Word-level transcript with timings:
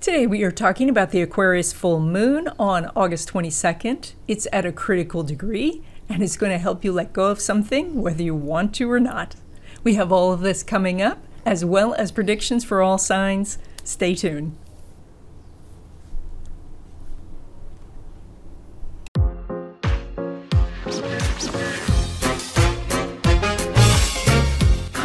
Today 0.00 0.26
we 0.26 0.42
are 0.44 0.50
talking 0.50 0.88
about 0.88 1.10
the 1.10 1.20
Aquarius 1.20 1.74
full 1.74 2.00
moon 2.00 2.48
on 2.58 2.90
August 2.96 3.30
22nd. 3.34 4.14
It's 4.26 4.48
at 4.50 4.64
a 4.64 4.72
critical 4.72 5.22
degree 5.22 5.82
and 6.08 6.22
it's 6.22 6.38
going 6.38 6.52
to 6.52 6.58
help 6.58 6.86
you 6.86 6.90
let 6.90 7.12
go 7.12 7.26
of 7.26 7.38
something 7.38 8.00
whether 8.00 8.22
you 8.22 8.34
want 8.34 8.74
to 8.76 8.90
or 8.90 8.98
not. 8.98 9.36
We 9.84 9.96
have 9.96 10.10
all 10.10 10.32
of 10.32 10.40
this 10.40 10.62
coming 10.62 11.02
up 11.02 11.18
as 11.44 11.66
well 11.66 11.92
as 11.92 12.12
predictions 12.12 12.64
for 12.64 12.80
all 12.80 12.96
signs. 12.96 13.58
Stay 13.84 14.14
tuned. 14.14 14.56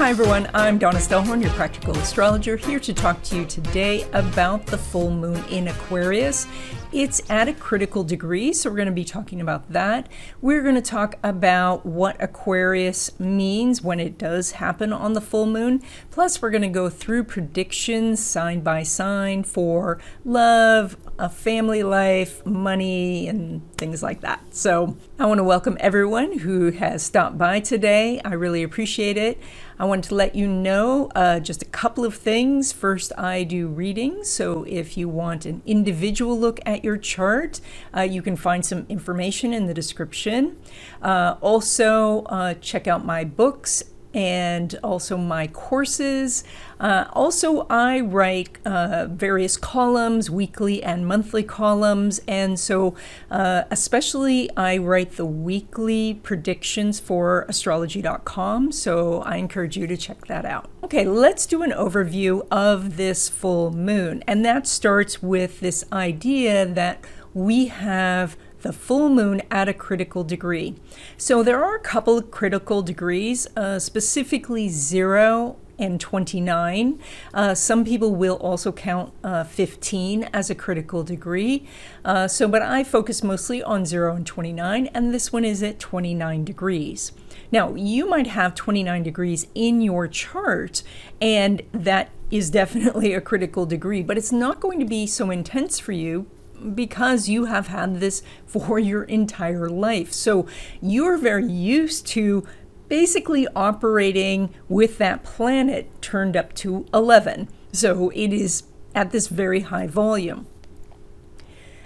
Hi 0.05 0.11
everyone, 0.11 0.47
I'm 0.53 0.77
Donna 0.77 0.99
Stellhorn, 0.99 1.41
your 1.41 1.49
practical 1.53 1.97
astrologer, 1.97 2.57
here 2.57 2.79
to 2.79 2.93
talk 2.93 3.23
to 3.23 3.37
you 3.37 3.43
today 3.43 4.03
about 4.13 4.67
the 4.67 4.77
full 4.77 5.09
moon 5.09 5.43
in 5.49 5.67
Aquarius. 5.67 6.45
It's 6.93 7.27
at 7.27 7.47
a 7.47 7.53
critical 7.53 8.03
degree, 8.03 8.53
so 8.53 8.69
we're 8.69 8.75
going 8.75 8.85
to 8.85 8.91
be 8.91 9.03
talking 9.03 9.41
about 9.41 9.71
that. 9.71 10.07
We're 10.41 10.61
going 10.61 10.75
to 10.75 10.81
talk 10.81 11.15
about 11.23 11.87
what 11.87 12.21
Aquarius 12.21 13.19
means 13.19 13.81
when 13.81 13.99
it 13.99 14.19
does 14.19 14.51
happen 14.51 14.93
on 14.93 15.13
the 15.13 15.21
full 15.21 15.47
moon. 15.47 15.81
Plus, 16.11 16.39
we're 16.39 16.51
going 16.51 16.61
to 16.61 16.67
go 16.67 16.87
through 16.87 17.23
predictions 17.23 18.23
sign 18.23 18.59
by 18.59 18.83
sign 18.83 19.43
for 19.43 19.99
love, 20.23 20.97
a 21.17 21.29
family 21.29 21.83
life, 21.83 22.45
money, 22.45 23.27
and 23.27 23.61
things 23.77 24.03
like 24.03 24.21
that. 24.21 24.41
So, 24.53 24.97
I 25.17 25.25
want 25.25 25.39
to 25.39 25.43
welcome 25.43 25.77
everyone 25.79 26.39
who 26.39 26.71
has 26.71 27.03
stopped 27.03 27.37
by 27.37 27.59
today. 27.59 28.19
I 28.25 28.33
really 28.33 28.63
appreciate 28.63 29.17
it. 29.17 29.39
I 29.77 29.85
wanted 29.85 30.05
to 30.09 30.15
let 30.15 30.35
you 30.35 30.47
know 30.47 31.09
uh, 31.15 31.39
just 31.39 31.61
a 31.61 31.65
couple 31.65 32.05
of 32.05 32.15
things. 32.15 32.71
First, 32.71 33.11
I 33.17 33.43
do 33.43 33.67
readings, 33.67 34.29
so 34.29 34.63
if 34.63 34.97
you 34.97 35.09
want 35.09 35.45
an 35.45 35.61
individual 35.65 36.37
look 36.39 36.59
at 36.65 36.83
your 36.83 36.97
chart, 36.97 37.59
uh, 37.95 38.01
you 38.01 38.21
can 38.21 38.35
find 38.35 38.65
some 38.65 38.85
information 38.89 39.53
in 39.53 39.67
the 39.67 39.73
description. 39.73 40.57
Uh, 41.01 41.35
also, 41.41 42.23
uh, 42.23 42.53
check 42.55 42.87
out 42.87 43.05
my 43.05 43.23
books 43.23 43.83
and 44.15 44.79
also 44.81 45.17
my 45.17 45.45
courses. 45.45 46.45
Uh, 46.79 47.05
also, 47.11 47.67
I 47.69 47.99
write 47.99 48.57
uh, 48.65 49.07
various 49.09 49.57
columns, 49.57 50.29
weekly 50.31 50.81
and 50.81 51.05
monthly 51.05 51.43
columns, 51.43 52.21
and 52.27 52.57
so 52.57 52.95
uh, 53.29 53.63
especially 53.69 54.49
I 54.55 54.77
write 54.77 55.17
the 55.17 55.25
weekly 55.25 56.13
predictions 56.23 56.99
for 56.99 57.45
astrology.com. 57.49 58.71
So 58.71 59.21
I 59.21 59.35
encourage 59.35 59.75
you 59.75 59.85
to 59.85 59.97
check 59.97 60.27
that 60.27 60.45
out. 60.45 60.69
Okay, 60.83 61.03
let's 61.03 61.45
do 61.45 61.61
an 61.61 61.71
overview 61.71 62.47
of 62.49 62.95
this 62.95 63.27
full 63.27 63.71
moon, 63.71 64.23
and 64.25 64.45
that 64.45 64.65
starts 64.65 65.21
with 65.21 65.59
this 65.59 65.83
idea 65.91 66.65
that 66.65 67.03
we 67.33 67.65
have 67.65 68.37
the 68.65 68.73
full 68.73 69.09
moon 69.09 69.43
at 69.51 69.69
a 69.69 69.73
critical 69.75 70.23
degree. 70.23 70.73
So 71.17 71.43
there 71.43 71.63
are 71.63 71.75
a 71.75 71.79
couple 71.79 72.17
of 72.17 72.31
critical 72.31 72.81
degrees, 72.81 73.47
uh, 73.55 73.77
specifically 73.77 74.69
zero 74.69 75.57
and 75.77 76.01
29. 76.01 76.99
Uh, 77.31 77.53
some 77.53 77.85
people 77.85 78.15
will 78.15 78.37
also 78.37 78.71
count 78.71 79.13
uh, 79.23 79.43
15 79.43 80.23
as 80.33 80.49
a 80.49 80.55
critical 80.55 81.03
degree. 81.03 81.67
Uh, 82.03 82.27
so, 82.27 82.47
but 82.47 82.63
I 82.63 82.83
focus 82.83 83.21
mostly 83.21 83.61
on 83.61 83.85
0 83.85 84.15
and 84.15 84.25
29, 84.25 84.87
and 84.87 85.13
this 85.13 85.31
one 85.31 85.45
is 85.45 85.61
at 85.61 85.77
29 85.77 86.43
degrees. 86.43 87.11
Now, 87.51 87.75
you 87.75 88.09
might 88.09 88.27
have 88.27 88.55
29 88.55 89.03
degrees 89.03 89.45
in 89.53 89.81
your 89.81 90.07
chart, 90.07 90.81
and 91.21 91.61
that 91.71 92.09
is 92.31 92.49
definitely 92.49 93.13
a 93.13 93.21
critical 93.21 93.67
degree, 93.67 94.01
but 94.01 94.17
it's 94.17 94.31
not 94.31 94.59
going 94.59 94.79
to 94.79 94.85
be 94.85 95.05
so 95.05 95.29
intense 95.29 95.77
for 95.77 95.91
you 95.91 96.25
because 96.73 97.29
you 97.29 97.45
have 97.45 97.67
had 97.67 97.99
this 97.99 98.21
for 98.45 98.79
your 98.79 99.03
entire 99.03 99.69
life. 99.69 100.11
So 100.13 100.47
you're 100.81 101.17
very 101.17 101.47
used 101.51 102.07
to 102.07 102.45
basically 102.87 103.47
operating 103.55 104.53
with 104.69 104.97
that 104.99 105.23
planet 105.23 105.89
turned 106.01 106.37
up 106.37 106.53
to 106.55 106.85
11. 106.93 107.49
So 107.71 108.09
it 108.11 108.31
is 108.31 108.63
at 108.93 109.11
this 109.11 109.27
very 109.27 109.61
high 109.61 109.87
volume. 109.87 110.47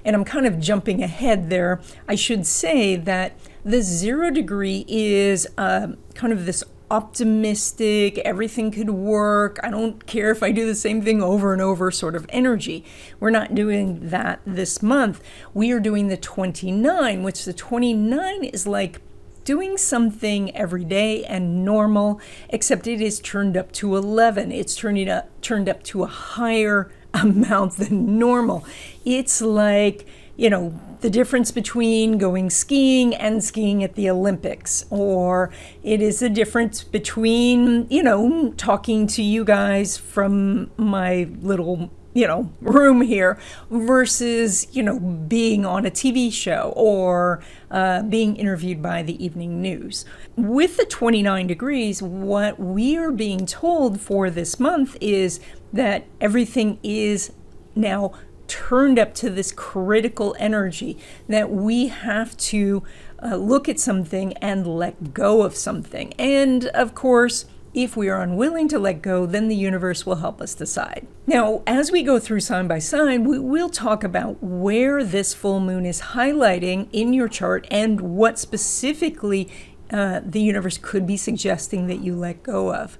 And 0.05 0.15
I'm 0.15 0.25
kind 0.25 0.45
of 0.45 0.59
jumping 0.59 1.03
ahead 1.03 1.49
there. 1.49 1.81
I 2.07 2.15
should 2.15 2.45
say 2.45 2.95
that 2.95 3.37
the 3.65 3.81
zero 3.81 4.31
degree 4.31 4.85
is 4.87 5.47
uh, 5.57 5.89
kind 6.13 6.31
of 6.31 6.45
this 6.45 6.63
optimistic, 6.91 8.17
everything 8.19 8.71
could 8.71 8.89
work, 8.89 9.59
I 9.63 9.69
don't 9.69 10.05
care 10.05 10.31
if 10.31 10.41
I 10.41 10.51
do 10.51 10.65
the 10.65 10.75
same 10.75 11.01
thing 11.01 11.21
over 11.21 11.53
and 11.53 11.61
over 11.61 11.91
sort 11.91 12.15
of 12.15 12.25
energy. 12.29 12.83
We're 13.19 13.29
not 13.29 13.53
doing 13.53 14.09
that 14.09 14.41
this 14.45 14.81
month. 14.81 15.21
We 15.53 15.71
are 15.71 15.79
doing 15.79 16.07
the 16.07 16.17
29, 16.17 17.23
which 17.23 17.45
the 17.45 17.53
29 17.53 18.43
is 18.43 18.65
like 18.65 19.01
doing 19.43 19.77
something 19.77 20.55
every 20.55 20.83
day 20.83 21.23
and 21.25 21.65
normal, 21.65 22.21
except 22.49 22.87
it 22.87 23.01
is 23.01 23.19
turned 23.19 23.57
up 23.57 23.71
to 23.71 23.95
11. 23.95 24.51
It's 24.51 24.75
turning 24.75 25.09
up, 25.09 25.29
turned 25.41 25.69
up 25.69 25.83
to 25.83 26.03
a 26.03 26.07
higher 26.07 26.91
amount 27.13 27.77
than 27.77 28.19
normal. 28.19 28.65
It's 29.05 29.41
like, 29.41 30.07
you 30.35 30.49
know, 30.49 30.79
the 31.01 31.09
difference 31.09 31.51
between 31.51 32.17
going 32.17 32.49
skiing 32.49 33.15
and 33.15 33.43
skiing 33.43 33.83
at 33.83 33.95
the 33.95 34.09
Olympics, 34.09 34.85
or 34.89 35.51
it 35.83 36.01
is 36.01 36.19
the 36.19 36.29
difference 36.29 36.83
between, 36.83 37.87
you 37.89 38.03
know, 38.03 38.53
talking 38.57 39.07
to 39.07 39.23
you 39.23 39.43
guys 39.43 39.97
from 39.97 40.71
my 40.77 41.29
little 41.41 41.89
you 42.13 42.27
know, 42.27 42.51
room 42.61 43.01
here 43.01 43.39
versus, 43.69 44.67
you 44.75 44.81
know, 44.81 44.99
being 44.99 45.65
on 45.65 45.85
a 45.85 45.91
TV 45.91 46.33
show 46.33 46.73
or 46.75 47.41
uh, 47.69 48.01
being 48.01 48.35
interviewed 48.35 48.81
by 48.81 49.03
the 49.03 49.23
evening 49.23 49.61
news. 49.61 50.05
With 50.35 50.77
the 50.77 50.85
29 50.85 51.47
degrees, 51.47 52.01
what 52.01 52.59
we 52.59 52.97
are 52.97 53.11
being 53.11 53.45
told 53.45 54.01
for 54.01 54.29
this 54.29 54.59
month 54.59 54.97
is 54.99 55.39
that 55.71 56.05
everything 56.19 56.79
is 56.81 57.31
now 57.75 58.13
turned 58.49 58.99
up 58.99 59.13
to 59.13 59.29
this 59.29 59.53
critical 59.53 60.35
energy 60.39 60.97
that 61.29 61.49
we 61.49 61.87
have 61.87 62.35
to 62.37 62.83
uh, 63.23 63.35
look 63.35 63.69
at 63.69 63.79
something 63.79 64.33
and 64.37 64.67
let 64.67 65.13
go 65.13 65.43
of 65.43 65.55
something. 65.55 66.13
And 66.19 66.65
of 66.67 66.93
course, 66.93 67.45
if 67.73 67.95
we 67.95 68.09
are 68.09 68.21
unwilling 68.21 68.67
to 68.69 68.79
let 68.79 69.01
go, 69.01 69.25
then 69.25 69.47
the 69.47 69.55
universe 69.55 70.05
will 70.05 70.15
help 70.15 70.41
us 70.41 70.55
decide. 70.55 71.07
Now, 71.27 71.61
as 71.67 71.91
we 71.91 72.01
go 72.01 72.19
through 72.19 72.39
sign 72.39 72.67
by 72.67 72.79
sign, 72.79 73.23
we 73.23 73.37
will 73.37 73.69
talk 73.69 74.03
about 74.03 74.41
where 74.41 75.03
this 75.03 75.33
full 75.33 75.59
moon 75.59 75.85
is 75.85 76.01
highlighting 76.01 76.87
in 76.91 77.13
your 77.13 77.27
chart 77.27 77.67
and 77.69 78.01
what 78.01 78.39
specifically 78.39 79.49
uh, 79.91 80.21
the 80.23 80.41
universe 80.41 80.77
could 80.77 81.05
be 81.05 81.17
suggesting 81.17 81.87
that 81.87 81.99
you 81.99 82.15
let 82.15 82.41
go 82.43 82.73
of. 82.73 82.97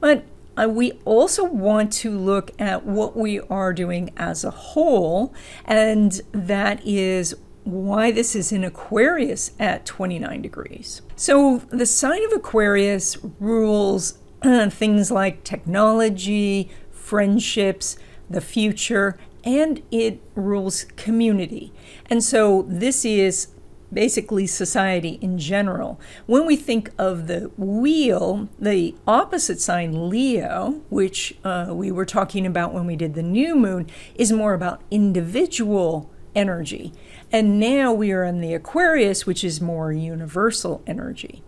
But 0.00 0.24
uh, 0.58 0.68
we 0.68 0.92
also 1.04 1.44
want 1.44 1.92
to 1.92 2.10
look 2.10 2.50
at 2.60 2.84
what 2.84 3.16
we 3.16 3.40
are 3.40 3.72
doing 3.72 4.10
as 4.16 4.44
a 4.44 4.50
whole, 4.50 5.32
and 5.64 6.20
that 6.32 6.80
is 6.84 7.34
why 7.64 8.10
this 8.10 8.34
is 8.34 8.50
in 8.50 8.64
Aquarius 8.64 9.52
at 9.58 9.84
29 9.84 10.40
degrees. 10.42 11.02
So, 11.16 11.58
the 11.68 11.86
sign 11.86 12.24
of 12.24 12.32
Aquarius 12.32 13.18
rules 13.38 14.18
things 14.42 15.10
like 15.10 15.44
technology, 15.44 16.70
friendships, 16.90 17.96
the 18.30 18.40
future, 18.40 19.18
and 19.44 19.82
it 19.90 20.20
rules 20.34 20.84
community. 20.96 21.72
And 22.06 22.24
so, 22.24 22.64
this 22.68 23.04
is 23.04 23.48
basically 23.92 24.46
society 24.46 25.18
in 25.20 25.38
general. 25.38 26.00
When 26.26 26.46
we 26.46 26.56
think 26.56 26.90
of 26.98 27.26
the 27.26 27.50
wheel, 27.56 28.48
the 28.58 28.94
opposite 29.06 29.60
sign, 29.60 30.08
Leo, 30.08 30.82
which 30.90 31.36
uh, 31.44 31.68
we 31.70 31.90
were 31.90 32.04
talking 32.04 32.46
about 32.46 32.72
when 32.72 32.86
we 32.86 32.96
did 32.96 33.14
the 33.14 33.22
new 33.22 33.54
moon, 33.54 33.88
is 34.14 34.32
more 34.32 34.54
about 34.54 34.82
individual 34.90 36.10
energy. 36.34 36.92
And 37.32 37.58
now 37.58 37.92
we 37.92 38.12
are 38.12 38.24
in 38.24 38.40
the 38.40 38.54
Aquarius, 38.54 39.26
which 39.26 39.42
is 39.44 39.60
more 39.60 39.92
universal 39.92 40.82
energy. 40.86 41.42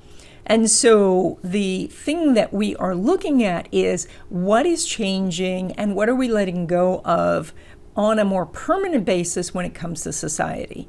And 0.47 0.71
so 0.71 1.39
the 1.45 1.87
thing 1.89 2.35
that 2.35 2.53
we 2.53 2.75
are 2.77 2.95
looking 2.95 3.45
at 3.45 3.69
is 3.71 4.09
what 4.29 4.67
is 4.67 4.85
changing 4.85 5.73
and 5.73 5.95
what 5.95 6.09
are 6.09 6.15
we 6.15 6.29
letting 6.29 6.67
go 6.67 7.01
of 7.05 7.53
on 7.95 8.19
a 8.19 8.25
more 8.25 8.47
permanent 8.47 9.05
basis 9.05 9.55
when 9.55 9.65
it 9.65 9.75
comes 9.75 10.03
to 10.03 10.13
society. 10.13 10.89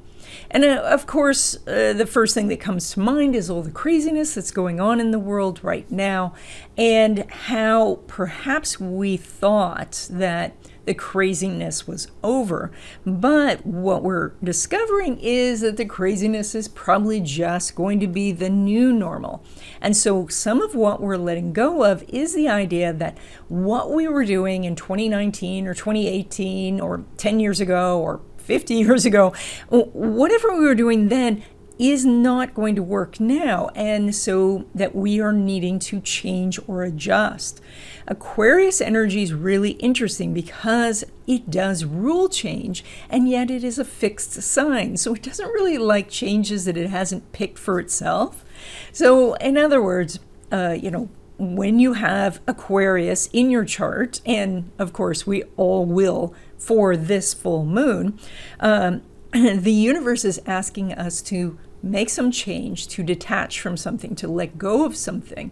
And 0.50 0.64
uh, 0.64 0.82
of 0.84 1.08
course, 1.08 1.56
uh, 1.68 1.94
the 1.94 2.06
first 2.06 2.34
thing 2.34 2.48
that 2.50 2.60
comes 2.60 2.92
to 2.92 3.00
mind 3.00 3.36
is 3.36 3.50
all 3.50 3.62
the 3.62 3.72
craziness 3.72 4.36
that's 4.36 4.52
going 4.52 4.80
on 4.80 5.00
in 5.00 5.12
the 5.12 5.20
world 5.20 5.64
right 5.64 5.90
now, 5.92 6.34
and 6.78 7.30
how 7.30 8.00
perhaps 8.08 8.80
we 8.80 9.18
thought 9.18 10.08
that 10.10 10.56
the 10.86 10.94
craziness 10.94 11.88
was 11.88 12.08
over. 12.24 12.72
But 13.06 13.66
what 13.66 14.04
we're 14.04 14.30
discovering 14.44 15.20
is 15.20 15.62
that 15.62 15.78
the 15.78 15.86
craziness 15.86 16.56
is 16.56 16.68
probably 16.68 17.20
just 17.20 17.76
going 17.76 18.00
to 18.00 18.08
be 18.08 18.32
the 18.32 18.50
new 18.50 18.92
normal. 18.92 19.44
And 19.80 19.96
so 19.96 20.28
some 20.28 20.62
of 20.62 20.74
what 20.76 21.02
we're 21.02 21.18
letting 21.18 21.54
go 21.54 21.84
of 21.84 22.04
is 22.08 22.34
the 22.34 22.50
idea 22.50 22.94
that 22.94 23.18
what 23.48 23.92
we 23.92 24.08
were 24.08 24.26
doing 24.26 24.64
in 24.64 24.76
2019 24.76 25.68
or 25.68 25.74
2018 25.74 26.80
or 26.80 27.04
10 27.18 27.40
years 27.40 27.60
ago 27.60 28.00
or 28.00 28.22
50 28.42 28.74
years 28.76 29.06
ago, 29.06 29.34
whatever 29.70 30.58
we 30.58 30.66
were 30.66 30.76
doing 30.76 31.10
then 31.10 31.44
is 31.82 32.06
not 32.06 32.54
going 32.54 32.76
to 32.76 32.84
work 32.84 33.20
now, 33.20 33.68
and 33.74 34.14
so 34.14 34.66
that 34.76 34.94
we 34.94 35.20
are 35.20 35.34
needing 35.34 35.80
to 35.80 36.00
change 36.00 36.60
or 36.68 36.84
adjust. 36.84 37.60
Aquarius 38.08 38.82
energy 38.82 39.24
is 39.24 39.34
really 39.34 39.72
interesting 39.72 40.32
because 40.32 41.04
it 41.26 41.50
does 41.50 41.84
rule 41.84 42.30
change, 42.30 42.84
and 43.10 43.28
yet 43.28 43.50
it 43.50 43.64
is 43.64 43.80
a 43.80 43.86
fixed 43.86 44.34
sign. 44.44 44.96
So 44.96 45.16
it 45.16 45.24
doesn't 45.24 45.48
really 45.48 45.80
like 45.80 46.08
changes 46.10 46.66
that 46.66 46.78
it 46.78 46.92
hasn't 46.92 47.32
picked 47.32 47.58
for 47.58 47.80
itself. 47.80 48.46
So, 48.92 49.34
in 49.36 49.58
other 49.58 49.82
words, 49.82 50.20
uh, 50.52 50.78
you 50.80 50.92
know, 50.92 51.10
when 51.40 51.80
you 51.80 51.94
have 51.94 52.42
Aquarius 52.46 53.26
in 53.34 53.50
your 53.50 53.66
chart, 53.66 54.22
and 54.24 54.70
of 54.78 54.94
course 54.94 55.26
we 55.26 55.42
all 55.58 55.88
will 55.88 56.36
for 56.62 56.96
this 56.96 57.34
full 57.34 57.66
moon, 57.66 58.20
um, 58.60 59.02
the 59.34 59.72
universe 59.72 60.24
is 60.24 60.40
asking 60.46 60.94
us 60.94 61.22
to 61.24 61.58
make 61.82 62.10
some 62.10 62.32
change, 62.32 62.88
to 62.88 63.02
detach 63.04 63.60
from 63.60 63.76
something, 63.76 64.16
to 64.16 64.28
let 64.28 64.58
go 64.58 64.86
of 64.86 64.96
something. 64.96 65.52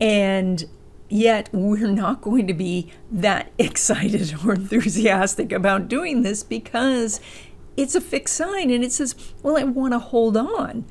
And 0.00 0.64
yet, 1.08 1.48
we're 1.52 1.86
not 1.88 2.20
going 2.20 2.46
to 2.48 2.54
be 2.54 2.90
that 3.10 3.52
excited 3.58 4.34
or 4.44 4.54
enthusiastic 4.54 5.52
about 5.52 5.88
doing 5.88 6.22
this 6.22 6.42
because 6.42 7.20
it's 7.76 7.94
a 7.94 8.00
fixed 8.00 8.34
sign 8.34 8.70
and 8.70 8.82
it 8.82 8.90
says, 8.90 9.14
well, 9.42 9.56
I 9.56 9.62
want 9.62 9.92
to 9.92 10.00
hold 10.00 10.36
on. 10.36 10.84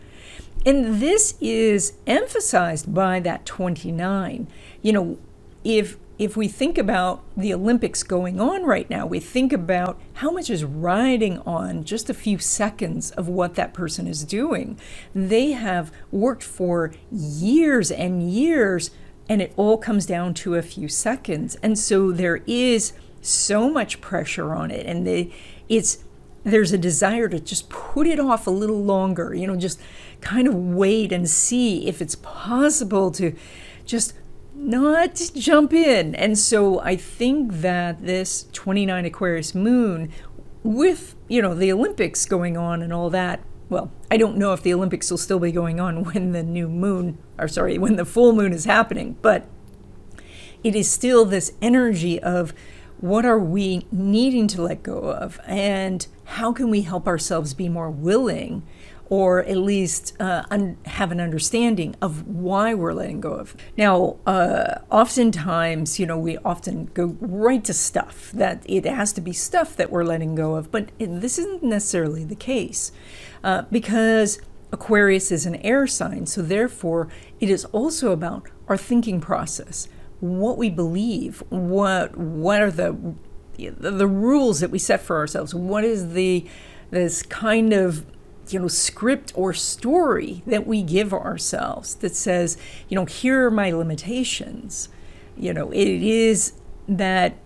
And 0.66 1.02
this 1.02 1.36
is 1.42 1.94
emphasized 2.08 2.94
by 2.94 3.20
that 3.22 3.46
29. 3.46 4.48
You 4.82 4.94
know, 4.94 5.18
if 5.64 5.98
if 6.20 6.36
we 6.36 6.48
think 6.48 6.78
about 6.78 7.24
the 7.36 7.54
Olympics 7.54 8.02
going 8.02 8.42
on 8.42 8.64
right 8.64 8.90
now, 8.90 9.06
we 9.06 9.20
think 9.20 9.54
about 9.54 10.00
how 10.16 10.32
much 10.32 10.50
is 10.50 10.64
riding 10.64 11.40
on 11.40 11.84
just 11.84 12.10
a 12.10 12.14
few 12.14 12.40
seconds 12.40 13.12
of 13.12 13.28
what 13.28 13.54
that 13.56 13.74
person 13.74 14.08
is 14.08 14.24
doing. 14.24 14.80
They 15.14 15.52
have 15.52 15.92
worked 16.12 16.44
for 16.44 16.92
years 17.12 17.92
and 17.92 18.32
years, 18.32 18.90
and 19.30 19.42
it 19.42 19.54
all 19.58 19.78
comes 19.78 20.08
down 20.08 20.34
to 20.36 20.56
a 20.56 20.64
few 20.64 20.88
seconds. 20.88 21.56
And 21.62 21.78
so 21.78 22.12
there 22.12 22.42
is 22.48 22.94
so 23.22 23.70
much 23.70 24.02
pressure 24.02 24.56
on 24.56 24.72
it, 24.72 24.88
and 24.88 25.06
they, 25.06 25.32
it's 25.70 26.04
there's 26.44 26.72
a 26.72 26.78
desire 26.78 27.28
to 27.28 27.40
just 27.42 27.70
put 27.70 28.08
it 28.08 28.22
off 28.22 28.48
a 28.48 28.52
little 28.52 28.82
longer, 28.82 29.34
you 29.36 29.46
know, 29.46 29.58
just 29.58 29.82
kind 30.22 30.48
of 30.48 30.56
wait 30.56 31.12
and 31.12 31.30
see 31.30 31.88
if 31.88 32.02
it's 32.02 32.16
possible 32.16 33.12
to 33.12 33.36
just 33.86 34.14
not 34.58 35.32
jump 35.36 35.74
in. 35.74 36.16
And 36.16 36.38
so 36.38 36.80
I 36.82 36.96
think 36.96 37.54
that 37.62 38.06
this 38.06 38.48
29 38.54 39.06
Aquarius 39.06 39.56
moon, 39.56 40.12
with, 40.64 41.16
you 41.28 41.42
know, 41.42 41.54
the 41.54 41.72
Olympics 41.72 42.26
going 42.26 42.58
on 42.58 42.82
and 42.82 42.92
all 42.92 43.10
that, 43.12 43.42
well, 43.70 43.92
I 44.10 44.18
don't 44.18 44.38
know 44.38 44.54
if 44.54 44.64
the 44.64 44.74
Olympics 44.74 45.10
will 45.12 45.18
still 45.18 45.40
be 45.40 45.52
going 45.52 45.80
on 45.80 46.04
when 46.14 46.32
the 46.32 46.44
new 46.44 46.68
moon, 46.68 47.18
or 47.38 47.48
sorry, 47.48 47.78
when 47.78 47.96
the 47.96 48.06
full 48.06 48.34
moon 48.34 48.52
is 48.52 48.66
happening, 48.66 49.18
but 49.22 49.48
it 50.64 50.76
is 50.76 50.90
still 50.90 51.24
this 51.24 51.54
energy 51.62 52.20
of 52.22 52.54
what 53.00 53.26
are 53.26 53.40
we 53.40 53.86
needing 53.92 54.48
to 54.48 54.62
let 54.62 54.82
go 54.82 54.98
of 54.98 55.40
and 55.46 56.08
how 56.26 56.52
can 56.52 56.70
we 56.70 56.82
help 56.82 57.08
ourselves 57.08 57.54
be 57.54 57.70
more 57.70 57.92
willing 57.92 58.64
or 59.10 59.40
at 59.44 59.58
least 59.58 60.16
uh, 60.20 60.44
un- 60.52 60.78
have 60.86 61.12
an 61.12 61.20
understanding 61.20 61.96
of 62.02 62.28
why 62.28 62.74
we're 62.74 62.94
letting 62.94 63.22
go 63.22 63.32
of. 63.32 63.56
Now, 63.78 64.18
uh, 64.26 64.80
oftentimes, 64.92 66.00
you 66.00 66.06
know, 66.06 66.18
we 66.18 66.38
often 66.40 66.90
go 66.94 67.16
right 67.22 67.64
to 67.64 67.74
stuff 67.74 68.32
that 68.34 68.64
it 68.66 68.86
has 68.86 69.14
to 69.14 69.22
be 69.22 69.34
stuff 69.34 69.76
that 69.78 69.90
we're 69.92 70.04
letting 70.04 70.36
go 70.36 70.56
of, 70.56 70.72
but 70.72 70.90
it, 71.00 71.22
this 71.22 71.38
isn't 71.38 71.64
necessarily 71.64 72.24
the 72.24 72.36
case 72.36 72.92
uh, 73.44 73.64
because 73.72 74.42
Aquarius 74.72 75.32
is 75.32 75.46
an 75.46 75.56
air 75.58 75.88
sign, 75.88 76.26
so 76.26 76.42
therefore 76.42 77.08
it 77.40 77.50
is 77.50 77.66
also 77.66 78.12
about 78.12 78.50
our 78.68 78.78
thinking 78.78 79.22
process, 79.22 79.88
what 80.20 80.58
we 80.58 80.70
believe, 80.70 81.42
what 81.50 82.18
what 82.18 82.62
are 82.62 82.72
the 82.72 82.96
the 83.58 84.08
rules 84.08 84.60
that 84.60 84.70
we 84.70 84.78
set 84.78 85.02
for 85.02 85.18
ourselves, 85.18 85.56
what 85.56 85.84
is 85.84 86.14
the 86.14 86.46
this 86.92 87.24
kind 87.24 87.72
of 87.72 88.06
you 88.54 88.60
know 88.60 88.68
script 88.68 89.32
or 89.36 89.54
story 89.54 90.44
that 90.46 90.66
we 90.68 90.82
give 90.82 91.14
ourselves 91.14 91.96
that 91.96 92.16
says 92.16 92.58
you 92.90 92.96
know 92.96 93.06
here 93.06 93.46
are 93.46 93.52
my 93.52 93.72
limitations 93.72 94.90
you 95.36 95.54
know 95.54 95.72
it 95.72 96.04
is 96.04 96.54
that 96.88 97.38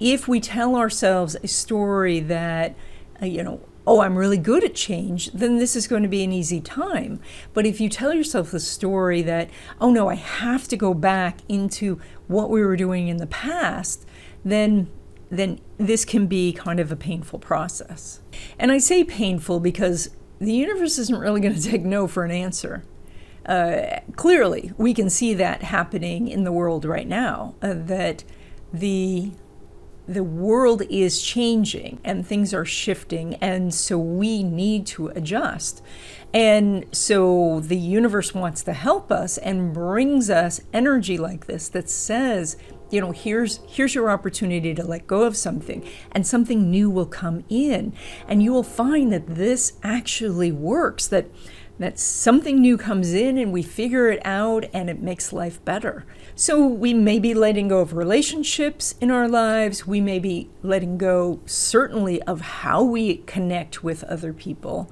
if 0.00 0.28
we 0.28 0.40
tell 0.40 0.76
ourselves 0.76 1.36
a 1.42 1.48
story 1.48 2.20
that 2.20 2.74
uh, 3.22 3.26
you 3.26 3.42
know 3.42 3.60
oh 3.86 4.00
i'm 4.00 4.16
really 4.16 4.38
good 4.38 4.64
at 4.64 4.74
change 4.74 5.30
then 5.32 5.58
this 5.58 5.74
is 5.74 5.86
going 5.86 6.02
to 6.02 6.08
be 6.08 6.22
an 6.22 6.32
easy 6.32 6.60
time 6.60 7.20
but 7.54 7.66
if 7.66 7.80
you 7.80 7.88
tell 7.88 8.12
yourself 8.12 8.50
the 8.50 8.60
story 8.60 9.22
that 9.22 9.48
oh 9.80 9.90
no 9.90 10.08
i 10.08 10.14
have 10.14 10.68
to 10.68 10.76
go 10.76 10.92
back 10.94 11.38
into 11.48 12.00
what 12.26 12.50
we 12.50 12.62
were 12.62 12.76
doing 12.76 13.08
in 13.08 13.16
the 13.16 13.26
past 13.26 14.06
then 14.44 14.88
then 15.30 15.60
this 15.76 16.04
can 16.04 16.26
be 16.26 16.52
kind 16.52 16.80
of 16.80 16.90
a 16.90 16.96
painful 16.96 17.38
process. 17.38 18.20
And 18.58 18.72
I 18.72 18.78
say 18.78 19.04
painful 19.04 19.60
because 19.60 20.10
the 20.38 20.52
universe 20.52 20.98
isn't 20.98 21.18
really 21.18 21.40
going 21.40 21.54
to 21.60 21.62
take 21.62 21.84
no 21.84 22.06
for 22.06 22.24
an 22.24 22.30
answer. 22.30 22.84
Uh, 23.46 24.00
clearly, 24.16 24.72
we 24.76 24.92
can 24.92 25.08
see 25.08 25.32
that 25.34 25.62
happening 25.62 26.28
in 26.28 26.44
the 26.44 26.52
world 26.52 26.84
right 26.84 27.08
now. 27.08 27.54
Uh, 27.62 27.74
that 27.74 28.24
the 28.72 29.30
the 30.06 30.24
world 30.24 30.80
is 30.88 31.20
changing 31.20 32.00
and 32.02 32.26
things 32.26 32.54
are 32.54 32.64
shifting, 32.64 33.34
and 33.36 33.74
so 33.74 33.98
we 33.98 34.42
need 34.42 34.86
to 34.86 35.08
adjust. 35.08 35.82
And 36.32 36.86
so 36.92 37.60
the 37.60 37.76
universe 37.76 38.34
wants 38.34 38.62
to 38.64 38.72
help 38.72 39.10
us 39.12 39.38
and 39.38 39.72
brings 39.72 40.30
us 40.30 40.60
energy 40.72 41.18
like 41.18 41.46
this 41.46 41.68
that 41.70 41.90
says, 41.90 42.56
you 42.90 43.00
know 43.00 43.12
here's 43.12 43.60
here's 43.68 43.94
your 43.94 44.10
opportunity 44.10 44.74
to 44.74 44.84
let 44.84 45.06
go 45.06 45.22
of 45.22 45.36
something 45.36 45.86
and 46.12 46.26
something 46.26 46.70
new 46.70 46.90
will 46.90 47.06
come 47.06 47.44
in 47.48 47.92
and 48.26 48.42
you 48.42 48.52
will 48.52 48.62
find 48.62 49.12
that 49.12 49.26
this 49.26 49.74
actually 49.82 50.52
works 50.52 51.06
that 51.06 51.26
that 51.78 51.98
something 51.98 52.60
new 52.60 52.76
comes 52.76 53.12
in 53.12 53.38
and 53.38 53.52
we 53.52 53.62
figure 53.62 54.08
it 54.08 54.20
out 54.24 54.64
and 54.72 54.90
it 54.90 55.00
makes 55.00 55.32
life 55.32 55.64
better. 55.64 56.04
So 56.34 56.66
we 56.66 56.92
may 56.92 57.18
be 57.18 57.34
letting 57.34 57.68
go 57.68 57.78
of 57.80 57.92
relationships 57.92 58.96
in 59.00 59.10
our 59.10 59.28
lives. 59.28 59.86
We 59.86 60.00
may 60.00 60.18
be 60.18 60.50
letting 60.62 60.98
go, 60.98 61.40
certainly, 61.46 62.20
of 62.22 62.40
how 62.40 62.82
we 62.82 63.18
connect 63.18 63.84
with 63.84 64.02
other 64.04 64.32
people 64.32 64.90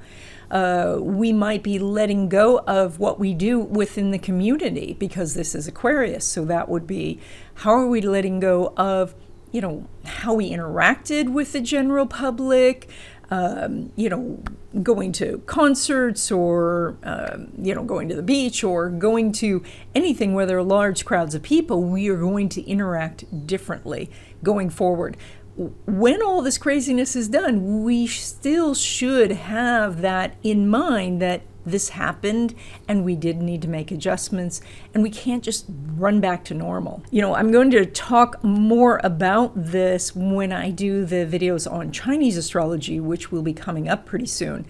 uh, 0.51 0.99
we 1.01 1.33
might 1.33 1.63
be 1.63 1.79
letting 1.79 2.29
go 2.29 2.59
of 2.61 2.99
what 2.99 3.19
we 3.19 3.35
do 3.35 3.59
within 3.59 4.11
the 4.11 4.19
community 4.19 4.95
because 4.99 5.35
this 5.35 5.55
is 5.55 5.67
Aquarius. 5.67 6.25
So 6.25 6.45
that 6.45 6.69
would 6.69 6.87
be 6.87 7.21
how 7.55 7.73
are 7.73 7.87
we 7.87 8.01
letting 8.01 8.41
go 8.41 8.73
of, 8.77 9.15
you 9.51 9.61
know, 9.61 9.87
how 10.05 10.35
we 10.35 10.51
interacted 10.51 11.31
with 11.33 11.53
the 11.53 11.61
general 11.61 12.07
public, 12.07 12.89
um, 13.29 13.93
you 13.97 14.09
know, 14.09 14.41
going 14.83 15.11
to 15.11 15.39
concerts 15.47 16.31
or, 16.31 16.97
um, 17.03 17.49
you 17.59 17.75
know, 17.75 17.83
going 17.83 18.09
to 18.09 18.15
the 18.15 18.23
beach 18.23 18.63
or 18.63 18.89
going 18.89 19.33
to 19.33 19.65
anything 19.95 20.33
where 20.33 20.47
there 20.47 20.59
are 20.59 20.63
large 20.63 21.05
crowds 21.05 21.35
of 21.35 21.43
people, 21.43 21.83
we 21.83 22.09
are 22.09 22.17
going 22.17 22.49
to 22.51 22.63
interact 22.69 23.47
differently 23.47 24.11
going 24.45 24.71
forward 24.71 25.17
when 25.57 26.23
all 26.23 26.43
this 26.43 26.59
craziness 26.59 27.17
is 27.17 27.29
done, 27.29 27.83
we 27.83 28.07
still 28.07 28.75
should 28.75 29.33
have 29.33 30.03
that 30.03 30.37
in 30.43 30.69
mind 30.69 31.23
that 31.23 31.43
this 31.65 31.89
happened 31.91 32.55
and 32.87 33.05
we 33.05 33.17
did 33.17 33.43
need 33.43 33.61
to 33.61 33.69
make 33.69 33.91
adjustments 33.91 34.61
and 34.95 35.03
we 35.03 35.11
can't 35.11 35.43
just 35.43 35.67
run 35.97 36.21
back 36.21 36.45
to 36.45 36.55
normal. 36.55 37.03
You 37.11 37.23
know, 37.23 37.35
I'm 37.35 37.51
going 37.51 37.71
to 37.73 37.85
talk 37.85 38.43
more 38.45 39.01
about 39.03 39.53
this 39.57 40.15
when 40.15 40.53
I 40.53 40.71
do 40.71 41.05
the 41.05 41.27
videos 41.27 41.71
on 41.71 41.91
Chinese 41.91 42.37
astrology, 42.37 43.01
which 43.01 43.33
will 43.33 43.43
be 43.43 43.53
coming 43.53 43.89
up 43.89 44.07
pretty 44.07 44.27
soon. 44.27 44.65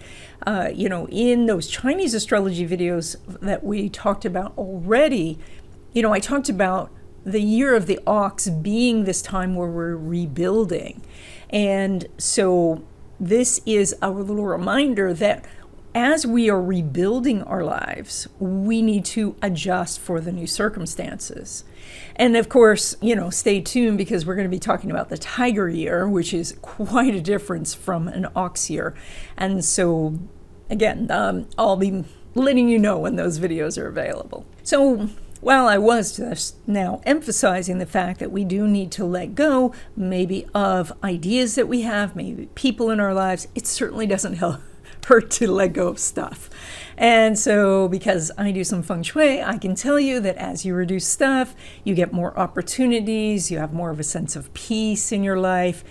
Uh, 0.45 0.69
you 0.73 0.89
know, 0.89 1.07
in 1.09 1.45
those 1.45 1.67
Chinese 1.67 2.13
astrology 2.13 2.67
videos 2.67 3.15
that 3.41 3.63
we 3.63 3.89
talked 3.89 4.25
about 4.25 4.57
already, 4.57 5.37
you 5.93 6.01
know, 6.01 6.13
I 6.13 6.19
talked 6.19 6.49
about 6.49 6.91
the 7.27 7.41
year 7.41 7.75
of 7.75 7.87
the 7.87 7.99
ox 8.07 8.47
being 8.47 9.03
this 9.03 9.21
time 9.21 9.53
where 9.53 9.67
we're 9.67 9.97
rebuilding. 9.97 11.01
And 11.49 12.07
so 12.17 12.83
this 13.19 13.59
is 13.65 13.93
a 14.01 14.09
little 14.09 14.45
reminder 14.45 15.13
that 15.13 15.45
as 15.93 16.25
we 16.25 16.49
are 16.49 16.61
rebuilding 16.61 17.43
our 17.43 17.65
lives, 17.65 18.29
we 18.39 18.81
need 18.81 19.03
to 19.03 19.35
adjust 19.41 19.99
for 19.99 20.21
the 20.21 20.31
new 20.31 20.47
circumstances. 20.47 21.65
And 22.15 22.37
of 22.37 22.47
course, 22.47 22.95
you 23.01 23.15
know, 23.15 23.29
stay 23.29 23.59
tuned 23.59 23.97
because 23.97 24.25
we're 24.25 24.35
going 24.35 24.47
to 24.47 24.49
be 24.49 24.59
talking 24.59 24.89
about 24.89 25.09
the 25.09 25.17
tiger 25.17 25.67
year, 25.67 26.07
which 26.07 26.33
is 26.33 26.57
quite 26.61 27.13
a 27.13 27.21
difference 27.21 27.73
from 27.73 28.07
an 28.07 28.27
ox 28.37 28.69
year. 28.69 28.95
And 29.35 29.65
so, 29.65 30.17
again, 30.69 31.11
um, 31.11 31.49
I'll 31.57 31.75
be 31.75 32.05
letting 32.35 32.69
you 32.69 32.79
know 32.79 32.99
when 32.99 33.17
those 33.17 33.37
videos 33.37 33.77
are 33.77 33.87
available. 33.87 34.45
So, 34.63 35.09
while 35.47 35.69
I 35.69 35.77
was 35.77 36.17
just 36.17 36.57
now 36.67 36.99
emphasizing 37.05 37.77
the 37.77 37.85
fact 37.85 38.19
that 38.19 38.33
we 38.33 38.43
do 38.43 38.67
need 38.67 38.91
to 38.91 39.05
let 39.05 39.33
go, 39.33 39.73
maybe 39.95 40.45
of 40.53 40.91
ideas 41.01 41.55
that 41.55 41.69
we 41.69 41.83
have, 41.83 42.17
maybe 42.17 42.49
people 42.53 42.91
in 42.91 42.99
our 42.99 43.13
lives, 43.13 43.47
it 43.55 43.65
certainly 43.65 44.05
doesn't 44.05 44.33
help 44.33 44.59
hurt 45.07 45.31
to 45.31 45.49
let 45.49 45.71
go 45.71 45.87
of 45.87 45.99
stuff. 45.99 46.49
And 46.97 47.39
so, 47.39 47.87
because 47.87 48.29
I 48.37 48.51
do 48.51 48.65
some 48.65 48.83
feng 48.83 49.03
shui, 49.03 49.41
I 49.41 49.57
can 49.57 49.73
tell 49.73 49.97
you 49.97 50.19
that 50.19 50.35
as 50.35 50.65
you 50.65 50.75
reduce 50.75 51.07
stuff, 51.07 51.55
you 51.85 51.95
get 51.95 52.11
more 52.11 52.37
opportunities, 52.37 53.49
you 53.49 53.59
have 53.59 53.71
more 53.71 53.89
of 53.89 54.01
a 54.01 54.03
sense 54.03 54.35
of 54.35 54.53
peace 54.53 55.13
in 55.13 55.23
your 55.23 55.39
life. 55.39 55.85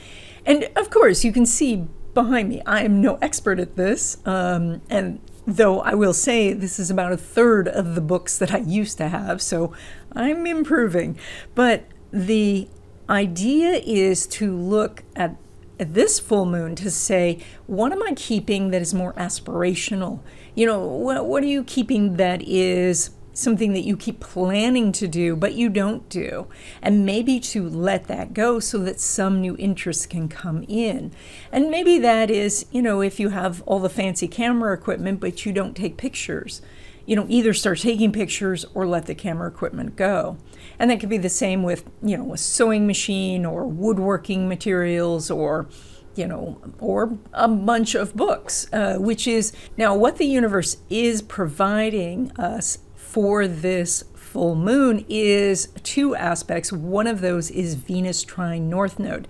And 0.44 0.68
of 0.76 0.90
course, 0.90 1.24
you 1.24 1.32
can 1.32 1.46
see 1.46 1.86
behind 2.12 2.50
me, 2.50 2.60
I 2.66 2.82
am 2.82 3.00
no 3.00 3.16
expert 3.22 3.58
at 3.58 3.76
this. 3.76 4.18
Um, 4.26 4.82
and 4.90 5.18
though 5.46 5.80
I 5.80 5.94
will 5.94 6.12
say 6.12 6.52
this 6.52 6.78
is 6.78 6.90
about 6.90 7.12
a 7.12 7.16
third 7.16 7.68
of 7.68 7.94
the 7.94 8.00
books 8.00 8.36
that 8.38 8.52
I 8.52 8.58
used 8.58 8.98
to 8.98 9.08
have, 9.08 9.40
so 9.40 9.72
I'm 10.12 10.46
improving. 10.46 11.18
But 11.54 11.84
the 12.12 12.68
idea 13.08 13.80
is 13.84 14.26
to 14.26 14.56
look 14.56 15.04
at 15.14 15.36
this 15.78 16.18
full 16.18 16.46
moon 16.46 16.74
to 16.76 16.90
say, 16.90 17.38
what 17.66 17.92
am 17.92 18.02
I 18.02 18.14
keeping 18.14 18.70
that 18.70 18.82
is 18.82 18.94
more 18.94 19.12
aspirational? 19.14 20.20
You 20.54 20.66
know, 20.66 20.80
what, 20.80 21.26
what 21.26 21.42
are 21.42 21.48
you 21.48 21.64
keeping 21.64 22.16
that 22.16 22.42
is 22.42 23.10
something 23.36 23.72
that 23.72 23.84
you 23.84 23.96
keep 23.96 24.20
planning 24.20 24.92
to 24.92 25.06
do, 25.06 25.36
but 25.36 25.54
you 25.54 25.68
don't 25.68 26.08
do? 26.08 26.46
And 26.82 27.06
maybe 27.06 27.38
to 27.40 27.68
let 27.68 28.06
that 28.08 28.34
go 28.34 28.60
so 28.60 28.78
that 28.78 29.00
some 29.00 29.40
new 29.40 29.56
interests 29.58 30.06
can 30.06 30.28
come 30.28 30.64
in. 30.68 31.12
And 31.52 31.70
maybe 31.70 31.98
that 31.98 32.30
is, 32.30 32.66
you 32.70 32.82
know, 32.82 33.00
if 33.00 33.20
you 33.20 33.30
have 33.30 33.62
all 33.62 33.80
the 33.80 33.88
fancy 33.88 34.28
camera 34.28 34.74
equipment, 34.74 35.20
but 35.20 35.44
you 35.44 35.52
don't 35.52 35.76
take 35.76 35.96
pictures 35.96 36.62
you 37.06 37.14
know, 37.14 37.24
either 37.28 37.54
start 37.54 37.78
taking 37.78 38.12
pictures 38.12 38.66
or 38.74 38.86
let 38.86 39.06
the 39.06 39.14
camera 39.14 39.48
equipment 39.48 39.96
go. 39.96 40.36
And 40.78 40.90
that 40.90 41.00
could 41.00 41.08
be 41.08 41.18
the 41.18 41.30
same 41.30 41.62
with, 41.62 41.88
you 42.02 42.16
know, 42.16 42.34
a 42.34 42.36
sewing 42.36 42.86
machine 42.86 43.46
or 43.46 43.64
woodworking 43.64 44.48
materials 44.48 45.30
or, 45.30 45.68
you 46.16 46.26
know, 46.26 46.60
or 46.80 47.16
a 47.32 47.48
bunch 47.48 47.94
of 47.94 48.14
books, 48.16 48.68
uh, 48.72 48.96
which 48.96 49.26
is 49.26 49.52
now 49.76 49.94
what 49.94 50.16
the 50.16 50.26
universe 50.26 50.78
is 50.90 51.22
providing 51.22 52.32
us 52.32 52.78
for 53.16 53.48
this 53.48 54.04
full 54.14 54.54
moon 54.54 55.02
is 55.08 55.68
two 55.82 56.14
aspects. 56.14 56.70
One 56.70 57.06
of 57.06 57.22
those 57.22 57.50
is 57.50 57.74
Venus 57.74 58.22
trine 58.22 58.68
North 58.68 58.98
Node. 58.98 59.26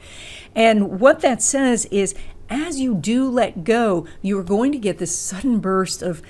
And 0.57 0.99
what 0.99 1.21
that 1.21 1.41
says 1.41 1.85
is 1.93 2.13
as 2.51 2.81
you 2.81 2.97
do 2.97 3.31
let 3.31 3.63
go, 3.63 4.05
you're 4.23 4.43
going 4.43 4.73
to 4.73 4.79
get 4.79 4.99
this 4.99 5.17
sudden 5.17 5.61
burst 5.61 6.03
of 6.03 6.21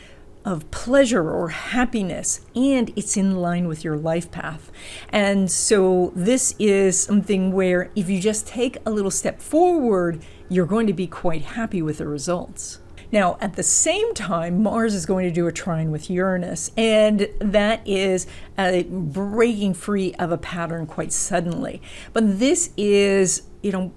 of 0.44 0.70
pleasure 0.70 1.30
or 1.30 1.48
happiness, 1.48 2.42
and 2.54 2.92
it's 2.94 3.16
in 3.16 3.36
line 3.36 3.66
with 3.66 3.82
your 3.82 3.96
life 3.96 4.30
path. 4.30 4.70
And 5.08 5.50
so, 5.50 6.12
this 6.14 6.54
is 6.58 7.00
something 7.00 7.52
where 7.52 7.90
if 7.96 8.10
you 8.10 8.20
just 8.20 8.46
take 8.46 8.76
a 8.84 8.90
little 8.90 9.10
step 9.10 9.40
forward, 9.40 10.22
you're 10.50 10.66
going 10.66 10.86
to 10.88 10.92
be 10.92 11.06
quite 11.06 11.42
happy 11.42 11.80
with 11.80 11.98
the 11.98 12.06
results. 12.06 12.80
Now, 13.12 13.38
at 13.40 13.54
the 13.54 13.62
same 13.62 14.14
time, 14.14 14.62
Mars 14.62 14.94
is 14.94 15.06
going 15.06 15.24
to 15.26 15.30
do 15.30 15.46
a 15.46 15.52
trine 15.52 15.90
with 15.90 16.10
Uranus, 16.10 16.70
and 16.76 17.28
that 17.40 17.86
is 17.86 18.26
uh, 18.58 18.82
breaking 18.82 19.74
free 19.74 20.14
of 20.14 20.32
a 20.32 20.38
pattern 20.38 20.86
quite 20.86 21.12
suddenly. 21.12 21.80
But 22.12 22.38
this 22.38 22.70
is, 22.76 23.42
you 23.62 23.72
know, 23.72 23.92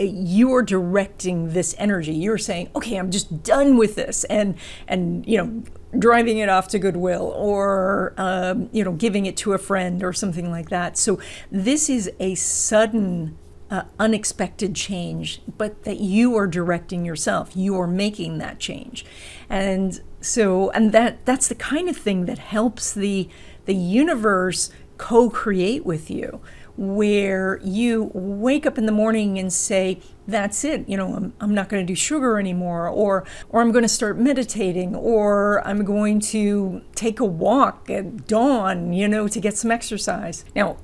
you're 0.00 0.62
directing 0.62 1.52
this 1.52 1.74
energy 1.76 2.14
you're 2.14 2.38
saying 2.38 2.70
okay 2.76 2.96
i'm 2.96 3.10
just 3.10 3.42
done 3.42 3.76
with 3.76 3.96
this 3.96 4.22
and 4.24 4.54
and 4.86 5.26
you 5.26 5.36
know 5.36 5.62
driving 5.98 6.38
it 6.38 6.48
off 6.48 6.68
to 6.68 6.78
goodwill 6.78 7.32
or 7.34 8.14
um, 8.16 8.68
you 8.72 8.84
know 8.84 8.92
giving 8.92 9.26
it 9.26 9.36
to 9.36 9.54
a 9.54 9.58
friend 9.58 10.04
or 10.04 10.12
something 10.12 10.50
like 10.50 10.68
that 10.68 10.96
so 10.96 11.18
this 11.50 11.90
is 11.90 12.10
a 12.20 12.34
sudden 12.36 13.36
uh, 13.70 13.82
unexpected 13.98 14.74
change 14.74 15.40
but 15.56 15.84
that 15.84 15.98
you 15.98 16.36
are 16.36 16.46
directing 16.46 17.04
yourself. 17.04 17.56
You 17.56 17.78
are 17.80 17.86
making 17.86 18.38
that 18.38 18.58
change. 18.58 19.04
And 19.48 20.00
so 20.20 20.70
and 20.70 20.92
that 20.92 21.24
that's 21.24 21.48
the 21.48 21.54
kind 21.54 21.88
of 21.88 21.96
thing 21.96 22.26
that 22.26 22.38
helps 22.38 22.92
the 22.92 23.28
the 23.66 23.74
universe 23.74 24.70
co-create 24.96 25.84
with 25.84 26.10
you 26.10 26.40
where 26.78 27.58
you 27.64 28.08
wake 28.14 28.64
up 28.64 28.78
in 28.78 28.86
the 28.86 28.92
morning 28.92 29.36
and 29.36 29.52
say, 29.52 30.00
that's 30.28 30.62
it, 30.62 30.88
you 30.88 30.96
know, 30.96 31.12
I'm, 31.12 31.32
I'm 31.40 31.52
not 31.52 31.68
going 31.68 31.84
to 31.84 31.86
do 31.86 31.96
sugar 31.96 32.38
anymore, 32.38 32.88
or, 32.88 33.24
or 33.48 33.60
I'm 33.60 33.72
going 33.72 33.82
to 33.82 33.88
start 33.88 34.16
meditating, 34.16 34.94
or 34.94 35.66
I'm 35.66 35.84
going 35.84 36.20
to 36.20 36.82
take 36.94 37.18
a 37.18 37.24
walk 37.24 37.90
at 37.90 38.28
dawn, 38.28 38.92
you 38.92 39.08
know, 39.08 39.26
to 39.26 39.40
get 39.40 39.56
some 39.56 39.72
exercise. 39.72 40.44
Now, 40.54 40.76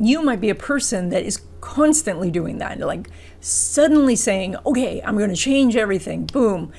you 0.00 0.22
might 0.24 0.40
be 0.40 0.50
a 0.50 0.56
person 0.56 1.10
that 1.10 1.22
is 1.22 1.40
constantly 1.62 2.30
doing 2.30 2.58
that, 2.58 2.78
like 2.78 3.08
suddenly 3.40 4.16
saying, 4.16 4.56
okay, 4.66 5.00
I'm 5.02 5.16
going 5.16 5.30
to 5.30 5.36
change 5.36 5.76
everything, 5.76 6.26
boom 6.26 6.72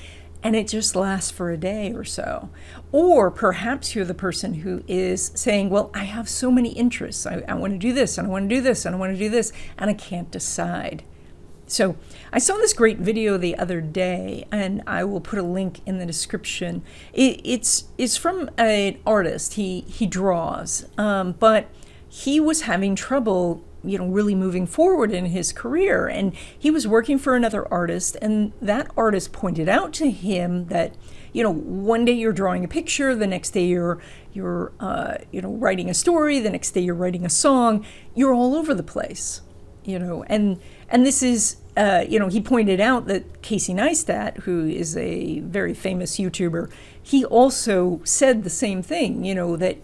and 0.43 0.57
it 0.57 0.67
just 0.67 0.95
lasts 0.95 1.31
for 1.31 1.51
a 1.51 1.57
day 1.57 1.93
or 1.93 2.03
so. 2.03 2.49
Or 2.91 3.31
perhaps 3.31 3.95
you're 3.95 4.05
the 4.05 4.13
person 4.13 4.55
who 4.55 4.83
is 4.87 5.31
saying, 5.33 5.69
Well, 5.69 5.89
I 5.93 6.03
have 6.03 6.27
so 6.27 6.51
many 6.51 6.69
interests. 6.73 7.25
I, 7.25 7.43
I 7.47 7.55
want 7.55 7.73
to 7.73 7.79
do 7.79 7.93
this, 7.93 8.17
and 8.17 8.27
I 8.27 8.29
want 8.29 8.49
to 8.49 8.55
do 8.55 8.61
this, 8.61 8.85
and 8.85 8.93
I 8.93 8.99
want 8.99 9.13
to 9.13 9.17
do 9.17 9.29
this, 9.29 9.53
and 9.77 9.89
I 9.89 9.93
can't 9.93 10.29
decide. 10.29 11.03
So 11.65 11.95
I 12.31 12.39
saw 12.39 12.57
this 12.57 12.73
great 12.73 12.99
video 12.99 13.37
the 13.37 13.57
other 13.57 13.79
day, 13.79 14.45
and 14.51 14.83
I 14.85 15.05
will 15.05 15.21
put 15.21 15.39
a 15.39 15.43
link 15.43 15.79
in 15.85 15.97
the 15.97 16.05
description. 16.05 16.83
It, 17.13 17.39
it's 17.45 17.85
it's 17.97 18.17
from 18.17 18.49
an 18.57 18.97
artist. 19.05 19.53
He 19.53 19.81
he 19.81 20.05
draws, 20.05 20.85
um, 20.97 21.35
but 21.39 21.69
he 22.07 22.39
was 22.39 22.61
having 22.61 22.95
trouble 22.95 23.63
you 23.83 23.97
know 23.97 24.07
really 24.07 24.35
moving 24.35 24.65
forward 24.65 25.11
in 25.11 25.27
his 25.27 25.51
career. 25.51 26.07
And 26.07 26.33
he 26.57 26.71
was 26.71 26.87
working 26.87 27.17
for 27.17 27.35
another 27.35 27.71
artist 27.71 28.17
and 28.21 28.53
that 28.61 28.89
artist 28.95 29.33
pointed 29.33 29.69
out 29.69 29.93
to 29.93 30.09
him 30.09 30.65
that 30.67 30.95
you 31.33 31.43
know 31.43 31.53
one 31.53 32.05
day 32.05 32.13
you're 32.13 32.33
drawing 32.33 32.63
a 32.63 32.67
picture 32.67 33.15
the 33.15 33.27
next 33.27 33.51
day 33.51 33.65
you're 33.65 33.99
you're 34.33 34.71
uh, 34.79 35.15
you 35.31 35.41
know 35.41 35.51
writing 35.51 35.89
a 35.89 35.93
story 35.93 36.39
the 36.39 36.49
next 36.49 36.71
day 36.71 36.81
you're 36.81 36.95
writing 36.95 37.25
a 37.25 37.29
song 37.29 37.85
you're 38.15 38.33
all 38.33 38.55
over 38.55 38.73
the 38.73 38.83
place 38.83 39.41
you 39.85 39.99
know. 39.99 40.23
And 40.23 40.59
and 40.89 41.05
this 41.05 41.23
is 41.23 41.57
uh, 41.75 42.05
you 42.07 42.19
know 42.19 42.27
he 42.27 42.41
pointed 42.41 42.79
out 42.79 43.07
that 43.07 43.41
casey 43.41 43.73
neistat 43.73 44.37
who 44.39 44.67
is 44.67 44.95
a 44.97 45.39
very 45.41 45.73
famous 45.73 46.17
youtuber 46.17 46.71
he 47.01 47.25
also 47.25 47.99
said 48.03 48.43
the 48.43 48.49
same 48.49 48.81
thing 48.81 49.25
you 49.25 49.33
know 49.33 49.57
that 49.57 49.77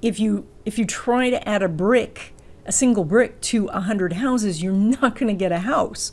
if 0.00 0.18
you 0.18 0.46
if 0.64 0.78
you 0.78 0.84
try 0.84 1.30
to 1.30 1.48
add 1.48 1.62
a 1.62 1.68
brick 1.68 2.33
a 2.66 2.72
single 2.72 3.04
brick 3.04 3.40
to 3.42 3.66
a 3.68 3.80
hundred 3.80 4.14
houses, 4.14 4.62
you're 4.62 4.72
not 5.00 5.14
going 5.18 5.28
to 5.28 5.38
get 5.38 5.52
a 5.52 5.60
house. 5.60 6.12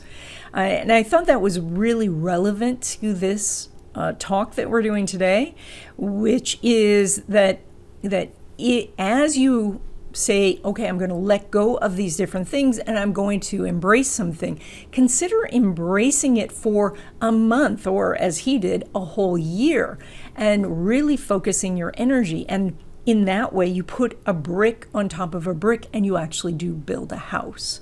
Uh, 0.54 0.60
and 0.60 0.92
I 0.92 1.02
thought 1.02 1.26
that 1.26 1.40
was 1.40 1.58
really 1.58 2.08
relevant 2.08 2.82
to 3.00 3.14
this 3.14 3.68
uh, 3.94 4.12
talk 4.18 4.54
that 4.54 4.70
we're 4.70 4.82
doing 4.82 5.06
today, 5.06 5.54
which 5.96 6.58
is 6.62 7.22
that 7.28 7.60
that 8.02 8.30
it, 8.58 8.92
as 8.98 9.38
you 9.38 9.80
say, 10.12 10.60
okay, 10.64 10.86
I'm 10.88 10.98
going 10.98 11.10
to 11.10 11.16
let 11.16 11.50
go 11.50 11.76
of 11.76 11.96
these 11.96 12.16
different 12.16 12.48
things 12.48 12.78
and 12.78 12.98
I'm 12.98 13.12
going 13.12 13.40
to 13.40 13.64
embrace 13.64 14.10
something, 14.10 14.60
consider 14.90 15.48
embracing 15.52 16.36
it 16.36 16.52
for 16.52 16.96
a 17.20 17.32
month 17.32 17.86
or, 17.86 18.16
as 18.16 18.38
he 18.38 18.58
did, 18.58 18.88
a 18.94 19.00
whole 19.00 19.38
year 19.38 19.98
and 20.36 20.84
really 20.84 21.16
focusing 21.16 21.76
your 21.76 21.92
energy 21.96 22.46
and 22.48 22.76
in 23.04 23.24
that 23.24 23.52
way, 23.52 23.66
you 23.66 23.82
put 23.82 24.18
a 24.26 24.32
brick 24.32 24.88
on 24.94 25.08
top 25.08 25.34
of 25.34 25.46
a 25.46 25.54
brick 25.54 25.86
and 25.92 26.06
you 26.06 26.16
actually 26.16 26.52
do 26.52 26.72
build 26.72 27.12
a 27.12 27.16
house. 27.16 27.80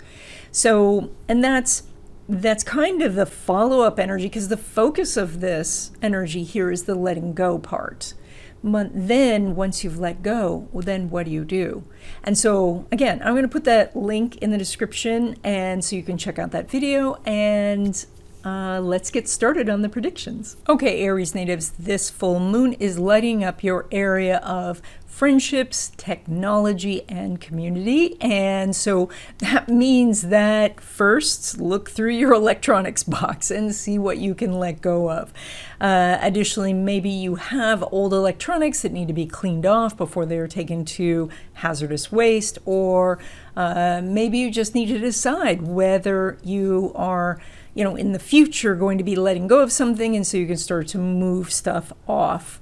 So, 0.50 1.10
and 1.28 1.44
that's 1.44 1.84
that's 2.28 2.62
kind 2.62 3.02
of 3.02 3.16
the 3.16 3.26
follow-up 3.26 3.98
energy 3.98 4.26
because 4.26 4.48
the 4.48 4.56
focus 4.56 5.16
of 5.16 5.40
this 5.40 5.90
energy 6.00 6.44
here 6.44 6.70
is 6.70 6.84
the 6.84 6.94
letting 6.94 7.34
go 7.34 7.58
part. 7.58 8.14
But 8.62 8.90
then 8.92 9.56
once 9.56 9.82
you've 9.82 9.98
let 9.98 10.22
go, 10.22 10.68
well, 10.70 10.82
then 10.82 11.10
what 11.10 11.26
do 11.26 11.32
you 11.32 11.44
do? 11.44 11.82
And 12.22 12.38
so 12.38 12.86
again, 12.92 13.20
I'm 13.24 13.32
going 13.32 13.42
to 13.42 13.48
put 13.48 13.64
that 13.64 13.96
link 13.96 14.36
in 14.36 14.50
the 14.50 14.58
description 14.58 15.36
and 15.42 15.84
so 15.84 15.96
you 15.96 16.02
can 16.02 16.18
check 16.18 16.38
out 16.38 16.52
that 16.52 16.70
video 16.70 17.14
and 17.24 18.06
uh, 18.44 18.80
let's 18.80 19.10
get 19.10 19.28
started 19.28 19.68
on 19.68 19.82
the 19.82 19.88
predictions. 19.88 20.56
Okay, 20.68 21.02
Aries 21.02 21.34
natives, 21.34 21.70
this 21.78 22.08
full 22.08 22.40
moon 22.40 22.72
is 22.74 22.98
lighting 22.98 23.44
up 23.44 23.62
your 23.62 23.86
area 23.90 24.38
of 24.38 24.80
friendships, 25.10 25.92
technology, 25.98 27.02
and 27.06 27.40
community. 27.40 28.16
And 28.22 28.74
so 28.74 29.10
that 29.38 29.68
means 29.68 30.22
that 30.28 30.80
first 30.80 31.60
look 31.60 31.90
through 31.90 32.12
your 32.12 32.32
electronics 32.42 33.02
box 33.02 33.50
and 33.50 33.74
see 33.74 33.98
what 33.98 34.16
you 34.16 34.34
can 34.34 34.58
let 34.58 34.80
go 34.80 35.10
of. 35.10 35.34
Uh, 35.78 36.16
additionally, 36.22 36.72
maybe 36.72 37.10
you 37.10 37.34
have 37.34 37.84
old 37.92 38.14
electronics 38.14 38.80
that 38.80 38.92
need 38.92 39.08
to 39.08 39.14
be 39.14 39.26
cleaned 39.26 39.66
off 39.66 39.94
before 39.96 40.24
they're 40.24 40.48
taken 40.48 40.86
to 40.86 41.28
hazardous 41.54 42.10
waste, 42.10 42.58
or 42.64 43.18
uh, 43.56 44.00
maybe 44.02 44.38
you 44.38 44.50
just 44.50 44.74
need 44.74 44.86
to 44.86 44.98
decide 44.98 45.60
whether 45.60 46.38
you 46.42 46.92
are 46.94 47.38
you 47.80 47.84
know, 47.84 47.96
in 47.96 48.12
the 48.12 48.18
future 48.18 48.74
going 48.74 48.98
to 48.98 49.04
be 49.04 49.16
letting 49.16 49.46
go 49.46 49.62
of 49.62 49.72
something, 49.72 50.14
and 50.14 50.26
so 50.26 50.36
you 50.36 50.46
can 50.46 50.58
start 50.58 50.86
to 50.86 50.98
move 50.98 51.50
stuff 51.50 51.94
off. 52.06 52.60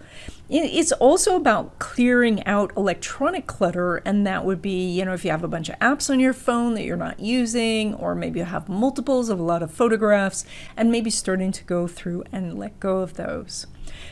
It's 0.48 0.92
also 0.92 1.34
about 1.34 1.80
clearing 1.80 2.46
out 2.46 2.70
electronic 2.76 3.48
clutter, 3.48 3.96
and 3.96 4.24
that 4.28 4.44
would 4.44 4.62
be, 4.62 4.88
you 4.88 5.04
know, 5.04 5.14
if 5.14 5.24
you 5.24 5.32
have 5.32 5.42
a 5.42 5.48
bunch 5.48 5.68
of 5.70 5.78
apps 5.80 6.08
on 6.08 6.20
your 6.20 6.32
phone 6.32 6.74
that 6.74 6.84
you're 6.84 6.96
not 6.96 7.18
using, 7.18 7.94
or 7.94 8.14
maybe 8.14 8.38
you 8.38 8.44
have 8.44 8.68
multiples 8.68 9.28
of 9.28 9.40
a 9.40 9.42
lot 9.42 9.60
of 9.60 9.72
photographs, 9.72 10.44
and 10.76 10.92
maybe 10.92 11.10
starting 11.10 11.50
to 11.50 11.64
go 11.64 11.88
through 11.88 12.22
and 12.30 12.56
let 12.56 12.78
go 12.78 12.98
of 12.98 13.14
those. 13.14 13.66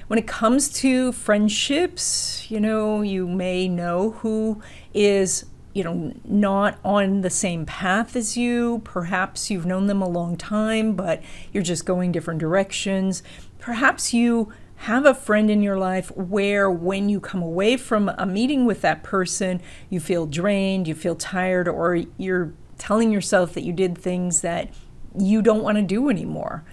When 0.09 0.19
it 0.19 0.27
comes 0.27 0.69
to 0.81 1.13
friendships, 1.13 2.51
you 2.51 2.59
know, 2.59 3.03
you 3.03 3.29
may 3.29 3.69
know 3.69 4.11
who 4.23 4.61
is 4.93 5.45
you 5.77 5.85
know, 5.85 6.11
not 6.25 6.79
on 6.83 7.21
the 7.21 7.29
same 7.29 7.67
path 7.67 8.17
as 8.17 8.35
you. 8.35 8.81
Perhaps 8.83 9.51
you've 9.51 9.67
known 9.67 9.89
them 9.89 10.01
a 10.01 10.09
long 10.09 10.35
time, 10.35 10.95
but 10.95 11.23
you're 11.53 11.63
just 11.63 11.85
going 11.85 12.13
different 12.13 12.41
directions. 12.41 13.23
Perhaps 13.59 14.15
you 14.15 14.51
have 14.77 15.05
a 15.05 15.13
friend 15.13 15.51
in 15.51 15.61
your 15.61 15.79
life 15.79 16.11
where 16.17 16.71
when 16.71 17.11
you 17.11 17.21
come 17.21 17.43
away 17.43 17.77
from 17.77 18.09
a 18.17 18.25
meeting 18.25 18.65
with 18.65 18.81
that 18.81 19.03
person, 19.03 19.61
you 19.91 20.01
feel 20.01 20.25
drained, 20.25 20.89
you 20.89 20.95
feel 20.95 21.15
tired, 21.15 21.69
or 21.69 22.05
you're 22.17 22.55
telling 22.79 23.13
yourself 23.13 23.53
that 23.53 23.63
you 23.63 23.75
did 23.75 23.99
things 23.99 24.41
that 24.41 24.71
you 25.19 25.43
don't 25.43 25.63
want 25.63 25.77
to 25.77 25.83
do 25.83 26.09
anymore. 26.09 26.65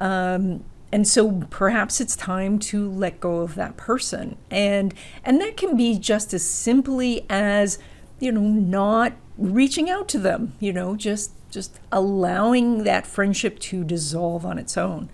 Um, 0.00 0.64
and 0.90 1.06
so 1.06 1.46
perhaps 1.48 2.00
it's 2.00 2.16
time 2.16 2.58
to 2.58 2.90
let 2.90 3.20
go 3.20 3.38
of 3.38 3.54
that 3.54 3.76
person 3.76 4.36
and 4.50 4.94
and 5.22 5.38
that 5.38 5.54
can 5.54 5.76
be 5.76 5.98
just 5.98 6.32
as 6.32 6.42
simply 6.42 7.26
as 7.28 7.78
you 8.20 8.32
know, 8.32 8.40
not 8.40 9.14
reaching 9.36 9.88
out 9.88 10.08
to 10.08 10.18
them, 10.18 10.54
you 10.60 10.72
know, 10.72 10.96
just 10.96 11.32
just 11.50 11.78
allowing 11.90 12.84
that 12.84 13.06
friendship 13.06 13.58
to 13.58 13.82
dissolve 13.82 14.44
on 14.44 14.58
its 14.58 14.76
own. 14.76 15.08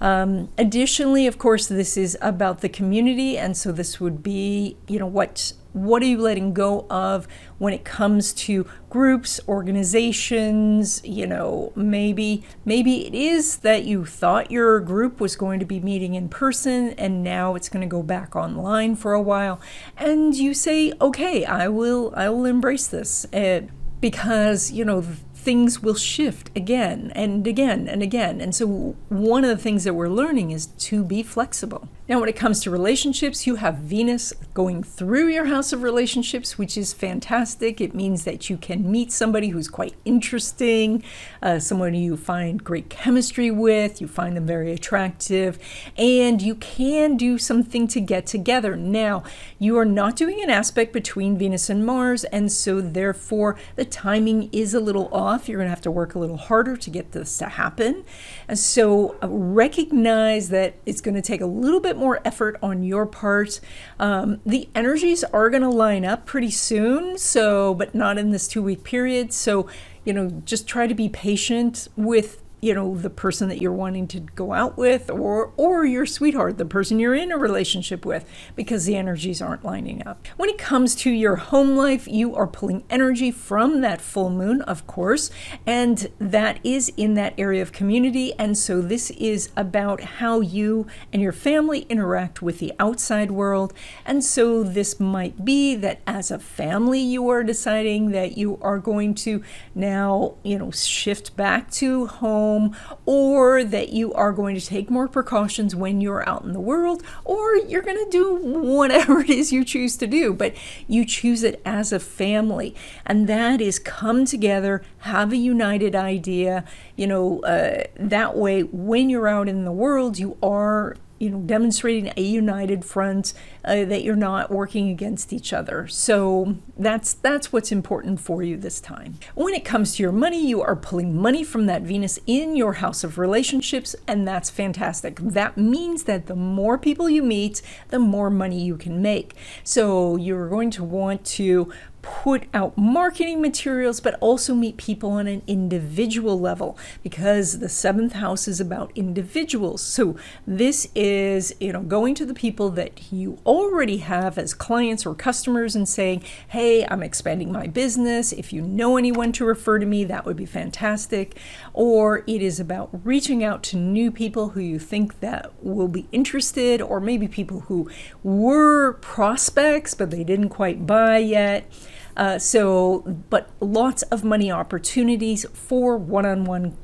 Um, 0.00 0.48
additionally, 0.58 1.26
of 1.26 1.38
course, 1.38 1.66
this 1.66 1.96
is 1.96 2.16
about 2.20 2.60
the 2.60 2.68
community, 2.68 3.36
and 3.36 3.56
so 3.56 3.70
this 3.70 4.00
would 4.00 4.22
be, 4.22 4.76
you 4.88 4.98
know, 4.98 5.06
what 5.06 5.52
what 5.72 6.02
are 6.02 6.06
you 6.06 6.18
letting 6.18 6.52
go 6.52 6.86
of 6.90 7.28
when 7.58 7.72
it 7.72 7.84
comes 7.84 8.32
to 8.32 8.66
groups, 8.88 9.40
organizations? 9.48 11.00
You 11.04 11.26
know, 11.26 11.72
maybe 11.76 12.44
maybe 12.64 13.06
it 13.06 13.14
is 13.14 13.58
that 13.58 13.84
you 13.84 14.04
thought 14.04 14.50
your 14.50 14.80
group 14.80 15.20
was 15.20 15.36
going 15.36 15.60
to 15.60 15.66
be 15.66 15.80
meeting 15.80 16.14
in 16.14 16.28
person, 16.28 16.90
and 16.90 17.22
now 17.22 17.54
it's 17.54 17.68
going 17.68 17.82
to 17.82 17.86
go 17.86 18.02
back 18.02 18.34
online 18.34 18.96
for 18.96 19.12
a 19.12 19.22
while, 19.22 19.60
and 19.96 20.34
you 20.34 20.54
say, 20.54 20.92
okay, 21.00 21.44
I 21.44 21.68
will 21.68 22.12
I 22.16 22.28
will 22.28 22.44
embrace 22.44 22.86
this. 22.86 23.26
Uh, 23.32 23.62
because 24.00 24.72
you 24.72 24.84
know 24.84 25.04
things 25.40 25.82
will 25.82 25.94
shift 25.94 26.50
again 26.54 27.12
and 27.14 27.46
again 27.46 27.88
and 27.88 28.02
again. 28.02 28.40
And 28.40 28.54
so, 28.54 28.96
one 29.08 29.44
of 29.44 29.50
the 29.50 29.62
things 29.62 29.84
that 29.84 29.94
we're 29.94 30.08
learning 30.08 30.50
is 30.50 30.66
to 30.66 31.04
be 31.04 31.22
flexible. 31.22 31.88
Now, 32.10 32.18
when 32.18 32.28
it 32.28 32.34
comes 32.34 32.58
to 32.64 32.72
relationships, 32.72 33.46
you 33.46 33.54
have 33.54 33.76
Venus 33.76 34.32
going 34.52 34.82
through 34.82 35.28
your 35.28 35.44
house 35.44 35.72
of 35.72 35.84
relationships, 35.84 36.58
which 36.58 36.76
is 36.76 36.92
fantastic. 36.92 37.80
It 37.80 37.94
means 37.94 38.24
that 38.24 38.50
you 38.50 38.56
can 38.56 38.90
meet 38.90 39.12
somebody 39.12 39.50
who's 39.50 39.68
quite 39.68 39.94
interesting, 40.04 41.04
uh, 41.40 41.60
someone 41.60 41.94
you 41.94 42.16
find 42.16 42.64
great 42.64 42.90
chemistry 42.90 43.52
with, 43.52 44.00
you 44.00 44.08
find 44.08 44.36
them 44.36 44.44
very 44.44 44.72
attractive, 44.72 45.56
and 45.96 46.42
you 46.42 46.56
can 46.56 47.16
do 47.16 47.38
something 47.38 47.86
to 47.86 48.00
get 48.00 48.26
together. 48.26 48.74
Now, 48.74 49.22
you 49.60 49.78
are 49.78 49.84
not 49.84 50.16
doing 50.16 50.42
an 50.42 50.50
aspect 50.50 50.92
between 50.92 51.38
Venus 51.38 51.70
and 51.70 51.86
Mars, 51.86 52.24
and 52.24 52.50
so 52.50 52.80
therefore 52.80 53.56
the 53.76 53.84
timing 53.84 54.50
is 54.50 54.74
a 54.74 54.80
little 54.80 55.08
off. 55.12 55.29
You're 55.48 55.58
going 55.58 55.66
to 55.66 55.70
have 55.70 55.80
to 55.82 55.90
work 55.90 56.14
a 56.14 56.18
little 56.18 56.36
harder 56.36 56.76
to 56.76 56.90
get 56.90 57.12
this 57.12 57.38
to 57.38 57.46
happen. 57.46 58.04
And 58.48 58.58
so 58.58 59.16
uh, 59.22 59.28
recognize 59.28 60.48
that 60.50 60.74
it's 60.86 61.00
going 61.00 61.14
to 61.14 61.22
take 61.22 61.40
a 61.40 61.46
little 61.46 61.80
bit 61.80 61.96
more 61.96 62.20
effort 62.24 62.58
on 62.62 62.82
your 62.82 63.06
part. 63.06 63.60
Um, 63.98 64.40
the 64.44 64.68
energies 64.74 65.24
are 65.24 65.50
going 65.50 65.62
to 65.62 65.70
line 65.70 66.04
up 66.04 66.26
pretty 66.26 66.50
soon, 66.50 67.18
so, 67.18 67.74
but 67.74 67.94
not 67.94 68.18
in 68.18 68.30
this 68.30 68.48
two 68.48 68.62
week 68.62 68.84
period. 68.84 69.32
So, 69.32 69.68
you 70.04 70.12
know, 70.12 70.42
just 70.44 70.66
try 70.66 70.86
to 70.86 70.94
be 70.94 71.08
patient 71.08 71.88
with 71.96 72.39
you 72.60 72.74
know 72.74 72.96
the 72.96 73.10
person 73.10 73.48
that 73.48 73.60
you're 73.60 73.72
wanting 73.72 74.06
to 74.06 74.20
go 74.20 74.52
out 74.52 74.76
with 74.76 75.10
or 75.10 75.52
or 75.56 75.84
your 75.84 76.04
sweetheart 76.04 76.58
the 76.58 76.64
person 76.64 76.98
you're 76.98 77.14
in 77.14 77.32
a 77.32 77.38
relationship 77.38 78.04
with 78.04 78.28
because 78.54 78.84
the 78.84 78.96
energies 78.96 79.40
aren't 79.40 79.64
lining 79.64 80.06
up. 80.06 80.26
When 80.36 80.50
it 80.50 80.58
comes 80.58 80.94
to 80.96 81.10
your 81.10 81.36
home 81.36 81.76
life 81.76 82.06
you 82.06 82.34
are 82.34 82.46
pulling 82.46 82.84
energy 82.90 83.30
from 83.30 83.80
that 83.80 84.00
full 84.00 84.30
moon 84.30 84.60
of 84.62 84.86
course 84.86 85.30
and 85.66 86.10
that 86.18 86.60
is 86.62 86.92
in 86.96 87.14
that 87.14 87.34
area 87.38 87.62
of 87.62 87.72
community. 87.72 88.32
And 88.38 88.56
so 88.56 88.80
this 88.80 89.10
is 89.12 89.50
about 89.56 90.00
how 90.00 90.40
you 90.40 90.86
and 91.12 91.22
your 91.22 91.32
family 91.32 91.80
interact 91.88 92.42
with 92.42 92.58
the 92.58 92.72
outside 92.78 93.30
world. 93.30 93.72
And 94.04 94.24
so 94.24 94.62
this 94.62 95.00
might 95.00 95.44
be 95.44 95.74
that 95.76 96.00
as 96.06 96.30
a 96.30 96.38
family 96.38 97.00
you 97.00 97.28
are 97.28 97.42
deciding 97.42 98.10
that 98.10 98.36
you 98.36 98.58
are 98.60 98.78
going 98.78 99.14
to 99.14 99.42
now 99.74 100.34
you 100.42 100.58
know 100.58 100.70
shift 100.70 101.36
back 101.36 101.70
to 101.70 102.06
home 102.06 102.49
home, 102.50 102.76
or 103.06 103.64
that 103.64 103.90
you 103.90 104.12
are 104.14 104.32
going 104.32 104.54
to 104.54 104.64
take 104.64 104.90
more 104.90 105.08
precautions 105.08 105.74
when 105.74 106.00
you're 106.00 106.28
out 106.28 106.42
in 106.42 106.52
the 106.52 106.60
world, 106.60 107.02
or 107.24 107.56
you're 107.56 107.82
going 107.82 108.04
to 108.04 108.10
do 108.10 108.36
whatever 108.76 109.20
it 109.20 109.30
is 109.30 109.52
you 109.52 109.64
choose 109.64 109.96
to 109.96 110.06
do, 110.06 110.32
but 110.32 110.54
you 110.88 111.04
choose 111.04 111.42
it 111.42 111.60
as 111.64 111.92
a 111.92 112.00
family. 112.00 112.74
And 113.06 113.28
that 113.28 113.60
is 113.60 113.78
come 113.78 114.24
together, 114.24 114.82
have 114.98 115.32
a 115.32 115.36
united 115.36 115.94
idea. 115.94 116.64
You 116.96 117.06
know, 117.06 117.40
uh, 117.40 117.84
that 117.96 118.36
way, 118.36 118.62
when 118.62 119.08
you're 119.10 119.28
out 119.28 119.48
in 119.48 119.64
the 119.64 119.72
world, 119.72 120.18
you 120.18 120.36
are 120.42 120.96
you 121.20 121.28
know, 121.28 121.38
demonstrating 121.38 122.12
a 122.16 122.22
united 122.22 122.82
front 122.84 123.34
uh, 123.64 123.84
that 123.84 124.02
you're 124.02 124.16
not 124.16 124.50
working 124.50 124.88
against 124.88 125.32
each 125.32 125.52
other. 125.52 125.86
So 125.86 126.56
that's 126.78 127.12
that's 127.12 127.52
what's 127.52 127.70
important 127.70 128.20
for 128.20 128.42
you 128.42 128.56
this 128.56 128.80
time. 128.80 129.18
When 129.34 129.54
it 129.54 129.64
comes 129.64 129.96
to 129.96 130.02
your 130.02 130.12
money, 130.12 130.44
you 130.44 130.62
are 130.62 130.74
pulling 130.74 131.14
money 131.14 131.44
from 131.44 131.66
that 131.66 131.82
Venus 131.82 132.18
in 132.26 132.56
your 132.56 132.74
house 132.74 133.04
of 133.04 133.18
relationships, 133.18 133.94
and 134.08 134.26
that's 134.26 134.48
fantastic. 134.48 135.16
That 135.20 135.58
means 135.58 136.04
that 136.04 136.26
the 136.26 136.34
more 136.34 136.78
people 136.78 137.10
you 137.10 137.22
meet, 137.22 137.60
the 137.88 137.98
more 137.98 138.30
money 138.30 138.62
you 138.62 138.78
can 138.78 139.02
make. 139.02 139.34
So 139.62 140.16
you're 140.16 140.48
going 140.48 140.70
to 140.72 140.84
want 140.84 141.24
to 141.26 141.70
put 142.02 142.44
out 142.54 142.76
marketing 142.76 143.40
materials, 143.40 144.00
but 144.00 144.14
also 144.20 144.54
meet 144.54 144.76
people 144.76 145.10
on 145.12 145.26
an 145.26 145.42
individual 145.46 146.38
level 146.38 146.78
because 147.02 147.58
the 147.58 147.68
seventh 147.68 148.14
house 148.14 148.48
is 148.48 148.60
about 148.60 148.92
individuals. 148.94 149.82
So 149.82 150.16
this 150.46 150.88
is, 150.94 151.54
you 151.60 151.72
know, 151.72 151.82
going 151.82 152.14
to 152.16 152.26
the 152.26 152.34
people 152.34 152.70
that 152.70 153.12
you 153.12 153.38
already 153.44 153.98
have 153.98 154.38
as 154.38 154.54
clients 154.54 155.04
or 155.04 155.14
customers 155.14 155.76
and 155.76 155.88
saying, 155.88 156.22
hey, 156.48 156.86
I'm 156.86 157.02
expanding 157.02 157.52
my 157.52 157.66
business. 157.66 158.32
If 158.32 158.52
you 158.52 158.62
know 158.62 158.96
anyone 158.96 159.32
to 159.32 159.44
refer 159.44 159.78
to 159.78 159.86
me, 159.86 160.04
that 160.04 160.24
would 160.24 160.36
be 160.36 160.46
fantastic. 160.46 161.36
Or 161.72 162.24
it 162.26 162.42
is 162.42 162.60
about 162.60 162.90
reaching 163.04 163.44
out 163.44 163.62
to 163.64 163.76
new 163.76 164.10
people 164.10 164.50
who 164.50 164.60
you 164.60 164.78
think 164.78 165.20
that 165.20 165.52
will 165.62 165.88
be 165.88 166.06
interested, 166.12 166.80
or 166.80 167.00
maybe 167.00 167.28
people 167.28 167.60
who 167.60 167.90
were 168.22 168.94
prospects, 168.94 169.94
but 169.94 170.10
they 170.10 170.24
didn't 170.24 170.48
quite 170.48 170.86
buy 170.86 171.18
yet. 171.18 171.70
Uh, 172.20 172.38
so, 172.38 173.00
but 173.30 173.48
lots 173.60 174.02
of 174.04 174.22
money 174.22 174.52
opportunities 174.52 175.46
for 175.54 175.96
one 175.96 176.26
on 176.26 176.44
one 176.44 176.76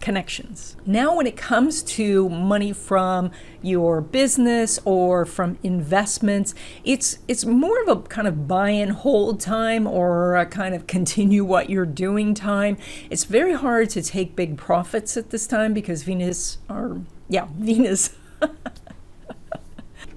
connections. 0.00 0.76
Now, 0.84 1.14
when 1.14 1.26
it 1.28 1.36
comes 1.36 1.82
to 1.84 2.28
money 2.28 2.72
from 2.72 3.30
your 3.62 4.00
business 4.00 4.80
or 4.84 5.24
from 5.24 5.58
investments, 5.62 6.54
it's 6.84 7.18
it's 7.28 7.44
more 7.44 7.80
of 7.82 7.88
a 7.88 8.02
kind 8.02 8.26
of 8.26 8.48
buy 8.48 8.70
and 8.70 8.90
hold 8.90 9.38
time 9.38 9.86
or 9.86 10.36
a 10.36 10.44
kind 10.46 10.74
of 10.74 10.88
continue 10.88 11.44
what 11.44 11.70
you're 11.70 11.86
doing 11.86 12.34
time. 12.34 12.76
It's 13.10 13.24
very 13.24 13.54
hard 13.54 13.90
to 13.90 14.02
take 14.02 14.34
big 14.34 14.56
profits 14.58 15.16
at 15.16 15.30
this 15.30 15.46
time 15.46 15.72
because 15.72 16.02
Venus 16.02 16.58
or 16.68 17.02
yeah 17.28 17.46
Venus. 17.58 18.10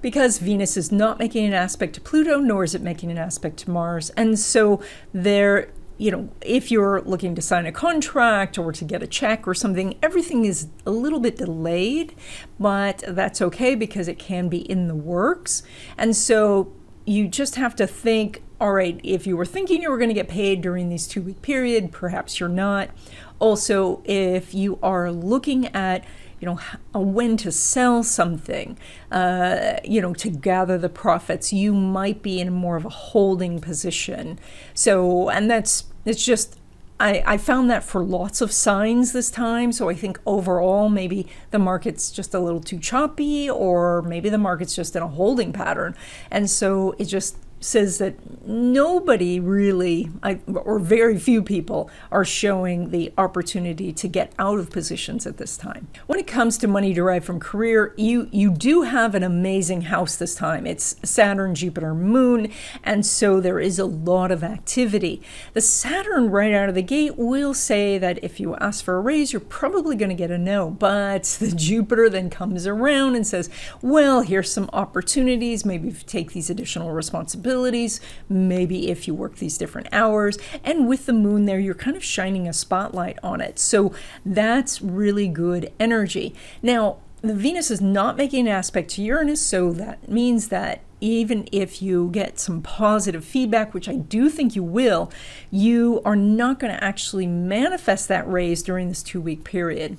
because 0.04 0.38
Venus 0.38 0.78
is 0.78 0.92
not 0.92 1.18
making 1.18 1.46
an 1.46 1.54
aspect 1.54 1.96
to 1.96 2.02
Pluto, 2.02 2.38
nor 2.38 2.64
is 2.64 2.76
it 2.76 2.82
making 2.84 3.10
an 3.10 3.18
aspect 3.18 3.58
to 3.58 3.72
Mars. 3.72 4.12
And 4.12 4.38
so 4.38 4.84
there 5.14 5.70
you 5.96 6.10
know, 6.12 6.28
if 6.42 6.72
you're 6.72 7.02
looking 7.02 7.36
to 7.36 7.42
sign 7.42 7.68
a 7.68 7.72
contract 7.72 8.58
or 8.58 8.72
to 8.74 8.84
get 8.84 9.04
a 9.04 9.08
check 9.08 9.48
or 9.48 9.54
something, 9.54 9.96
everything 10.02 10.44
is 10.44 10.68
a 10.88 10.92
little 10.92 11.20
bit 11.20 11.38
delayed, 11.38 12.16
but 12.60 13.04
that's 13.08 13.42
okay 13.42 13.76
because 13.76 14.08
it 14.08 14.18
can 14.18 14.50
be 14.50 14.58
in 14.70 14.88
the 14.88 14.96
works. 14.96 15.62
And 15.96 16.16
so 16.16 16.74
you 17.06 17.28
just 17.28 17.56
have 17.56 17.76
to 17.76 17.88
think 17.88 18.42
all 18.64 18.72
right, 18.72 19.00
if 19.04 19.28
you 19.28 19.36
were 19.36 19.46
thinking 19.46 19.82
you 19.82 19.92
were 19.92 19.98
going 19.98 20.10
to 20.10 20.14
get 20.14 20.30
paid 20.30 20.62
during 20.62 20.88
these 20.88 21.06
two 21.06 21.22
week 21.22 21.42
period, 21.42 21.92
perhaps 21.92 22.40
you're 22.40 22.48
not. 22.48 22.90
Also, 23.38 24.02
if 24.06 24.54
you 24.54 24.80
are 24.82 25.12
looking 25.12 25.68
at 25.76 26.06
you 26.44 26.50
know 26.50 26.60
when 26.94 27.38
to 27.38 27.52
sell 27.52 28.04
something 28.04 28.78
uh, 29.12 29.78
you 29.84 30.02
know 30.02 30.14
to 30.14 30.30
gather 30.30 30.78
the 30.78 30.90
profits 30.90 31.54
you 31.54 31.74
might 31.74 32.22
be 32.22 32.42
in 32.42 32.52
more 32.52 32.76
of 32.76 32.84
a 32.84 32.90
holding 32.90 33.62
position 33.62 34.38
so 34.74 35.30
and 35.30 35.50
that's 35.50 35.86
it's 36.06 36.26
just 36.26 36.60
I, 37.00 37.24
I 37.26 37.38
found 37.38 37.70
that 37.70 37.84
for 37.84 38.04
lots 38.04 38.40
of 38.40 38.52
signs 38.52 39.12
this 39.14 39.32
time. 39.32 39.72
So 39.72 39.90
I 39.90 39.96
think 39.96 40.20
overall, 40.26 40.90
maybe 40.90 41.28
the 41.52 41.60
market's 41.60 42.12
just 42.12 42.34
a 42.34 42.40
little 42.40 42.62
too 42.62 42.80
choppy, 42.80 43.50
or 43.50 44.04
maybe 44.04 44.30
the 44.30 44.38
market's 44.38 44.76
just 44.76 44.96
in 44.96 45.02
a 45.02 45.08
holding 45.08 45.52
pattern. 45.52 45.96
And 46.30 46.50
so 46.50 46.96
it 47.00 47.06
just 47.06 47.38
says 47.64 47.98
that 47.98 48.16
nobody 48.46 49.40
really, 49.40 50.10
or 50.54 50.80
very 50.80 51.18
few 51.18 51.42
people, 51.42 51.90
are 52.12 52.26
showing 52.26 52.92
the 52.92 53.14
opportunity 53.18 53.94
to 53.94 54.08
get 54.08 54.34
out 54.38 54.60
of 54.60 54.70
positions 54.70 55.26
at 55.26 55.38
this 55.38 55.56
time. 55.56 55.88
When 56.08 56.20
it 56.20 56.28
comes 56.28 56.58
to 56.60 56.68
money 56.68 56.94
derived 56.94 57.26
from 57.26 57.40
career, 57.40 57.94
you 57.98 58.28
you 58.32 58.52
do 58.52 58.82
have 58.82 59.16
an 59.16 59.24
amazing 59.24 59.84
house 59.84 60.16
this 60.18 60.36
time. 60.36 60.68
It's 60.68 60.98
Saturn, 61.04 61.56
Jupiter, 61.56 61.94
Moon, 61.94 62.52
and 62.84 63.06
so 63.06 63.40
there 63.40 63.60
is 63.60 63.80
a 63.80 63.86
lot 63.86 64.32
of 64.32 64.44
activity. 64.44 65.22
The 65.54 65.62
Saturn 65.62 66.30
right 66.30 66.54
out 66.54 66.70
of 66.70 66.76
the 66.76 66.82
gate 66.82 67.18
will 67.18 67.54
say 67.54 67.98
that 67.98 68.22
if 68.22 68.40
you 68.40 68.56
ask 68.58 68.84
for 68.84 68.98
a 68.98 69.02
raise, 69.02 69.32
you're 69.32 69.40
probably 69.40 69.96
going 69.96 70.10
to 70.10 70.16
get 70.16 70.32
a 70.32 70.38
no. 70.38 70.70
But 70.70 71.24
the 71.40 71.52
Jupiter 71.52 72.10
then 72.10 72.30
comes 72.30 72.68
around 72.68 73.16
and 73.16 73.26
says, 73.26 73.50
well, 73.82 74.22
here's 74.22 74.52
some 74.52 74.70
opportunities. 74.74 75.64
Maybe 75.66 75.92
take 75.92 76.34
these 76.34 76.50
additional 76.50 76.92
responsibilities 76.92 77.53
responsibilities, 77.54 78.02
maybe 78.30 78.90
if 78.90 79.08
you 79.08 79.14
work 79.14 79.36
these 79.36 79.58
different 79.58 79.88
hours. 79.92 80.38
And 80.64 80.88
with 80.88 81.06
the 81.06 81.14
moon 81.14 81.46
there, 81.46 81.60
you're 81.60 81.76
kind 81.76 81.96
of 81.96 82.04
shining 82.04 82.48
a 82.48 82.54
spotlight 82.54 83.20
on 83.24 83.42
it. 83.42 83.60
So 83.60 83.94
that's 84.26 84.82
really 84.82 85.28
good 85.28 85.72
energy. 85.80 86.34
Now, 86.62 86.98
the 87.22 87.34
Venus 87.34 87.72
is 87.72 87.80
not 87.80 88.18
making 88.18 88.48
an 88.48 88.54
aspect 88.54 88.90
to 88.92 89.02
Uranus, 89.02 89.42
so 89.42 89.72
that 89.72 90.10
means 90.10 90.50
that 90.50 90.82
even 91.00 91.48
if 91.52 91.82
you 91.82 92.10
get 92.12 92.38
some 92.40 92.62
positive 92.62 93.24
feedback, 93.24 93.74
which 93.74 93.88
I 93.88 93.96
do 93.96 94.30
think 94.30 94.56
you 94.56 94.64
will, 94.64 95.10
you 95.50 96.02
are 96.04 96.18
not 96.18 96.60
going 96.60 96.74
to 96.74 96.84
actually 96.84 97.28
manifest 97.28 98.08
that 98.10 98.30
raise 98.30 98.62
during 98.62 98.90
this 98.90 99.04
two 99.04 99.22
week 99.22 99.44
period. 99.46 99.98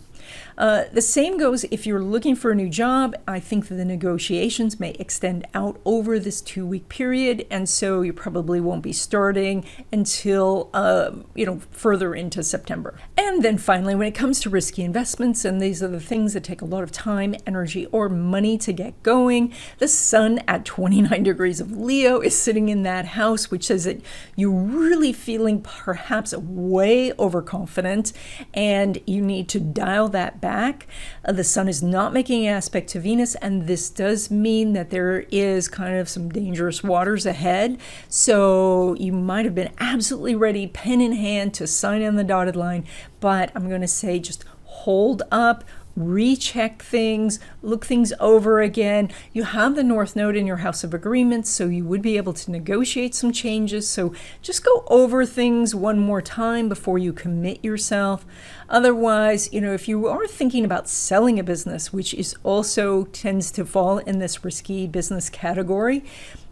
Uh, 0.57 0.85
the 0.93 1.03
same 1.03 1.39
goes 1.39 1.65
if 1.65 1.87
you're 1.87 2.03
looking 2.03 2.37
for 2.37 2.51
a 2.51 2.55
new 2.55 2.69
job. 2.69 3.15
I 3.27 3.41
think 3.41 3.69
that 3.69 3.75
the 3.75 3.85
negotiations 3.85 4.79
may 4.79 4.91
extend 4.93 5.47
out 5.55 5.81
over 5.85 6.19
this 6.19 6.41
two 6.41 6.67
week 6.67 6.89
period, 6.89 7.47
and 7.51 7.69
so 7.69 8.03
you 8.03 8.13
probably 8.13 8.61
won't 8.61 8.83
be 8.83 8.93
starting 8.93 9.65
until 9.93 10.71
uh, 10.73 11.11
you 11.35 11.47
know 11.47 11.61
further 11.71 12.15
into 12.15 12.43
September. 12.43 12.99
And 13.17 13.43
then 13.43 13.59
finally, 13.59 13.95
when 13.95 14.07
it 14.07 14.15
comes 14.15 14.41
to 14.41 14.51
risky 14.51 14.83
investments, 14.83 15.45
and 15.45 15.61
these 15.61 15.83
are 15.83 15.89
the 15.89 16.01
things 16.01 16.35
that 16.35 16.45
take 16.45 16.63
a 16.63 16.67
lot 16.67 16.83
of 16.83 16.93
time, 16.93 17.35
energy, 17.47 17.87
or 17.87 18.09
money 18.09 18.57
to 18.59 18.73
get 18.73 19.03
going, 19.03 19.53
the 19.79 19.89
Sun 19.89 20.41
at 20.47 20.65
29 20.65 21.23
degrees 21.23 21.61
of 21.61 21.73
Leo 21.73 22.21
is 22.21 22.39
sitting 22.39 22.69
in 22.69 22.83
that 22.85 23.07
house, 23.07 23.51
which 23.51 23.65
says 23.67 23.85
that 23.85 24.01
you're 24.37 24.51
really 24.51 25.13
feeling 25.13 25.61
perhaps 25.63 26.35
way 26.37 27.13
overconfident, 27.19 28.13
and 28.53 29.01
you 29.07 29.21
need 29.21 29.49
to 29.49 29.59
dial 29.59 30.09
that 30.09 30.41
back. 30.45 30.87
Uh, 31.25 31.33
the 31.33 31.43
sun 31.43 31.69
is 31.69 31.83
not 31.83 32.13
making 32.13 32.47
an 32.47 32.53
aspect 32.53 32.91
to 32.91 33.01
Venus, 33.01 33.35
and 33.37 33.67
this 33.67 33.89
does 33.89 34.31
mean 34.31 34.75
that 34.75 34.91
there 34.91 35.21
is 35.31 35.69
kind 35.69 35.97
of 35.97 36.07
some 36.07 36.29
dangerous 36.29 36.85
waters 36.85 37.25
ahead. 37.25 37.79
So 38.11 38.95
you 38.99 39.11
might 39.11 39.47
have 39.47 39.55
been 39.55 39.73
absolutely 39.79 40.35
ready, 40.35 40.67
pen 40.67 41.01
in 41.01 41.13
hand, 41.13 41.55
to 41.55 41.67
sign 41.67 42.05
on 42.05 42.17
the 42.17 42.25
dotted 42.25 42.57
line, 42.57 42.85
but 43.21 43.53
I'm 43.55 43.71
going 43.71 43.81
to 43.81 43.89
say 43.89 44.19
just 44.19 44.45
hold 44.65 45.23
up 45.31 45.65
recheck 45.97 46.83
things, 46.83 47.39
look 47.63 47.85
things 47.85 48.13
over 48.21 48.61
again. 48.61 49.11
You 49.33 49.45
have 49.45 49.77
the 49.77 49.85
North 49.85 50.17
Node 50.17 50.37
in 50.37 50.47
your 50.47 50.59
House 50.59 50.85
of 50.85 50.93
Agreements, 50.95 51.51
so 51.51 51.67
you 51.67 51.85
would 51.85 52.03
be 52.03 52.17
able 52.17 52.33
to 52.33 52.51
negotiate 52.51 53.15
some 53.15 53.33
changes. 53.33 53.89
So 53.89 54.13
just 54.43 54.65
go 54.65 54.85
over 54.89 55.25
things 55.25 55.75
one 55.75 55.99
more 55.99 56.23
time 56.23 56.69
before 56.69 56.99
you 56.99 57.13
commit 57.13 57.65
yourself. 57.65 58.27
Otherwise, 58.69 59.53
you 59.53 59.61
know, 59.61 59.73
if 59.73 59.89
you 59.89 60.07
are 60.07 60.27
thinking 60.27 60.65
about 60.65 60.89
selling 60.89 61.39
a 61.39 61.45
business, 61.45 61.93
which 61.93 62.15
is 62.15 62.35
also 62.43 63.05
tends 63.07 63.51
to 63.53 63.65
fall 63.65 63.99
in 63.99 64.19
this 64.19 64.45
risky 64.45 64.87
business 64.87 65.29
category, 65.31 66.05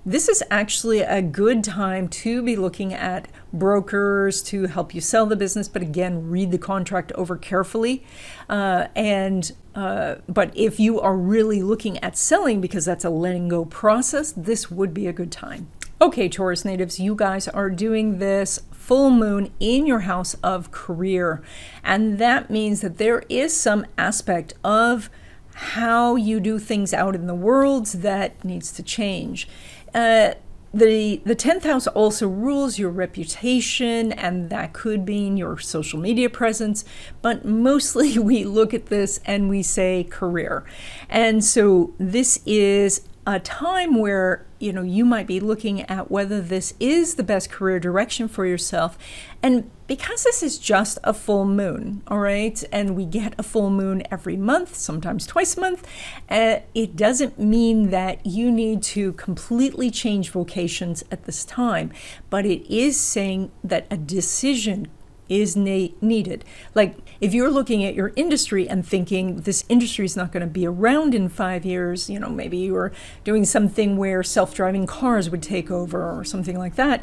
this 0.05 0.29
is 0.29 0.43
actually 0.51 1.01
a 1.01 1.23
good 1.23 1.63
time 1.63 2.09
to 2.09 2.43
be 2.43 2.57
looking 2.57 2.93
at 2.93 3.29
brokers 3.53 4.43
to 4.43 4.67
help 4.67 4.95
you 4.95 5.01
sell 5.01 5.27
the 5.27 5.37
business. 5.37 5.69
But 5.69 5.83
again, 5.83 6.29
read 6.29 6.51
the 6.51 6.59
contract 6.59 7.13
over 7.13 7.37
carefully. 7.37 8.05
Uh, 8.49 8.89
and 8.97 9.53
uh, 9.75 10.17
but 10.29 10.57
if 10.57 10.81
you 10.81 11.01
are 11.01 11.17
really 11.17 11.63
looking 11.63 11.99
at 11.99 12.17
selling 12.17 12.61
because 12.61 12.85
that's 12.85 13.05
a 13.05 13.11
letting 13.11 13.49
go 13.49 13.65
process, 13.65 14.33
this 14.33 14.71
would 14.71 14.93
be 14.93 15.07
a 15.07 15.13
good 15.13 15.31
time. 15.31 15.69
Okay, 16.01 16.29
Taurus 16.29 16.65
natives, 16.65 16.99
you 16.99 17.15
guys 17.15 17.47
are 17.47 17.71
doing 17.71 18.19
this 18.19 18.61
full 18.73 19.11
moon 19.11 19.53
in 19.61 19.87
your 19.87 20.01
house 20.01 20.35
of 20.43 20.73
career. 20.73 21.41
And 21.85 22.19
that 22.19 22.51
means 22.51 22.81
that 22.81 22.99
there 22.99 23.23
is 23.29 23.57
some 23.57 23.87
aspect 23.97 24.55
of 24.65 25.09
how 25.55 26.17
you 26.17 26.41
do 26.41 26.59
things 26.59 26.93
out 26.93 27.15
in 27.15 27.27
the 27.27 27.35
world 27.35 27.87
that 27.87 28.45
needs 28.45 28.73
to 28.73 28.83
change. 28.83 29.49
Uh, 29.95 30.35
the 30.75 31.21
the 31.25 31.37
10th 31.37 31.65
house 31.65 31.87
also 31.89 32.27
rules 32.27 32.79
your 32.79 32.89
reputation 32.91 34.11
and 34.13 34.49
that 34.49 34.73
could 34.73 35.07
mean 35.07 35.37
your 35.37 35.59
social 35.59 35.99
media 35.99 36.31
presence 36.31 36.85
but 37.21 37.45
mostly 37.45 38.19
we 38.31 38.45
look 38.45 38.73
at 38.73 38.87
this 38.87 39.21
and 39.27 39.49
we 39.49 39.63
say 39.63 40.05
career. 40.05 40.65
And 41.09 41.45
so 41.45 41.93
this 41.99 42.41
is 42.47 43.03
a 43.27 43.39
time 43.39 43.99
where 43.99 44.47
you 44.63 44.73
know 44.73 44.83
you 44.83 45.05
might 45.05 45.27
be 45.27 45.41
looking 45.41 45.83
at 45.83 46.11
whether 46.11 46.41
this 46.41 46.75
is 46.79 47.17
the 47.17 47.23
best 47.23 47.51
career 47.51 47.81
direction 47.81 48.29
for 48.29 48.47
yourself. 48.47 48.97
And 49.43 49.71
because 49.89 50.23
this 50.23 50.43
is 50.43 50.59
just 50.59 50.99
a 51.05 51.13
full 51.13 51.45
moon 51.45 52.03
all 52.07 52.21
right 52.21 52.63
and 52.73 52.97
we 52.97 53.05
get 53.05 53.35
a 53.37 53.43
full 53.43 53.69
moon 53.69 54.03
every 54.11 54.37
month 54.37 54.75
sometimes 54.75 55.27
twice 55.27 55.57
a 55.57 55.61
month 55.61 55.87
uh, 56.31 56.61
it 56.75 56.97
doesn't 56.97 57.39
mean 57.39 57.91
that 57.91 58.25
you 58.25 58.51
need 58.51 58.83
to 58.83 59.13
completely 59.15 59.91
change 59.91 60.31
vocations 60.31 61.05
at 61.11 61.25
this 61.25 61.45
time. 61.45 61.93
But 62.31 62.47
it 62.47 62.73
is 62.73 62.99
saying 62.99 63.51
that 63.65 63.87
a 63.91 63.97
decision 63.97 64.89
is 65.33 65.57
na- 65.57 65.89
needed. 66.01 66.45
Like 66.75 66.97
if 67.21 67.33
you're 67.33 67.51
looking 67.51 67.85
at 67.85 67.95
your 67.95 68.13
industry 68.17 68.69
and 68.69 68.87
thinking 68.87 69.37
this 69.43 69.65
industry 69.69 70.05
is 70.05 70.17
not 70.17 70.31
going 70.33 70.43
to 70.43 70.47
be 70.47 70.67
around 70.67 71.15
in 71.15 71.29
five 71.29 71.65
years, 71.65 72.11
you 72.11 72.19
know, 72.19 72.29
maybe 72.29 72.59
you 72.59 72.77
are 72.77 72.93
doing 73.25 73.45
something 73.45 73.97
where 73.97 74.23
self 74.23 74.55
driving 74.55 74.87
cars 74.87 75.31
would 75.31 75.43
take 75.43 75.71
over 75.71 76.11
or 76.19 76.25
something 76.25 76.59
like 76.59 76.75
that. 76.77 77.03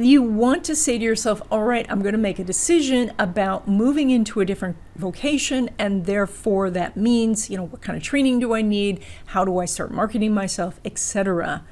You 0.00 0.22
want 0.22 0.62
to 0.66 0.76
say 0.76 0.96
to 0.96 1.04
yourself, 1.04 1.42
all 1.50 1.64
right, 1.64 1.84
I'm 1.90 2.02
going 2.02 2.12
to 2.12 2.18
make 2.18 2.38
a 2.38 2.44
decision 2.44 3.12
about 3.18 3.66
moving 3.66 4.10
into 4.10 4.38
a 4.38 4.44
different 4.44 4.76
vocation, 4.94 5.70
and 5.76 6.06
therefore 6.06 6.70
that 6.70 6.96
means, 6.96 7.50
you 7.50 7.56
know, 7.56 7.64
what 7.64 7.82
kind 7.82 7.96
of 7.96 8.02
training 8.04 8.38
do 8.38 8.54
I 8.54 8.62
need? 8.62 9.02
How 9.26 9.44
do 9.44 9.58
I 9.58 9.64
start 9.64 9.90
marketing 9.90 10.32
myself, 10.32 10.78
etc. 10.84 11.64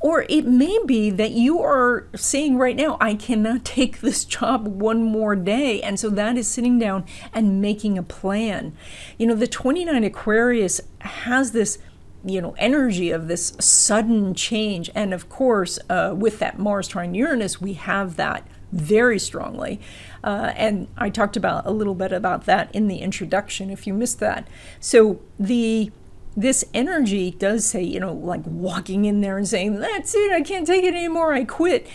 Or 0.00 0.24
it 0.30 0.46
may 0.46 0.78
be 0.86 1.10
that 1.10 1.32
you 1.32 1.60
are 1.60 2.06
saying 2.16 2.56
right 2.56 2.74
now, 2.74 2.96
I 3.00 3.14
cannot 3.14 3.64
take 3.64 4.00
this 4.00 4.24
job 4.24 4.66
one 4.66 5.04
more 5.04 5.36
day. 5.36 5.82
And 5.82 6.00
so 6.00 6.08
that 6.10 6.36
is 6.36 6.48
sitting 6.48 6.78
down 6.78 7.04
and 7.32 7.60
making 7.60 7.98
a 7.98 8.02
plan. 8.02 8.76
You 9.18 9.26
know, 9.26 9.34
the 9.34 9.46
29 9.46 10.02
Aquarius 10.02 10.80
has 11.00 11.52
this 11.52 11.78
you 12.24 12.40
know 12.40 12.54
energy 12.58 13.10
of 13.10 13.28
this 13.28 13.54
sudden 13.58 14.34
change 14.34 14.90
and 14.94 15.14
of 15.14 15.28
course 15.28 15.78
uh, 15.88 16.14
with 16.16 16.38
that 16.38 16.58
mars 16.58 16.88
trine 16.88 17.14
uranus 17.14 17.60
we 17.60 17.72
have 17.72 18.16
that 18.16 18.46
very 18.72 19.18
strongly 19.18 19.80
uh, 20.22 20.52
and 20.54 20.86
i 20.98 21.08
talked 21.08 21.36
about 21.36 21.66
a 21.66 21.70
little 21.70 21.94
bit 21.94 22.12
about 22.12 22.44
that 22.44 22.72
in 22.74 22.88
the 22.88 22.98
introduction 22.98 23.70
if 23.70 23.86
you 23.86 23.94
missed 23.94 24.20
that 24.20 24.46
so 24.78 25.20
the 25.38 25.90
this 26.36 26.64
energy 26.72 27.32
does 27.32 27.64
say, 27.64 27.82
you 27.82 28.00
know, 28.00 28.12
like 28.12 28.42
walking 28.46 29.04
in 29.04 29.20
there 29.20 29.36
and 29.36 29.48
saying, 29.48 29.80
that's 29.80 30.14
it, 30.14 30.32
I 30.32 30.40
can't 30.42 30.66
take 30.66 30.84
it 30.84 30.94
anymore, 30.94 31.32
I 31.32 31.44
quit. 31.44 31.86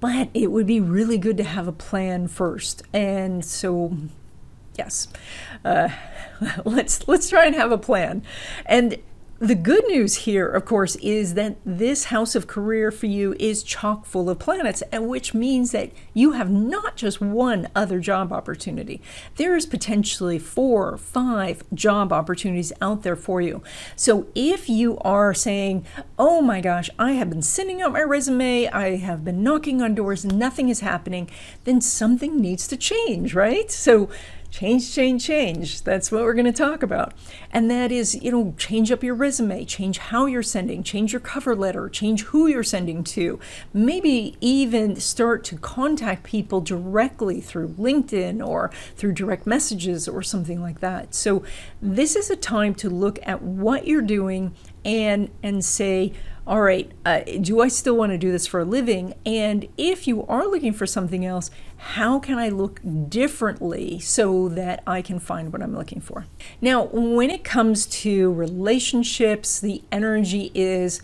But 0.00 0.30
it 0.34 0.50
would 0.50 0.66
be 0.66 0.80
really 0.80 1.18
good 1.18 1.36
to 1.36 1.44
have 1.44 1.68
a 1.68 1.72
plan 1.72 2.26
first. 2.26 2.82
And 2.92 3.44
so, 3.44 3.96
yes, 4.76 5.08
uh, 5.64 5.90
let's 6.64 7.06
let's 7.06 7.28
try 7.28 7.46
and 7.46 7.54
have 7.54 7.70
a 7.70 7.78
plan. 7.78 8.22
And 8.66 8.98
The 9.42 9.56
good 9.56 9.84
news 9.88 10.18
here, 10.18 10.46
of 10.46 10.64
course, 10.64 10.94
is 11.02 11.34
that 11.34 11.56
this 11.66 12.04
house 12.04 12.36
of 12.36 12.46
career 12.46 12.92
for 12.92 13.06
you 13.06 13.34
is 13.40 13.64
chock 13.64 14.06
full 14.06 14.30
of 14.30 14.38
planets, 14.38 14.84
and 14.92 15.08
which 15.08 15.34
means 15.34 15.72
that 15.72 15.90
you 16.14 16.30
have 16.32 16.48
not 16.48 16.94
just 16.94 17.20
one 17.20 17.66
other 17.74 17.98
job 17.98 18.32
opportunity. 18.32 19.02
There 19.38 19.56
is 19.56 19.66
potentially 19.66 20.38
four, 20.38 20.96
five 20.96 21.64
job 21.74 22.12
opportunities 22.12 22.72
out 22.80 23.02
there 23.02 23.16
for 23.16 23.40
you. 23.40 23.64
So 23.96 24.28
if 24.36 24.68
you 24.68 24.96
are 24.98 25.34
saying, 25.34 25.86
"Oh 26.20 26.40
my 26.40 26.60
gosh, 26.60 26.88
I 26.96 27.14
have 27.14 27.28
been 27.28 27.42
sending 27.42 27.82
out 27.82 27.94
my 27.94 28.02
resume, 28.02 28.68
I 28.68 28.94
have 28.94 29.24
been 29.24 29.42
knocking 29.42 29.82
on 29.82 29.96
doors, 29.96 30.24
nothing 30.24 30.68
is 30.68 30.82
happening," 30.82 31.28
then 31.64 31.80
something 31.80 32.40
needs 32.40 32.68
to 32.68 32.76
change, 32.76 33.34
right? 33.34 33.72
So 33.72 34.08
change, 34.52 34.94
change, 34.94 35.24
change. 35.24 35.82
That's 35.82 36.12
what 36.12 36.22
we're 36.22 36.34
going 36.34 36.44
to 36.44 36.52
talk 36.52 36.82
about. 36.82 37.14
And 37.50 37.70
that 37.70 37.90
is, 37.90 38.14
you 38.22 38.30
know, 38.30 38.54
change 38.58 38.92
up 38.92 39.02
your 39.02 39.14
resume, 39.14 39.64
change 39.64 39.96
how 39.96 40.26
you're 40.26 40.42
sending, 40.42 40.82
change 40.82 41.12
your 41.12 41.20
cover 41.20 41.56
letter, 41.56 41.88
change 41.88 42.24
who 42.24 42.46
you're 42.46 42.62
sending 42.62 43.02
to. 43.04 43.40
Maybe 43.72 44.36
even 44.42 44.96
start 44.96 45.42
to 45.44 45.56
contact 45.56 46.24
people 46.24 46.60
directly 46.60 47.40
through 47.40 47.68
LinkedIn 47.68 48.46
or 48.46 48.70
through 48.94 49.12
direct 49.12 49.46
messages 49.46 50.06
or 50.06 50.22
something 50.22 50.60
like 50.60 50.80
that. 50.80 51.14
So 51.14 51.42
this 51.80 52.14
is 52.14 52.28
a 52.28 52.36
time 52.36 52.74
to 52.76 52.90
look 52.90 53.18
at 53.22 53.40
what 53.40 53.86
you're 53.86 54.02
doing 54.02 54.54
and 54.84 55.30
and 55.42 55.64
say 55.64 56.12
all 56.44 56.60
right, 56.60 56.90
uh, 57.06 57.20
do 57.40 57.60
I 57.60 57.68
still 57.68 57.96
want 57.96 58.10
to 58.10 58.18
do 58.18 58.32
this 58.32 58.48
for 58.48 58.60
a 58.60 58.64
living? 58.64 59.14
And 59.24 59.68
if 59.78 60.08
you 60.08 60.26
are 60.26 60.46
looking 60.46 60.72
for 60.72 60.86
something 60.86 61.24
else, 61.24 61.50
how 61.76 62.18
can 62.18 62.36
I 62.38 62.48
look 62.48 62.80
differently 63.08 64.00
so 64.00 64.48
that 64.48 64.82
I 64.86 65.02
can 65.02 65.20
find 65.20 65.52
what 65.52 65.62
I'm 65.62 65.76
looking 65.76 66.00
for? 66.00 66.26
Now, 66.60 66.84
when 66.86 67.30
it 67.30 67.44
comes 67.44 67.86
to 67.86 68.32
relationships, 68.32 69.60
the 69.60 69.82
energy 69.92 70.50
is 70.54 71.00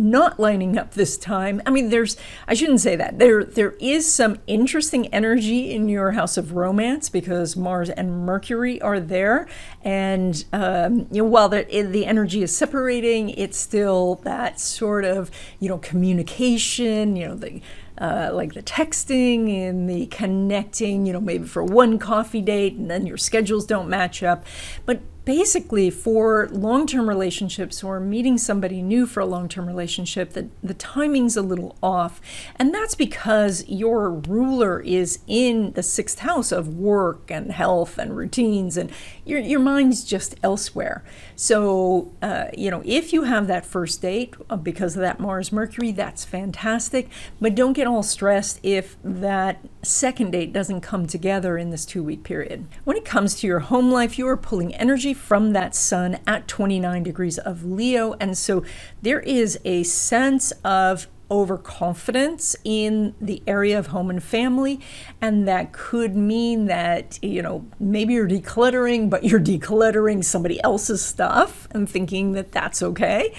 not 0.00 0.40
lining 0.40 0.78
up 0.78 0.92
this 0.94 1.16
time. 1.16 1.60
I 1.66 1.70
mean, 1.70 1.90
there's 1.90 2.16
I 2.48 2.54
shouldn't 2.54 2.80
say 2.80 2.96
that. 2.96 3.18
There 3.18 3.44
there 3.44 3.72
is 3.80 4.12
some 4.12 4.38
interesting 4.46 5.06
energy 5.08 5.72
in 5.72 5.88
your 5.88 6.12
house 6.12 6.36
of 6.36 6.52
romance 6.52 7.08
because 7.08 7.56
Mars 7.56 7.90
and 7.90 8.24
Mercury 8.24 8.80
are 8.82 9.00
there, 9.00 9.46
and 9.82 10.44
um, 10.52 11.06
you 11.10 11.22
know 11.22 11.28
while 11.28 11.48
the 11.48 11.64
the 11.64 12.06
energy 12.06 12.42
is 12.42 12.56
separating, 12.56 13.30
it's 13.30 13.58
still 13.58 14.16
that 14.24 14.58
sort 14.58 15.04
of 15.04 15.30
you 15.58 15.68
know 15.68 15.78
communication. 15.78 17.16
You 17.16 17.28
know 17.28 17.34
the 17.34 17.60
uh, 18.00 18.30
like 18.32 18.54
the 18.54 18.62
texting 18.62 19.68
and 19.68 19.88
the 19.88 20.06
connecting, 20.06 21.04
you 21.04 21.12
know, 21.12 21.20
maybe 21.20 21.46
for 21.46 21.62
one 21.62 21.98
coffee 21.98 22.40
date 22.40 22.74
and 22.74 22.90
then 22.90 23.06
your 23.06 23.18
schedules 23.18 23.66
don't 23.66 23.88
match 23.88 24.22
up. 24.22 24.44
But 24.86 25.00
basically 25.24 25.90
for 25.90 26.48
long-term 26.50 27.08
relationships 27.08 27.82
or 27.84 28.00
meeting 28.00 28.38
somebody 28.38 28.80
new 28.80 29.06
for 29.06 29.20
a 29.20 29.26
long-term 29.26 29.66
relationship 29.66 30.32
the, 30.32 30.48
the 30.62 30.74
timing's 30.74 31.36
a 31.36 31.42
little 31.42 31.76
off. 31.82 32.20
And 32.56 32.74
that's 32.74 32.94
because 32.94 33.66
your 33.68 34.10
ruler 34.10 34.80
is 34.80 35.20
in 35.26 35.72
the 35.72 35.82
sixth 35.82 36.20
house 36.20 36.52
of 36.52 36.76
work 36.76 37.30
and 37.30 37.52
health 37.52 37.98
and 37.98 38.16
routines 38.16 38.76
and 38.76 38.90
your, 39.24 39.40
your 39.40 39.60
mind's 39.60 40.04
just 40.04 40.36
elsewhere. 40.42 41.04
So 41.36 42.12
uh, 42.22 42.46
you 42.56 42.70
know 42.70 42.82
if 42.84 43.12
you 43.12 43.24
have 43.24 43.46
that 43.46 43.66
first 43.66 44.02
date 44.02 44.34
uh, 44.48 44.56
because 44.56 44.96
of 44.96 45.02
that 45.02 45.20
mars 45.20 45.52
mercury 45.52 45.92
that's 45.92 46.24
fantastic. 46.24 47.08
But 47.40 47.54
don't 47.54 47.74
get 47.74 47.86
all 47.86 48.02
stressed 48.02 48.60
if 48.62 48.96
that 49.04 49.64
second 49.82 50.30
date 50.32 50.52
doesn't 50.52 50.80
come 50.80 51.06
together 51.06 51.58
in 51.58 51.70
this 51.70 51.84
two 51.84 52.02
week 52.02 52.24
period. 52.24 52.66
When 52.84 52.96
it 52.96 53.04
comes 53.04 53.34
to 53.36 53.46
your 53.46 53.60
home 53.60 53.90
life 53.90 54.18
you 54.18 54.26
are 54.26 54.36
pulling 54.36 54.74
energy 54.74 55.09
energy 55.10 55.14
from 55.14 55.52
that 55.52 55.74
sun 55.74 56.18
at 56.26 56.46
29 56.48 57.02
degrees 57.02 57.38
of 57.38 57.64
Leo. 57.64 58.14
And 58.20 58.36
so 58.36 58.62
there 59.02 59.20
is 59.20 59.58
a 59.64 59.82
sense 59.82 60.52
of 60.64 61.06
overconfidence 61.30 62.56
in 62.64 63.14
the 63.20 63.40
area 63.46 63.78
of 63.78 63.88
home 63.88 64.10
and 64.10 64.20
family. 64.20 64.80
And 65.20 65.46
that 65.46 65.72
could 65.72 66.16
mean 66.16 66.66
that 66.66 67.20
you 67.22 67.40
know 67.40 67.64
maybe 67.78 68.14
you're 68.14 68.28
decluttering 68.28 69.08
but 69.08 69.22
you're 69.22 69.40
decluttering 69.54 70.24
somebody 70.24 70.60
else's 70.62 71.04
stuff. 71.04 71.68
And 71.70 71.88
thinking 71.88 72.32
that 72.32 72.52
that's 72.52 72.82
okay 72.82 73.32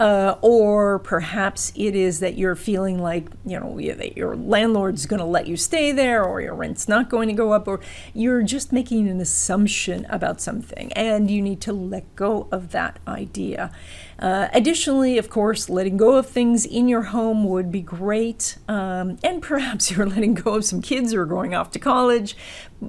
uh, 0.00 0.34
or 0.40 0.98
perhaps 0.98 1.72
it 1.76 1.94
is 1.94 2.18
that 2.20 2.36
you're 2.36 2.56
feeling 2.56 2.98
like 2.98 3.26
you 3.46 3.58
know 3.58 3.76
that 3.76 4.16
your 4.16 4.34
landlord's 4.34 5.06
going 5.06 5.20
to 5.20 5.26
let 5.26 5.46
you 5.46 5.56
stay 5.56 5.92
there 5.92 6.24
or 6.24 6.40
your 6.40 6.54
rent's 6.54 6.88
not 6.88 7.08
going 7.08 7.28
to 7.28 7.34
go 7.34 7.52
up 7.52 7.68
or 7.68 7.78
you're 8.12 8.42
just 8.42 8.72
making 8.72 9.08
an 9.08 9.20
assumption 9.20 10.04
about 10.08 10.40
something 10.40 10.92
and 10.94 11.30
you 11.30 11.40
need 11.40 11.60
to 11.60 11.72
let 11.72 12.16
go 12.16 12.48
of 12.50 12.72
that 12.72 12.98
idea. 13.06 13.70
Uh, 14.18 14.48
additionally 14.52 15.16
of 15.18 15.30
course 15.30 15.68
letting 15.68 15.96
go 15.96 16.16
of 16.16 16.26
things 16.26 16.64
in 16.64 16.88
your 16.88 17.02
home 17.02 17.44
would 17.44 17.70
be 17.70 17.80
great 17.80 18.58
um, 18.68 19.16
and 19.22 19.42
perhaps 19.42 19.90
you're 19.96 20.06
letting 20.06 20.34
go 20.34 20.54
of 20.54 20.64
some 20.64 20.82
kids 20.82 21.12
who 21.12 21.20
are 21.20 21.26
going 21.26 21.54
off 21.54 21.70
to 21.70 21.78
college 21.78 22.36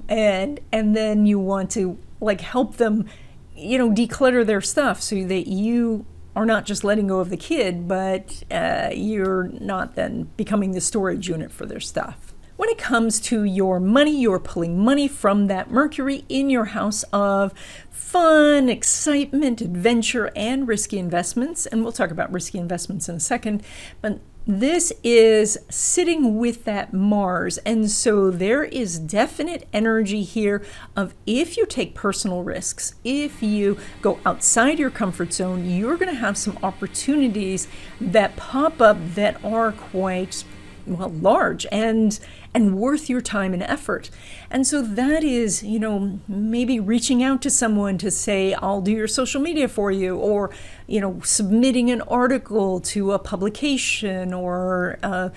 and 0.07 0.59
and 0.71 0.95
then 0.95 1.25
you 1.25 1.39
want 1.39 1.69
to 1.69 1.97
like 2.19 2.41
help 2.41 2.77
them 2.77 3.07
you 3.55 3.77
know 3.77 3.89
declutter 3.89 4.45
their 4.45 4.61
stuff 4.61 5.01
so 5.01 5.23
that 5.25 5.47
you 5.47 6.05
are 6.35 6.45
not 6.45 6.65
just 6.65 6.83
letting 6.83 7.07
go 7.07 7.19
of 7.19 7.29
the 7.29 7.37
kid, 7.37 7.87
but 7.87 8.43
uh, 8.51 8.89
you're 8.93 9.47
not 9.59 9.95
then 9.95 10.29
becoming 10.37 10.71
the 10.71 10.81
storage 10.81 11.29
unit 11.29 11.51
for 11.51 11.65
their 11.65 11.79
stuff. 11.79 12.33
When 12.57 12.69
it 12.69 12.77
comes 12.77 13.19
to 13.21 13.43
your 13.43 13.79
money, 13.81 14.19
you're 14.21 14.39
pulling 14.39 14.79
money 14.79 15.09
from 15.09 15.47
that 15.47 15.69
Mercury 15.69 16.23
in 16.29 16.49
your 16.49 16.65
house 16.65 17.03
of 17.11 17.53
fun, 17.89 18.69
excitement, 18.69 19.59
adventure, 19.59 20.31
and 20.37 20.65
risky 20.65 20.97
investments. 20.97 21.65
And 21.65 21.83
we'll 21.83 21.91
talk 21.91 22.11
about 22.11 22.31
risky 22.31 22.57
investments 22.57 23.09
in 23.09 23.15
a 23.15 23.19
second. 23.19 23.61
But 24.01 24.19
this 24.47 24.93
is 25.03 25.57
sitting 25.69 26.37
with 26.37 26.65
that 26.65 26.93
Mars. 26.93 27.57
And 27.59 27.89
so 27.89 28.29
there 28.29 28.63
is 28.63 28.99
definite 28.99 29.67
energy 29.73 30.23
here 30.23 30.63
of 30.95 31.13
if 31.25 31.57
you 31.57 31.65
take 31.65 31.95
personal 31.95 32.43
risks, 32.43 32.95
if 33.03 33.41
you 33.41 33.77
go 34.01 34.19
outside 34.25 34.77
your 34.79 34.91
comfort 34.91 35.33
zone, 35.33 35.69
you're 35.69 35.97
going 35.97 36.13
to 36.13 36.19
have 36.19 36.37
some 36.37 36.59
opportunities 36.61 37.67
that 37.99 38.35
pop 38.35 38.81
up 38.81 38.97
that 39.15 39.43
are 39.43 39.71
quite 39.71 40.43
well 40.85 41.09
large 41.09 41.65
and 41.71 42.19
and 42.55 42.77
worth 42.77 43.09
your 43.09 43.19
time 43.19 43.53
and 43.53 43.61
effort. 43.61 44.09
And 44.49 44.65
so 44.65 44.81
that 44.81 45.23
is, 45.23 45.61
you 45.61 45.77
know, 45.77 46.19
maybe 46.27 46.79
reaching 46.79 47.21
out 47.21 47.41
to 47.41 47.49
someone 47.49 47.97
to 47.97 48.09
say, 48.09 48.53
I'll 48.53 48.81
do 48.81 48.91
your 48.91 49.09
social 49.09 49.41
media 49.41 49.67
for 49.67 49.91
you, 49.91 50.15
or, 50.15 50.51
you 50.87 51.01
know, 51.01 51.19
submitting 51.21 51.91
an 51.91 52.01
article 52.01 52.79
to 52.79 53.11
a 53.11 53.19
publication, 53.19 54.33
or 54.33 54.97
uh, 55.03 55.29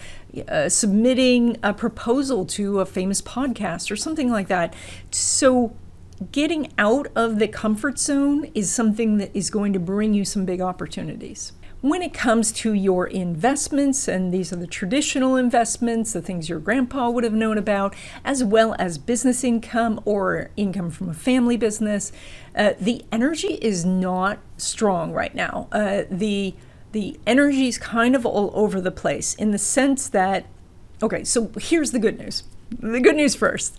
uh, 0.46 0.68
submitting 0.68 1.57
a 1.62 1.74
proposal 1.74 2.46
to 2.46 2.78
a 2.78 2.87
famous 2.87 3.20
podcast, 3.20 3.90
or 3.90 3.96
something 3.96 4.31
like 4.31 4.46
that. 4.46 4.72
So 5.11 5.74
getting 6.33 6.72
out 6.78 7.09
of 7.16 7.38
the 7.38 7.48
comfort 7.48 7.98
zone 7.98 8.50
is 8.54 8.70
something 8.70 9.18
that 9.18 9.31
is 9.35 9.50
going 9.50 9.72
to 9.72 9.81
bring 9.81 10.14
you 10.14 10.24
some 10.24 10.44
big 10.44 10.61
opportunities. 10.61 11.52
When 11.80 12.02
it 12.02 12.12
comes 12.12 12.50
to 12.52 12.72
your 12.72 13.06
investments, 13.06 14.08
and 14.08 14.34
these 14.34 14.52
are 14.52 14.56
the 14.56 14.66
traditional 14.66 15.36
investments, 15.36 16.12
the 16.12 16.20
things 16.20 16.48
your 16.48 16.58
grandpa 16.58 17.08
would 17.08 17.22
have 17.22 17.32
known 17.32 17.56
about, 17.56 17.94
as 18.24 18.42
well 18.42 18.74
as 18.80 18.98
business 18.98 19.44
income 19.44 20.00
or 20.04 20.50
income 20.56 20.90
from 20.90 21.08
a 21.08 21.14
family 21.14 21.56
business, 21.56 22.10
uh, 22.56 22.72
the 22.80 23.04
energy 23.12 23.54
is 23.62 23.84
not 23.84 24.40
strong 24.56 25.12
right 25.12 25.36
now. 25.36 25.68
Uh, 25.70 26.02
the 26.10 26.54
the 26.90 27.20
energy 27.26 27.68
is 27.68 27.78
kind 27.78 28.16
of 28.16 28.26
all 28.26 28.50
over 28.54 28.80
the 28.80 28.90
place 28.90 29.34
in 29.34 29.50
the 29.50 29.58
sense 29.58 30.08
that, 30.08 30.46
okay, 31.02 31.22
so 31.22 31.52
here's 31.60 31.92
the 31.92 31.98
good 31.98 32.18
news 32.18 32.42
the 32.80 33.00
good 33.00 33.16
news 33.16 33.34
first, 33.34 33.78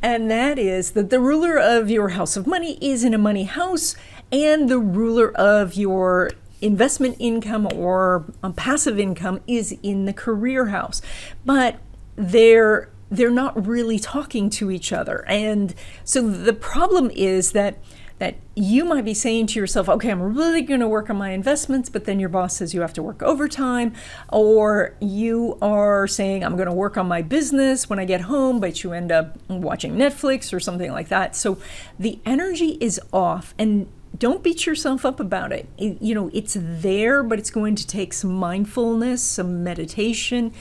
and 0.00 0.30
that 0.30 0.58
is 0.58 0.92
that 0.92 1.10
the 1.10 1.20
ruler 1.20 1.58
of 1.58 1.90
your 1.90 2.10
house 2.10 2.36
of 2.36 2.46
money 2.46 2.78
is 2.80 3.02
in 3.04 3.12
a 3.12 3.18
money 3.18 3.44
house, 3.44 3.96
and 4.30 4.68
the 4.68 4.78
ruler 4.78 5.32
of 5.32 5.74
your 5.74 6.30
investment 6.60 7.16
income 7.18 7.68
or 7.74 8.24
um, 8.42 8.52
passive 8.52 8.98
income 8.98 9.40
is 9.46 9.76
in 9.82 10.04
the 10.04 10.12
career 10.12 10.66
house, 10.66 11.02
but 11.44 11.76
they're 12.16 12.90
they're 13.10 13.30
not 13.30 13.66
really 13.66 13.98
talking 13.98 14.48
to 14.48 14.70
each 14.70 14.92
other. 14.92 15.24
And 15.26 15.74
so 16.04 16.28
the 16.28 16.52
problem 16.52 17.10
is 17.10 17.52
that 17.52 17.78
that 18.20 18.36
you 18.54 18.84
might 18.84 19.06
be 19.06 19.14
saying 19.14 19.46
to 19.46 19.58
yourself, 19.58 19.88
okay, 19.88 20.10
I'm 20.10 20.36
really 20.36 20.60
going 20.60 20.80
to 20.80 20.86
work 20.86 21.08
on 21.08 21.16
my 21.16 21.30
investments, 21.30 21.88
but 21.88 22.04
then 22.04 22.20
your 22.20 22.28
boss 22.28 22.54
says 22.54 22.74
you 22.74 22.82
have 22.82 22.92
to 22.92 23.02
work 23.02 23.22
overtime, 23.22 23.94
or 24.30 24.94
you 25.00 25.56
are 25.62 26.06
saying, 26.06 26.44
I'm 26.44 26.54
going 26.54 26.68
to 26.68 26.74
work 26.74 26.98
on 26.98 27.08
my 27.08 27.22
business 27.22 27.88
when 27.88 27.98
I 27.98 28.04
get 28.04 28.20
home, 28.20 28.60
but 28.60 28.84
you 28.84 28.92
end 28.92 29.10
up 29.10 29.38
watching 29.48 29.96
Netflix 29.96 30.52
or 30.52 30.60
something 30.60 30.92
like 30.92 31.08
that. 31.08 31.34
So 31.34 31.56
the 31.98 32.18
energy 32.26 32.76
is 32.78 33.00
off, 33.10 33.54
and 33.58 33.90
don't 34.18 34.42
beat 34.42 34.66
yourself 34.66 35.04
up 35.04 35.20
about 35.20 35.52
it. 35.52 35.68
it. 35.78 36.00
You 36.02 36.14
know, 36.14 36.30
it's 36.32 36.56
there, 36.58 37.22
but 37.22 37.38
it's 37.38 37.50
going 37.50 37.74
to 37.76 37.86
take 37.86 38.12
some 38.12 38.34
mindfulness, 38.34 39.22
some 39.22 39.62
meditation. 39.62 40.52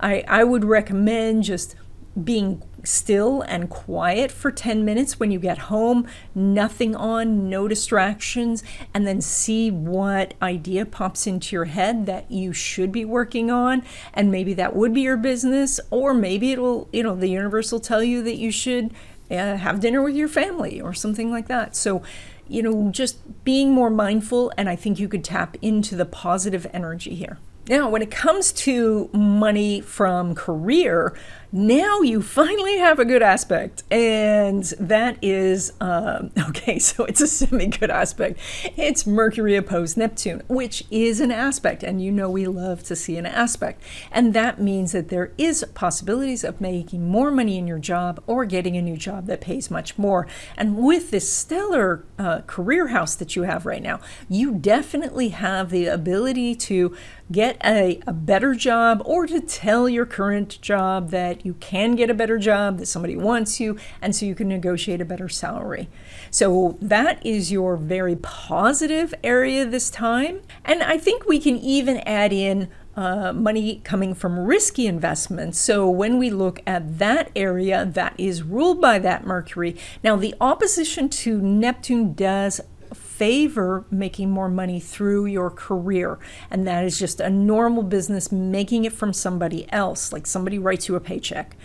I, 0.00 0.24
I 0.28 0.44
would 0.44 0.64
recommend 0.64 1.44
just 1.44 1.74
being 2.22 2.62
still 2.84 3.42
and 3.42 3.68
quiet 3.68 4.30
for 4.30 4.50
10 4.50 4.84
minutes 4.84 5.20
when 5.20 5.30
you 5.30 5.38
get 5.38 5.58
home, 5.58 6.06
nothing 6.34 6.94
on, 6.94 7.48
no 7.48 7.68
distractions, 7.68 8.62
and 8.94 9.06
then 9.06 9.20
see 9.20 9.70
what 9.70 10.34
idea 10.40 10.86
pops 10.86 11.26
into 11.26 11.54
your 11.54 11.66
head 11.66 12.06
that 12.06 12.30
you 12.30 12.52
should 12.52 12.92
be 12.92 13.04
working 13.04 13.50
on. 13.50 13.82
And 14.14 14.30
maybe 14.30 14.54
that 14.54 14.74
would 14.74 14.94
be 14.94 15.02
your 15.02 15.16
business, 15.16 15.80
or 15.90 16.14
maybe 16.14 16.52
it'll, 16.52 16.88
you 16.92 17.02
know, 17.02 17.14
the 17.14 17.28
universe 17.28 17.72
will 17.72 17.80
tell 17.80 18.02
you 18.02 18.22
that 18.22 18.36
you 18.36 18.50
should 18.50 18.92
uh, 19.30 19.56
have 19.56 19.80
dinner 19.80 20.02
with 20.02 20.14
your 20.14 20.28
family 20.28 20.80
or 20.80 20.94
something 20.94 21.30
like 21.30 21.48
that. 21.48 21.76
So, 21.76 22.02
you 22.48 22.62
know, 22.62 22.90
just 22.90 23.44
being 23.44 23.72
more 23.72 23.90
mindful, 23.90 24.52
and 24.56 24.68
I 24.68 24.76
think 24.76 24.98
you 24.98 25.08
could 25.08 25.24
tap 25.24 25.56
into 25.62 25.94
the 25.96 26.06
positive 26.06 26.66
energy 26.72 27.14
here. 27.14 27.38
Now, 27.68 27.90
when 27.90 28.00
it 28.00 28.10
comes 28.10 28.50
to 28.52 29.10
money 29.12 29.82
from 29.82 30.34
career, 30.34 31.14
now 31.50 32.00
you 32.00 32.20
finally 32.20 32.78
have 32.78 32.98
a 32.98 33.04
good 33.04 33.22
aspect. 33.22 33.82
And 33.90 34.64
that 34.78 35.18
is, 35.22 35.72
um, 35.80 36.30
okay, 36.48 36.78
so 36.78 37.04
it's 37.04 37.20
a 37.20 37.26
semi 37.26 37.66
good 37.66 37.90
aspect. 37.90 38.38
It's 38.76 39.06
Mercury 39.06 39.56
opposed 39.56 39.96
Neptune, 39.96 40.42
which 40.48 40.84
is 40.90 41.20
an 41.20 41.30
aspect. 41.30 41.82
And 41.82 42.02
you 42.02 42.12
know 42.12 42.30
we 42.30 42.46
love 42.46 42.82
to 42.84 42.96
see 42.96 43.16
an 43.16 43.26
aspect. 43.26 43.82
And 44.12 44.34
that 44.34 44.60
means 44.60 44.92
that 44.92 45.08
there 45.08 45.32
is 45.38 45.64
possibilities 45.74 46.44
of 46.44 46.60
making 46.60 47.08
more 47.08 47.30
money 47.30 47.58
in 47.58 47.66
your 47.66 47.78
job 47.78 48.22
or 48.26 48.44
getting 48.44 48.76
a 48.76 48.82
new 48.82 48.96
job 48.96 49.26
that 49.26 49.40
pays 49.40 49.70
much 49.70 49.96
more. 49.96 50.26
And 50.56 50.76
with 50.76 51.10
this 51.10 51.32
stellar 51.32 52.04
uh, 52.18 52.42
career 52.42 52.88
house 52.88 53.14
that 53.14 53.36
you 53.36 53.42
have 53.42 53.64
right 53.64 53.82
now, 53.82 54.00
you 54.28 54.54
definitely 54.54 55.30
have 55.30 55.70
the 55.70 55.86
ability 55.86 56.54
to 56.54 56.96
get 57.30 57.60
a, 57.64 58.00
a 58.06 58.12
better 58.12 58.54
job 58.54 59.02
or 59.04 59.26
to 59.26 59.40
tell 59.40 59.88
your 59.88 60.06
current 60.06 60.60
job 60.60 61.10
that 61.10 61.44
you 61.44 61.54
can 61.54 61.94
get 61.94 62.10
a 62.10 62.14
better 62.14 62.38
job, 62.38 62.78
that 62.78 62.86
somebody 62.86 63.16
wants 63.16 63.60
you, 63.60 63.76
and 64.00 64.14
so 64.14 64.26
you 64.26 64.34
can 64.34 64.48
negotiate 64.48 65.00
a 65.00 65.04
better 65.04 65.28
salary. 65.28 65.88
So 66.30 66.78
that 66.80 67.24
is 67.24 67.52
your 67.52 67.76
very 67.76 68.16
positive 68.16 69.14
area 69.22 69.64
this 69.64 69.90
time. 69.90 70.40
And 70.64 70.82
I 70.82 70.98
think 70.98 71.26
we 71.26 71.38
can 71.38 71.56
even 71.58 71.98
add 71.98 72.32
in 72.32 72.68
uh, 72.96 73.32
money 73.32 73.80
coming 73.84 74.12
from 74.12 74.40
risky 74.40 74.88
investments. 74.88 75.58
So 75.58 75.88
when 75.88 76.18
we 76.18 76.30
look 76.30 76.60
at 76.66 76.98
that 76.98 77.30
area 77.36 77.84
that 77.84 78.14
is 78.18 78.42
ruled 78.42 78.80
by 78.80 78.98
that 78.98 79.24
Mercury, 79.24 79.76
now 80.02 80.16
the 80.16 80.34
opposition 80.40 81.08
to 81.10 81.40
Neptune 81.40 82.14
does 82.14 82.60
favor 83.18 83.84
making 83.90 84.30
more 84.30 84.48
money 84.48 84.78
through 84.78 85.26
your 85.26 85.50
career. 85.50 86.20
And 86.50 86.66
that 86.68 86.84
is 86.84 86.98
just 86.98 87.20
a 87.20 87.28
normal 87.28 87.82
business 87.82 88.30
making 88.30 88.84
it 88.84 88.92
from 88.92 89.12
somebody 89.12 89.70
else, 89.72 90.12
like 90.12 90.24
somebody 90.24 90.56
writes 90.56 90.86
you 90.86 90.94
a 90.94 91.00
paycheck, 91.00 91.56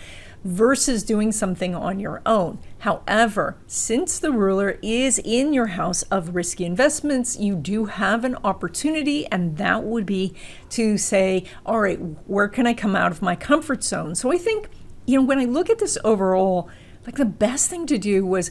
versus 0.44 1.04
doing 1.04 1.32
something 1.32 1.76
on 1.76 2.00
your 2.00 2.24
own. 2.26 2.58
However, 2.80 3.56
since 3.68 4.18
the 4.18 4.32
ruler 4.32 4.80
is 4.82 5.20
in 5.20 5.54
your 5.54 5.68
house 5.68 6.02
of 6.04 6.34
risky 6.34 6.66
investments, 6.66 7.40
you 7.40 7.56
do 7.56 7.86
have 7.86 8.26
an 8.26 8.36
opportunity, 8.44 9.28
and 9.28 9.58
that 9.58 9.84
would 9.84 10.08
be 10.08 10.34
to 10.72 10.98
say, 10.98 11.46
all 11.66 11.80
right, 11.80 12.00
where 12.28 12.48
can 12.48 12.66
I 12.66 12.74
come 12.74 12.96
out 12.96 13.12
of 13.12 13.22
my 13.22 13.36
comfort 13.36 13.84
zone? 13.84 14.16
So 14.16 14.32
I 14.32 14.38
think, 14.38 14.70
you 15.06 15.20
know, 15.20 15.26
when 15.26 15.40
I 15.40 15.46
look 15.46 15.70
at 15.70 15.78
this 15.78 16.00
overall, 16.04 16.68
like 17.06 17.16
the 17.16 17.26
best 17.26 17.70
thing 17.70 17.86
to 17.88 17.98
do 17.98 18.26
was 18.26 18.50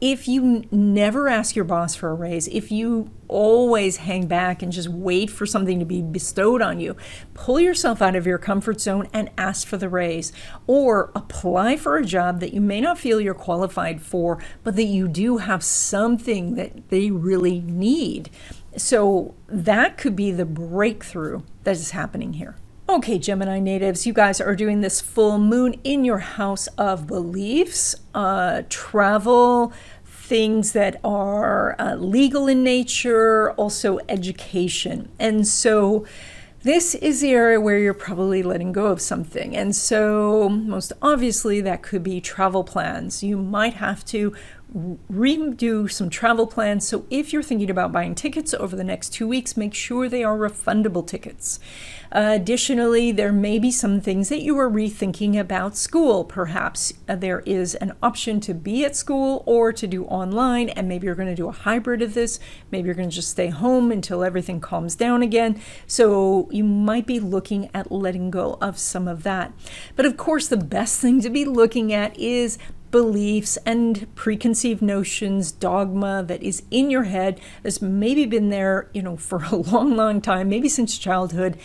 if 0.00 0.26
you 0.26 0.64
never 0.70 1.28
ask 1.28 1.54
your 1.54 1.64
boss 1.64 1.94
for 1.94 2.10
a 2.10 2.14
raise, 2.14 2.48
if 2.48 2.72
you 2.72 3.10
always 3.28 3.98
hang 3.98 4.26
back 4.26 4.62
and 4.62 4.72
just 4.72 4.88
wait 4.88 5.30
for 5.30 5.44
something 5.46 5.78
to 5.78 5.84
be 5.84 6.00
bestowed 6.00 6.62
on 6.62 6.80
you, 6.80 6.96
pull 7.34 7.60
yourself 7.60 8.00
out 8.00 8.16
of 8.16 8.26
your 8.26 8.38
comfort 8.38 8.80
zone 8.80 9.08
and 9.12 9.30
ask 9.36 9.66
for 9.66 9.76
the 9.76 9.88
raise. 9.88 10.32
Or 10.66 11.12
apply 11.14 11.76
for 11.76 11.96
a 11.96 12.04
job 12.04 12.40
that 12.40 12.54
you 12.54 12.60
may 12.60 12.80
not 12.80 12.98
feel 12.98 13.20
you're 13.20 13.34
qualified 13.34 14.00
for, 14.00 14.42
but 14.64 14.76
that 14.76 14.84
you 14.84 15.06
do 15.06 15.38
have 15.38 15.62
something 15.62 16.54
that 16.54 16.88
they 16.88 17.10
really 17.10 17.60
need. 17.60 18.30
So 18.76 19.34
that 19.48 19.98
could 19.98 20.16
be 20.16 20.30
the 20.30 20.46
breakthrough 20.46 21.42
that 21.64 21.72
is 21.72 21.90
happening 21.90 22.34
here. 22.34 22.56
Okay, 22.90 23.20
Gemini 23.20 23.60
natives, 23.60 24.04
you 24.04 24.12
guys 24.12 24.40
are 24.40 24.56
doing 24.56 24.80
this 24.80 25.00
full 25.00 25.38
moon 25.38 25.74
in 25.84 26.04
your 26.04 26.18
house 26.18 26.66
of 26.76 27.06
beliefs, 27.06 27.94
uh, 28.14 28.62
travel, 28.68 29.72
things 30.30 30.70
that 30.74 31.00
are 31.02 31.74
uh, 31.80 31.96
legal 31.96 32.46
in 32.46 32.62
nature, 32.62 33.50
also 33.54 33.98
education. 34.08 35.08
And 35.18 35.44
so 35.44 36.06
this 36.62 36.94
is 36.94 37.20
the 37.20 37.32
area 37.32 37.60
where 37.60 37.78
you're 37.78 37.92
probably 37.92 38.40
letting 38.44 38.70
go 38.70 38.86
of 38.86 39.00
something. 39.00 39.56
And 39.56 39.74
so, 39.74 40.48
most 40.48 40.92
obviously, 41.02 41.60
that 41.62 41.82
could 41.82 42.04
be 42.04 42.20
travel 42.20 42.62
plans. 42.62 43.24
You 43.24 43.38
might 43.38 43.74
have 43.74 44.04
to 44.06 44.32
redo 45.10 45.90
some 45.90 46.10
travel 46.10 46.46
plans. 46.46 46.86
So, 46.86 47.06
if 47.10 47.32
you're 47.32 47.42
thinking 47.42 47.70
about 47.70 47.92
buying 47.92 48.14
tickets 48.14 48.52
over 48.54 48.76
the 48.76 48.84
next 48.84 49.08
two 49.08 49.26
weeks, 49.26 49.56
make 49.56 49.74
sure 49.74 50.08
they 50.08 50.22
are 50.22 50.36
refundable 50.36 51.04
tickets. 51.04 51.58
Additionally, 52.12 53.12
there 53.12 53.32
may 53.32 53.58
be 53.60 53.70
some 53.70 54.00
things 54.00 54.28
that 54.30 54.42
you 54.42 54.58
are 54.58 54.68
rethinking 54.68 55.38
about 55.38 55.76
school. 55.76 56.24
Perhaps 56.24 56.92
uh, 57.08 57.14
there 57.14 57.40
is 57.46 57.76
an 57.76 57.92
option 58.02 58.40
to 58.40 58.52
be 58.52 58.84
at 58.84 58.96
school 58.96 59.44
or 59.46 59.72
to 59.72 59.86
do 59.86 60.04
online, 60.06 60.70
and 60.70 60.88
maybe 60.88 61.06
you're 61.06 61.14
going 61.14 61.28
to 61.28 61.36
do 61.36 61.48
a 61.48 61.52
hybrid 61.52 62.02
of 62.02 62.14
this. 62.14 62.40
Maybe 62.72 62.86
you're 62.86 62.96
going 62.96 63.10
to 63.10 63.14
just 63.14 63.30
stay 63.30 63.48
home 63.48 63.92
until 63.92 64.24
everything 64.24 64.60
calms 64.60 64.96
down 64.96 65.22
again. 65.22 65.60
So, 65.86 66.48
you 66.50 66.64
might 66.64 67.06
be 67.06 67.20
looking 67.20 67.70
at 67.72 67.92
letting 67.92 68.30
go 68.30 68.58
of 68.60 68.76
some 68.76 69.06
of 69.06 69.22
that. 69.22 69.52
But 69.94 70.04
of 70.04 70.16
course, 70.16 70.48
the 70.48 70.56
best 70.56 71.00
thing 71.00 71.20
to 71.20 71.30
be 71.30 71.44
looking 71.44 71.92
at 71.92 72.18
is 72.18 72.58
beliefs 72.90 73.56
and 73.64 74.12
preconceived 74.14 74.82
notions, 74.82 75.52
dogma 75.52 76.24
that 76.26 76.42
is 76.42 76.62
in 76.70 76.90
your 76.90 77.04
head 77.04 77.40
that's 77.62 77.80
maybe 77.80 78.26
been 78.26 78.50
there, 78.50 78.88
you 78.92 79.02
know, 79.02 79.16
for 79.16 79.44
a 79.44 79.56
long, 79.56 79.96
long 79.96 80.20
time, 80.20 80.48
maybe 80.48 80.68
since 80.68 80.98
childhood, 80.98 81.56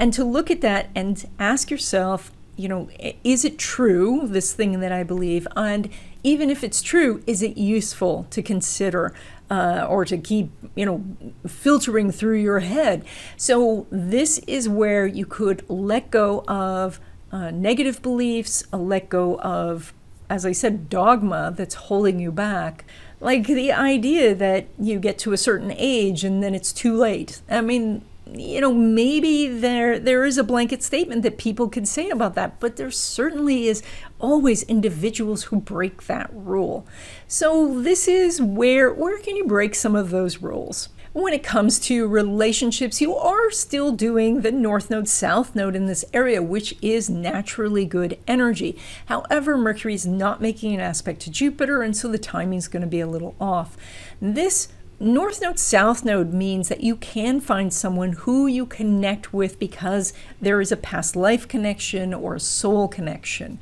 and 0.00 0.14
to 0.14 0.24
look 0.24 0.50
at 0.50 0.62
that 0.62 0.88
and 0.94 1.28
ask 1.38 1.70
yourself, 1.70 2.32
you 2.56 2.68
know, 2.68 2.88
is 3.22 3.44
it 3.44 3.58
true, 3.58 4.22
this 4.24 4.54
thing 4.54 4.80
that 4.80 4.90
I 4.90 5.02
believe? 5.02 5.46
And 5.54 5.90
even 6.22 6.48
if 6.48 6.64
it's 6.64 6.80
true, 6.80 7.22
is 7.26 7.42
it 7.42 7.58
useful 7.58 8.26
to 8.30 8.42
consider 8.42 9.14
uh, 9.50 9.86
or 9.88 10.06
to 10.06 10.16
keep, 10.16 10.50
you 10.74 10.86
know, 10.86 11.04
filtering 11.46 12.10
through 12.10 12.38
your 12.38 12.60
head? 12.60 13.04
So 13.36 13.86
this 13.90 14.38
is 14.46 14.70
where 14.70 15.06
you 15.06 15.26
could 15.26 15.68
let 15.68 16.10
go 16.10 16.44
of 16.48 16.98
uh, 17.30 17.50
negative 17.50 18.00
beliefs, 18.00 18.64
uh, 18.72 18.78
let 18.78 19.10
go 19.10 19.38
of 19.40 19.92
as 20.30 20.46
I 20.46 20.52
said, 20.52 20.88
dogma 20.88 21.52
that's 21.56 21.74
holding 21.74 22.20
you 22.20 22.30
back. 22.30 22.84
Like 23.18 23.48
the 23.48 23.72
idea 23.72 24.32
that 24.36 24.68
you 24.78 25.00
get 25.00 25.18
to 25.18 25.32
a 25.32 25.36
certain 25.36 25.74
age 25.76 26.22
and 26.22 26.40
then 26.40 26.54
it's 26.54 26.72
too 26.72 26.96
late. 26.96 27.42
I 27.50 27.60
mean, 27.62 28.02
you 28.34 28.60
know, 28.60 28.72
maybe 28.72 29.48
there 29.48 29.98
there 29.98 30.24
is 30.24 30.38
a 30.38 30.44
blanket 30.44 30.82
statement 30.82 31.22
that 31.22 31.38
people 31.38 31.68
could 31.68 31.88
say 31.88 32.10
about 32.10 32.34
that, 32.34 32.60
but 32.60 32.76
there 32.76 32.90
certainly 32.90 33.68
is 33.68 33.82
always 34.18 34.62
individuals 34.64 35.44
who 35.44 35.60
break 35.60 36.06
that 36.06 36.30
rule. 36.32 36.86
So 37.26 37.80
this 37.80 38.08
is 38.08 38.40
where 38.40 38.92
where 38.92 39.18
can 39.18 39.36
you 39.36 39.46
break 39.46 39.74
some 39.74 39.96
of 39.96 40.10
those 40.10 40.38
rules? 40.38 40.88
When 41.12 41.32
it 41.32 41.42
comes 41.42 41.80
to 41.80 42.06
relationships, 42.06 43.00
you 43.00 43.16
are 43.16 43.50
still 43.50 43.90
doing 43.90 44.42
the 44.42 44.52
North 44.52 44.90
Node, 44.90 45.08
South 45.08 45.56
Node 45.56 45.74
in 45.74 45.86
this 45.86 46.04
area, 46.14 46.40
which 46.40 46.76
is 46.80 47.10
naturally 47.10 47.84
good 47.84 48.16
energy. 48.28 48.78
However, 49.06 49.58
Mercury 49.58 49.94
is 49.94 50.06
not 50.06 50.40
making 50.40 50.72
an 50.72 50.78
aspect 50.78 51.20
to 51.22 51.30
Jupiter, 51.30 51.82
and 51.82 51.96
so 51.96 52.06
the 52.06 52.16
timing 52.16 52.58
is 52.58 52.68
going 52.68 52.82
to 52.82 52.86
be 52.86 53.00
a 53.00 53.08
little 53.08 53.34
off. 53.40 53.76
This 54.22 54.68
North 55.02 55.40
Node, 55.40 55.58
South 55.58 56.04
Node 56.04 56.34
means 56.34 56.68
that 56.68 56.82
you 56.82 56.94
can 56.94 57.40
find 57.40 57.72
someone 57.72 58.12
who 58.12 58.46
you 58.46 58.66
connect 58.66 59.32
with 59.32 59.58
because 59.58 60.12
there 60.42 60.60
is 60.60 60.70
a 60.70 60.76
past 60.76 61.16
life 61.16 61.48
connection 61.48 62.12
or 62.12 62.34
a 62.34 62.40
soul 62.40 62.86
connection. 62.86 63.58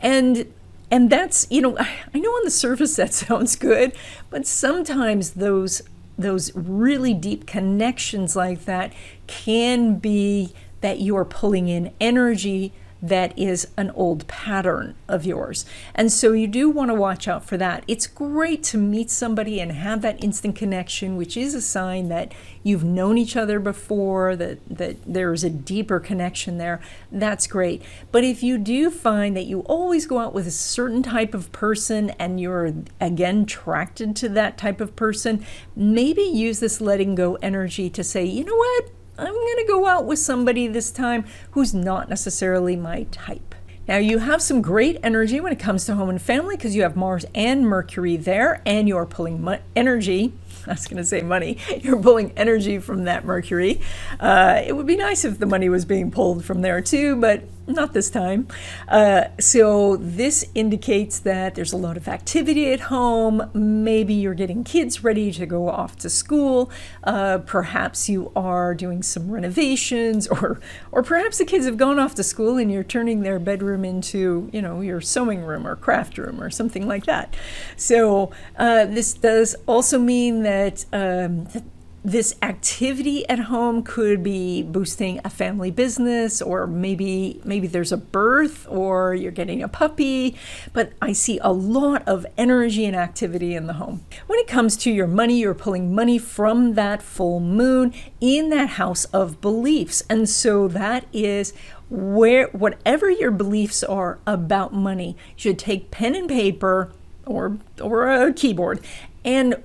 And 0.00 0.52
and 0.90 1.08
that's, 1.08 1.46
you 1.48 1.62
know, 1.62 1.78
I 2.14 2.18
know 2.18 2.30
on 2.30 2.44
the 2.44 2.50
surface 2.50 2.96
that 2.96 3.14
sounds 3.14 3.54
good, 3.54 3.92
but 4.30 4.46
sometimes 4.46 5.30
those 5.30 5.82
those 6.18 6.54
really 6.56 7.14
deep 7.14 7.46
connections 7.46 8.34
like 8.34 8.64
that 8.64 8.92
can 9.28 9.96
be 9.96 10.52
that 10.80 11.00
you're 11.00 11.24
pulling 11.24 11.68
in 11.68 11.92
energy 12.00 12.72
that 13.02 13.38
is 13.38 13.68
an 13.76 13.90
old 13.90 14.26
pattern 14.26 14.94
of 15.08 15.24
yours. 15.24 15.64
And 15.94 16.12
so 16.12 16.32
you 16.32 16.46
do 16.46 16.68
want 16.68 16.90
to 16.90 16.94
watch 16.94 17.26
out 17.28 17.44
for 17.44 17.56
that. 17.56 17.84
It's 17.88 18.06
great 18.06 18.62
to 18.64 18.78
meet 18.78 19.10
somebody 19.10 19.60
and 19.60 19.72
have 19.72 20.02
that 20.02 20.22
instant 20.22 20.56
connection, 20.56 21.16
which 21.16 21.36
is 21.36 21.54
a 21.54 21.62
sign 21.62 22.08
that 22.08 22.32
you've 22.62 22.84
known 22.84 23.16
each 23.16 23.36
other 23.36 23.58
before, 23.58 24.36
that, 24.36 24.58
that 24.68 24.96
there's 25.06 25.44
a 25.44 25.50
deeper 25.50 25.98
connection 25.98 26.58
there. 26.58 26.80
That's 27.10 27.46
great. 27.46 27.82
But 28.12 28.24
if 28.24 28.42
you 28.42 28.58
do 28.58 28.90
find 28.90 29.36
that 29.36 29.46
you 29.46 29.60
always 29.60 30.06
go 30.06 30.18
out 30.18 30.34
with 30.34 30.46
a 30.46 30.52
certain 30.52 31.02
type 31.02 31.32
of 31.32 31.50
person 31.52 32.10
and 32.10 32.40
you're 32.40 32.74
again 33.00 33.42
attracted 33.42 34.14
to 34.16 34.28
that 34.30 34.58
type 34.58 34.80
of 34.80 34.94
person, 34.94 35.44
maybe 35.74 36.22
use 36.22 36.60
this 36.60 36.80
letting 36.80 37.14
go 37.14 37.36
energy 37.36 37.88
to 37.90 38.04
say, 38.04 38.24
you 38.24 38.44
know 38.44 38.56
what? 38.56 38.90
I'm 39.20 39.34
going 39.34 39.56
to 39.58 39.66
go 39.68 39.86
out 39.86 40.06
with 40.06 40.18
somebody 40.18 40.66
this 40.66 40.90
time 40.90 41.26
who's 41.50 41.74
not 41.74 42.08
necessarily 42.08 42.74
my 42.74 43.04
type. 43.10 43.54
Now, 43.86 43.98
you 43.98 44.18
have 44.18 44.40
some 44.40 44.62
great 44.62 44.98
energy 45.02 45.40
when 45.40 45.52
it 45.52 45.58
comes 45.58 45.84
to 45.86 45.94
home 45.94 46.08
and 46.08 46.22
family 46.22 46.56
because 46.56 46.74
you 46.74 46.82
have 46.82 46.96
Mars 46.96 47.26
and 47.34 47.66
Mercury 47.66 48.16
there, 48.16 48.62
and 48.64 48.88
you're 48.88 49.04
pulling 49.04 49.46
energy. 49.76 50.32
I 50.66 50.70
was 50.70 50.86
going 50.86 50.98
to 50.98 51.04
say 51.04 51.22
money. 51.22 51.58
You're 51.80 52.00
pulling 52.00 52.32
energy 52.32 52.78
from 52.78 53.04
that 53.04 53.24
Mercury. 53.24 53.80
Uh, 54.18 54.62
it 54.64 54.76
would 54.76 54.86
be 54.86 54.96
nice 54.96 55.24
if 55.24 55.38
the 55.38 55.46
money 55.46 55.70
was 55.70 55.86
being 55.86 56.10
pulled 56.10 56.44
from 56.44 56.60
there 56.60 56.80
too, 56.82 57.16
but 57.16 57.42
not 57.74 57.92
this 57.92 58.10
time. 58.10 58.48
Uh, 58.88 59.24
so 59.38 59.96
this 59.96 60.44
indicates 60.54 61.18
that 61.20 61.54
there's 61.54 61.72
a 61.72 61.76
lot 61.76 61.96
of 61.96 62.08
activity 62.08 62.72
at 62.72 62.80
home. 62.80 63.50
Maybe 63.54 64.14
you're 64.14 64.34
getting 64.34 64.64
kids 64.64 65.02
ready 65.04 65.32
to 65.32 65.46
go 65.46 65.68
off 65.68 65.96
to 65.98 66.10
school. 66.10 66.70
Uh, 67.04 67.38
perhaps 67.38 68.08
you 68.08 68.32
are 68.34 68.74
doing 68.74 69.02
some 69.02 69.30
renovations, 69.30 70.26
or 70.28 70.60
or 70.92 71.02
perhaps 71.02 71.38
the 71.38 71.44
kids 71.44 71.66
have 71.66 71.76
gone 71.76 71.98
off 71.98 72.14
to 72.16 72.22
school 72.22 72.56
and 72.56 72.70
you're 72.70 72.84
turning 72.84 73.20
their 73.20 73.38
bedroom 73.38 73.84
into 73.84 74.48
you 74.52 74.62
know 74.62 74.80
your 74.80 75.00
sewing 75.00 75.42
room 75.42 75.66
or 75.66 75.76
craft 75.76 76.18
room 76.18 76.42
or 76.42 76.50
something 76.50 76.86
like 76.86 77.06
that. 77.06 77.34
So 77.76 78.30
uh, 78.58 78.86
this 78.86 79.14
does 79.14 79.54
also 79.66 79.98
mean 79.98 80.42
that, 80.42 80.84
um, 80.92 81.44
that 81.44 81.62
this 82.02 82.34
activity 82.40 83.28
at 83.28 83.38
home 83.38 83.82
could 83.82 84.22
be 84.22 84.62
boosting 84.62 85.20
a 85.24 85.30
family 85.30 85.70
business 85.70 86.40
or 86.40 86.66
maybe 86.66 87.40
maybe 87.44 87.66
there's 87.66 87.92
a 87.92 87.96
birth 87.96 88.66
or 88.68 89.14
you're 89.14 89.30
getting 89.30 89.62
a 89.62 89.68
puppy 89.68 90.34
but 90.72 90.92
i 91.02 91.12
see 91.12 91.38
a 91.42 91.52
lot 91.52 92.02
of 92.08 92.24
energy 92.38 92.86
and 92.86 92.96
activity 92.96 93.54
in 93.54 93.66
the 93.66 93.74
home. 93.74 94.04
When 94.26 94.38
it 94.38 94.48
comes 94.48 94.76
to 94.78 94.90
your 94.90 95.06
money 95.06 95.38
you're 95.38 95.54
pulling 95.54 95.94
money 95.94 96.18
from 96.18 96.74
that 96.74 97.02
full 97.02 97.40
moon 97.40 97.92
in 98.20 98.50
that 98.50 98.70
house 98.70 99.04
of 99.06 99.40
beliefs. 99.40 100.02
And 100.08 100.28
so 100.28 100.68
that 100.68 101.06
is 101.12 101.52
where 101.88 102.46
whatever 102.48 103.10
your 103.10 103.30
beliefs 103.30 103.82
are 103.82 104.18
about 104.26 104.72
money 104.72 105.16
you 105.36 105.36
should 105.36 105.58
take 105.58 105.90
pen 105.90 106.14
and 106.14 106.28
paper 106.28 106.92
or 107.26 107.58
or 107.80 108.08
a 108.08 108.32
keyboard 108.32 108.80
and 109.24 109.62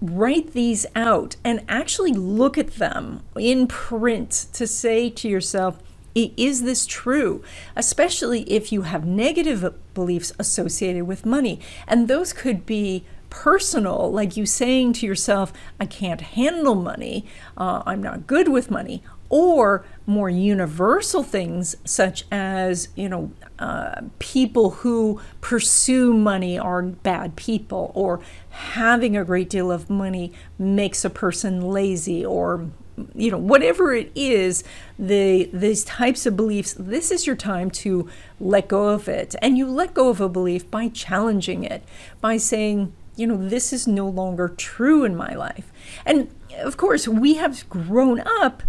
write 0.00 0.52
these 0.52 0.86
out 0.94 1.36
and 1.44 1.64
actually 1.68 2.12
look 2.12 2.58
at 2.58 2.74
them 2.74 3.22
in 3.36 3.66
print 3.66 4.46
to 4.52 4.66
say 4.66 5.10
to 5.10 5.28
yourself, 5.28 5.78
is 6.14 6.62
this 6.62 6.86
true? 6.86 7.42
Especially 7.74 8.42
if 8.42 8.70
you 8.70 8.82
have 8.82 9.04
negative 9.04 9.74
beliefs 9.94 10.32
associated 10.38 11.04
with 11.04 11.26
money. 11.26 11.60
And 11.88 12.06
those 12.06 12.32
could 12.32 12.64
be 12.66 13.04
personal, 13.30 14.12
like 14.12 14.36
you 14.36 14.46
saying 14.46 14.92
to 14.92 15.06
yourself, 15.06 15.52
I 15.80 15.86
can't 15.86 16.20
handle 16.20 16.76
money, 16.76 17.26
uh, 17.56 17.82
I'm 17.84 18.00
not 18.00 18.28
good 18.28 18.48
with 18.48 18.70
money, 18.70 19.02
or 19.28 19.84
more 20.06 20.30
universal 20.30 21.24
things 21.24 21.76
such 21.84 22.24
as, 22.30 22.88
you 22.94 23.08
know, 23.08 23.32
uh, 23.58 24.02
people 24.18 24.70
who 24.70 25.20
pursue 25.40 26.12
money 26.12 26.58
are 26.58 26.82
bad 26.82 27.36
people, 27.36 27.92
or 27.94 28.20
having 28.50 29.16
a 29.16 29.24
great 29.24 29.48
deal 29.48 29.70
of 29.70 29.88
money 29.88 30.32
makes 30.58 31.04
a 31.04 31.10
person 31.10 31.60
lazy, 31.60 32.24
or 32.24 32.68
you 33.14 33.30
know 33.30 33.38
whatever 33.38 33.92
it 33.92 34.10
is 34.14 34.62
the 34.98 35.50
these 35.52 35.82
types 35.82 36.26
of 36.26 36.36
beliefs 36.36 36.76
this 36.78 37.10
is 37.10 37.26
your 37.26 37.34
time 37.34 37.70
to 37.70 38.08
let 38.40 38.68
go 38.68 38.88
of 38.88 39.08
it. 39.08 39.34
And 39.42 39.56
you 39.58 39.68
let 39.68 39.94
go 39.94 40.08
of 40.10 40.20
a 40.20 40.28
belief 40.28 40.70
by 40.70 40.88
challenging 40.88 41.64
it 41.64 41.82
by 42.20 42.36
saying 42.36 42.92
you 43.16 43.26
know 43.26 43.36
this 43.36 43.72
is 43.72 43.86
no 43.86 44.08
longer 44.08 44.48
true 44.48 45.04
in 45.04 45.16
my 45.16 45.34
life. 45.34 45.72
And 46.04 46.28
of 46.58 46.76
course 46.76 47.06
we 47.08 47.34
have 47.34 47.68
grown 47.68 48.20
up 48.20 48.62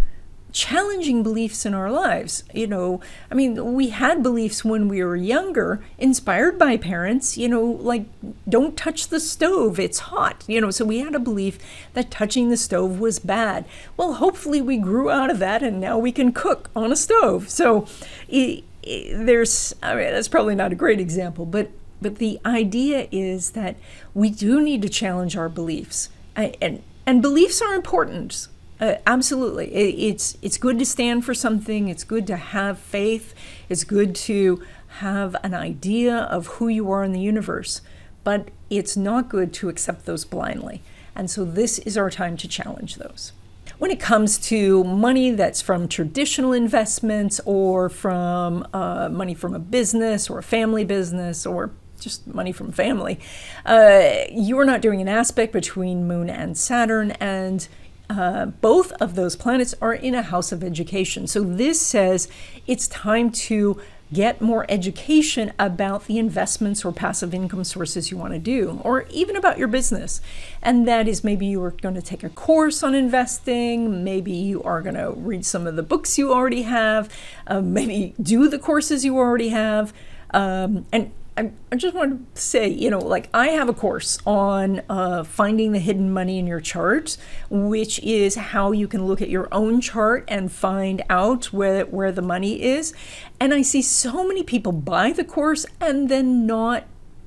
challenging 0.55 1.21
beliefs 1.21 1.65
in 1.65 1.73
our 1.73 1.91
lives. 1.91 2.45
You 2.53 2.65
know, 2.65 3.01
I 3.29 3.35
mean, 3.35 3.73
we 3.73 3.89
had 3.89 4.23
beliefs 4.23 4.63
when 4.63 4.87
we 4.87 5.03
were 5.03 5.17
younger, 5.17 5.83
inspired 5.97 6.57
by 6.57 6.77
parents, 6.77 7.37
you 7.37 7.49
know, 7.49 7.61
like, 7.61 8.05
don't 8.47 8.77
touch 8.77 9.09
the 9.09 9.19
stove, 9.19 9.79
it's 9.79 9.99
hot. 9.99 10.45
You 10.47 10.61
know, 10.61 10.71
so 10.71 10.85
we 10.85 10.99
had 10.99 11.13
a 11.13 11.19
belief 11.19 11.59
that 11.93 12.09
touching 12.09 12.49
the 12.49 12.55
stove 12.55 13.01
was 13.01 13.19
bad. 13.19 13.65
Well, 13.97 14.13
hopefully 14.13 14.61
we 14.61 14.77
grew 14.77 15.09
out 15.09 15.29
of 15.29 15.39
that 15.39 15.61
and 15.61 15.81
now 15.81 15.97
we 15.97 16.13
can 16.13 16.31
cook 16.31 16.69
on 16.73 16.89
a 16.89 16.95
stove. 16.95 17.49
So 17.49 17.85
it, 18.29 18.63
it, 18.81 19.25
there's, 19.25 19.75
I 19.83 19.95
mean, 19.95 20.05
that's 20.05 20.29
probably 20.29 20.55
not 20.55 20.71
a 20.71 20.75
great 20.75 21.01
example, 21.01 21.45
but 21.45 21.69
but 22.01 22.17
the 22.17 22.39
idea 22.45 23.07
is 23.09 23.51
that 23.51 23.77
we 24.13 24.29
do 24.29 24.61
need 24.61 24.81
to 24.83 24.89
challenge 24.89 25.35
our 25.35 25.49
beliefs. 25.49 26.09
I, 26.35 26.53
and 26.61 26.83
and 27.05 27.21
beliefs 27.21 27.61
are 27.61 27.73
important 27.73 28.47
uh, 28.80 28.95
absolutely, 29.07 29.73
it, 29.73 29.95
it's 29.95 30.38
it's 30.41 30.57
good 30.57 30.78
to 30.80 30.86
stand 30.86 31.26
for 31.26 31.34
something. 31.34 31.88
It's 31.88 32.03
good 32.03 32.28
to 32.28 32.36
have 32.36 32.78
faith. 32.78 33.34
It's 33.69 33.84
good 33.84 34.15
to 34.15 34.63
have 34.99 35.36
an 35.43 35.53
idea 35.53 36.15
of 36.15 36.47
who 36.47 36.67
you 36.67 36.91
are 36.91 37.03
in 37.03 37.11
the 37.11 37.19
universe, 37.19 37.82
but 38.23 38.49
it's 38.69 38.95
not 38.95 39.30
good 39.30 39.53
to 39.53 39.69
accept 39.69 40.05
those 40.05 40.26
blindly. 40.26 40.82
And 41.15 41.30
so 41.30 41.45
this 41.45 41.80
is 41.80 41.97
our 41.97 42.09
time 42.09 42.38
to 42.38 42.47
challenge 42.47 42.95
those. 42.95 43.32
When 43.78 43.91
it 43.91 43.99
comes 43.99 44.38
to 44.49 44.84
money 44.84 45.32
that's 45.32 45.61
from 45.61 45.88
traditional 45.88 46.53
investments 46.53 47.41
or 47.45 47.89
from 47.89 48.67
uh, 48.73 49.09
money 49.09 49.34
from 49.34 49.53
a 49.53 49.59
business 49.59 50.30
or 50.30 50.39
a 50.39 50.43
family 50.43 50.86
business 50.86 51.45
or 51.45 51.71
just 51.99 52.28
money 52.28 52.51
from 52.51 52.71
family, 52.71 53.19
uh, 53.65 54.26
you're 54.32 54.65
not 54.65 54.82
doing 54.82 55.01
an 55.01 55.07
aspect 55.07 55.51
between 55.51 56.07
Moon 56.07 56.30
and 56.30 56.57
Saturn, 56.57 57.11
and 57.11 57.67
uh, 58.09 58.45
both 58.45 58.91
of 58.93 59.15
those 59.15 59.35
planets 59.35 59.73
are 59.81 59.93
in 59.93 60.15
a 60.15 60.21
house 60.21 60.51
of 60.51 60.63
education. 60.63 61.27
So 61.27 61.41
this 61.41 61.81
says 61.81 62.27
it's 62.67 62.87
time 62.87 63.31
to 63.31 63.81
get 64.13 64.39
more 64.39 64.65
education 64.69 65.51
about 65.57 66.05
the 66.05 66.19
investments 66.19 66.85
or 66.85 66.91
passive 66.91 67.33
income 67.33 67.63
sources 67.63 68.11
you 68.11 68.17
want 68.17 68.33
to 68.33 68.39
do, 68.39 68.79
or 68.83 69.05
even 69.09 69.35
about 69.35 69.57
your 69.57 69.67
business. 69.67 70.21
And 70.61 70.87
that 70.87 71.07
is 71.07 71.23
maybe 71.23 71.47
you 71.47 71.63
are 71.63 71.71
going 71.71 71.95
to 71.95 72.01
take 72.01 72.23
a 72.23 72.29
course 72.29 72.83
on 72.83 72.93
investing, 72.93 74.03
maybe 74.03 74.31
you 74.31 74.61
are 74.61 74.81
going 74.81 74.95
to 74.95 75.11
read 75.11 75.43
some 75.43 75.65
of 75.65 75.75
the 75.75 75.83
books 75.83 76.17
you 76.19 76.31
already 76.31 76.61
have, 76.61 77.09
uh, 77.47 77.61
maybe 77.61 78.13
do 78.21 78.47
the 78.47 78.59
courses 78.59 79.03
you 79.03 79.17
already 79.17 79.49
have. 79.49 79.91
Um, 80.31 80.85
and 80.91 81.11
I, 81.38 81.51
I 81.69 81.75
just 81.75 81.93
want 81.93 82.36
to 82.36 82.41
say, 82.41 82.69
you 82.69 82.89
know, 82.89 82.99
like 82.99 83.29
I 83.33 83.49
have 83.49 83.67
a 83.67 83.73
course 83.73 84.17
on 84.25 84.81
uh, 84.88 85.25
finding 85.25 85.73
the 85.73 85.79
hidden 85.79 86.11
money 86.11 86.39
in 86.39 86.47
your 86.47 86.61
chart, 86.61 87.17
which 87.49 87.99
is 87.99 88.36
how 88.36 88.71
you 88.71 88.88
can 88.88 89.05
look 89.05 89.21
at 89.21 89.29
your 89.29 89.49
own 89.51 89.81
chart 89.81 90.23
and 90.29 90.49
find 90.49 91.03
out 91.09 91.51
where, 91.51 91.86
where 91.86 92.13
the 92.13 92.21
money 92.21 92.63
is. 92.63 92.93
And 93.39 93.53
I 93.53 93.63
see 93.63 93.81
so 93.81 94.25
many 94.25 94.43
people 94.43 94.71
buy 94.71 95.11
the 95.11 95.25
course 95.25 95.65
and 95.81 96.07
then 96.07 96.45
not 96.45 96.86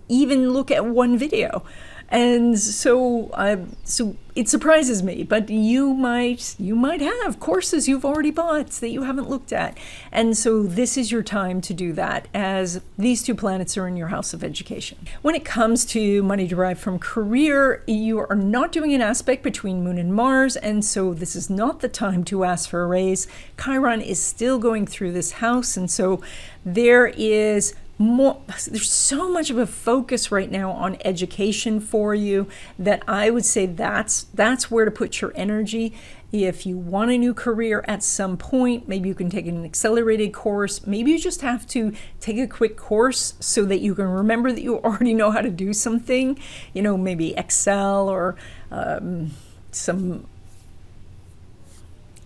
even 0.08 0.50
look 0.50 0.70
at 0.70 0.86
one 0.86 1.18
video 1.18 1.62
and 2.10 2.58
so 2.58 3.28
uh, 3.30 3.56
so 3.84 4.16
it 4.34 4.48
surprises 4.48 5.02
me 5.02 5.24
but 5.24 5.50
you 5.50 5.92
might 5.92 6.54
you 6.58 6.74
might 6.74 7.00
have 7.00 7.38
courses 7.38 7.88
you've 7.88 8.04
already 8.04 8.30
bought 8.30 8.70
that 8.70 8.88
you 8.88 9.02
haven't 9.02 9.28
looked 9.28 9.52
at. 9.52 9.76
And 10.10 10.36
so 10.36 10.62
this 10.62 10.96
is 10.96 11.12
your 11.12 11.22
time 11.22 11.60
to 11.62 11.74
do 11.74 11.92
that 11.94 12.28
as 12.32 12.80
these 12.96 13.22
two 13.22 13.34
planets 13.34 13.76
are 13.76 13.86
in 13.86 13.96
your 13.96 14.08
house 14.08 14.32
of 14.32 14.42
education. 14.42 14.98
When 15.22 15.34
it 15.34 15.44
comes 15.44 15.84
to 15.86 16.22
money 16.22 16.46
derived 16.46 16.80
from 16.80 16.98
career 16.98 17.82
you 17.86 18.18
are 18.20 18.36
not 18.36 18.72
doing 18.72 18.94
an 18.94 19.02
aspect 19.02 19.42
between 19.42 19.84
moon 19.84 19.98
and 19.98 20.14
mars 20.14 20.56
and 20.56 20.84
so 20.84 21.12
this 21.12 21.36
is 21.36 21.50
not 21.50 21.80
the 21.80 21.88
time 21.88 22.24
to 22.24 22.44
ask 22.44 22.70
for 22.70 22.82
a 22.82 22.86
raise. 22.86 23.26
Chiron 23.62 24.00
is 24.00 24.22
still 24.22 24.58
going 24.58 24.86
through 24.86 25.12
this 25.12 25.32
house 25.32 25.76
and 25.76 25.90
so 25.90 26.22
there 26.64 27.08
is 27.16 27.74
more 27.98 28.40
there's 28.70 28.90
so 28.90 29.28
much 29.28 29.50
of 29.50 29.58
a 29.58 29.66
focus 29.66 30.30
right 30.30 30.50
now 30.50 30.70
on 30.70 30.96
education 31.04 31.80
for 31.80 32.14
you 32.14 32.46
that 32.78 33.02
I 33.08 33.28
would 33.30 33.44
say 33.44 33.66
that's 33.66 34.24
that's 34.34 34.70
where 34.70 34.84
to 34.84 34.90
put 34.90 35.20
your 35.20 35.32
energy. 35.34 35.94
If 36.30 36.66
you 36.66 36.76
want 36.76 37.10
a 37.10 37.18
new 37.18 37.32
career 37.32 37.82
at 37.88 38.04
some 38.04 38.36
point, 38.36 38.86
maybe 38.86 39.08
you 39.08 39.14
can 39.14 39.30
take 39.30 39.46
an 39.46 39.64
accelerated 39.64 40.32
course. 40.34 40.86
Maybe 40.86 41.10
you 41.10 41.18
just 41.18 41.40
have 41.40 41.66
to 41.68 41.92
take 42.20 42.36
a 42.38 42.46
quick 42.46 42.76
course 42.76 43.34
so 43.40 43.64
that 43.64 43.80
you 43.80 43.94
can 43.94 44.06
remember 44.06 44.52
that 44.52 44.60
you 44.60 44.78
already 44.84 45.14
know 45.14 45.30
how 45.30 45.40
to 45.40 45.50
do 45.50 45.72
something. 45.72 46.38
You 46.74 46.82
know, 46.82 46.96
maybe 46.96 47.34
Excel 47.34 48.08
or 48.08 48.36
um, 48.70 49.32
some 49.72 50.26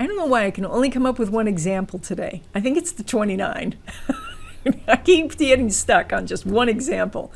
I 0.01 0.07
don't 0.09 0.17
know 0.17 0.27
why 0.27 0.47
I 0.47 0.51
can 0.51 0.67
only 0.67 0.91
come 0.91 1.07
up 1.07 1.21
with 1.21 1.31
one 1.31 1.47
example 1.47 2.01
today. 2.01 2.43
I 2.57 2.61
think 2.61 2.77
it's 2.77 2.91
the 2.91 3.05
29. 3.05 3.77
I 4.89 4.97
keep 4.97 5.37
getting 5.37 5.71
stuck 5.71 6.13
on 6.13 6.27
just 6.27 6.47
one 6.47 6.69
example. 6.69 7.33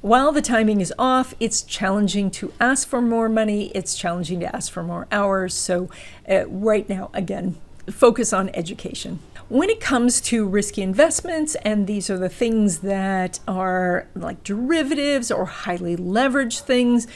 While 0.00 0.32
the 0.32 0.42
timing 0.42 0.82
is 0.82 0.92
off, 0.98 1.34
it's 1.40 1.62
challenging 1.62 2.30
to 2.32 2.52
ask 2.60 2.86
for 2.86 3.00
more 3.00 3.28
money. 3.28 3.68
It's 3.74 3.96
challenging 3.96 4.40
to 4.40 4.54
ask 4.54 4.70
for 4.70 4.82
more 4.82 5.06
hours. 5.10 5.54
So, 5.54 5.88
uh, 6.28 6.46
right 6.46 6.86
now, 6.88 7.10
again, 7.14 7.56
focus 7.90 8.32
on 8.32 8.50
education. 8.50 9.20
When 9.48 9.70
it 9.70 9.80
comes 9.80 10.20
to 10.22 10.46
risky 10.46 10.82
investments, 10.82 11.54
and 11.64 11.86
these 11.86 12.10
are 12.10 12.18
the 12.18 12.28
things 12.28 12.80
that 12.80 13.40
are 13.48 14.06
like 14.14 14.44
derivatives 14.44 15.30
or 15.30 15.46
highly 15.46 15.96
leveraged 15.96 16.60
things, 16.60 17.06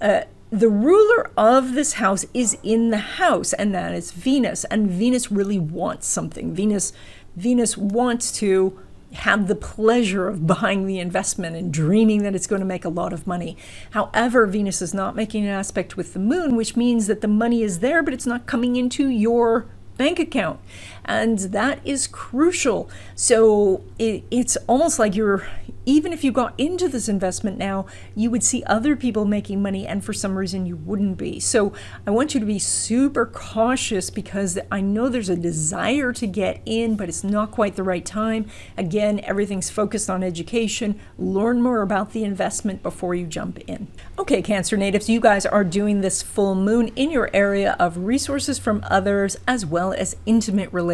uh, 0.00 0.22
the 0.50 0.68
ruler 0.68 1.30
of 1.36 1.74
this 1.74 1.94
house 1.94 2.24
is 2.34 2.58
in 2.62 2.90
the 2.90 2.98
house, 2.98 3.52
and 3.52 3.74
that 3.74 3.94
is 3.94 4.10
Venus. 4.10 4.64
And 4.64 4.90
Venus 4.90 5.30
really 5.30 5.58
wants 5.58 6.06
something. 6.06 6.54
Venus 6.54 6.92
Venus 7.36 7.76
wants 7.76 8.32
to 8.32 8.78
have 9.12 9.48
the 9.48 9.56
pleasure 9.56 10.28
of 10.28 10.46
buying 10.46 10.86
the 10.86 10.98
investment 10.98 11.56
and 11.56 11.72
dreaming 11.72 12.22
that 12.22 12.34
it's 12.34 12.46
going 12.46 12.60
to 12.60 12.66
make 12.66 12.84
a 12.84 12.88
lot 12.88 13.12
of 13.12 13.26
money. 13.26 13.56
However, 13.90 14.46
Venus 14.46 14.80
is 14.80 14.94
not 14.94 15.16
making 15.16 15.44
an 15.44 15.50
aspect 15.50 15.96
with 15.96 16.12
the 16.12 16.20
moon, 16.20 16.54
which 16.54 16.76
means 16.76 17.06
that 17.08 17.20
the 17.20 17.28
money 17.28 17.62
is 17.62 17.80
there, 17.80 18.02
but 18.02 18.14
it's 18.14 18.26
not 18.26 18.46
coming 18.46 18.76
into 18.76 19.08
your 19.08 19.66
bank 19.96 20.18
account. 20.18 20.60
And 21.04 21.38
that 21.38 21.80
is 21.84 22.06
crucial. 22.06 22.88
So 23.14 23.82
it, 23.98 24.24
it's 24.30 24.56
almost 24.66 24.98
like 24.98 25.16
you're, 25.16 25.46
even 25.86 26.12
if 26.12 26.22
you 26.22 26.30
got 26.30 26.54
into 26.58 26.88
this 26.88 27.08
investment 27.08 27.58
now, 27.58 27.86
you 28.14 28.30
would 28.30 28.44
see 28.44 28.62
other 28.64 28.94
people 28.94 29.24
making 29.24 29.62
money, 29.62 29.86
and 29.86 30.04
for 30.04 30.12
some 30.12 30.36
reason 30.36 30.66
you 30.66 30.76
wouldn't 30.76 31.16
be. 31.16 31.40
So 31.40 31.72
I 32.06 32.10
want 32.10 32.34
you 32.34 32.40
to 32.40 32.46
be 32.46 32.58
super 32.58 33.26
cautious 33.26 34.10
because 34.10 34.58
I 34.70 34.80
know 34.80 35.08
there's 35.08 35.28
a 35.28 35.36
desire 35.36 36.12
to 36.12 36.26
get 36.26 36.60
in, 36.64 36.96
but 36.96 37.08
it's 37.08 37.24
not 37.24 37.50
quite 37.50 37.76
the 37.76 37.82
right 37.82 38.04
time. 38.04 38.46
Again, 38.76 39.20
everything's 39.24 39.70
focused 39.70 40.10
on 40.10 40.22
education. 40.22 41.00
Learn 41.18 41.62
more 41.62 41.82
about 41.82 42.12
the 42.12 42.24
investment 42.24 42.82
before 42.82 43.14
you 43.14 43.26
jump 43.26 43.58
in. 43.66 43.88
Okay, 44.18 44.42
Cancer 44.42 44.76
natives, 44.76 45.08
you 45.08 45.18
guys 45.18 45.46
are 45.46 45.64
doing 45.64 46.02
this 46.02 46.22
full 46.22 46.54
moon 46.54 46.88
in 46.88 47.10
your 47.10 47.30
area 47.32 47.74
of 47.78 47.96
resources 47.96 48.58
from 48.58 48.84
others 48.88 49.36
as 49.48 49.64
well 49.64 49.92
as 49.92 50.16
intimate 50.26 50.72
relationships. 50.72 50.89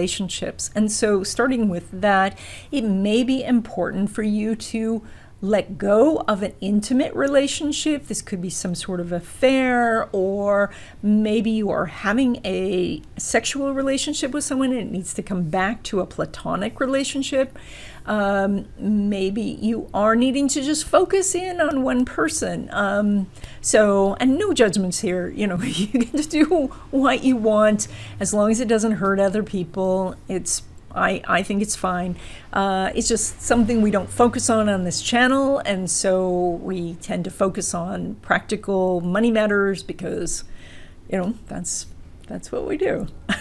And 0.74 0.90
so, 0.90 1.22
starting 1.22 1.68
with 1.68 1.88
that, 1.92 2.38
it 2.70 2.82
may 2.82 3.22
be 3.22 3.42
important 3.42 4.10
for 4.10 4.22
you 4.22 4.54
to 4.56 5.02
let 5.42 5.76
go 5.76 6.24
of 6.26 6.42
an 6.42 6.54
intimate 6.60 7.14
relationship. 7.14 8.06
This 8.06 8.22
could 8.22 8.40
be 8.40 8.48
some 8.48 8.74
sort 8.74 9.00
of 9.00 9.12
affair, 9.12 10.08
or 10.12 10.70
maybe 11.02 11.50
you 11.50 11.70
are 11.70 11.86
having 11.86 12.40
a 12.44 13.02
sexual 13.18 13.74
relationship 13.74 14.30
with 14.32 14.44
someone 14.44 14.72
and 14.72 14.80
it 14.80 14.90
needs 14.90 15.12
to 15.14 15.22
come 15.22 15.44
back 15.50 15.82
to 15.84 16.00
a 16.00 16.06
platonic 16.06 16.80
relationship. 16.80 17.58
Um, 18.06 18.66
maybe 18.78 19.42
you 19.42 19.88
are 19.92 20.16
needing 20.16 20.48
to 20.48 20.62
just 20.62 20.84
focus 20.84 21.34
in 21.34 21.60
on 21.60 21.82
one 21.82 22.04
person. 22.04 22.68
Um, 22.72 23.28
so, 23.60 24.16
and 24.20 24.38
no 24.38 24.52
judgments 24.52 25.00
here. 25.00 25.28
You 25.36 25.46
know, 25.46 25.62
you 25.62 25.88
can 25.88 26.10
just 26.12 26.30
do 26.30 26.44
what 26.90 27.22
you 27.22 27.36
want 27.36 27.88
as 28.18 28.32
long 28.32 28.50
as 28.50 28.58
it 28.58 28.68
doesn't 28.68 28.92
hurt 28.92 29.20
other 29.20 29.42
people. 29.42 30.14
It's 30.28 30.62
I, 30.96 31.22
I 31.28 31.42
think 31.42 31.62
it's 31.62 31.76
fine. 31.76 32.16
Uh, 32.52 32.90
it's 32.94 33.06
just 33.06 33.42
something 33.42 33.82
we 33.82 33.90
don't 33.90 34.08
focus 34.08 34.48
on 34.48 34.68
on 34.68 34.84
this 34.84 35.02
channel, 35.02 35.58
and 35.58 35.90
so 35.90 36.58
we 36.62 36.94
tend 36.94 37.24
to 37.24 37.30
focus 37.30 37.74
on 37.74 38.14
practical 38.16 39.02
money 39.02 39.30
matters 39.30 39.82
because, 39.82 40.44
you 41.10 41.18
know, 41.18 41.34
that's 41.46 41.86
that's 42.26 42.50
what 42.50 42.66
we 42.66 42.78
do. 42.78 43.06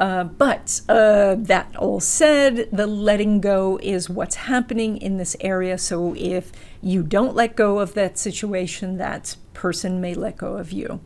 Uh, 0.00 0.24
but 0.24 0.80
uh, 0.88 1.36
that 1.38 1.76
all 1.76 2.00
said, 2.00 2.70
the 2.72 2.86
letting 2.86 3.38
go 3.38 3.78
is 3.82 4.08
what's 4.08 4.36
happening 4.36 4.96
in 4.96 5.18
this 5.18 5.36
area. 5.40 5.76
So 5.76 6.14
if 6.16 6.50
you 6.80 7.02
don't 7.02 7.36
let 7.36 7.54
go 7.54 7.80
of 7.80 7.92
that 7.92 8.16
situation, 8.16 8.96
that 8.96 9.36
person 9.52 10.00
may 10.00 10.14
let 10.14 10.38
go 10.38 10.56
of 10.56 10.72
you. 10.72 11.00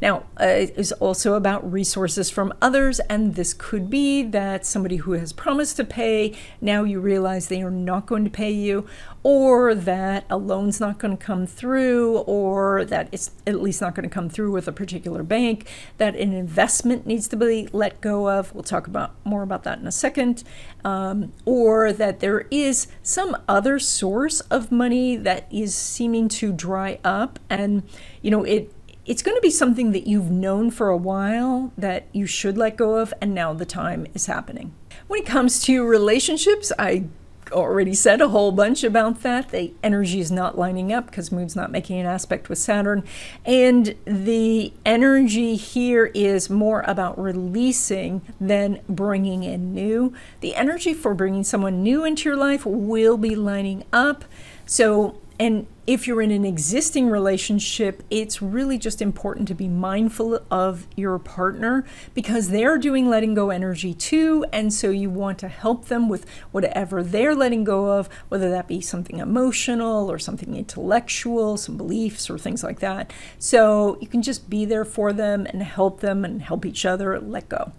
Now, 0.00 0.24
uh, 0.40 0.44
it 0.44 0.74
is 0.76 0.92
also 0.92 1.34
about 1.34 1.70
resources 1.70 2.30
from 2.30 2.52
others, 2.60 3.00
and 3.00 3.34
this 3.34 3.54
could 3.54 3.88
be 3.88 4.22
that 4.22 4.66
somebody 4.66 4.96
who 4.96 5.12
has 5.12 5.32
promised 5.32 5.76
to 5.76 5.84
pay, 5.84 6.36
now 6.60 6.84
you 6.84 7.00
realize 7.00 7.48
they 7.48 7.62
are 7.62 7.70
not 7.70 8.06
going 8.06 8.24
to 8.24 8.30
pay 8.30 8.50
you, 8.50 8.86
or 9.22 9.74
that 9.74 10.24
a 10.30 10.36
loan's 10.36 10.78
not 10.78 10.98
going 10.98 11.16
to 11.16 11.24
come 11.24 11.46
through, 11.46 12.18
or 12.18 12.84
that 12.84 13.08
it's 13.12 13.30
at 13.46 13.60
least 13.60 13.80
not 13.80 13.94
going 13.94 14.08
to 14.08 14.14
come 14.14 14.28
through 14.28 14.52
with 14.52 14.68
a 14.68 14.72
particular 14.72 15.22
bank, 15.22 15.68
that 15.98 16.14
an 16.14 16.32
investment 16.32 17.06
needs 17.06 17.26
to 17.28 17.36
be 17.36 17.68
let 17.72 18.00
go 18.00 18.28
of. 18.28 18.54
We'll 18.54 18.62
talk 18.62 18.86
about 18.86 19.14
more 19.24 19.42
about 19.42 19.64
that 19.64 19.78
in 19.78 19.86
a 19.86 19.92
second. 19.92 20.44
Um, 20.84 21.32
or 21.44 21.92
that 21.92 22.20
there 22.20 22.46
is 22.52 22.86
some 23.02 23.36
other 23.48 23.80
source 23.80 24.38
of 24.42 24.70
money 24.70 25.16
that 25.16 25.48
is 25.50 25.74
seeming 25.74 26.28
to 26.28 26.52
dry 26.52 27.00
up, 27.02 27.40
and 27.50 27.82
you 28.22 28.30
know 28.30 28.44
it 28.44 28.72
it's 29.06 29.22
going 29.22 29.36
to 29.36 29.40
be 29.40 29.50
something 29.50 29.92
that 29.92 30.06
you've 30.06 30.30
known 30.30 30.70
for 30.70 30.88
a 30.88 30.96
while 30.96 31.72
that 31.78 32.08
you 32.12 32.26
should 32.26 32.58
let 32.58 32.76
go 32.76 32.96
of, 32.96 33.14
and 33.20 33.34
now 33.34 33.54
the 33.54 33.66
time 33.66 34.06
is 34.14 34.26
happening. 34.26 34.74
When 35.06 35.20
it 35.20 35.26
comes 35.26 35.62
to 35.64 35.84
relationships, 35.84 36.72
I 36.78 37.04
already 37.52 37.94
said 37.94 38.20
a 38.20 38.28
whole 38.28 38.50
bunch 38.50 38.82
about 38.82 39.22
that. 39.22 39.50
The 39.50 39.72
energy 39.82 40.18
is 40.18 40.32
not 40.32 40.58
lining 40.58 40.92
up 40.92 41.06
because 41.06 41.30
Moon's 41.30 41.54
not 41.54 41.70
making 41.70 42.00
an 42.00 42.06
aspect 42.06 42.48
with 42.48 42.58
Saturn. 42.58 43.04
And 43.44 43.94
the 44.04 44.72
energy 44.84 45.54
here 45.54 46.06
is 46.06 46.50
more 46.50 46.82
about 46.86 47.16
releasing 47.18 48.22
than 48.40 48.80
bringing 48.88 49.44
in 49.44 49.72
new. 49.72 50.12
The 50.40 50.56
energy 50.56 50.92
for 50.92 51.14
bringing 51.14 51.44
someone 51.44 51.84
new 51.84 52.04
into 52.04 52.28
your 52.28 52.36
life 52.36 52.66
will 52.66 53.16
be 53.16 53.36
lining 53.36 53.84
up. 53.92 54.24
So 54.64 55.20
and 55.38 55.66
if 55.86 56.06
you're 56.06 56.22
in 56.22 56.30
an 56.30 56.44
existing 56.44 57.10
relationship, 57.10 58.02
it's 58.10 58.40
really 58.40 58.78
just 58.78 59.02
important 59.02 59.46
to 59.48 59.54
be 59.54 59.68
mindful 59.68 60.40
of 60.50 60.88
your 60.96 61.18
partner 61.18 61.84
because 62.14 62.48
they're 62.48 62.78
doing 62.78 63.08
letting 63.08 63.34
go 63.34 63.50
energy 63.50 63.92
too. 63.92 64.44
And 64.52 64.72
so 64.72 64.90
you 64.90 65.10
want 65.10 65.38
to 65.40 65.48
help 65.48 65.86
them 65.86 66.08
with 66.08 66.26
whatever 66.50 67.02
they're 67.02 67.34
letting 67.34 67.64
go 67.64 67.98
of, 67.98 68.08
whether 68.28 68.50
that 68.50 68.66
be 68.66 68.80
something 68.80 69.18
emotional 69.18 70.10
or 70.10 70.18
something 70.18 70.56
intellectual, 70.56 71.56
some 71.56 71.76
beliefs 71.76 72.30
or 72.30 72.38
things 72.38 72.64
like 72.64 72.80
that. 72.80 73.12
So 73.38 73.98
you 74.00 74.08
can 74.08 74.22
just 74.22 74.48
be 74.48 74.64
there 74.64 74.84
for 74.84 75.12
them 75.12 75.46
and 75.46 75.62
help 75.62 76.00
them 76.00 76.24
and 76.24 76.42
help 76.42 76.64
each 76.64 76.84
other 76.86 77.20
let 77.20 77.48
go. 77.48 77.72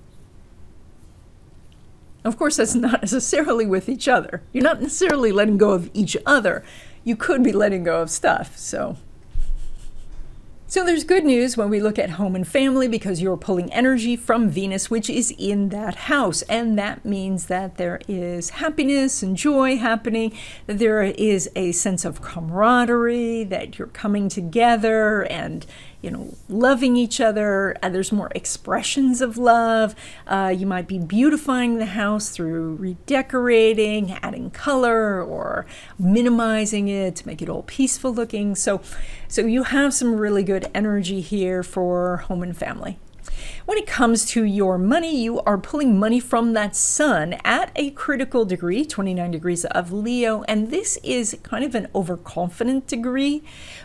Of 2.23 2.37
course, 2.37 2.57
that's 2.57 2.75
not 2.75 3.01
necessarily 3.01 3.65
with 3.65 3.89
each 3.89 4.07
other. 4.07 4.43
You're 4.53 4.63
not 4.63 4.81
necessarily 4.81 5.31
letting 5.31 5.57
go 5.57 5.71
of 5.71 5.89
each 5.93 6.15
other 6.25 6.63
you 7.07 7.15
could 7.15 7.41
be 7.41 7.53
letting 7.53 7.85
go 7.85 8.01
of 8.01 8.09
stuff. 8.09 8.57
So 8.57 8.97
so 10.69 10.83
there's 10.83 11.05
good 11.05 11.23
news 11.23 11.55
when 11.55 11.69
we 11.69 11.79
look 11.79 11.97
at 11.97 12.09
home 12.09 12.35
and 12.35 12.45
family 12.45 12.89
because 12.89 13.21
you're 13.21 13.37
pulling 13.37 13.71
energy 13.71 14.17
from 14.17 14.49
Venus, 14.49 14.89
which 14.89 15.09
is 15.09 15.33
in 15.37 15.69
that 15.69 15.95
house. 15.95 16.41
And 16.41 16.77
that 16.77 17.05
means 17.05 17.45
that 17.45 17.77
there 17.77 18.01
is 18.09 18.49
happiness 18.49 19.23
and 19.23 19.37
joy 19.37 19.77
happening, 19.77 20.37
that 20.65 20.77
there 20.79 21.03
is 21.03 21.49
a 21.55 21.71
sense 21.71 22.03
of 22.03 22.21
camaraderie, 22.21 23.45
that 23.45 23.79
you're 23.79 23.87
coming 23.87 24.27
together 24.27 25.23
and 25.27 25.65
you 26.07 26.13
know, 26.13 26.33
loving 26.47 26.95
each 26.95 27.19
other. 27.19 27.75
Uh, 27.83 27.89
there's 27.89 28.13
more 28.13 28.31
expressions 28.33 29.19
of 29.19 29.37
love. 29.37 29.93
Uh, 30.25 30.55
you 30.57 30.65
might 30.65 30.87
be 30.87 30.97
beautifying 30.97 31.79
the 31.79 31.85
house 31.85 32.29
through 32.29 32.75
redecorating, 32.75 34.13
adding 34.23 34.49
color, 34.49 35.21
or 35.21 35.65
minimizing 35.99 36.87
it 36.87 37.17
to 37.17 37.27
make 37.27 37.41
it 37.41 37.49
all 37.49 37.63
peaceful 37.63 38.13
looking. 38.13 38.55
So, 38.55 38.79
so 39.27 39.41
you 39.45 39.63
have 39.63 39.93
some 39.93 40.15
really 40.15 40.43
good 40.43 40.71
energy 40.73 41.19
here 41.19 41.61
for 41.61 42.17
home 42.27 42.41
and 42.41 42.55
family. 42.55 42.99
When 43.67 43.77
it 43.77 43.85
comes 43.85 44.23
to 44.27 44.45
your 44.45 44.77
money, 44.77 45.21
you 45.21 45.41
are 45.41 45.57
pulling 45.57 45.99
money 45.99 46.21
from 46.21 46.53
that 46.53 46.73
sun 46.73 47.33
at 47.43 47.69
a 47.75 47.89
critical 47.89 48.45
degree, 48.45 48.85
29 48.85 49.29
degrees 49.29 49.65
of 49.65 49.91
Leo, 49.91 50.43
and 50.43 50.71
this 50.71 50.97
is 51.03 51.37
kind 51.43 51.65
of 51.65 51.75
an 51.75 51.89
overconfident 51.93 52.87
degree, 52.87 53.43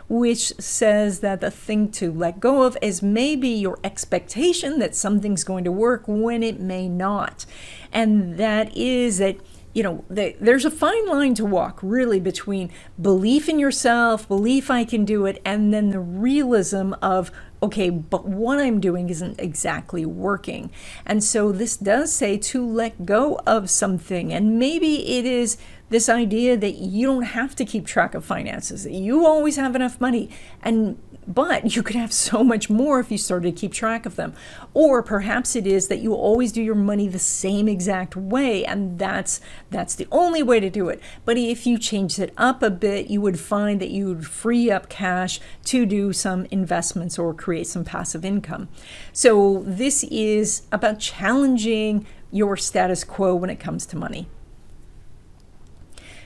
which 0.08 0.52
says 0.60 1.18
that 1.18 1.40
the 1.40 1.50
thing 1.50 1.90
to 1.90 2.12
let 2.12 2.38
go 2.38 2.62
of 2.62 2.78
is 2.80 3.02
maybe 3.02 3.48
your 3.48 3.76
expectation 3.82 4.78
that 4.78 4.94
something's 4.94 5.42
going 5.42 5.64
to 5.64 5.72
work 5.72 6.04
when 6.06 6.44
it 6.44 6.60
may 6.60 6.88
not. 6.88 7.44
And 7.92 8.36
that 8.36 8.76
is 8.76 9.18
that 9.18 9.38
you 9.74 9.82
know, 9.82 10.04
there's 10.10 10.66
a 10.66 10.70
fine 10.70 11.08
line 11.08 11.32
to 11.34 11.46
walk 11.46 11.80
really 11.82 12.20
between 12.20 12.70
belief 13.00 13.48
in 13.48 13.58
yourself, 13.58 14.28
belief 14.28 14.70
I 14.70 14.84
can 14.84 15.06
do 15.06 15.24
it, 15.24 15.40
and 15.46 15.72
then 15.72 15.88
the 15.88 15.98
realism 15.98 16.92
of 17.00 17.32
okay, 17.62 17.90
but 17.90 18.26
what 18.26 18.58
I'm 18.58 18.80
doing 18.80 19.08
isn't 19.08 19.38
exactly 19.38 20.04
working. 20.04 20.70
And 21.06 21.22
so 21.22 21.52
this 21.52 21.76
does 21.76 22.12
say 22.12 22.36
to 22.38 22.66
let 22.66 23.06
go 23.06 23.40
of 23.46 23.70
something. 23.70 24.32
And 24.32 24.58
maybe 24.58 25.18
it 25.18 25.24
is 25.24 25.56
this 25.88 26.08
idea 26.08 26.56
that 26.56 26.76
you 26.76 27.06
don't 27.06 27.22
have 27.22 27.54
to 27.56 27.64
keep 27.64 27.86
track 27.86 28.14
of 28.14 28.24
finances, 28.24 28.84
that 28.84 28.92
you 28.92 29.24
always 29.24 29.56
have 29.56 29.76
enough 29.76 30.00
money. 30.00 30.28
And 30.62 30.98
but 31.26 31.76
you 31.76 31.82
could 31.82 31.96
have 31.96 32.12
so 32.12 32.42
much 32.42 32.68
more 32.68 32.98
if 33.00 33.10
you 33.10 33.18
started 33.18 33.54
to 33.54 33.60
keep 33.60 33.72
track 33.72 34.06
of 34.06 34.16
them. 34.16 34.34
Or 34.74 35.02
perhaps 35.02 35.54
it 35.54 35.66
is 35.66 35.88
that 35.88 36.00
you 36.00 36.14
always 36.14 36.52
do 36.52 36.62
your 36.62 36.74
money 36.74 37.08
the 37.08 37.18
same 37.18 37.68
exact 37.68 38.16
way 38.16 38.64
and 38.64 38.98
that's 38.98 39.40
that's 39.70 39.94
the 39.94 40.08
only 40.10 40.42
way 40.42 40.60
to 40.60 40.70
do 40.70 40.88
it. 40.88 41.00
But 41.24 41.38
if 41.38 41.66
you 41.66 41.78
changed 41.78 42.18
it 42.18 42.32
up 42.36 42.62
a 42.62 42.70
bit, 42.70 43.08
you 43.08 43.20
would 43.20 43.38
find 43.38 43.80
that 43.80 43.90
you 43.90 44.08
would 44.08 44.26
free 44.26 44.70
up 44.70 44.88
cash 44.88 45.40
to 45.66 45.86
do 45.86 46.12
some 46.12 46.46
investments 46.50 47.18
or 47.18 47.32
create 47.34 47.66
some 47.66 47.84
passive 47.84 48.24
income. 48.24 48.68
So 49.12 49.62
this 49.66 50.04
is 50.04 50.62
about 50.72 50.98
challenging 50.98 52.06
your 52.30 52.56
status 52.56 53.04
quo 53.04 53.34
when 53.34 53.50
it 53.50 53.60
comes 53.60 53.86
to 53.86 53.96
money. 53.96 54.26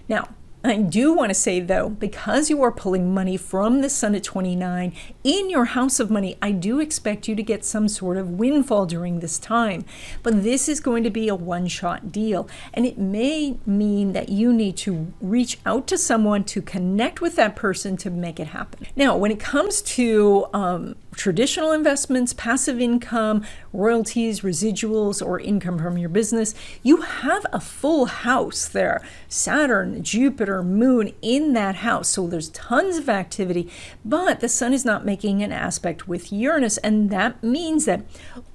Now, 0.09 0.29
I 0.67 0.79
do 0.79 1.13
want 1.13 1.31
to 1.31 1.35
say 1.35 1.61
though, 1.61 1.89
because 1.89 2.51
you 2.51 2.63
are 2.63 2.73
pulling 2.73 3.15
money 3.15 3.37
from 3.37 3.81
the 3.81 3.89
sun 3.89 4.15
at 4.15 4.25
29 4.25 4.93
in 5.23 5.51
your 5.51 5.67
house 5.67 6.01
of 6.01 6.11
money, 6.11 6.37
I 6.43 6.51
do 6.51 6.81
expect 6.81 7.29
you 7.29 7.35
to 7.37 7.43
get 7.43 7.65
some 7.65 7.89
sort 7.89 8.17
of 8.17 8.31
windfall 8.31 8.87
during 8.87 9.21
this 9.21 9.39
time. 9.39 9.85
But 10.23 10.43
this 10.43 10.69
is 10.69 10.81
going 10.81 11.05
to 11.05 11.11
be 11.11 11.29
a 11.29 11.35
one 11.35 11.69
shot 11.69 12.11
deal. 12.11 12.49
And 12.75 12.85
it 12.85 12.99
may 12.99 13.59
mean 13.65 14.13
that 14.13 14.29
you 14.29 14.53
need 14.53 14.77
to 14.79 15.13
reach 15.21 15.59
out 15.65 15.87
to 15.89 15.99
someone 15.99 16.45
to 16.45 16.61
connect 16.63 17.21
with 17.21 17.37
that 17.37 17.55
person 17.57 17.97
to 17.99 18.11
make 18.11 18.41
it 18.41 18.49
happen. 18.49 18.87
Now, 18.97 19.17
when 19.17 19.31
it 19.31 19.39
comes 19.39 19.83
to 19.83 20.47
um, 20.53 20.97
traditional 21.17 21.73
investments, 21.73 22.33
passive 22.33 22.81
income, 22.81 23.45
royalties, 23.73 24.43
residuals, 24.43 25.25
or 25.25 25.41
income 25.41 25.79
from 25.79 25.99
your 25.99 26.09
business, 26.09 26.55
you 26.83 26.99
have 26.99 27.45
a 27.53 27.61
full 27.61 28.07
house 28.07 28.69
there 28.69 29.03
Saturn, 29.29 30.03
Jupiter, 30.03 30.63
Moon 30.63 31.13
in 31.23 31.53
that 31.55 31.77
house. 31.77 32.09
So 32.09 32.27
there's 32.27 32.51
tons 32.51 32.99
of 32.99 33.09
activity, 33.09 33.71
but 34.05 34.41
the 34.41 34.49
sun 34.49 34.73
is 34.73 34.85
not 34.85 35.05
making 35.05 35.43
an 35.43 35.53
aspect 35.53 36.07
with 36.07 36.33
Uranus. 36.33 36.79
And 36.79 37.11
that 37.11 37.43
means 37.43 37.87
that 37.87 38.03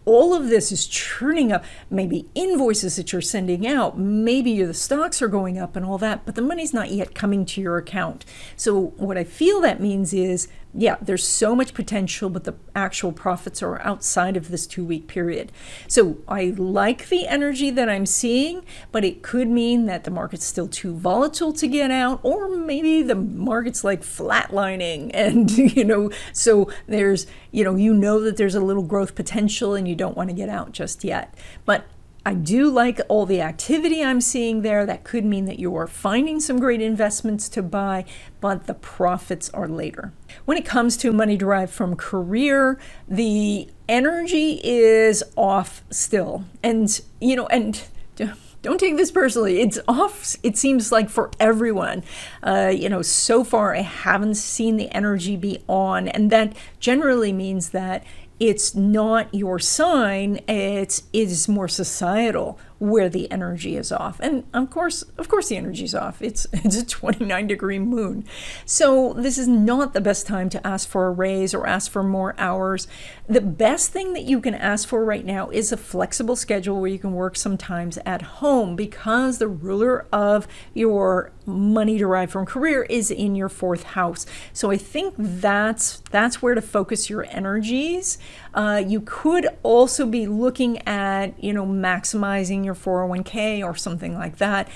all 0.06 0.34
of 0.34 0.50
this 0.50 0.72
is 0.72 0.88
churning 0.88 1.52
up 1.52 1.64
maybe 1.90 2.28
invoices 2.34 2.96
that 2.96 3.12
you're 3.12 3.22
sending 3.22 3.68
out 3.68 4.00
maybe 4.00 4.64
the 4.64 4.74
stocks 4.74 5.22
are 5.22 5.28
going 5.28 5.60
up 5.60 5.76
and 5.76 5.86
all 5.86 6.00
that 6.00 6.26
but 6.26 6.34
the 6.34 6.42
money's 6.42 6.74
not 6.74 6.90
yet 6.90 7.14
coming 7.14 7.46
to 7.46 7.62
your 7.62 7.78
account 7.78 8.26
so 8.56 8.86
what 8.98 9.16
i 9.16 9.24
feel 9.24 9.62
that 9.62 9.80
means 9.80 10.12
is 10.12 10.48
yeah, 10.74 10.96
there's 11.02 11.28
so 11.28 11.54
much 11.54 11.74
potential, 11.74 12.30
but 12.30 12.46
the 12.46 12.56
actual 12.74 13.12
profits 13.12 13.62
are 13.62 13.82
outside 13.82 14.38
of 14.38 14.50
this 14.50 14.66
two 14.66 14.86
week 14.86 15.08
period. 15.08 15.52
So 15.88 16.18
I 16.28 16.54
like 16.58 17.10
the 17.10 17.28
energy 17.28 17.70
that 17.72 17.90
I'm 17.90 18.06
seeing, 18.06 18.64
but 18.92 19.04
it 19.04 19.22
could 19.22 19.50
mean 19.50 19.86
that 19.88 20.06
the 20.06 20.12
market's 20.12 20.46
still 20.46 20.70
too 20.70 20.96
volatile 20.96 21.52
to 21.54 21.68
get 21.68 21.92
out, 21.92 22.22
or 22.24 22.50
maybe 22.50 23.02
the 23.02 23.16
market's 23.16 23.84
like 23.84 24.02
flatlining. 24.02 25.12
And, 25.22 25.52
you 25.52 25.84
know, 25.84 26.10
so 26.34 26.70
there's, 26.88 27.28
you 27.52 27.64
know, 27.64 27.76
you 27.76 27.94
know 27.94 28.20
that 28.22 28.38
there's 28.38 28.56
a 28.56 28.60
little 28.60 28.82
growth 28.82 29.14
potential 29.14 29.76
and 29.76 29.88
you 29.88 29.96
don't 29.96 30.18
want 30.18 30.30
to 30.30 30.36
get 30.36 30.50
out 30.50 30.72
just 30.72 31.04
yet. 31.04 31.36
But 31.64 31.86
I 32.24 32.36
do 32.36 32.70
like 32.70 33.02
all 33.08 33.26
the 33.26 33.42
activity 33.42 34.04
I'm 34.04 34.22
seeing 34.22 34.62
there. 34.62 34.86
That 34.86 35.04
could 35.04 35.26
mean 35.26 35.46
that 35.46 35.58
you 35.58 35.76
are 35.76 35.88
finding 35.88 36.40
some 36.40 36.60
great 36.60 36.82
investments 36.82 37.50
to 37.50 37.64
buy, 37.64 38.06
but 38.40 38.68
the 38.68 38.76
profits 38.76 39.50
are 39.52 39.68
later. 39.68 40.14
When 40.46 40.58
it 40.58 40.66
comes 40.66 40.98
to 40.98 41.12
money 41.12 41.38
derived 41.38 41.74
from 41.74 41.96
career, 41.96 42.80
the 43.08 43.70
energy 43.88 44.60
is 44.64 45.24
off 45.36 45.84
still. 45.90 46.46
And, 46.64 47.02
you 47.20 47.36
know, 47.36 47.48
and 47.48 47.82
don't 48.62 48.80
take 48.80 48.98
this 48.98 49.12
personally. 49.12 49.62
It's 49.62 49.80
off, 49.88 50.36
it 50.44 50.58
seems 50.58 50.92
like 50.92 51.10
for 51.10 51.32
everyone. 51.40 52.04
Uh, 52.44 52.72
you 52.74 52.90
know, 52.90 53.02
so 53.02 53.44
far 53.44 53.76
I 53.76 53.82
haven't 53.82 54.36
seen 54.36 54.78
the 54.78 54.90
energy 54.90 55.36
be 55.36 55.64
on. 55.68 56.08
And 56.08 56.32
that 56.32 56.56
generally 56.80 57.34
means 57.34 57.70
that 57.70 58.04
it's 58.40 58.74
not 58.74 59.32
your 59.32 59.60
sign 59.60 60.40
it's 60.48 61.04
it 61.14 61.28
is 61.30 61.48
more 61.48 61.68
societal 61.68 62.60
where 62.82 63.10
the 63.10 63.32
energy 63.32 63.78
is 63.78 63.92
off. 63.92 64.20
And 64.22 64.44
of 64.56 64.72
course 64.72 65.04
of 65.20 65.30
course 65.30 65.50
the 65.50 65.56
energy 65.56 65.84
is 65.84 65.94
off. 65.94 66.20
It's 66.20 66.48
it's 66.54 66.76
a 66.76 66.86
29 66.86 67.46
degree 67.46 67.78
moon. 67.78 68.26
So 68.66 69.14
this 69.14 69.38
is 69.38 69.48
not 69.48 69.94
the 69.94 70.02
best 70.02 70.26
time 70.26 70.50
to 70.50 70.68
ask 70.68 70.90
for 70.90 71.06
a 71.06 71.12
raise 71.12 71.54
or 71.54 71.68
ask 71.68 71.92
for 71.92 72.02
more 72.02 72.34
hours. 72.40 72.88
The 73.28 73.40
best 73.40 73.92
thing 73.92 74.14
that 74.14 74.24
you 74.24 74.42
can 74.42 74.56
ask 74.56 74.88
for 74.88 75.06
right 75.06 75.24
now 75.24 75.50
is 75.52 75.72
a 75.72 75.78
flexible 75.78 76.36
schedule 76.36 76.82
where 76.82 76.90
you 76.90 76.98
can 76.98 77.14
work 77.14 77.36
sometimes 77.36 78.00
at 78.04 78.24
home 78.24 78.76
because 78.76 79.38
the 79.38 79.48
ruler 79.48 80.08
of 80.12 80.48
your 80.74 81.32
money 81.46 82.00
derived 82.00 82.32
from 82.32 82.48
career 82.48 82.84
is 82.84 83.12
in 83.12 83.36
your 83.36 83.50
fourth 83.50 83.84
house. 83.84 84.26
So 84.54 84.72
i 84.72 84.78
think 84.78 85.14
that's 85.18 86.00
that's 86.10 86.42
where 86.42 86.56
to 86.56 86.62
focus 86.62 87.12
your 87.12 87.26
energies 87.30 88.18
uh, 88.54 88.84
you 88.86 89.02
could 89.02 89.48
also 89.64 90.06
be 90.06 90.28
looking 90.28 90.86
at, 90.88 91.42
you 91.42 91.54
know, 91.54 91.66
maximizing 91.66 92.66
your 92.66 92.76
401k 92.76 93.64
or 93.64 93.76
something 93.76 94.16
like 94.16 94.38
that. 94.38 94.68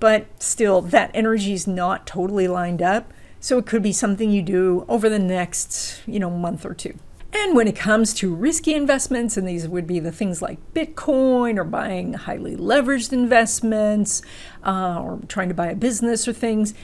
But 0.00 0.26
still, 0.42 0.80
that 0.82 1.10
energy 1.14 1.52
is 1.52 1.66
not 1.66 2.06
totally 2.06 2.48
lined 2.48 2.82
up. 2.82 3.12
So 3.38 3.58
it 3.58 3.66
could 3.66 3.82
be 3.82 3.92
something 3.92 4.30
you 4.30 4.42
do 4.42 4.84
over 4.88 5.08
the 5.08 5.18
next, 5.18 6.02
you 6.06 6.18
know, 6.18 6.30
month 6.30 6.64
or 6.64 6.74
two. 6.74 6.98
And 7.34 7.56
when 7.56 7.66
it 7.66 7.74
comes 7.74 8.12
to 8.14 8.34
risky 8.34 8.74
investments, 8.74 9.36
and 9.36 9.48
these 9.48 9.66
would 9.66 9.86
be 9.86 9.98
the 10.00 10.12
things 10.12 10.42
like 10.42 10.58
Bitcoin 10.74 11.56
or 11.56 11.64
buying 11.64 12.12
highly 12.12 12.56
leveraged 12.56 13.12
investments 13.12 14.22
uh, 14.64 15.00
or 15.02 15.20
trying 15.28 15.48
to 15.48 15.54
buy 15.54 15.68
a 15.68 15.74
business 15.74 16.28
or 16.28 16.34
things, 16.34 16.74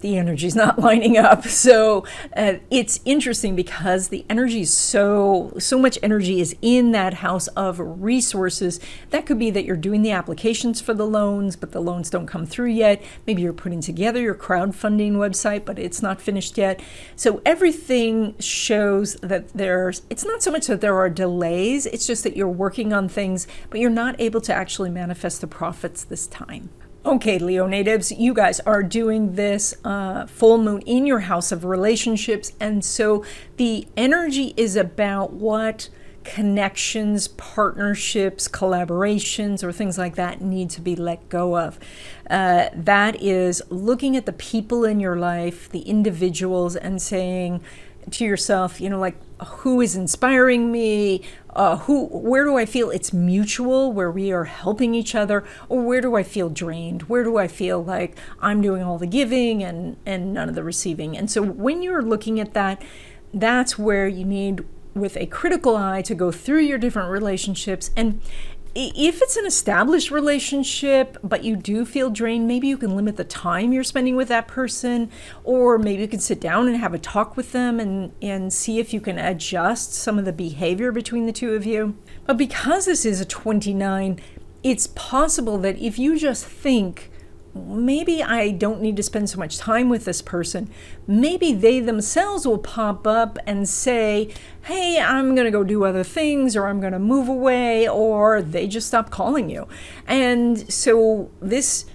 the 0.00 0.16
energy 0.16 0.46
is 0.46 0.54
not 0.54 0.78
lining 0.86 1.16
up. 1.16 1.44
So 1.46 2.04
uh, 2.36 2.54
it's 2.70 3.00
interesting 3.04 3.56
because 3.56 4.08
the 4.08 4.24
energy 4.28 4.60
is 4.60 4.72
so 4.72 5.52
so 5.58 5.78
much 5.78 5.98
energy 6.02 6.40
is 6.40 6.56
in 6.62 6.92
that 6.92 7.14
house 7.14 7.48
of 7.48 7.78
resources. 7.80 8.80
That 9.10 9.26
could 9.26 9.38
be 9.38 9.50
that 9.50 9.64
you're 9.64 9.76
doing 9.76 10.02
the 10.02 10.10
applications 10.10 10.80
for 10.80 10.94
the 10.94 11.06
loans, 11.06 11.56
but 11.56 11.72
the 11.72 11.80
loans 11.80 12.10
don't 12.10 12.26
come 12.26 12.46
through 12.46 12.70
yet. 12.70 13.02
Maybe 13.26 13.42
you're 13.42 13.52
putting 13.52 13.80
together 13.80 14.20
your 14.20 14.34
crowdfunding 14.34 15.12
website, 15.12 15.64
but 15.64 15.78
it's 15.78 16.02
not 16.02 16.20
finished 16.20 16.58
yet. 16.58 16.80
So 17.14 17.40
everything 17.44 18.34
shows 18.38 19.14
that 19.16 19.48
there's 19.48 20.02
it's 20.10 20.24
not 20.24 20.42
so 20.42 20.50
much 20.50 20.66
that 20.66 20.80
there 20.80 20.96
are 20.96 21.10
delays, 21.10 21.86
it's 21.86 22.06
just 22.06 22.24
that 22.24 22.36
you're 22.36 22.48
working 22.48 22.92
on 22.92 23.08
things, 23.08 23.46
but 23.70 23.80
you're 23.80 23.90
not 23.90 24.20
able 24.20 24.40
to 24.42 24.54
actually 24.54 24.90
manifest 24.90 25.40
the 25.40 25.46
profits 25.46 26.04
this 26.04 26.26
time. 26.26 26.70
Okay, 27.06 27.38
Leo 27.38 27.68
natives, 27.68 28.10
you 28.10 28.34
guys 28.34 28.58
are 28.58 28.82
doing 28.82 29.36
this 29.36 29.76
uh, 29.84 30.26
full 30.26 30.58
moon 30.58 30.80
in 30.80 31.06
your 31.06 31.20
house 31.20 31.52
of 31.52 31.64
relationships. 31.64 32.52
And 32.58 32.84
so 32.84 33.24
the 33.58 33.86
energy 33.96 34.54
is 34.56 34.74
about 34.74 35.32
what 35.32 35.88
connections, 36.24 37.28
partnerships, 37.28 38.48
collaborations, 38.48 39.62
or 39.62 39.70
things 39.70 39.96
like 39.96 40.16
that 40.16 40.40
need 40.40 40.68
to 40.70 40.80
be 40.80 40.96
let 40.96 41.28
go 41.28 41.56
of. 41.56 41.78
Uh, 42.28 42.70
that 42.74 43.22
is 43.22 43.62
looking 43.70 44.16
at 44.16 44.26
the 44.26 44.32
people 44.32 44.84
in 44.84 44.98
your 44.98 45.14
life, 45.14 45.68
the 45.68 45.82
individuals, 45.82 46.74
and 46.74 47.00
saying, 47.00 47.60
to 48.10 48.24
yourself, 48.24 48.80
you 48.80 48.88
know, 48.88 48.98
like 48.98 49.16
who 49.44 49.80
is 49.80 49.96
inspiring 49.96 50.70
me? 50.72 51.22
Uh, 51.50 51.78
who, 51.78 52.06
where 52.06 52.44
do 52.44 52.56
I 52.56 52.66
feel 52.66 52.90
it's 52.90 53.12
mutual, 53.12 53.92
where 53.92 54.10
we 54.10 54.30
are 54.30 54.44
helping 54.44 54.94
each 54.94 55.14
other, 55.14 55.42
or 55.70 55.82
where 55.82 56.02
do 56.02 56.14
I 56.14 56.22
feel 56.22 56.50
drained? 56.50 57.02
Where 57.02 57.24
do 57.24 57.38
I 57.38 57.48
feel 57.48 57.82
like 57.82 58.16
I'm 58.40 58.60
doing 58.60 58.82
all 58.82 58.98
the 58.98 59.06
giving 59.06 59.62
and 59.62 59.96
and 60.04 60.34
none 60.34 60.48
of 60.48 60.54
the 60.54 60.62
receiving? 60.62 61.16
And 61.16 61.30
so 61.30 61.42
when 61.42 61.82
you're 61.82 62.02
looking 62.02 62.38
at 62.40 62.52
that, 62.54 62.82
that's 63.32 63.78
where 63.78 64.06
you 64.06 64.24
need 64.24 64.64
with 64.94 65.16
a 65.16 65.26
critical 65.26 65.76
eye 65.76 66.02
to 66.02 66.14
go 66.14 66.32
through 66.32 66.60
your 66.60 66.78
different 66.78 67.10
relationships 67.10 67.90
and 67.96 68.20
if 68.78 69.22
it's 69.22 69.36
an 69.36 69.46
established 69.46 70.10
relationship, 70.10 71.16
but 71.24 71.42
you 71.42 71.56
do 71.56 71.86
feel 71.86 72.10
drained, 72.10 72.46
maybe 72.46 72.68
you 72.68 72.76
can 72.76 72.94
limit 72.94 73.16
the 73.16 73.24
time 73.24 73.72
you're 73.72 73.82
spending 73.82 74.16
with 74.16 74.28
that 74.28 74.46
person, 74.46 75.10
or 75.44 75.78
maybe 75.78 76.02
you 76.02 76.08
can 76.08 76.20
sit 76.20 76.40
down 76.40 76.68
and 76.68 76.76
have 76.76 76.92
a 76.92 76.98
talk 76.98 77.36
with 77.36 77.52
them 77.52 77.80
and, 77.80 78.12
and 78.20 78.52
see 78.52 78.78
if 78.78 78.92
you 78.92 79.00
can 79.00 79.18
adjust 79.18 79.94
some 79.94 80.18
of 80.18 80.26
the 80.26 80.32
behavior 80.32 80.92
between 80.92 81.24
the 81.24 81.32
two 81.32 81.54
of 81.54 81.64
you. 81.64 81.96
But 82.26 82.36
because 82.36 82.84
this 82.84 83.06
is 83.06 83.18
a 83.18 83.24
29, 83.24 84.20
it's 84.62 84.88
possible 84.88 85.56
that 85.58 85.78
if 85.78 85.98
you 85.98 86.18
just 86.18 86.44
think, 86.44 87.10
maybe 87.66 88.22
I 88.22 88.50
don't 88.50 88.80
need 88.80 88.96
to 88.96 89.02
spend 89.02 89.30
so 89.30 89.38
much 89.38 89.58
time 89.58 89.88
with 89.88 90.04
this 90.04 90.22
person. 90.22 90.70
Maybe 91.06 91.52
they 91.52 91.80
themselves 91.80 92.46
will 92.46 92.58
pop 92.58 93.06
up 93.06 93.38
and 93.46 93.68
say, 93.68 94.32
hey, 94.62 95.00
I'm 95.00 95.34
going 95.34 95.46
to 95.46 95.50
go 95.50 95.64
do 95.64 95.84
other 95.84 96.04
things, 96.04 96.56
or 96.56 96.66
I'm 96.66 96.80
going 96.80 96.92
to 96.92 96.98
move 96.98 97.28
away, 97.28 97.88
or 97.88 98.42
they 98.42 98.66
just 98.66 98.88
stop 98.88 99.10
calling 99.10 99.50
you. 99.50 99.66
And 100.06 100.72
so, 100.72 101.30
this, 101.40 101.86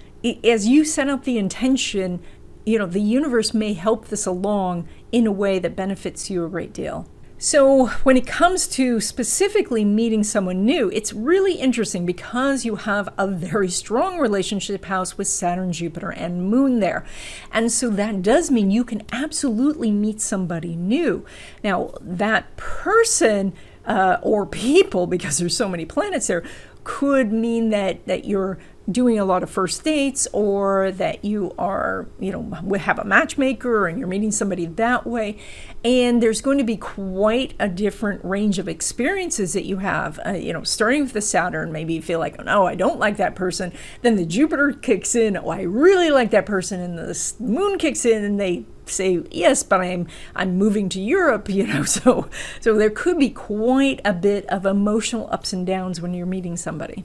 as 0.44 0.66
you 0.66 0.84
set 0.84 1.08
up 1.08 1.24
the 1.24 1.38
intention, 1.38 2.22
you 2.64 2.78
know, 2.78 2.86
the 2.86 3.00
universe 3.00 3.54
may 3.54 3.72
help 3.72 4.08
this 4.08 4.26
along 4.26 4.88
in 5.10 5.26
a 5.26 5.32
way 5.32 5.58
that 5.58 5.76
benefits 5.76 6.30
you 6.30 6.44
a 6.44 6.48
great 6.48 6.72
deal. 6.72 7.06
So, 7.44 7.86
when 8.04 8.16
it 8.16 8.24
comes 8.24 8.68
to 8.68 9.00
specifically 9.00 9.84
meeting 9.84 10.22
someone 10.22 10.64
new, 10.64 10.88
it's 10.90 11.12
really 11.12 11.54
interesting 11.54 12.06
because 12.06 12.64
you 12.64 12.76
have 12.76 13.12
a 13.18 13.26
very 13.26 13.68
strong 13.68 14.20
relationship 14.20 14.84
house 14.84 15.18
with 15.18 15.26
Saturn, 15.26 15.72
Jupiter, 15.72 16.10
and 16.10 16.48
Moon 16.48 16.78
there. 16.78 17.04
And 17.50 17.72
so 17.72 17.90
that 17.90 18.22
does 18.22 18.52
mean 18.52 18.70
you 18.70 18.84
can 18.84 19.02
absolutely 19.10 19.90
meet 19.90 20.20
somebody 20.20 20.76
new. 20.76 21.26
Now, 21.64 21.94
that 22.00 22.56
person 22.56 23.54
uh, 23.86 24.18
or 24.22 24.46
people, 24.46 25.06
because 25.08 25.38
there's 25.38 25.56
so 25.56 25.68
many 25.68 25.84
planets 25.84 26.28
there, 26.28 26.44
could 26.84 27.32
mean 27.32 27.70
that 27.70 28.06
that 28.06 28.24
you're 28.24 28.58
doing 28.90 29.18
a 29.18 29.24
lot 29.24 29.42
of 29.42 29.50
first 29.50 29.84
dates 29.84 30.26
or 30.32 30.90
that 30.92 31.24
you 31.24 31.54
are, 31.58 32.06
you 32.18 32.32
know, 32.32 32.76
have 32.76 32.98
a 32.98 33.04
matchmaker 33.04 33.86
and 33.86 33.98
you're 33.98 34.08
meeting 34.08 34.30
somebody 34.30 34.66
that 34.66 35.06
way. 35.06 35.38
And 35.84 36.22
there's 36.22 36.40
going 36.40 36.58
to 36.58 36.64
be 36.64 36.76
quite 36.76 37.54
a 37.58 37.68
different 37.68 38.24
range 38.24 38.58
of 38.58 38.68
experiences 38.68 39.52
that 39.54 39.64
you 39.64 39.78
have. 39.78 40.20
Uh, 40.24 40.32
you 40.32 40.52
know, 40.52 40.62
starting 40.62 41.02
with 41.02 41.12
the 41.12 41.20
Saturn, 41.20 41.72
maybe 41.72 41.94
you 41.94 42.02
feel 42.02 42.20
like, 42.20 42.36
oh 42.38 42.44
no, 42.44 42.66
I 42.66 42.76
don't 42.76 43.00
like 43.00 43.16
that 43.16 43.34
person. 43.34 43.72
Then 44.02 44.16
the 44.16 44.24
Jupiter 44.24 44.72
kicks 44.72 45.14
in, 45.14 45.36
oh, 45.36 45.48
I 45.48 45.62
really 45.62 46.10
like 46.10 46.30
that 46.30 46.46
person. 46.46 46.80
And 46.80 46.98
the 46.98 47.32
moon 47.40 47.78
kicks 47.78 48.04
in 48.04 48.22
and 48.24 48.38
they 48.38 48.64
say 48.84 49.22
yes 49.30 49.62
but 49.62 49.80
i'm 49.80 50.08
i'm 50.34 50.58
moving 50.58 50.88
to 50.88 51.00
europe 51.00 51.48
you 51.48 51.64
know 51.64 51.84
so 51.84 52.28
so 52.60 52.76
there 52.76 52.90
could 52.90 53.16
be 53.16 53.30
quite 53.30 54.00
a 54.04 54.12
bit 54.12 54.44
of 54.46 54.66
emotional 54.66 55.28
ups 55.30 55.52
and 55.52 55.66
downs 55.66 56.00
when 56.00 56.12
you're 56.12 56.26
meeting 56.26 56.56
somebody 56.56 57.04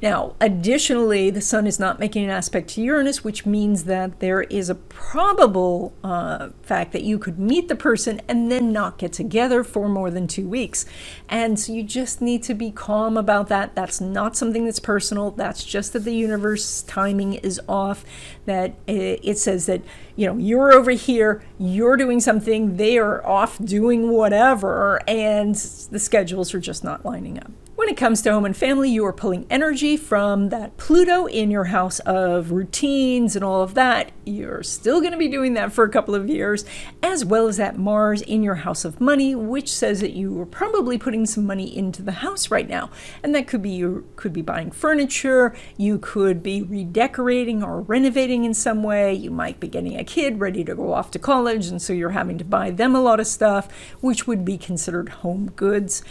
now, 0.00 0.34
additionally, 0.40 1.30
the 1.30 1.40
Sun 1.40 1.66
is 1.66 1.80
not 1.80 1.98
making 1.98 2.24
an 2.24 2.30
aspect 2.30 2.70
to 2.70 2.82
Uranus, 2.82 3.24
which 3.24 3.44
means 3.44 3.84
that 3.84 4.20
there 4.20 4.42
is 4.42 4.70
a 4.70 4.74
probable 4.74 5.92
uh, 6.04 6.50
fact 6.62 6.92
that 6.92 7.02
you 7.02 7.18
could 7.18 7.38
meet 7.38 7.68
the 7.68 7.74
person 7.74 8.20
and 8.28 8.50
then 8.50 8.72
not 8.72 8.98
get 8.98 9.12
together 9.12 9.64
for 9.64 9.88
more 9.88 10.10
than 10.10 10.28
two 10.28 10.48
weeks. 10.48 10.86
And 11.28 11.58
so 11.58 11.72
you 11.72 11.82
just 11.82 12.20
need 12.20 12.42
to 12.44 12.54
be 12.54 12.70
calm 12.70 13.16
about 13.16 13.48
that. 13.48 13.74
That's 13.74 14.00
not 14.00 14.36
something 14.36 14.64
that's 14.64 14.80
personal. 14.80 15.32
That's 15.32 15.64
just 15.64 15.92
that 15.94 16.04
the 16.04 16.14
universe 16.14 16.82
timing 16.82 17.34
is 17.34 17.60
off. 17.68 18.04
That 18.46 18.74
it 18.86 19.38
says 19.38 19.66
that, 19.66 19.82
you 20.16 20.26
know, 20.26 20.36
you're 20.36 20.72
over 20.72 20.92
here, 20.92 21.42
you're 21.58 21.96
doing 21.96 22.20
something, 22.20 22.76
they 22.76 22.98
are 22.98 23.26
off 23.26 23.58
doing 23.58 24.10
whatever, 24.10 25.00
and 25.08 25.54
the 25.54 25.98
schedules 25.98 26.54
are 26.54 26.60
just 26.60 26.82
not 26.82 27.04
lining 27.04 27.38
up. 27.38 27.50
When 27.88 27.94
it 27.94 28.00
comes 28.00 28.20
to 28.20 28.32
home 28.32 28.44
and 28.44 28.54
family, 28.54 28.90
you 28.90 29.06
are 29.06 29.14
pulling 29.14 29.46
energy 29.48 29.96
from 29.96 30.50
that 30.50 30.76
Pluto 30.76 31.24
in 31.24 31.50
your 31.50 31.64
house 31.64 32.00
of 32.00 32.52
routines 32.52 33.34
and 33.34 33.42
all 33.42 33.62
of 33.62 33.72
that. 33.76 34.12
You're 34.26 34.62
still 34.62 35.00
going 35.00 35.12
to 35.12 35.18
be 35.18 35.26
doing 35.26 35.54
that 35.54 35.72
for 35.72 35.84
a 35.84 35.88
couple 35.88 36.14
of 36.14 36.28
years, 36.28 36.66
as 37.02 37.24
well 37.24 37.48
as 37.48 37.56
that 37.56 37.78
Mars 37.78 38.20
in 38.20 38.42
your 38.42 38.56
house 38.56 38.84
of 38.84 39.00
money, 39.00 39.34
which 39.34 39.72
says 39.72 40.02
that 40.02 40.12
you 40.12 40.38
are 40.38 40.44
probably 40.44 40.98
putting 40.98 41.24
some 41.24 41.46
money 41.46 41.74
into 41.74 42.02
the 42.02 42.12
house 42.12 42.50
right 42.50 42.68
now. 42.68 42.90
And 43.22 43.34
that 43.34 43.46
could 43.46 43.62
be 43.62 43.70
you 43.70 44.06
could 44.16 44.34
be 44.34 44.42
buying 44.42 44.70
furniture, 44.70 45.56
you 45.78 45.98
could 45.98 46.42
be 46.42 46.60
redecorating 46.60 47.62
or 47.62 47.80
renovating 47.80 48.44
in 48.44 48.52
some 48.52 48.82
way. 48.82 49.14
You 49.14 49.30
might 49.30 49.60
be 49.60 49.66
getting 49.66 49.98
a 49.98 50.04
kid 50.04 50.40
ready 50.40 50.62
to 50.64 50.74
go 50.74 50.92
off 50.92 51.10
to 51.12 51.18
college, 51.18 51.68
and 51.68 51.80
so 51.80 51.94
you're 51.94 52.10
having 52.10 52.36
to 52.36 52.44
buy 52.44 52.70
them 52.70 52.94
a 52.94 53.00
lot 53.00 53.18
of 53.18 53.26
stuff, 53.26 53.72
which 54.02 54.26
would 54.26 54.44
be 54.44 54.58
considered 54.58 55.08
home 55.08 55.52
goods. 55.56 56.02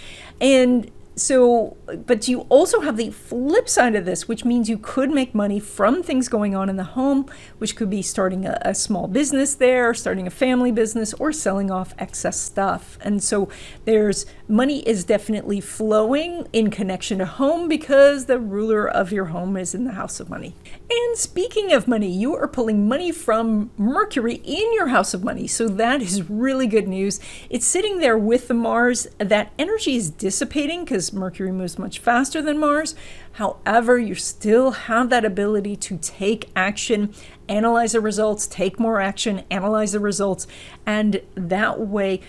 And 0.41 0.91
so, 1.17 1.75
but 2.05 2.27
you 2.27 2.41
also 2.41 2.81
have 2.81 2.95
the 2.95 3.09
flip 3.09 3.67
side 3.67 3.95
of 3.95 4.05
this, 4.05 4.27
which 4.27 4.45
means 4.45 4.69
you 4.69 4.77
could 4.77 5.09
make 5.09 5.33
money 5.33 5.59
from 5.59 6.03
things 6.03 6.29
going 6.29 6.55
on 6.55 6.69
in 6.69 6.75
the 6.75 6.83
home, 6.83 7.29
which 7.57 7.75
could 7.75 7.89
be 7.89 8.03
starting 8.03 8.45
a, 8.45 8.57
a, 8.61 8.75
small 8.75 9.07
business 9.07 9.55
there, 9.55 9.95
starting 9.95 10.27
a 10.27 10.29
family 10.29 10.71
business, 10.71 11.13
or 11.15 11.31
selling 11.31 11.71
off 11.71 11.95
excess 11.97 12.39
stuff. 12.39 12.99
And 13.01 13.23
so, 13.23 13.49
there's 13.85 14.27
money 14.47 14.87
is 14.87 15.03
definitely 15.03 15.59
flowing 15.59 16.47
in 16.53 16.69
connection 16.69 17.17
to 17.17 17.25
home 17.25 17.67
because 17.67 18.27
the 18.27 18.39
ruler 18.39 18.87
of 18.87 19.11
your 19.11 19.25
home 19.25 19.57
is 19.57 19.73
in 19.73 19.85
the 19.85 19.93
house 19.93 20.19
of 20.19 20.29
money. 20.29 20.53
And 20.89 21.17
speaking 21.17 21.73
of 21.73 21.85
money, 21.87 22.09
you 22.09 22.33
are 22.35 22.47
pulling 22.47 22.87
money 22.87 23.11
from 23.11 23.71
Mercury 23.77 24.35
in 24.45 24.73
your 24.73 24.87
house 24.87 25.13
of 25.13 25.21
money. 25.21 25.45
So, 25.45 25.67
that 25.67 26.01
is 26.01 26.29
really 26.29 26.65
good 26.65 26.87
news. 26.87 27.19
It's 27.49 27.65
sitting 27.65 27.99
there 27.99 28.17
with 28.17 28.47
the 28.47 28.53
Mars. 28.53 29.05
That 29.17 29.51
energy 29.59 29.97
is 29.97 30.09
dissipating 30.09 30.85
because 30.85 31.11
Mercury 31.11 31.51
moves 31.51 31.77
much 31.77 31.99
faster 31.99 32.41
than 32.41 32.57
Mars. 32.57 32.95
However, 33.33 33.99
you 33.99 34.15
still 34.15 34.71
have 34.71 35.09
that 35.09 35.25
ability 35.25 35.75
to 35.75 35.97
take 35.97 36.49
action, 36.55 37.13
analyze 37.49 37.91
the 37.91 38.01
results, 38.01 38.47
take 38.47 38.79
more 38.79 39.01
action, 39.01 39.43
analyze 39.51 39.91
the 39.91 39.99
results, 39.99 40.47
and 40.87 41.21
that 41.35 41.81
way 41.81 42.21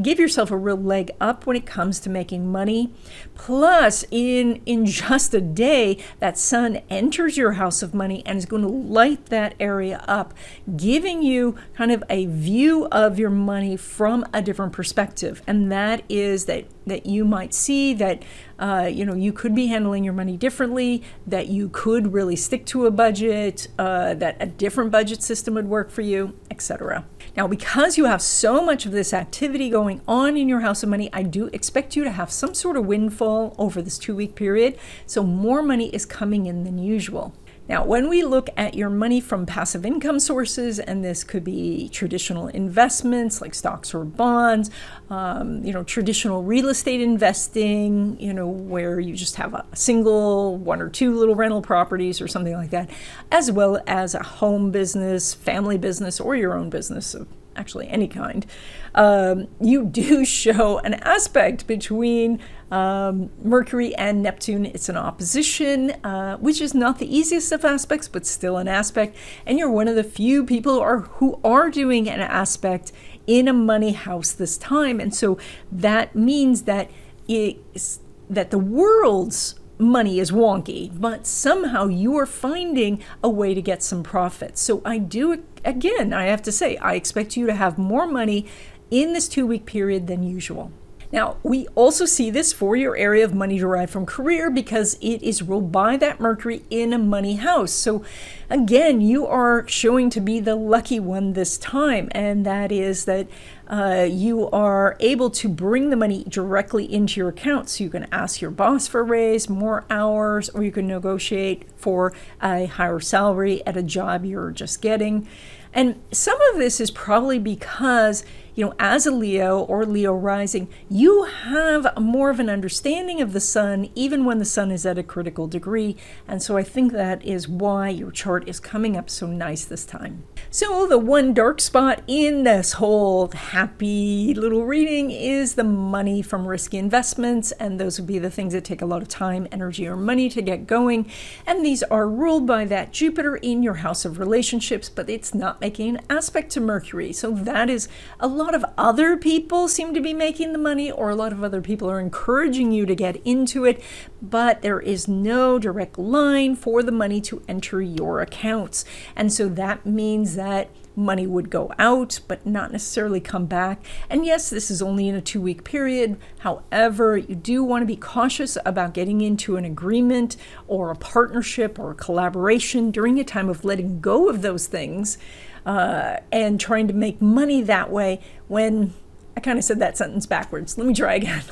give 0.00 0.20
yourself 0.20 0.50
a 0.50 0.56
real 0.56 0.76
leg 0.76 1.10
up 1.18 1.46
when 1.46 1.56
it 1.56 1.64
comes 1.64 1.98
to 2.00 2.10
making 2.10 2.52
money. 2.52 2.92
Plus, 3.34 4.04
in 4.10 4.60
in 4.66 4.84
just 5.02 5.32
a 5.32 5.40
day, 5.40 5.96
that 6.20 6.38
sun 6.38 6.82
enters 6.90 7.36
your 7.36 7.52
house 7.52 7.82
of 7.82 7.94
money 7.94 8.22
and 8.26 8.36
is 8.36 8.44
going 8.44 8.62
to 8.62 8.68
light 8.68 9.26
that 9.26 9.54
area 9.58 10.04
up, 10.06 10.34
giving 10.76 11.22
you 11.22 11.56
kind 11.74 11.90
of 11.90 12.04
a 12.10 12.26
view 12.26 12.86
of 12.92 13.18
your 13.18 13.30
money 13.30 13.76
from 13.76 14.26
a 14.34 14.42
different 14.42 14.72
perspective. 14.72 15.42
And 15.46 15.72
that 15.72 16.04
is 16.10 16.44
that 16.44 16.66
that 16.86 17.06
you 17.06 17.24
might 17.24 17.54
see 17.54 17.94
that 17.94 18.22
uh, 18.58 18.88
you 18.92 19.04
know 19.04 19.14
you 19.14 19.32
could 19.32 19.54
be 19.54 19.68
handling 19.68 20.04
your 20.04 20.12
money 20.12 20.36
differently 20.36 21.02
that 21.26 21.48
you 21.48 21.68
could 21.68 22.12
really 22.12 22.36
stick 22.36 22.66
to 22.66 22.86
a 22.86 22.90
budget 22.90 23.68
uh, 23.78 24.14
that 24.14 24.36
a 24.40 24.46
different 24.46 24.90
budget 24.90 25.22
system 25.22 25.54
would 25.54 25.68
work 25.68 25.90
for 25.90 26.02
you 26.02 26.36
etc 26.50 27.04
now 27.36 27.46
because 27.46 27.96
you 27.98 28.04
have 28.04 28.22
so 28.22 28.64
much 28.64 28.86
of 28.86 28.92
this 28.92 29.12
activity 29.12 29.70
going 29.70 30.00
on 30.06 30.36
in 30.36 30.48
your 30.48 30.60
house 30.60 30.82
of 30.82 30.88
money 30.88 31.08
i 31.12 31.22
do 31.22 31.48
expect 31.52 31.96
you 31.96 32.04
to 32.04 32.10
have 32.10 32.30
some 32.30 32.54
sort 32.54 32.76
of 32.76 32.86
windfall 32.86 33.54
over 33.58 33.82
this 33.82 33.98
two 33.98 34.14
week 34.14 34.34
period. 34.34 34.78
So 35.06 35.22
more 35.22 35.62
money 35.62 35.88
is 35.94 36.06
coming 36.06 36.46
in 36.46 36.64
than 36.64 36.78
usual 36.78 37.34
now, 37.68 37.84
when 37.84 38.08
we 38.08 38.24
look 38.24 38.50
at 38.56 38.74
your 38.74 38.90
money 38.90 39.20
from 39.20 39.46
passive 39.46 39.86
income 39.86 40.18
sources, 40.18 40.80
and 40.80 41.04
this 41.04 41.22
could 41.22 41.44
be 41.44 41.88
traditional 41.90 42.48
investments 42.48 43.40
like 43.40 43.54
stocks 43.54 43.94
or 43.94 44.04
bonds, 44.04 44.68
um, 45.10 45.64
you 45.64 45.72
know, 45.72 45.84
traditional 45.84 46.42
real 46.42 46.68
estate 46.68 47.00
investing, 47.00 48.18
you 48.20 48.34
know, 48.34 48.48
where 48.48 48.98
you 48.98 49.14
just 49.14 49.36
have 49.36 49.54
a 49.54 49.64
single 49.74 50.56
one 50.58 50.82
or 50.82 50.88
two 50.88 51.16
little 51.16 51.36
rental 51.36 51.62
properties 51.62 52.20
or 52.20 52.26
something 52.26 52.54
like 52.54 52.70
that, 52.70 52.90
as 53.30 53.52
well 53.52 53.80
as 53.86 54.14
a 54.16 54.22
home 54.22 54.72
business, 54.72 55.32
family 55.32 55.78
business, 55.78 56.18
or 56.20 56.34
your 56.34 56.54
own 56.54 56.68
business 56.68 57.14
actually 57.56 57.88
any 57.88 58.08
kind, 58.08 58.46
um, 58.94 59.48
you 59.60 59.84
do 60.02 60.24
show 60.24 60.78
an 60.78 60.94
aspect 60.94 61.66
between 61.66 62.40
um, 62.70 63.30
Mercury 63.42 63.94
and 63.96 64.22
Neptune. 64.22 64.66
It's 64.66 64.88
an 64.88 64.96
opposition, 64.96 65.90
uh, 66.04 66.38
which 66.38 66.60
is 66.60 66.74
not 66.74 66.98
the 66.98 67.16
easiest 67.16 67.52
of 67.52 67.64
aspects, 67.64 68.08
but 68.08 68.26
still 68.26 68.56
an 68.56 68.68
aspect. 68.68 69.16
And 69.46 69.58
you're 69.58 69.70
one 69.70 69.88
of 69.88 69.94
the 69.94 70.04
few 70.04 70.44
people 70.44 70.74
who 70.74 70.80
are, 70.80 70.98
who 71.00 71.40
are 71.44 71.70
doing 71.70 72.08
an 72.08 72.20
aspect 72.20 72.92
in 73.26 73.46
a 73.46 73.52
money 73.52 73.92
house 73.92 74.32
this 74.32 74.56
time. 74.56 75.00
And 75.00 75.14
so 75.14 75.38
that 75.70 76.16
means 76.16 76.62
that 76.62 76.90
it's, 77.28 78.00
that 78.28 78.50
the 78.50 78.58
world's 78.58 79.60
money 79.78 80.18
is 80.18 80.30
wonky, 80.30 80.90
but 80.98 81.26
somehow 81.26 81.86
you 81.86 82.16
are 82.16 82.26
finding 82.26 83.02
a 83.22 83.28
way 83.28 83.52
to 83.52 83.60
get 83.60 83.82
some 83.82 84.02
profit. 84.02 84.56
So 84.56 84.80
I 84.84 84.98
do, 84.98 85.42
again, 85.64 86.12
I 86.12 86.24
have 86.26 86.42
to 86.42 86.52
say, 86.52 86.76
I 86.76 86.94
expect 86.94 87.36
you 87.36 87.46
to 87.46 87.54
have 87.54 87.78
more 87.78 88.06
money 88.06 88.46
in 88.90 89.12
this 89.12 89.28
two 89.28 89.46
week 89.46 89.66
period 89.66 90.06
than 90.06 90.22
usual. 90.22 90.70
Now, 91.12 91.36
we 91.42 91.68
also 91.74 92.06
see 92.06 92.30
this 92.30 92.54
for 92.54 92.74
your 92.74 92.96
area 92.96 93.22
of 93.22 93.34
money 93.34 93.58
derived 93.58 93.92
from 93.92 94.06
career 94.06 94.50
because 94.50 94.94
it 95.02 95.22
is 95.22 95.42
ruled 95.42 95.70
by 95.70 95.98
that 95.98 96.20
Mercury 96.20 96.62
in 96.70 96.94
a 96.94 96.98
money 96.98 97.34
house. 97.34 97.70
So, 97.70 98.02
again, 98.48 99.02
you 99.02 99.26
are 99.26 99.68
showing 99.68 100.08
to 100.08 100.20
be 100.22 100.40
the 100.40 100.56
lucky 100.56 100.98
one 100.98 101.34
this 101.34 101.58
time, 101.58 102.08
and 102.12 102.46
that 102.46 102.72
is 102.72 103.04
that 103.04 103.26
uh, 103.72 104.06
you 104.08 104.50
are 104.50 104.96
able 105.00 105.30
to 105.30 105.48
bring 105.48 105.88
the 105.88 105.96
money 105.96 106.24
directly 106.28 106.84
into 106.92 107.18
your 107.18 107.30
account. 107.30 107.70
So, 107.70 107.82
you 107.82 107.90
can 107.90 108.06
ask 108.12 108.42
your 108.42 108.50
boss 108.50 108.86
for 108.86 109.00
a 109.00 109.04
raise, 109.04 109.48
more 109.48 109.84
hours, 109.88 110.50
or 110.50 110.62
you 110.62 110.70
can 110.70 110.86
negotiate 110.86 111.66
for 111.74 112.12
a 112.42 112.66
higher 112.66 113.00
salary 113.00 113.66
at 113.66 113.76
a 113.76 113.82
job 113.82 114.26
you're 114.26 114.50
just 114.50 114.82
getting. 114.82 115.26
And 115.72 116.00
some 116.12 116.38
of 116.52 116.58
this 116.58 116.80
is 116.80 116.90
probably 116.90 117.38
because 117.38 118.24
you 118.54 118.64
know, 118.64 118.74
as 118.78 119.06
a 119.06 119.10
Leo 119.10 119.60
or 119.60 119.86
Leo 119.86 120.12
rising, 120.12 120.68
you 120.88 121.24
have 121.24 121.86
more 121.98 122.30
of 122.30 122.38
an 122.38 122.50
understanding 122.50 123.20
of 123.20 123.32
the 123.32 123.40
sun 123.40 123.88
even 123.94 124.24
when 124.24 124.38
the 124.38 124.44
sun 124.44 124.70
is 124.70 124.84
at 124.84 124.98
a 124.98 125.02
critical 125.02 125.46
degree. 125.46 125.96
And 126.28 126.42
so 126.42 126.56
I 126.56 126.62
think 126.62 126.92
that 126.92 127.24
is 127.24 127.48
why 127.48 127.88
your 127.88 128.10
chart 128.10 128.46
is 128.48 128.60
coming 128.60 128.96
up 128.96 129.08
so 129.08 129.26
nice 129.26 129.64
this 129.64 129.84
time. 129.84 130.24
So, 130.50 130.86
the 130.86 130.98
one 130.98 131.32
dark 131.32 131.60
spot 131.60 132.02
in 132.06 132.42
this 132.42 132.72
whole 132.72 133.30
happy 133.30 134.34
little 134.34 134.64
reading 134.64 135.10
is 135.10 135.54
the 135.54 135.64
money 135.64 136.20
from 136.20 136.46
risky 136.46 136.76
investments. 136.76 137.52
And 137.52 137.80
those 137.80 137.98
would 137.98 138.06
be 138.06 138.18
the 138.18 138.30
things 138.30 138.52
that 138.52 138.64
take 138.64 138.82
a 138.82 138.86
lot 138.86 139.00
of 139.00 139.08
time, 139.08 139.48
energy, 139.50 139.86
or 139.86 139.96
money 139.96 140.28
to 140.28 140.42
get 140.42 140.66
going. 140.66 141.10
And 141.46 141.64
these 141.64 141.82
are 141.84 142.06
ruled 142.08 142.46
by 142.46 142.66
that 142.66 142.92
Jupiter 142.92 143.36
in 143.36 143.62
your 143.62 143.74
house 143.74 144.04
of 144.04 144.18
relationships, 144.18 144.90
but 144.90 145.08
it's 145.08 145.32
not 145.32 145.60
making 145.60 145.96
an 145.96 146.02
aspect 146.10 146.52
to 146.52 146.60
Mercury. 146.60 147.14
So, 147.14 147.30
that 147.30 147.70
is 147.70 147.88
a 148.20 148.26
lot 148.26 148.41
of 148.50 148.64
other 148.76 149.16
people 149.16 149.68
seem 149.68 149.94
to 149.94 150.00
be 150.00 150.12
making 150.12 150.52
the 150.52 150.58
money, 150.58 150.90
or 150.90 151.10
a 151.10 151.14
lot 151.14 151.32
of 151.32 151.42
other 151.42 151.60
people 151.60 151.90
are 151.90 152.00
encouraging 152.00 152.72
you 152.72 152.86
to 152.86 152.94
get 152.94 153.16
into 153.24 153.64
it, 153.64 153.82
but 154.20 154.62
there 154.62 154.80
is 154.80 155.08
no 155.08 155.58
direct 155.58 155.98
line 155.98 156.56
for 156.56 156.82
the 156.82 156.92
money 156.92 157.20
to 157.22 157.42
enter 157.48 157.80
your 157.80 158.20
accounts. 158.20 158.84
And 159.16 159.32
so 159.32 159.48
that 159.48 159.86
means 159.86 160.34
that 160.36 160.68
money 160.96 161.26
would 161.26 161.50
go 161.50 161.72
out, 161.78 162.20
but 162.28 162.46
not 162.46 162.72
necessarily 162.72 163.20
come 163.20 163.46
back. 163.46 163.84
And 164.10 164.26
yes, 164.26 164.50
this 164.50 164.70
is 164.70 164.82
only 164.82 165.08
in 165.08 165.14
a 165.14 165.20
two 165.20 165.40
week 165.40 165.64
period. 165.64 166.18
However, 166.40 167.16
you 167.16 167.34
do 167.34 167.64
want 167.64 167.82
to 167.82 167.86
be 167.86 167.96
cautious 167.96 168.58
about 168.64 168.94
getting 168.94 169.20
into 169.20 169.56
an 169.56 169.64
agreement 169.64 170.36
or 170.66 170.90
a 170.90 170.96
partnership 170.96 171.78
or 171.78 171.92
a 171.92 171.94
collaboration 171.94 172.90
during 172.90 173.18
a 173.18 173.24
time 173.24 173.48
of 173.48 173.64
letting 173.64 174.00
go 174.00 174.28
of 174.28 174.42
those 174.42 174.66
things 174.66 175.18
uh, 175.64 176.16
and 176.30 176.60
trying 176.60 176.88
to 176.88 176.94
make 176.94 177.20
money 177.20 177.62
that 177.62 177.90
way 177.90 178.20
when 178.48 178.94
I 179.36 179.40
kind 179.40 179.58
of 179.58 179.64
said 179.64 179.78
that 179.80 179.96
sentence 179.96 180.26
backwards. 180.26 180.76
Let 180.76 180.86
me 180.86 180.94
try 180.94 181.14
again. 181.16 181.42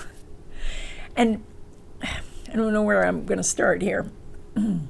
and 1.17 1.45
I 2.03 2.57
don't 2.57 2.73
know 2.73 2.83
where 2.83 3.07
I'm 3.07 3.25
going 3.25 3.39
to 3.39 3.45
start 3.45 3.83
here. 3.83 4.11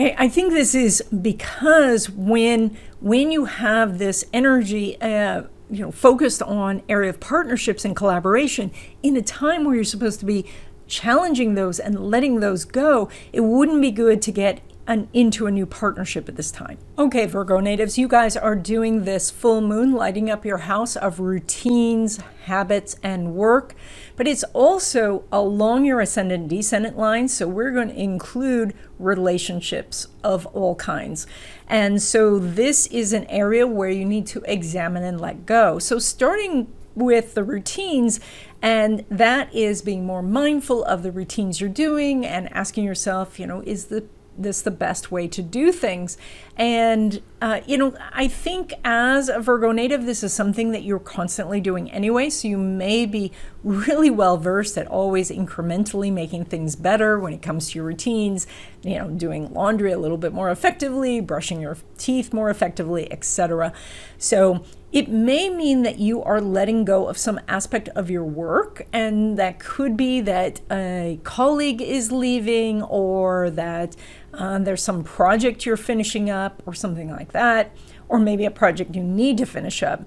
I 0.00 0.28
think 0.28 0.52
this 0.52 0.76
is 0.76 1.02
because 1.02 2.08
when 2.08 2.76
when 3.00 3.32
you 3.32 3.46
have 3.46 3.98
this 3.98 4.24
energy, 4.32 5.00
uh, 5.00 5.44
you 5.68 5.80
know, 5.80 5.90
focused 5.90 6.40
on 6.40 6.82
area 6.88 7.10
of 7.10 7.18
partnerships 7.18 7.84
and 7.84 7.96
collaboration 7.96 8.70
in 9.02 9.16
a 9.16 9.22
time 9.22 9.64
where 9.64 9.74
you're 9.74 9.82
supposed 9.82 10.20
to 10.20 10.26
be 10.26 10.46
challenging 10.86 11.54
those 11.54 11.80
and 11.80 11.98
letting 11.98 12.38
those 12.38 12.64
go, 12.64 13.08
it 13.32 13.40
wouldn't 13.40 13.82
be 13.82 13.90
good 13.90 14.22
to 14.22 14.30
get 14.30 14.60
an, 14.88 15.06
into 15.12 15.46
a 15.46 15.50
new 15.50 15.66
partnership 15.66 16.28
at 16.28 16.36
this 16.36 16.50
time. 16.50 16.78
Okay, 16.98 17.26
Virgo 17.26 17.60
natives, 17.60 17.98
you 17.98 18.08
guys 18.08 18.36
are 18.36 18.56
doing 18.56 19.04
this 19.04 19.30
full 19.30 19.60
moon, 19.60 19.92
lighting 19.92 20.30
up 20.30 20.46
your 20.46 20.58
house 20.58 20.96
of 20.96 21.20
routines, 21.20 22.18
habits, 22.46 22.96
and 23.02 23.34
work, 23.34 23.74
but 24.16 24.26
it's 24.26 24.44
also 24.54 25.24
along 25.30 25.84
your 25.84 26.00
ascendant 26.00 26.48
descendant 26.48 26.96
line. 26.96 27.28
So 27.28 27.46
we're 27.46 27.70
going 27.70 27.88
to 27.88 28.00
include 28.00 28.74
relationships 28.98 30.08
of 30.24 30.46
all 30.46 30.74
kinds. 30.74 31.26
And 31.68 32.02
so 32.02 32.38
this 32.38 32.86
is 32.86 33.12
an 33.12 33.26
area 33.26 33.66
where 33.66 33.90
you 33.90 34.06
need 34.06 34.26
to 34.28 34.42
examine 34.46 35.04
and 35.04 35.20
let 35.20 35.44
go. 35.44 35.78
So 35.78 35.98
starting 35.98 36.72
with 36.94 37.34
the 37.34 37.44
routines, 37.44 38.18
and 38.60 39.04
that 39.10 39.54
is 39.54 39.82
being 39.82 40.04
more 40.04 40.22
mindful 40.22 40.82
of 40.84 41.02
the 41.02 41.12
routines 41.12 41.60
you're 41.60 41.70
doing 41.70 42.26
and 42.26 42.50
asking 42.52 42.84
yourself, 42.84 43.38
you 43.38 43.46
know, 43.46 43.62
is 43.66 43.86
the 43.86 44.04
this 44.38 44.62
the 44.62 44.70
best 44.70 45.10
way 45.10 45.26
to 45.28 45.42
do 45.42 45.72
things. 45.72 46.16
And, 46.56 47.22
uh, 47.40 47.60
you 47.66 47.76
know, 47.76 47.94
I 48.12 48.28
think 48.28 48.74
as 48.84 49.28
a 49.28 49.40
Virgo 49.40 49.72
native, 49.72 50.06
this 50.06 50.22
is 50.22 50.32
something 50.32 50.72
that 50.72 50.82
you're 50.82 50.98
constantly 50.98 51.60
doing 51.60 51.90
anyway. 51.90 52.30
So 52.30 52.48
you 52.48 52.58
may 52.58 53.06
be 53.06 53.32
really 53.62 54.10
well 54.10 54.36
versed 54.36 54.78
at 54.78 54.86
always 54.86 55.30
incrementally 55.30 56.12
making 56.12 56.46
things 56.46 56.76
better 56.76 57.18
when 57.18 57.32
it 57.32 57.42
comes 57.42 57.70
to 57.70 57.78
your 57.78 57.84
routines, 57.84 58.46
you 58.82 58.96
know, 58.96 59.10
doing 59.10 59.52
laundry 59.52 59.92
a 59.92 59.98
little 59.98 60.18
bit 60.18 60.32
more 60.32 60.50
effectively, 60.50 61.20
brushing 61.20 61.60
your 61.60 61.76
teeth 61.96 62.32
more 62.32 62.50
effectively, 62.50 63.10
etc. 63.12 63.72
So 64.18 64.64
it 64.90 65.08
may 65.08 65.50
mean 65.50 65.82
that 65.82 65.98
you 65.98 66.22
are 66.22 66.40
letting 66.40 66.86
go 66.86 67.08
of 67.08 67.18
some 67.18 67.38
aspect 67.46 67.90
of 67.90 68.10
your 68.10 68.24
work, 68.24 68.86
and 68.90 69.38
that 69.38 69.58
could 69.58 69.98
be 69.98 70.22
that 70.22 70.62
a 70.70 71.20
colleague 71.24 71.82
is 71.82 72.10
leaving 72.10 72.82
or 72.82 73.50
that 73.50 73.96
um, 74.34 74.64
there's 74.64 74.82
some 74.82 75.04
project 75.04 75.64
you're 75.66 75.76
finishing 75.76 76.30
up 76.30 76.62
or 76.66 76.74
something 76.74 77.10
like 77.10 77.32
that, 77.32 77.74
or 78.08 78.18
maybe 78.18 78.44
a 78.44 78.50
project 78.50 78.94
you 78.94 79.02
need 79.02 79.38
to 79.38 79.46
finish 79.46 79.82
up. 79.82 80.04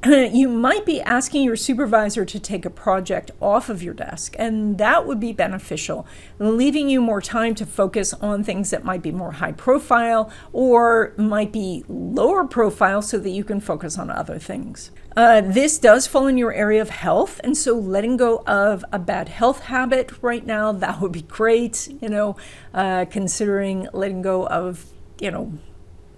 you 0.06 0.48
might 0.48 0.86
be 0.86 1.00
asking 1.00 1.42
your 1.42 1.56
supervisor 1.56 2.24
to 2.24 2.38
take 2.38 2.64
a 2.64 2.70
project 2.70 3.32
off 3.40 3.68
of 3.68 3.82
your 3.82 3.94
desk, 3.94 4.36
and 4.38 4.78
that 4.78 5.06
would 5.06 5.18
be 5.18 5.32
beneficial, 5.32 6.06
leaving 6.38 6.88
you 6.88 7.00
more 7.00 7.20
time 7.20 7.54
to 7.56 7.66
focus 7.66 8.14
on 8.14 8.44
things 8.44 8.70
that 8.70 8.84
might 8.84 9.02
be 9.02 9.10
more 9.10 9.32
high 9.32 9.52
profile 9.52 10.30
or 10.52 11.14
might 11.16 11.52
be 11.52 11.84
lower 11.88 12.44
profile 12.44 13.02
so 13.02 13.18
that 13.18 13.30
you 13.30 13.42
can 13.42 13.60
focus 13.60 13.98
on 13.98 14.08
other 14.08 14.38
things. 14.38 14.92
Uh, 15.18 15.40
this 15.40 15.78
does 15.78 16.06
fall 16.06 16.28
in 16.28 16.38
your 16.38 16.52
area 16.52 16.80
of 16.80 16.90
health, 16.90 17.40
and 17.42 17.56
so 17.56 17.74
letting 17.74 18.16
go 18.16 18.40
of 18.46 18.84
a 18.92 19.00
bad 19.00 19.28
health 19.28 19.64
habit 19.64 20.12
right 20.22 20.46
now, 20.46 20.70
that 20.70 21.00
would 21.00 21.10
be 21.10 21.22
great, 21.22 21.88
you 22.00 22.08
know, 22.08 22.36
uh, 22.72 23.04
considering 23.10 23.88
letting 23.92 24.22
go 24.22 24.46
of, 24.46 24.86
you 25.18 25.28
know, 25.28 25.52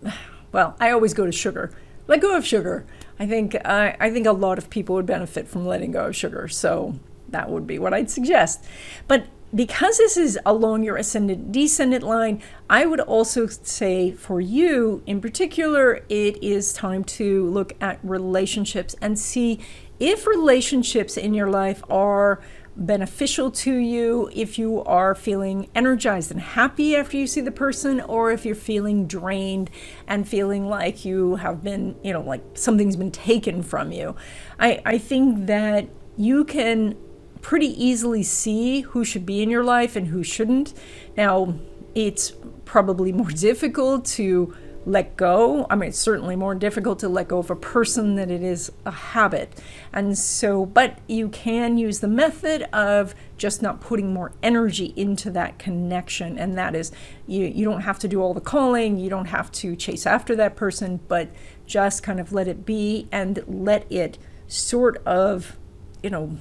well, 0.53 0.77
I 0.79 0.91
always 0.91 1.15
go 1.15 1.25
to 1.25 1.33
sugar. 1.33 1.73
Let 2.09 2.21
go 2.21 2.37
of 2.37 2.45
sugar. 2.45 2.85
I 3.19 3.27
think 3.27 3.55
uh, 3.55 3.93
I 3.99 4.11
think 4.11 4.27
a 4.27 4.33
lot 4.33 4.59
of 4.59 4.69
people 4.69 4.97
would 4.97 5.07
benefit 5.07 5.49
from 5.49 5.67
letting 5.67 5.93
go 5.93 6.09
of 6.09 6.15
sugar. 6.15 6.47
So 6.49 7.01
that 7.31 7.49
would 7.49 7.67
be 7.67 7.79
what 7.79 7.95
I'd 7.95 8.11
suggest. 8.11 8.67
But 9.09 9.25
because 9.55 9.99
this 9.99 10.17
is 10.17 10.39
along 10.47 10.85
your 10.85 10.97
ascendant 10.97 11.53
descendant 11.53 12.05
line, 12.05 12.43
I 12.69 12.87
would 12.87 13.01
also 13.01 13.47
say 13.47 14.13
for 14.13 14.41
you 14.41 15.03
in 15.07 15.21
particular, 15.21 16.05
it 16.09 16.43
is 16.43 16.73
time 16.73 17.05
to 17.05 17.49
look 17.49 17.73
at 17.81 17.99
relationships 18.03 18.95
and 19.01 19.19
see 19.19 19.61
if 19.99 20.27
relationships 20.27 21.17
in 21.17 21.35
your 21.35 21.51
life 21.51 21.83
are 21.91 22.41
beneficial 22.77 23.51
to 23.51 23.75
you, 23.75 24.31
if 24.35 24.59
you 24.59 24.83
are 24.85 25.15
feeling 25.15 25.69
energized 25.75 26.31
and 26.31 26.41
happy 26.41 26.97
after 26.97 27.17
you 27.17 27.27
see 27.27 27.41
the 27.41 27.51
person, 27.51 28.01
or 28.01 28.31
if 28.31 28.47
you're 28.47 28.55
feeling 28.55 29.07
drained 29.07 29.71
and 30.07 30.27
feeling 30.27 30.67
like 30.67 31.05
you 31.05 31.37
have 31.37 31.63
been, 31.63 31.97
you 32.03 32.13
know, 32.13 32.23
like 32.23 32.43
something's 32.55 32.97
been 32.97 33.11
taken 33.11 33.63
from 33.63 33.93
you. 33.93 34.15
I, 34.59 34.81
I 34.87 34.99
think 34.99 35.47
that 35.47 35.89
you 36.17 36.45
can 36.45 36.97
pretty 37.43 37.69
easily 37.83 38.23
see 38.23 38.83
who 38.83 39.05
should 39.05 39.27
be 39.27 39.43
in 39.43 39.51
your 39.51 39.65
life 39.65 39.97
and 39.97 40.09
who 40.09 40.23
shouldn't. 40.23 40.75
Now, 41.17 41.55
it's 41.95 42.33
probably 42.65 43.13
more 43.13 43.31
difficult 43.31 44.05
to 44.07 44.55
let 44.87 45.17
go. 45.17 45.67
I 45.69 45.75
mean, 45.75 45.91
it's 45.91 45.99
certainly 45.99 46.37
more 46.37 46.55
difficult 46.55 47.01
to 47.01 47.09
let 47.09 47.29
go 47.29 47.39
of 47.39 47.51
a 47.51 47.57
person 47.57 48.15
than 48.15 48.31
it 48.31 48.43
is 48.43 48.73
a 48.87 48.91
habit. 48.91 49.61
And 49.93 50.17
so, 50.17 50.65
but 50.65 50.99
you 51.07 51.29
can 51.29 51.77
use 51.77 52.01
the 52.01 52.09
method 52.09 52.63
of 52.73 53.15
just 53.37 53.61
not 53.61 53.81
putting 53.81 54.13
more 54.13 54.33
energy 54.43 54.93
into 54.97 55.31
that 55.33 55.59
connection. 55.59 56.39
And 56.39 56.57
that 56.57 56.75
is, 56.75 56.93
you, 57.27 57.45
you 57.45 57.65
don't 57.65 57.83
have 57.83 57.99
to 58.01 58.09
do 58.09 58.23
all 58.23 58.33
the 58.33 58.41
calling, 58.41 58.99
you 58.99 59.11
don't 59.11 59.27
have 59.27 59.53
to 59.53 59.77
chase 59.77 60.07
after 60.07 60.35
that 60.37 60.57
person, 60.57 61.01
but 61.09 61.29
just 61.67 62.03
kind 62.03 62.19
of 62.19 62.33
let 62.33 62.49
it 62.49 62.65
be 62.65 63.07
and 63.13 63.45
let 63.47 63.91
it 63.93 64.19
sort 64.49 64.97
of, 65.07 65.59
you 66.03 66.11
know, 66.11 66.39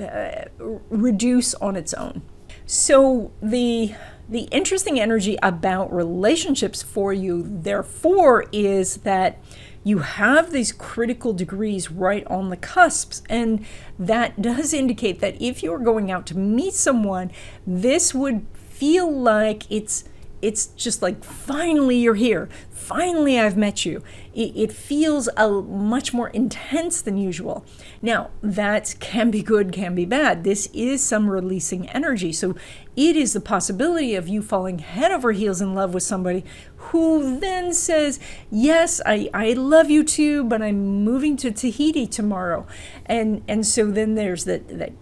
uh, 0.00 0.48
reduce 0.88 1.54
on 1.54 1.76
its 1.76 1.94
own. 1.94 2.22
So 2.66 3.32
the 3.42 3.94
the 4.28 4.42
interesting 4.50 5.00
energy 5.00 5.38
about 5.42 5.90
relationships 5.90 6.82
for 6.82 7.14
you, 7.14 7.42
therefore, 7.46 8.44
is 8.52 8.98
that 8.98 9.38
you 9.82 10.00
have 10.00 10.52
these 10.52 10.70
critical 10.70 11.32
degrees 11.32 11.90
right 11.90 12.26
on 12.26 12.50
the 12.50 12.56
cusps. 12.56 13.22
And 13.30 13.64
that 13.98 14.42
does 14.42 14.74
indicate 14.74 15.20
that 15.20 15.40
if 15.40 15.62
you're 15.62 15.78
going 15.78 16.10
out 16.10 16.26
to 16.26 16.36
meet 16.36 16.74
someone, 16.74 17.30
this 17.66 18.12
would 18.12 18.46
feel 18.52 19.10
like 19.10 19.70
it's 19.70 20.04
it's 20.40 20.66
just 20.68 21.02
like 21.02 21.24
finally 21.24 21.96
you're 21.96 22.14
here. 22.14 22.48
Finally 22.70 23.38
i've 23.38 23.56
met 23.56 23.84
you. 23.84 24.02
It, 24.34 24.56
it, 24.56 24.72
feels 24.72 25.28
a 25.36 25.50
much 25.50 26.14
more 26.14 26.28
intense 26.28 27.02
than 27.02 27.16
usual. 27.16 27.64
Now 28.00 28.30
that 28.40 28.94
can 29.00 29.30
be 29.30 29.42
good 29.42 29.72
can 29.72 29.94
be 29.94 30.04
bad. 30.04 30.44
This 30.44 30.68
is 30.72 31.02
some 31.02 31.28
releasing 31.28 31.88
energy. 31.90 32.32
So 32.32 32.54
it 32.96 33.16
is 33.16 33.32
the 33.32 33.40
possibility 33.40 34.14
of 34.14 34.28
you 34.28 34.42
falling 34.42 34.78
head 34.78 35.12
over 35.12 35.32
heels 35.32 35.60
in 35.60 35.74
love 35.74 35.92
with 35.92 36.02
somebody 36.02 36.44
who 36.76 37.38
then 37.38 37.72
says 37.72 38.18
yes 38.50 39.00
i, 39.04 39.28
I 39.34 39.52
love 39.52 39.90
you 39.90 40.02
too 40.02 40.42
but 40.44 40.62
i'm 40.62 41.04
moving 41.04 41.36
to 41.38 41.50
tahiti 41.50 42.06
tomorrow. 42.06 42.66
And 43.06 43.42
and 43.48 43.66
so 43.66 43.90
then 43.90 44.14
there's 44.14 44.44
that 44.44 44.66
that 44.78 44.92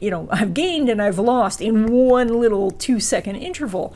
you 0.00 0.10
know 0.10 0.28
i've 0.30 0.54
gained 0.54 0.88
and 0.88 1.00
i've 1.00 1.18
lost 1.18 1.60
in 1.60 1.86
one 1.86 2.28
little 2.28 2.70
two 2.70 3.00
second 3.00 3.36
interval 3.36 3.94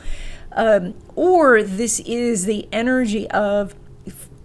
um, 0.54 0.94
or 1.14 1.62
this 1.62 2.00
is 2.00 2.44
the 2.44 2.68
energy 2.72 3.30
of 3.30 3.74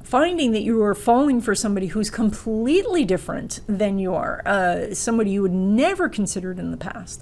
finding 0.08 0.54
that 0.54 0.62
you 0.62 0.82
are 0.82 0.96
falling 0.96 1.42
for 1.42 1.54
somebody 1.54 1.88
who's 1.88 2.10
completely 2.10 3.04
different 3.04 3.60
than 3.68 4.00
you 4.00 4.16
are, 4.16 4.42
uh, 4.46 4.94
somebody 4.94 5.32
you 5.32 5.42
would 5.42 5.52
never 5.52 6.08
considered 6.08 6.60
in 6.60 6.72
the 6.72 6.78
past. 6.78 7.22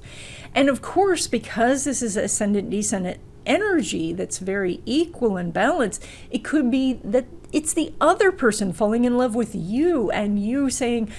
And 0.53 0.69
of 0.69 0.83
course, 0.83 1.25
because 1.25 1.83
this 1.83 2.03
is 2.03 2.15
ascendant 2.15 2.69
descendant 2.69 3.19
energy 3.43 4.13
that's 4.13 4.38
very 4.38 4.81
equal 4.86 5.36
and 5.36 5.51
balanced, 5.51 6.05
it 6.29 6.43
could 6.43 6.69
be 6.69 6.93
that 7.03 7.25
it's 7.51 7.73
the 7.73 7.91
other 7.99 8.31
person 8.31 8.71
falling 8.71 9.03
in 9.03 9.17
love 9.17 9.33
with 9.33 9.55
you 9.55 10.11
and 10.11 10.39
you 10.39 10.69
saying, 10.69 11.11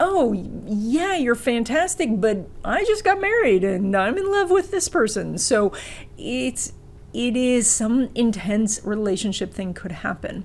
Oh, 0.00 0.32
yeah, 0.32 1.16
you're 1.16 1.34
fantastic, 1.34 2.20
but 2.20 2.48
I 2.64 2.84
just 2.84 3.02
got 3.02 3.20
married 3.20 3.64
and 3.64 3.96
I'm 3.96 4.16
in 4.16 4.30
love 4.30 4.48
with 4.48 4.70
this 4.70 4.88
person. 4.88 5.38
So 5.38 5.72
it's 6.16 6.72
it 7.12 7.36
is 7.36 7.68
some 7.68 8.10
intense 8.14 8.80
relationship 8.84 9.52
thing 9.52 9.74
could 9.74 9.92
happen. 9.92 10.44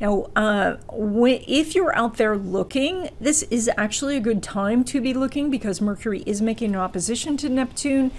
Now, 0.00 0.28
uh, 0.36 0.76
if 0.92 1.74
you're 1.74 1.96
out 1.96 2.18
there 2.18 2.36
looking, 2.36 3.10
this 3.20 3.42
is 3.44 3.68
actually 3.76 4.16
a 4.16 4.20
good 4.20 4.42
time 4.42 4.84
to 4.84 5.00
be 5.00 5.12
looking 5.12 5.50
because 5.50 5.80
Mercury 5.80 6.22
is 6.24 6.40
making 6.40 6.74
an 6.74 6.80
opposition 6.80 7.36
to 7.38 7.48
Neptune. 7.48 8.12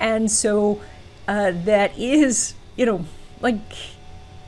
And 0.00 0.30
so 0.30 0.80
uh, 1.28 1.52
that 1.64 1.98
is, 1.98 2.54
you 2.76 2.86
know, 2.86 3.04
like 3.42 3.58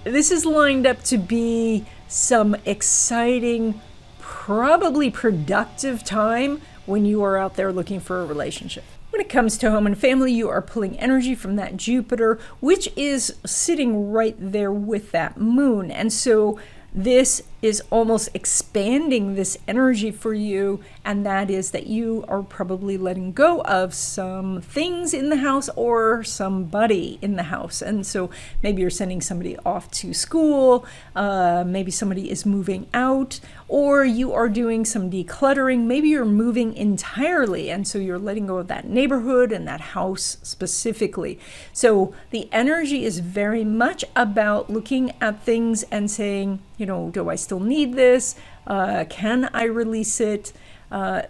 this 0.04 0.30
is 0.30 0.46
lined 0.46 0.86
up 0.86 1.02
to 1.04 1.18
be 1.18 1.84
some 2.06 2.56
exciting, 2.64 3.80
probably 4.18 5.10
productive 5.10 6.04
time 6.04 6.62
when 6.86 7.04
you 7.04 7.22
are 7.22 7.36
out 7.36 7.56
there 7.56 7.70
looking 7.70 8.00
for 8.00 8.22
a 8.22 8.24
relationship. 8.24 8.84
When 9.18 9.26
it 9.26 9.30
comes 9.30 9.58
to 9.58 9.72
home 9.72 9.84
and 9.84 9.98
family, 9.98 10.32
you 10.32 10.48
are 10.48 10.62
pulling 10.62 10.96
energy 10.96 11.34
from 11.34 11.56
that 11.56 11.76
Jupiter, 11.76 12.38
which 12.60 12.88
is 12.94 13.34
sitting 13.44 14.12
right 14.12 14.36
there 14.38 14.70
with 14.70 15.10
that 15.10 15.36
moon. 15.36 15.90
And 15.90 16.12
so 16.12 16.60
this 16.94 17.42
is 17.60 17.82
almost 17.90 18.28
expanding 18.34 19.34
this 19.34 19.58
energy 19.66 20.10
for 20.10 20.32
you, 20.32 20.80
and 21.04 21.26
that 21.26 21.50
is 21.50 21.72
that 21.72 21.86
you 21.86 22.24
are 22.28 22.42
probably 22.42 22.96
letting 22.96 23.32
go 23.32 23.62
of 23.62 23.92
some 23.92 24.60
things 24.60 25.12
in 25.12 25.28
the 25.28 25.36
house 25.36 25.68
or 25.74 26.22
somebody 26.22 27.18
in 27.20 27.34
the 27.34 27.44
house. 27.44 27.82
And 27.82 28.06
so 28.06 28.30
maybe 28.62 28.82
you're 28.82 28.90
sending 28.90 29.20
somebody 29.20 29.56
off 29.66 29.90
to 29.92 30.14
school, 30.14 30.86
uh, 31.16 31.64
maybe 31.66 31.90
somebody 31.90 32.30
is 32.30 32.46
moving 32.46 32.86
out, 32.94 33.40
or 33.66 34.04
you 34.04 34.32
are 34.32 34.48
doing 34.48 34.84
some 34.84 35.10
decluttering. 35.10 35.86
Maybe 35.86 36.08
you're 36.10 36.24
moving 36.24 36.74
entirely, 36.74 37.70
and 37.70 37.86
so 37.88 37.98
you're 37.98 38.18
letting 38.18 38.46
go 38.46 38.58
of 38.58 38.68
that 38.68 38.88
neighborhood 38.88 39.50
and 39.50 39.66
that 39.66 39.80
house 39.80 40.38
specifically. 40.42 41.38
So 41.72 42.14
the 42.30 42.48
energy 42.52 43.04
is 43.04 43.18
very 43.18 43.64
much 43.64 44.04
about 44.14 44.70
looking 44.70 45.12
at 45.20 45.42
things 45.42 45.82
and 45.84 46.10
saying, 46.10 46.60
you 46.76 46.86
know, 46.86 47.10
do 47.10 47.28
I 47.28 47.34
still 47.48 47.60
need 47.60 47.94
this? 47.94 48.34
Uh, 48.66 49.06
can 49.08 49.48
I 49.54 49.64
release 49.64 50.20
it? 50.20 50.52
Uh, 50.92 51.22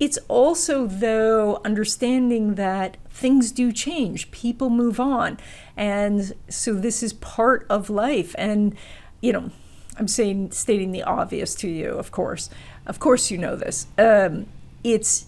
it's 0.00 0.18
also, 0.26 0.86
though, 0.86 1.60
understanding 1.62 2.54
that 2.54 2.96
things 3.10 3.52
do 3.52 3.70
change, 3.70 4.30
people 4.30 4.70
move 4.70 4.98
on. 4.98 5.38
And 5.76 6.32
so 6.48 6.72
this 6.72 7.02
is 7.02 7.12
part 7.12 7.66
of 7.68 7.90
life. 7.90 8.34
And, 8.38 8.74
you 9.20 9.34
know, 9.34 9.50
I'm 9.98 10.08
saying, 10.08 10.52
stating 10.52 10.90
the 10.90 11.02
obvious 11.02 11.54
to 11.56 11.68
you, 11.68 11.90
of 11.90 12.10
course. 12.10 12.48
Of 12.86 12.98
course, 12.98 13.30
you 13.30 13.36
know 13.36 13.54
this. 13.54 13.88
Um, 13.98 14.46
it's, 14.82 15.26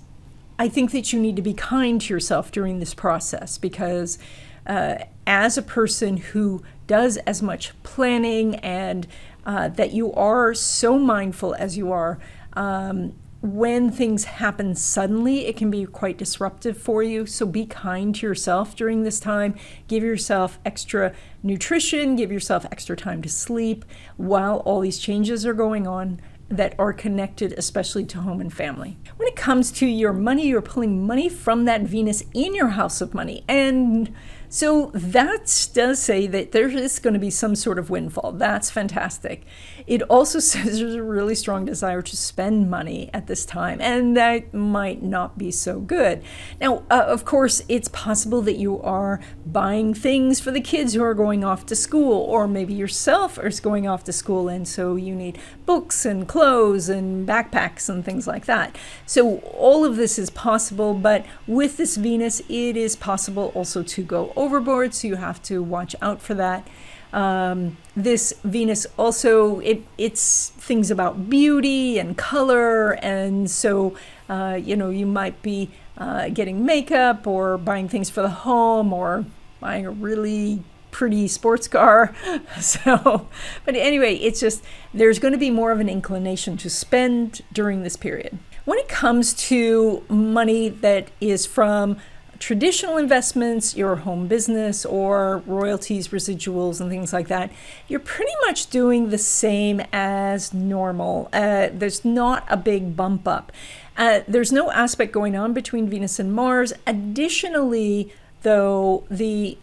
I 0.58 0.68
think 0.70 0.92
that 0.92 1.12
you 1.12 1.20
need 1.20 1.36
to 1.36 1.42
be 1.42 1.52
kind 1.52 2.00
to 2.00 2.14
yourself 2.14 2.50
during 2.50 2.80
this 2.80 2.94
process 2.94 3.58
because 3.58 4.18
uh, 4.66 4.96
as 5.26 5.58
a 5.58 5.62
person 5.62 6.16
who 6.16 6.62
does 6.86 7.18
as 7.18 7.42
much 7.42 7.72
planning 7.82 8.56
and 8.56 9.06
uh, 9.46 9.68
that 9.68 9.92
you 9.92 10.12
are 10.14 10.54
so 10.54 10.98
mindful 10.98 11.54
as 11.54 11.76
you 11.76 11.92
are. 11.92 12.18
Um, 12.54 13.14
when 13.44 13.90
things 13.90 14.24
happen 14.24 14.74
suddenly, 14.74 15.44
it 15.46 15.54
can 15.54 15.70
be 15.70 15.84
quite 15.84 16.16
disruptive 16.16 16.78
for 16.78 17.02
you. 17.02 17.26
So 17.26 17.44
be 17.44 17.66
kind 17.66 18.14
to 18.14 18.26
yourself 18.26 18.74
during 18.74 19.02
this 19.02 19.20
time. 19.20 19.54
Give 19.86 20.02
yourself 20.02 20.58
extra 20.64 21.12
nutrition, 21.42 22.16
give 22.16 22.32
yourself 22.32 22.64
extra 22.72 22.96
time 22.96 23.20
to 23.20 23.28
sleep 23.28 23.84
while 24.16 24.58
all 24.60 24.80
these 24.80 24.98
changes 24.98 25.44
are 25.44 25.52
going 25.52 25.86
on 25.86 26.22
that 26.48 26.74
are 26.78 26.94
connected, 26.94 27.52
especially 27.58 28.04
to 28.04 28.20
home 28.20 28.40
and 28.40 28.52
family. 28.52 28.96
When 29.16 29.28
it 29.28 29.36
comes 29.36 29.70
to 29.72 29.86
your 29.86 30.14
money, 30.14 30.46
you're 30.46 30.62
pulling 30.62 31.06
money 31.06 31.28
from 31.28 31.66
that 31.66 31.82
Venus 31.82 32.22
in 32.32 32.54
your 32.54 32.68
house 32.68 33.00
of 33.00 33.12
money. 33.12 33.44
And 33.46 34.14
so 34.54 34.92
that 34.94 35.68
does 35.74 36.00
say 36.00 36.28
that 36.28 36.52
there 36.52 36.68
is 36.68 37.00
going 37.00 37.14
to 37.14 37.18
be 37.18 37.28
some 37.28 37.56
sort 37.56 37.76
of 37.76 37.90
windfall. 37.90 38.30
That's 38.30 38.70
fantastic. 38.70 39.42
It 39.86 40.02
also 40.02 40.38
says 40.40 40.78
there's 40.78 40.94
a 40.94 41.02
really 41.02 41.34
strong 41.34 41.64
desire 41.64 42.02
to 42.02 42.16
spend 42.16 42.70
money 42.70 43.10
at 43.12 43.26
this 43.26 43.44
time, 43.44 43.80
and 43.80 44.16
that 44.16 44.54
might 44.54 45.02
not 45.02 45.38
be 45.38 45.50
so 45.50 45.80
good. 45.80 46.22
Now, 46.60 46.84
uh, 46.90 47.04
of 47.06 47.24
course, 47.24 47.62
it's 47.68 47.88
possible 47.88 48.42
that 48.42 48.56
you 48.56 48.80
are 48.82 49.20
buying 49.46 49.94
things 49.94 50.40
for 50.40 50.50
the 50.50 50.60
kids 50.60 50.94
who 50.94 51.02
are 51.02 51.14
going 51.14 51.44
off 51.44 51.66
to 51.66 51.76
school, 51.76 52.22
or 52.22 52.48
maybe 52.48 52.74
yourself 52.74 53.38
is 53.38 53.60
going 53.60 53.86
off 53.86 54.04
to 54.04 54.12
school, 54.12 54.48
and 54.48 54.66
so 54.66 54.96
you 54.96 55.14
need 55.14 55.38
books 55.66 56.04
and 56.04 56.28
clothes 56.28 56.88
and 56.88 57.28
backpacks 57.28 57.88
and 57.88 58.04
things 58.04 58.26
like 58.26 58.46
that. 58.46 58.76
So 59.06 59.38
all 59.38 59.84
of 59.84 59.96
this 59.96 60.18
is 60.18 60.30
possible, 60.30 60.94
but 60.94 61.26
with 61.46 61.76
this 61.76 61.96
Venus, 61.96 62.40
it 62.48 62.76
is 62.76 62.96
possible 62.96 63.52
also 63.54 63.82
to 63.82 64.02
go 64.02 64.32
overboard, 64.36 64.94
so 64.94 65.08
you 65.08 65.16
have 65.16 65.42
to 65.44 65.62
watch 65.62 65.94
out 66.00 66.20
for 66.20 66.34
that. 66.34 66.66
Um, 67.14 67.76
this 67.94 68.34
Venus 68.42 68.88
also 68.98 69.60
it 69.60 69.82
it's 69.96 70.48
things 70.48 70.90
about 70.90 71.30
beauty 71.30 71.96
and 71.98 72.18
color, 72.18 72.98
and 73.02 73.48
so 73.48 73.96
uh, 74.28 74.58
you 74.60 74.74
know 74.74 74.90
you 74.90 75.06
might 75.06 75.40
be 75.40 75.70
uh, 75.96 76.28
getting 76.30 76.66
makeup 76.66 77.24
or 77.24 77.56
buying 77.56 77.88
things 77.88 78.10
for 78.10 78.20
the 78.20 78.30
home 78.30 78.92
or 78.92 79.24
buying 79.60 79.86
a 79.86 79.92
really 79.92 80.64
pretty 80.90 81.28
sports 81.28 81.68
car. 81.68 82.14
So, 82.60 83.28
but 83.64 83.76
anyway, 83.76 84.16
it's 84.16 84.40
just 84.40 84.64
there's 84.92 85.18
going 85.18 85.32
to 85.32 85.38
be 85.38 85.50
more 85.50 85.70
of 85.70 85.78
an 85.78 85.88
inclination 85.88 86.56
to 86.58 86.70
spend 86.70 87.42
during 87.52 87.82
this 87.82 87.96
period. 87.96 88.38
When 88.64 88.78
it 88.78 88.88
comes 88.88 89.34
to 89.48 90.02
money 90.08 90.68
that 90.68 91.10
is 91.20 91.46
from 91.46 91.98
traditional 92.44 92.98
investments, 92.98 93.74
your 93.74 93.96
home 93.96 94.26
business, 94.28 94.84
or 94.84 95.38
royalties, 95.46 96.08
residuals, 96.08 96.78
and 96.78 96.90
things 96.90 97.10
like 97.10 97.26
that, 97.28 97.50
you're 97.88 97.98
pretty 97.98 98.34
much 98.44 98.66
doing 98.68 99.08
the 99.08 99.16
same 99.16 99.80
as 99.94 100.52
normal. 100.52 101.30
Uh, 101.32 101.70
there's 101.72 102.04
not 102.04 102.44
a 102.50 102.56
big 102.58 102.94
bump 102.94 103.26
up. 103.26 103.50
Uh, 103.96 104.20
there's 104.28 104.52
no 104.52 104.70
aspect 104.72 105.10
going 105.10 105.34
on 105.34 105.54
between 105.54 105.88
Venus 105.88 106.18
and 106.18 106.34
Mars. 106.34 106.74
Additionally, 106.86 108.12
though, 108.42 109.04
the 109.10 109.56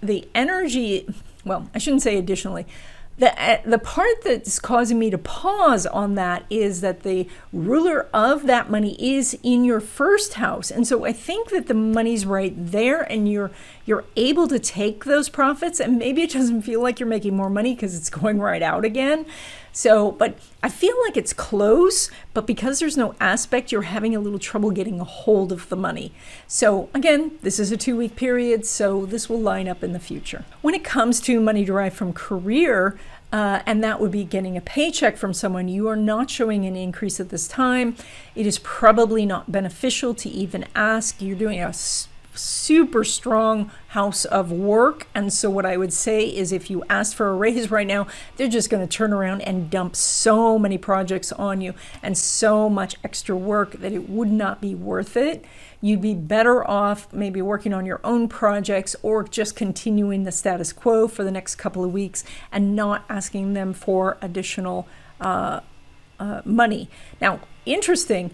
the 0.00 0.28
energy, 0.32 1.12
well, 1.44 1.68
I 1.74 1.78
shouldn't 1.78 2.02
say 2.02 2.16
additionally, 2.16 2.64
the, 3.20 3.38
uh, 3.40 3.60
the 3.66 3.78
part 3.78 4.24
that's 4.24 4.58
causing 4.58 4.98
me 4.98 5.10
to 5.10 5.18
pause 5.18 5.84
on 5.84 6.14
that 6.14 6.44
is 6.48 6.80
that 6.80 7.02
the 7.02 7.28
ruler 7.52 8.08
of 8.14 8.46
that 8.46 8.70
money 8.70 8.96
is 8.98 9.38
in 9.42 9.62
your 9.62 9.78
first 9.78 10.34
house. 10.34 10.70
And 10.70 10.86
so 10.86 11.04
i 11.04 11.12
think 11.12 11.50
that 11.50 11.66
the 11.66 11.74
money's 11.74 12.24
right 12.24 12.54
there 12.56 13.02
and 13.02 13.30
you're 13.30 13.50
you're 13.84 14.04
able 14.16 14.48
to 14.48 14.58
take 14.58 15.04
those 15.04 15.28
profits. 15.28 15.80
And 15.80 15.98
maybe 15.98 16.22
it 16.22 16.30
doesn't 16.30 16.62
feel 16.62 16.80
like 16.80 16.98
you're 16.98 17.08
making 17.08 17.36
more 17.36 17.50
money 17.50 17.74
because 17.74 17.94
it's 17.94 18.08
going 18.10 18.40
right 18.40 18.62
out 18.62 18.84
again 18.86 19.26
so, 19.72 20.12
but 20.12 20.38
I 20.62 20.68
feel 20.68 20.94
like 21.06 21.16
it's 21.16 21.32
close, 21.32 22.10
but 22.34 22.46
because 22.46 22.80
there's 22.80 22.96
no 22.96 23.14
aspect, 23.20 23.72
you're 23.72 23.82
having 23.82 24.14
a 24.14 24.20
little 24.20 24.38
trouble 24.38 24.70
getting 24.70 25.00
a 25.00 25.04
hold 25.04 25.52
of 25.52 25.68
the 25.68 25.76
money. 25.76 26.12
So, 26.46 26.88
again, 26.92 27.32
this 27.42 27.58
is 27.58 27.70
a 27.70 27.76
two 27.76 27.96
week 27.96 28.16
period, 28.16 28.66
so 28.66 29.06
this 29.06 29.28
will 29.28 29.40
line 29.40 29.68
up 29.68 29.82
in 29.82 29.92
the 29.92 30.00
future. 30.00 30.44
When 30.60 30.74
it 30.74 30.84
comes 30.84 31.20
to 31.22 31.40
money 31.40 31.64
derived 31.64 31.96
from 31.96 32.12
career, 32.12 32.98
uh, 33.32 33.62
and 33.64 33.82
that 33.84 34.00
would 34.00 34.10
be 34.10 34.24
getting 34.24 34.56
a 34.56 34.60
paycheck 34.60 35.16
from 35.16 35.32
someone, 35.32 35.68
you 35.68 35.88
are 35.88 35.96
not 35.96 36.28
showing 36.28 36.66
an 36.66 36.74
increase 36.74 37.20
at 37.20 37.28
this 37.28 37.46
time. 37.46 37.94
It 38.34 38.44
is 38.44 38.58
probably 38.58 39.24
not 39.24 39.52
beneficial 39.52 40.14
to 40.14 40.28
even 40.28 40.64
ask. 40.74 41.22
You're 41.22 41.38
doing 41.38 41.60
a 41.60 41.72
super 42.34 43.04
strong 43.04 43.70
house 43.88 44.24
of 44.24 44.52
work. 44.52 45.06
And 45.14 45.32
so, 45.32 45.50
what 45.50 45.66
I 45.66 45.76
would 45.76 45.92
say 45.92 46.24
is 46.24 46.52
if 46.52 46.70
you 46.70 46.84
ask 46.88 47.16
for 47.16 47.28
a 47.28 47.34
raise 47.34 47.70
right 47.70 47.86
now, 47.86 48.06
they're 48.36 48.48
just 48.48 48.70
going 48.70 48.86
to 48.86 48.96
turn 48.96 49.12
around 49.12 49.42
and 49.42 49.70
dump 49.70 49.96
so 49.96 50.58
many 50.58 50.78
projects 50.78 51.32
on 51.32 51.60
you 51.60 51.74
and 52.02 52.16
so 52.16 52.68
much 52.68 52.96
extra 53.02 53.36
work 53.36 53.72
that 53.72 53.92
it 53.92 54.08
would 54.08 54.30
not 54.30 54.60
be 54.60 54.74
worth 54.74 55.16
it. 55.16 55.44
You'd 55.80 56.02
be 56.02 56.14
better 56.14 56.68
off 56.68 57.10
maybe 57.12 57.40
working 57.40 57.72
on 57.72 57.86
your 57.86 58.00
own 58.04 58.28
projects 58.28 58.94
or 59.02 59.24
just 59.24 59.56
continuing 59.56 60.24
the 60.24 60.32
status 60.32 60.72
quo 60.72 61.08
for 61.08 61.24
the 61.24 61.30
next 61.30 61.56
couple 61.56 61.82
of 61.82 61.92
weeks 61.92 62.22
and 62.52 62.76
not 62.76 63.04
asking 63.08 63.54
them 63.54 63.72
for 63.72 64.18
additional 64.20 64.86
uh, 65.20 65.60
uh, 66.18 66.42
money. 66.44 66.90
Now, 67.20 67.40
interesting, 67.64 68.30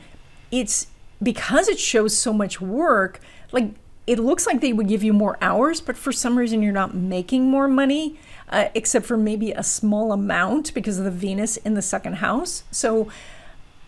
it's 0.51 0.89
because 1.23 1.69
it 1.69 1.79
shows 1.79 2.17
so 2.17 2.33
much 2.33 2.61
work, 2.61 3.21
like 3.53 3.75
it 4.07 4.19
looks 4.19 4.47
like 4.47 4.61
they 4.61 4.73
would 4.73 4.89
give 4.89 5.03
you 5.03 5.13
more 5.13 5.37
hours, 5.41 5.81
but 5.81 5.97
for 5.97 6.13
some 6.13 6.39
reason 6.39 6.63
you're 6.63 6.73
not 6.73 6.95
making 6.95 7.51
more 7.51 7.69
money, 7.69 8.19
uh, 8.49 8.69
except 8.75 9.07
for 9.07 9.17
maybe 9.17 9.53
a 9.53 9.63
small 9.63 10.13
amount 10.13 10.73
because 10.75 10.99
of 10.99 11.05
the 11.05 11.11
Venus 11.11 11.57
in 11.59 11.75
the 11.75 11.83
second 11.83 12.15
house. 12.15 12.63
So 12.71 13.09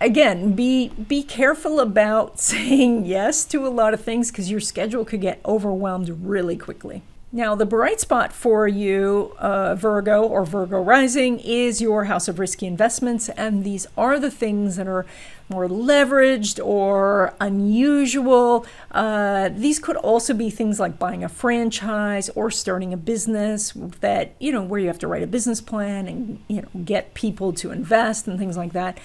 again, 0.01 0.55
be 0.55 0.89
be 0.89 1.23
careful 1.23 1.81
about 1.81 2.41
saying 2.41 3.05
yes 3.07 3.45
to 3.47 3.67
a 3.67 3.71
lot 3.71 3.95
of 3.95 4.01
things 4.01 4.31
because 4.31 4.51
your 4.51 4.61
schedule 4.61 5.05
could 5.05 5.21
get 5.21 5.41
overwhelmed 5.45 6.09
really 6.09 6.57
quickly. 6.57 7.03
Now, 7.31 7.55
the 7.55 7.67
bright 7.67 8.01
spot 8.01 8.33
for 8.33 8.67
you, 8.67 9.35
uh, 9.39 9.75
Virgo 9.75 10.23
or 10.23 10.47
Virgo 10.47 10.81
rising, 10.81 11.39
is 11.41 11.79
your 11.79 12.05
house 12.05 12.27
of 12.27 12.39
risky 12.39 12.67
investments. 12.67 13.29
And 13.29 13.65
these 13.65 13.87
are 13.99 14.19
the 14.19 14.31
things 14.31 14.77
that 14.77 14.89
are 14.89 15.05
more 15.49 15.67
leveraged 15.67 16.65
or 16.65 17.35
unusual. 17.41 18.67
Uh, 18.91 19.49
these 19.53 19.79
could 19.79 19.97
also 19.97 20.35
be 20.35 20.51
things 20.51 20.79
like 20.79 20.99
buying 20.99 21.25
a 21.25 21.29
franchise 21.29 22.29
or 22.31 22.51
starting 22.51 22.93
a 22.93 22.97
business 22.97 23.73
that, 24.01 24.35
you 24.39 24.53
know, 24.53 24.63
where 24.63 24.81
you 24.81 24.87
have 24.87 24.99
to 24.99 25.07
write 25.07 25.23
a 25.23 25.27
business 25.27 25.61
plan 25.61 26.07
and, 26.07 26.43
you 26.49 26.63
know, 26.63 26.69
get 26.85 27.15
people 27.15 27.53
to 27.53 27.71
invest 27.71 28.29
and 28.29 28.39
things 28.39 28.57
like 28.57 28.73
that. 28.73 28.99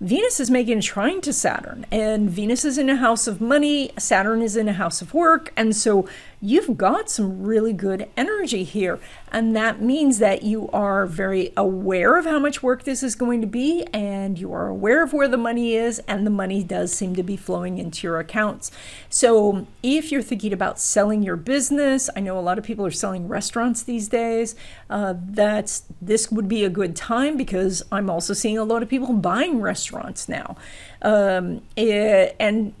Venus 0.00 0.40
is 0.40 0.50
making 0.50 0.78
a 0.78 0.82
trine 0.82 1.20
to 1.20 1.32
Saturn, 1.32 1.86
and 1.90 2.28
Venus 2.28 2.64
is 2.64 2.78
in 2.78 2.90
a 2.90 2.96
house 2.96 3.28
of 3.28 3.40
money, 3.40 3.92
Saturn 3.96 4.42
is 4.42 4.56
in 4.56 4.68
a 4.68 4.72
house 4.72 5.00
of 5.00 5.14
work, 5.14 5.52
and 5.56 5.74
so 5.74 6.06
you've 6.44 6.76
got 6.76 7.08
some 7.08 7.42
really 7.42 7.72
good 7.72 8.06
energy 8.18 8.64
here. 8.64 9.00
And 9.32 9.56
that 9.56 9.80
means 9.80 10.18
that 10.18 10.42
you 10.42 10.68
are 10.72 11.06
very 11.06 11.52
aware 11.56 12.18
of 12.18 12.26
how 12.26 12.38
much 12.38 12.62
work 12.62 12.84
this 12.84 13.02
is 13.02 13.14
going 13.14 13.40
to 13.40 13.46
be, 13.46 13.84
and 13.94 14.38
you 14.38 14.52
are 14.52 14.68
aware 14.68 15.02
of 15.02 15.12
where 15.12 15.26
the 15.26 15.38
money 15.38 15.74
is, 15.74 16.00
and 16.00 16.26
the 16.26 16.30
money 16.30 16.62
does 16.62 16.92
seem 16.92 17.16
to 17.16 17.22
be 17.22 17.36
flowing 17.36 17.78
into 17.78 18.06
your 18.06 18.18
accounts. 18.18 18.70
So 19.08 19.66
if 19.82 20.12
you're 20.12 20.22
thinking 20.22 20.52
about 20.52 20.78
selling 20.78 21.22
your 21.22 21.36
business, 21.36 22.10
I 22.14 22.20
know 22.20 22.38
a 22.38 22.40
lot 22.40 22.58
of 22.58 22.64
people 22.64 22.84
are 22.84 22.90
selling 22.90 23.26
restaurants 23.26 23.82
these 23.82 24.08
days. 24.08 24.54
Uh, 24.90 25.14
that's 25.18 25.84
this 26.00 26.30
would 26.30 26.46
be 26.46 26.62
a 26.62 26.70
good 26.70 26.94
time 26.94 27.38
because 27.38 27.82
I'm 27.90 28.10
also 28.10 28.34
seeing 28.34 28.58
a 28.58 28.64
lot 28.64 28.82
of 28.82 28.88
people 28.90 29.14
buying 29.14 29.60
restaurants 29.62 30.28
now. 30.28 30.56
Um, 31.00 31.62
eh, 31.76 32.32
and 32.38 32.74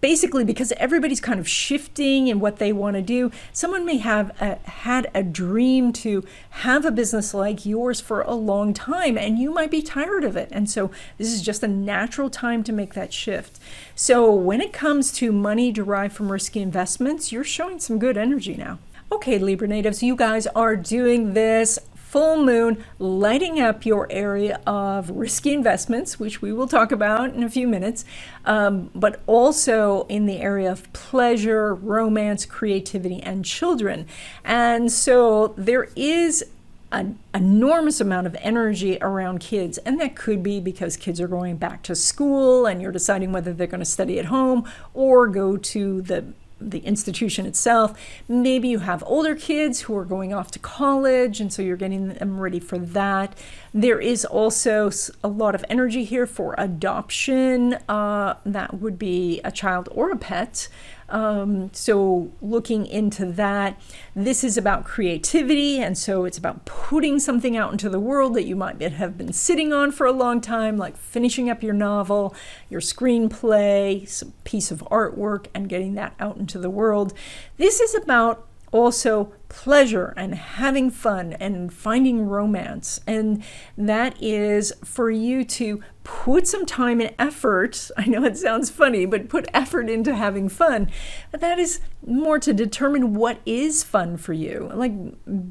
basically 0.00 0.44
because 0.44 0.72
everybody's 0.72 1.20
kind 1.20 1.40
of 1.40 1.48
shifting 1.48 2.28
in 2.28 2.40
what 2.40 2.56
they 2.56 2.72
want 2.72 2.96
to 2.96 3.02
do 3.02 3.30
someone 3.52 3.84
may 3.84 3.96
have 3.96 4.30
a, 4.40 4.56
had 4.68 5.10
a 5.14 5.22
dream 5.22 5.92
to 5.92 6.24
have 6.50 6.84
a 6.84 6.90
business 6.90 7.32
like 7.32 7.64
yours 7.64 8.00
for 8.00 8.22
a 8.22 8.34
long 8.34 8.74
time 8.74 9.16
and 9.16 9.38
you 9.38 9.52
might 9.52 9.70
be 9.70 9.82
tired 9.82 10.24
of 10.24 10.36
it. 10.36 10.48
And 10.52 10.68
so 10.68 10.90
this 11.18 11.32
is 11.32 11.42
just 11.42 11.62
a 11.62 11.68
natural 11.68 12.30
time 12.30 12.62
to 12.64 12.72
make 12.72 12.94
that 12.94 13.12
shift. 13.12 13.58
So 13.94 14.32
when 14.32 14.60
it 14.60 14.72
comes 14.72 15.12
to 15.12 15.32
money 15.32 15.72
derived 15.72 16.14
from 16.14 16.30
risky 16.30 16.60
investments 16.60 17.32
you're 17.32 17.44
showing 17.44 17.78
some 17.78 17.98
good 17.98 18.16
energy 18.16 18.54
now. 18.54 18.78
Okay, 19.10 19.38
Libra 19.38 19.68
natives, 19.68 20.02
you 20.02 20.16
guys 20.16 20.48
are 20.48 20.74
doing 20.74 21.34
this 21.34 21.78
full 22.06 22.44
moon 22.44 22.84
lighting 23.00 23.60
up 23.60 23.84
your 23.84 24.06
area 24.10 24.60
of 24.64 25.10
risky 25.10 25.52
investments, 25.52 26.20
which 26.20 26.40
we 26.40 26.52
will 26.52 26.68
talk 26.68 26.92
about 26.92 27.34
in 27.34 27.42
a 27.42 27.50
few 27.50 27.66
minutes, 27.66 28.04
um, 28.44 28.90
but 28.94 29.20
also 29.26 30.06
in 30.08 30.24
the 30.26 30.38
area 30.38 30.70
of 30.70 30.90
pleasure, 30.92 31.74
romance, 31.74 32.46
creativity, 32.46 33.20
and 33.22 33.44
children. 33.44 34.06
And 34.44 34.90
so 34.92 35.52
there 35.58 35.88
is 35.96 36.44
an 36.92 37.18
enormous 37.34 38.00
amount 38.00 38.28
of 38.28 38.36
energy 38.40 38.96
around 39.00 39.40
kids, 39.40 39.76
and 39.78 40.00
that 40.00 40.14
could 40.14 40.44
be 40.44 40.60
because 40.60 40.96
kids 40.96 41.20
are 41.20 41.26
going 41.26 41.56
back 41.56 41.82
to 41.82 41.96
school 41.96 42.66
and 42.66 42.80
you're 42.80 42.92
deciding 42.92 43.32
whether 43.32 43.52
they're 43.52 43.66
going 43.66 43.80
to 43.80 43.84
study 43.84 44.20
at 44.20 44.26
home 44.26 44.64
or 44.94 45.26
go 45.26 45.56
to 45.56 46.02
the 46.02 46.24
the 46.60 46.78
institution 46.80 47.46
itself. 47.46 47.98
Maybe 48.28 48.68
you 48.68 48.78
have 48.80 49.04
older 49.06 49.34
kids 49.34 49.82
who 49.82 49.96
are 49.96 50.04
going 50.04 50.32
off 50.32 50.50
to 50.52 50.58
college, 50.58 51.40
and 51.40 51.52
so 51.52 51.62
you're 51.62 51.76
getting 51.76 52.08
them 52.14 52.40
ready 52.40 52.60
for 52.60 52.78
that. 52.78 53.36
There 53.74 54.00
is 54.00 54.24
also 54.24 54.90
a 55.22 55.28
lot 55.28 55.54
of 55.54 55.64
energy 55.68 56.04
here 56.04 56.26
for 56.26 56.54
adoption. 56.56 57.74
Uh, 57.88 58.36
that 58.44 58.80
would 58.80 58.98
be 58.98 59.40
a 59.44 59.52
child 59.52 59.88
or 59.92 60.10
a 60.10 60.16
pet. 60.16 60.68
Um, 61.08 61.70
so, 61.72 62.32
looking 62.40 62.86
into 62.86 63.26
that, 63.32 63.80
this 64.14 64.42
is 64.42 64.58
about 64.58 64.84
creativity, 64.84 65.78
and 65.78 65.96
so 65.96 66.24
it's 66.24 66.38
about 66.38 66.64
putting 66.64 67.20
something 67.20 67.56
out 67.56 67.70
into 67.70 67.88
the 67.88 68.00
world 68.00 68.34
that 68.34 68.44
you 68.44 68.56
might 68.56 68.80
have 68.80 69.16
been 69.16 69.32
sitting 69.32 69.72
on 69.72 69.92
for 69.92 70.06
a 70.06 70.12
long 70.12 70.40
time, 70.40 70.76
like 70.76 70.96
finishing 70.96 71.48
up 71.48 71.62
your 71.62 71.74
novel, 71.74 72.34
your 72.68 72.80
screenplay, 72.80 74.08
some 74.08 74.32
piece 74.42 74.70
of 74.70 74.80
artwork, 74.90 75.46
and 75.54 75.68
getting 75.68 75.94
that 75.94 76.14
out 76.18 76.38
into 76.38 76.58
the 76.58 76.70
world. 76.70 77.14
This 77.56 77.80
is 77.80 77.94
about 77.94 78.46
also 78.72 79.32
pleasure 79.56 80.12
and 80.18 80.34
having 80.34 80.90
fun 80.90 81.32
and 81.32 81.72
finding 81.72 82.26
romance. 82.26 83.00
And 83.06 83.42
that 83.78 84.14
is 84.22 84.70
for 84.84 85.10
you 85.10 85.44
to 85.44 85.82
put 86.06 86.46
some 86.46 86.64
time 86.64 87.00
and 87.00 87.12
effort. 87.18 87.90
I 87.96 88.06
know 88.06 88.22
it 88.24 88.36
sounds 88.36 88.70
funny, 88.70 89.06
but 89.06 89.28
put 89.28 89.48
effort 89.52 89.90
into 89.90 90.14
having 90.14 90.48
fun. 90.48 90.88
But 91.32 91.40
that 91.40 91.58
is 91.58 91.80
more 92.06 92.38
to 92.38 92.52
determine 92.52 93.14
what 93.14 93.40
is 93.44 93.82
fun 93.82 94.16
for 94.16 94.32
you. 94.32 94.70
Like 94.72 94.92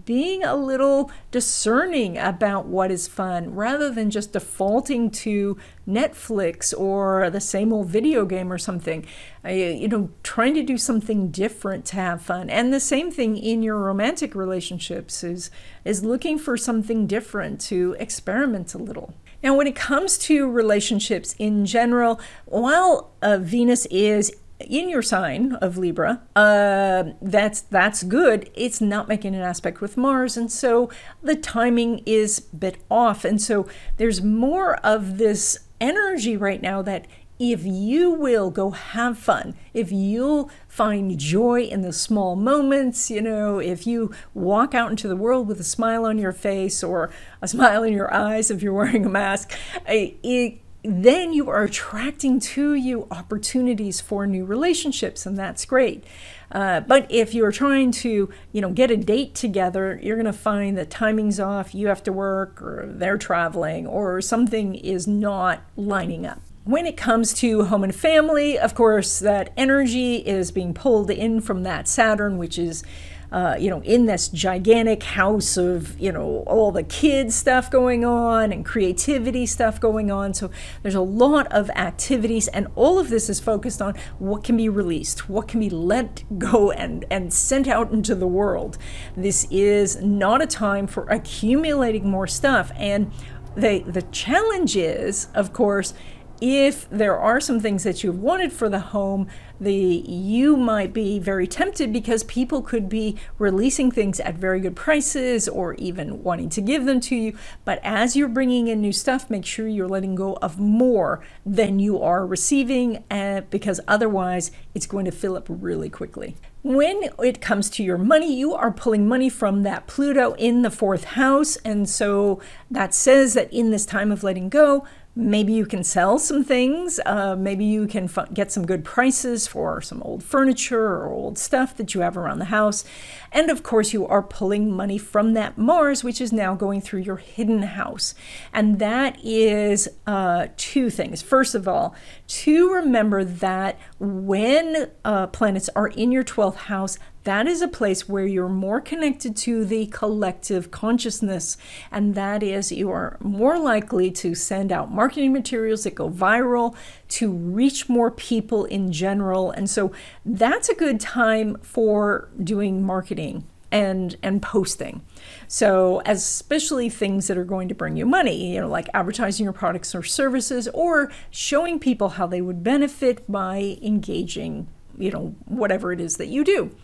being 0.06 0.45
a 0.45 0.56
little 0.56 1.12
discerning 1.32 2.18
about 2.18 2.68
what 2.68 2.89
is 2.89 3.08
fun 3.08 3.53
rather 3.53 3.89
than 3.89 4.10
just 4.10 4.32
defaulting 4.32 5.12
to 5.12 5.58
Netflix 5.86 6.74
or 6.78 7.30
the 7.30 7.41
same 7.41 7.74
old 7.74 7.88
video 7.88 8.24
game 8.26 8.51
or 8.51 8.58
something. 8.58 9.06
you 9.43 9.89
know, 9.89 10.10
trying 10.24 10.53
to 10.53 10.64
do 10.64 10.78
something 10.78 11.32
different 11.32 11.84
to 11.86 11.97
have 11.97 12.22
fun. 12.22 12.49
And 12.49 12.72
the 12.72 12.80
same 12.80 13.12
thing 13.12 13.36
in 13.36 13.62
your 13.62 13.78
romantic 13.96 14.36
relationships 14.36 15.24
is 15.24 15.50
is 15.86 16.04
looking 16.04 16.38
for 16.38 16.58
something 16.58 17.08
different 17.08 17.62
to 17.62 17.96
experiment 17.98 18.74
a 18.74 18.78
little. 18.78 19.14
Now, 19.41 19.56
when 19.56 19.68
it 19.68 19.76
comes 19.76 20.18
to 20.30 20.50
relationships 20.50 21.34
in 21.39 21.66
general, 21.66 22.20
while 22.46 23.12
uh, 23.22 23.38
Venus 23.38 23.86
is 23.88 24.34
in 24.60 24.89
your 24.89 25.02
sign 25.02 25.54
of 25.62 25.78
Libra, 25.78 26.22
uh, 26.36 27.04
that's 27.22 27.62
that's 27.62 28.04
good. 28.04 28.50
It's 28.54 28.82
not 28.82 29.08
making 29.08 29.34
an 29.34 29.41
aspect 29.41 29.80
with 29.80 29.96
Mars, 29.96 30.36
and 30.36 30.52
so 30.52 30.89
the 31.24 31.36
timing 31.36 32.02
is 32.06 32.48
a 32.52 32.56
bit 32.58 32.78
off. 32.91 33.24
And 33.24 33.41
so 33.41 33.66
there's 33.96 34.22
more 34.22 34.76
of 34.78 35.18
this 35.18 35.60
energy 35.80 36.36
right 36.36 36.62
now 36.62 36.82
that 36.82 37.06
if 37.39 37.66
you 37.66 38.12
will 38.12 38.50
go 38.50 38.72
have 38.72 39.18
fun, 39.18 39.56
if 39.74 39.91
you'll 39.91 40.50
find 40.76 41.17
joy 41.17 41.61
in 41.61 41.84
the 41.84 41.93
small 41.93 42.36
moments, 42.36 43.09
you 43.09 43.21
know, 43.21 43.59
if 43.59 43.88
you 43.88 44.11
walk 44.34 44.76
out 44.76 44.89
into 44.91 45.07
the 45.07 45.15
world 45.15 45.47
with 45.47 45.57
a 45.57 45.63
smile 45.63 46.05
on 46.05 46.17
your 46.17 46.34
face 46.34 46.84
or 46.84 47.09
a 47.41 47.47
smile 47.47 47.82
in 47.84 47.93
your 47.93 48.13
eyes 48.13 48.51
if 48.51 48.61
you're 48.61 48.73
wearing 48.73 49.05
a 49.05 49.09
mask, 49.09 49.57
it, 49.88 50.59
then 50.84 51.32
you 51.32 51.49
are 51.49 51.63
attracting 51.63 52.41
to 52.41 52.73
you 52.73 53.07
opportunities 53.09 54.01
for 54.01 54.28
new 54.28 54.43
relationships, 54.43 55.26
and 55.26 55.38
that's 55.38 55.63
great. 55.63 56.03
Uh, 56.51 56.82
but 56.82 57.07
if 57.09 57.34
you're 57.34 57.53
trying 57.53 57.91
to, 57.91 58.30
you 58.51 58.61
know, 58.61 58.69
get 58.69 58.91
a 58.91 58.97
date 58.97 59.34
together, 59.34 59.97
you're 60.03 60.17
going 60.17 60.26
to 60.26 60.34
find 60.34 60.78
that 60.78 60.89
timing's 60.89 61.39
off. 61.39 61.73
You 61.73 61.88
have 61.88 62.03
to 62.03 62.11
work, 62.11 62.61
or 62.61 62.86
they're 62.88 63.17
traveling, 63.17 63.88
or 63.88 64.21
something 64.21 64.76
is 64.76 65.07
not 65.07 65.61
lining 65.78 66.26
up. 66.26 66.41
When 66.66 66.88
it 66.88 66.97
comes 66.97 67.32
to 67.36 67.66
home 67.66 67.84
and 67.84 67.93
family, 67.93 68.57
of 68.57 68.74
course, 68.74 69.20
that 69.20 69.51
energy 69.55 70.16
is 70.16 70.49
being 70.49 70.74
pulled 70.74 71.11
in 71.11 71.39
from 71.39 71.61
that 71.61 71.88
Saturn, 71.88 72.39
which 72.39 72.57
is 72.57 72.84
uh, 73.32 73.55
you 73.59 73.70
know, 73.70 73.82
in 73.82 74.07
this 74.07 74.30
gigantic 74.30 75.03
house 75.03 75.57
of, 75.57 75.99
you 75.99 76.11
know, 76.11 76.43
all 76.47 76.72
the 76.72 76.82
kids 76.82 77.36
stuff 77.36 77.70
going 77.70 78.03
on 78.03 78.51
and 78.51 78.66
creativity 78.66 79.45
stuff 79.45 79.80
going 79.80 80.09
on. 80.09 80.34
So 80.34 80.49
there's 80.82 80.95
a 80.95 81.01
lot 81.01 81.45
of 81.51 81.70
activities, 81.72 82.47
and 82.47 82.68
all 82.76 82.97
of 82.97 83.09
this 83.09 83.30
is 83.30 83.39
focused 83.39 83.82
on 83.82 83.95
what 84.18 84.43
can 84.43 84.57
be 84.57 84.70
released, 84.70 85.30
what 85.30 85.47
can 85.47 85.59
be 85.59 85.70
let 85.70 86.24
go 86.39 86.72
and, 86.72 87.05
and 87.11 87.32
sent 87.32 87.68
out 87.68 87.91
into 87.91 88.16
the 88.16 88.28
world. 88.28 88.80
This 89.16 89.45
is 89.51 90.01
not 90.01 90.41
a 90.41 90.47
time 90.47 90.88
for 90.88 91.03
accumulating 91.09 92.09
more 92.09 92.28
stuff. 92.28 92.72
And 92.76 93.11
the, 93.55 93.80
the 93.80 94.01
challenge 94.03 94.76
is, 94.76 95.28
of 95.34 95.53
course, 95.53 95.93
if 96.41 96.89
there 96.89 97.17
are 97.17 97.39
some 97.39 97.59
things 97.59 97.83
that 97.83 98.03
you've 98.03 98.21
wanted 98.21 98.51
for 98.51 98.69
the 98.69 98.79
home, 98.79 99.27
the 99.59 99.73
you 99.73 100.57
might 100.57 100.91
be 100.93 101.17
very 101.17 101.47
tempted 101.47 101.93
because 101.93 102.23
people 102.25 102.61
could 102.61 102.89
be 102.89 103.17
releasing 103.39 103.89
things 103.89 104.19
at 104.19 104.36
very 104.36 104.59
good 104.59 104.75
prices 104.75 105.47
or 105.47 105.75
even 105.75 106.23
wanting 106.23 106.49
to 106.49 106.61
give 106.61 106.86
them 106.86 106.99
to 106.99 107.15
you. 107.15 107.38
But 107.63 107.79
as 107.83 108.15
you're 108.15 108.27
bringing 108.27 108.67
in 108.67 108.81
new 108.81 108.91
stuff, 108.91 109.29
make 109.29 109.45
sure 109.45 109.67
you're 109.67 109.88
letting 109.88 110.15
go 110.15 110.38
of 110.41 110.59
more 110.59 111.23
than 111.45 111.79
you 111.79 112.01
are 112.01 112.25
receiving, 112.25 113.03
uh, 113.09 113.41
because 113.49 113.79
otherwise 113.88 114.51
it's 114.73 114.88
going 114.88 115.05
to 115.05 115.11
fill 115.11 115.38
up 115.38 115.45
really 115.47 115.89
quickly. 115.89 116.36
When 116.63 117.09
it 117.23 117.41
comes 117.41 117.69
to 117.71 117.83
your 117.83 117.99
money, 117.99 118.36
you 118.36 118.55
are 118.55 118.71
pulling 118.71 119.07
money 119.07 119.29
from 119.29 119.61
that 119.63 119.86
Pluto 119.86 120.33
in 120.33 120.63
the 120.63 120.71
fourth 120.71 121.03
house. 121.03 121.57
And 121.57 121.88
so 121.88 122.41
that 122.71 122.95
says 122.95 123.36
that 123.36 123.53
in 123.53 123.69
this 123.69 123.86
time 123.86 124.11
of 124.11 124.23
letting 124.23 124.49
go, 124.49 124.83
Maybe 125.18 125.53
you 125.53 125.66
can 125.66 125.86
sell 125.86 126.20
some 126.20 126.43
things. 126.43 126.99
Uh, 127.05 127.38
maybe 127.38 127.63
you 127.63 127.88
can 127.88 128.05
f- 128.05 128.34
get 128.34 128.51
some 128.51 128.66
good 128.66 128.84
prices 128.84 129.47
for 129.47 129.82
some 129.82 130.01
old 130.03 130.22
furniture 130.22 130.88
or 130.88 131.07
old 131.07 131.38
stuff 131.38 131.78
that 131.78 131.93
you 131.93 132.01
have 132.01 132.18
around 132.18 132.39
the 132.39 132.45
house. 132.45 132.84
And 133.32 133.49
of 133.49 133.63
course, 133.63 133.93
you 133.93 134.05
are 134.05 134.22
pulling 134.22 134.70
money 134.70 134.97
from 134.97 135.32
that 135.34 135.57
Mars, 135.57 136.03
which 136.03 136.20
is 136.20 136.34
now 136.34 136.53
going 136.53 136.82
through 136.82 136.99
your 137.01 137.16
hidden 137.16 137.61
house. 137.61 138.13
And 138.51 138.80
that 138.80 139.18
is 139.24 139.88
uh, 140.05 140.47
two 140.57 140.89
things. 140.89 141.22
First 141.22 141.55
of 141.55 141.66
all, 141.66 141.95
to 142.28 142.74
remember 142.74 143.24
that 143.24 143.80
when 143.99 144.91
uh, 145.05 145.28
planets 145.28 145.70
are 145.78 145.88
in 145.88 146.11
your 146.11 146.26
12th 146.26 146.55
house, 146.55 146.99
that 147.26 147.47
is 147.47 147.61
a 147.61 147.67
place 147.67 148.07
where 148.07 148.26
you're 148.26 148.49
more 148.49 148.80
connected 148.80 149.36
to 149.36 149.65
the 149.65 149.88
collective 149.88 150.71
consciousness. 150.71 151.57
And 151.91 152.15
that 152.15 152.41
is, 152.41 152.71
you 152.71 152.89
are 152.91 153.17
more 153.19 153.59
likely 153.59 154.09
to 154.11 154.34
send 154.34 154.71
out 154.71 154.91
marketing 154.91 155.34
materials 155.34 155.84
that 155.84 155.95
go 155.95 156.09
viral, 156.09 156.76
to 157.09 157.32
reach 157.32 157.89
more 157.89 158.09
people 158.09 158.65
in 158.65 158.91
general. 158.91 159.51
And 159.51 159.69
so 159.69 159.91
that's 160.26 160.69
a 160.69 160.76
good 160.76 160.99
time 160.99 161.57
for 161.61 162.30
doing 162.41 162.84
marketing 162.84 163.45
and 163.71 164.15
and 164.23 164.41
posting. 164.41 165.01
So 165.47 166.01
especially 166.05 166.89
things 166.89 167.28
that 167.28 167.38
are 167.38 167.43
going 167.43 167.67
to 167.67 167.76
bring 167.76 167.97
you 167.97 168.05
money, 168.05 168.53
you 168.53 168.61
know, 168.61 168.69
like 168.69 168.88
advertising 168.93 169.43
your 169.43 169.53
products 169.53 169.93
or 169.93 170.03
services 170.03 170.69
or 170.73 171.11
showing 171.30 171.80
people 171.80 172.09
how 172.09 172.28
they 172.28 172.41
would 172.41 172.63
benefit 172.63 173.30
by 173.30 173.78
engaging, 173.82 174.67
you 174.97 175.11
know, 175.11 175.36
whatever 175.45 175.91
it 175.91 175.99
is 175.99 176.17
that 176.17 176.28
you 176.28 176.43
do. 176.43 176.76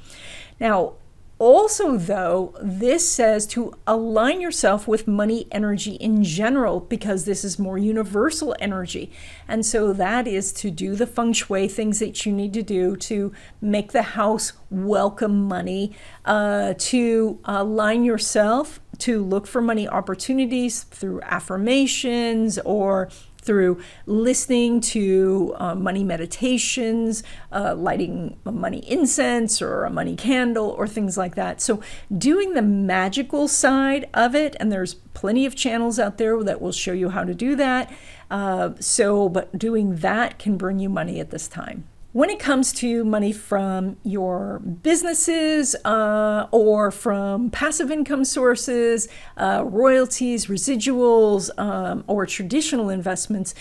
Now, 0.61 0.93
also, 1.39 1.97
though, 1.97 2.53
this 2.61 3.09
says 3.09 3.47
to 3.47 3.73
align 3.87 4.41
yourself 4.41 4.87
with 4.87 5.07
money 5.07 5.47
energy 5.51 5.93
in 5.93 6.23
general 6.23 6.81
because 6.81 7.25
this 7.25 7.43
is 7.43 7.57
more 7.57 7.79
universal 7.79 8.55
energy. 8.59 9.11
And 9.47 9.65
so 9.65 9.91
that 9.91 10.27
is 10.27 10.53
to 10.53 10.69
do 10.69 10.95
the 10.95 11.07
feng 11.07 11.33
shui 11.33 11.67
things 11.67 11.97
that 11.97 12.27
you 12.27 12.31
need 12.31 12.53
to 12.53 12.61
do 12.61 12.95
to 12.97 13.33
make 13.59 13.91
the 13.91 14.03
house 14.03 14.53
welcome 14.69 15.47
money, 15.47 15.93
uh, 16.25 16.75
to 16.77 17.39
align 17.43 18.03
yourself 18.03 18.79
to 18.99 19.23
look 19.23 19.47
for 19.47 19.61
money 19.61 19.87
opportunities 19.87 20.83
through 20.83 21.21
affirmations 21.23 22.59
or 22.59 23.09
through 23.41 23.81
listening 24.05 24.81
to 24.81 25.55
uh, 25.57 25.75
money 25.75 26.03
meditations, 26.03 27.23
uh, 27.51 27.75
lighting 27.75 28.37
a 28.45 28.51
money 28.51 28.79
incense 28.89 29.61
or 29.61 29.83
a 29.83 29.89
money 29.89 30.15
candle, 30.15 30.69
or 30.69 30.87
things 30.87 31.17
like 31.17 31.35
that. 31.35 31.61
So, 31.61 31.81
doing 32.15 32.53
the 32.53 32.61
magical 32.61 33.47
side 33.47 34.09
of 34.13 34.35
it, 34.35 34.55
and 34.59 34.71
there's 34.71 34.93
plenty 34.93 35.45
of 35.45 35.55
channels 35.55 35.99
out 35.99 36.17
there 36.17 36.41
that 36.43 36.61
will 36.61 36.71
show 36.71 36.93
you 36.93 37.09
how 37.09 37.23
to 37.23 37.33
do 37.33 37.55
that. 37.55 37.91
Uh, 38.29 38.71
so, 38.79 39.27
but 39.27 39.57
doing 39.57 39.97
that 39.97 40.39
can 40.39 40.57
bring 40.57 40.79
you 40.79 40.89
money 40.89 41.19
at 41.19 41.31
this 41.31 41.47
time. 41.47 41.85
When 42.13 42.29
it 42.29 42.39
comes 42.39 42.73
to 42.73 43.05
money 43.05 43.31
from 43.31 43.95
your 44.03 44.59
businesses 44.59 45.77
uh, 45.85 46.47
or 46.51 46.91
from 46.91 47.49
passive 47.51 47.89
income 47.89 48.25
sources, 48.25 49.07
uh, 49.37 49.63
royalties, 49.65 50.47
residuals, 50.47 51.49
um, 51.57 52.03
or 52.07 52.25
traditional 52.25 52.89
investments, 52.89 53.55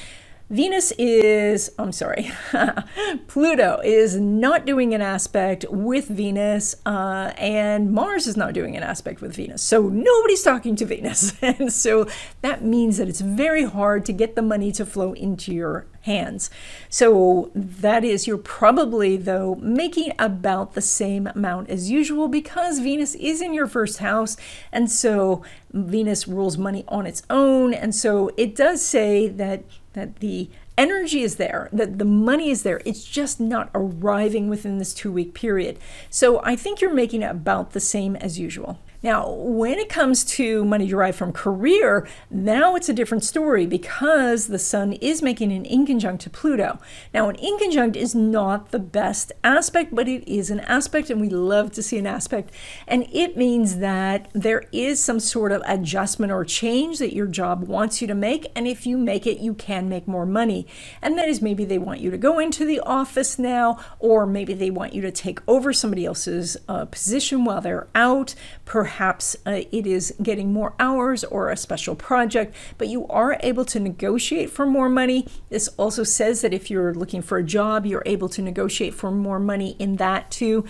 Venus 0.51 0.93
is, 0.98 1.70
I'm 1.78 1.93
sorry, 1.93 2.32
Pluto 3.28 3.81
is 3.85 4.16
not 4.16 4.66
doing 4.66 4.93
an 4.94 5.01
aspect 5.01 5.64
with 5.70 6.09
Venus, 6.09 6.74
uh, 6.85 7.32
and 7.39 7.93
Mars 7.93 8.27
is 8.27 8.36
not 8.36 8.52
doing 8.52 8.77
an 8.77 8.82
aspect 8.82 9.20
with 9.20 9.36
Venus. 9.36 9.62
So 9.62 9.82
nobody's 9.82 10.43
talking 10.43 10.74
to 10.74 10.85
Venus. 10.85 11.35
and 11.43 11.72
so 11.72 12.09
that 12.43 12.64
means 12.64 12.97
that 12.97 13.09
it's 13.09 13.20
very 13.20 13.62
hard 13.62 14.05
to 14.06 14.12
get 14.12 14.35
the 14.35 14.43
money 14.43 14.72
to 14.72 14.85
flow 14.85 15.12
into 15.12 15.55
your 15.55 15.86
hands. 16.01 16.51
So 16.89 17.52
that 17.55 18.02
is, 18.02 18.27
you're 18.27 18.36
probably, 18.36 19.16
though, 19.16 19.55
making 19.56 20.14
about 20.18 20.74
the 20.74 20.81
same 20.81 21.28
amount 21.28 21.70
as 21.70 21.93
usual 21.93 22.27
because 22.27 22.81
Venus 22.81 23.14
is 23.14 23.40
in 23.40 23.55
your 23.55 23.68
first 23.68 23.98
house. 23.98 24.36
And 24.72 24.90
so 24.90 25.44
Venus 25.72 26.27
rules 26.27 26.59
money 26.59 26.85
on 26.89 27.06
its 27.06 27.22
own. 27.31 27.72
And 27.72 27.94
so 27.94 28.31
it 28.36 28.56
does 28.56 28.85
say 28.85 29.28
that 29.28 29.62
that 29.92 30.20
the 30.20 30.48
energy 30.78 31.22
is 31.22 31.36
there, 31.36 31.68
that 31.72 31.98
the 31.98 32.04
money 32.04 32.50
is 32.50 32.62
there. 32.62 32.80
It's 32.84 33.04
just 33.04 33.40
not 33.40 33.70
arriving 33.74 34.48
within 34.48 34.78
this 34.78 34.94
two 34.94 35.12
week 35.12 35.34
period. 35.34 35.78
So 36.08 36.40
I 36.44 36.56
think 36.56 36.80
you're 36.80 36.94
making 36.94 37.22
about 37.22 37.72
the 37.72 37.80
same 37.80 38.16
as 38.16 38.38
usual. 38.38 38.78
Now, 39.02 39.31
when 39.31 39.78
it 39.78 39.89
comes 39.89 40.24
to 40.36 40.62
money 40.62 40.86
derived 40.86 41.16
from 41.16 41.32
career, 41.32 42.06
now 42.31 42.77
it's 42.77 42.90
a 42.90 42.93
different 42.93 43.24
story 43.24 43.64
because 43.64 44.48
the 44.48 44.59
sun 44.59 44.93
is 44.93 45.22
making 45.22 45.52
an 45.52 45.64
inconjunct 45.64 46.18
to 46.20 46.31
Pluto. 46.31 46.78
Now, 47.14 47.31
an 47.31 47.36
inconjunct 47.36 47.97
is 47.97 48.14
not 48.14 48.72
the 48.72 48.78
best 48.78 49.32
aspect, 49.43 49.94
but 49.94 50.06
it 50.06 50.31
is 50.31 50.51
an 50.51 50.60
aspect, 50.60 51.09
and 51.09 51.18
we 51.18 51.31
love 51.31 51.72
to 51.72 51.82
see 51.82 51.97
an 51.97 52.06
aspect. 52.06 52.52
And 52.86 53.09
it 53.10 53.39
means 53.39 53.78
that 53.78 54.28
there 54.35 54.64
is 54.70 55.02
some 55.02 55.18
sort 55.18 55.52
of 55.52 55.62
adjustment 55.64 56.31
or 56.31 56.44
change 56.44 56.98
that 56.98 57.14
your 57.14 57.27
job 57.27 57.62
wants 57.62 58.02
you 58.02 58.06
to 58.06 58.14
make. 58.14 58.52
And 58.55 58.66
if 58.68 58.86
you 58.86 58.98
make 58.98 59.27
it, 59.27 59.39
you 59.39 59.55
can 59.55 59.89
make 59.89 60.06
more 60.06 60.27
money. 60.27 60.66
And 61.01 61.16
that 61.16 61.28
is 61.28 61.40
maybe 61.40 61.64
they 61.64 61.78
want 61.78 62.01
you 62.01 62.10
to 62.10 62.18
go 62.18 62.39
into 62.39 62.66
the 62.66 62.81
office 62.81 63.39
now, 63.39 63.78
or 63.98 64.27
maybe 64.27 64.52
they 64.52 64.70
want 64.70 64.93
you 64.93 65.01
to 65.01 65.10
take 65.10 65.40
over 65.48 65.72
somebody 65.72 66.05
else's 66.05 66.59
uh, 66.68 66.85
position 66.85 67.47
while 67.47 67.62
they're 67.62 67.89
out. 67.94 68.35
Perhaps 68.66 68.89
perhaps 68.90 69.36
uh, 69.46 69.60
it 69.70 69.86
is 69.86 70.12
getting 70.20 70.52
more 70.52 70.74
hours 70.80 71.22
or 71.22 71.48
a 71.48 71.56
special 71.56 71.94
project, 71.94 72.52
but 72.76 72.88
you 72.88 73.06
are 73.06 73.38
able 73.40 73.64
to 73.64 73.78
negotiate 73.78 74.50
for 74.50 74.66
more 74.66 74.88
money. 74.88 75.28
This 75.48 75.68
also 75.76 76.02
says 76.02 76.40
that 76.40 76.52
if 76.52 76.72
you're 76.72 76.92
looking 76.92 77.22
for 77.22 77.38
a 77.38 77.44
job, 77.44 77.86
you're 77.86 78.02
able 78.04 78.28
to 78.30 78.42
negotiate 78.42 78.92
for 78.92 79.12
more 79.12 79.38
money 79.38 79.76
in 79.78 79.94
that 79.96 80.32
too. 80.32 80.64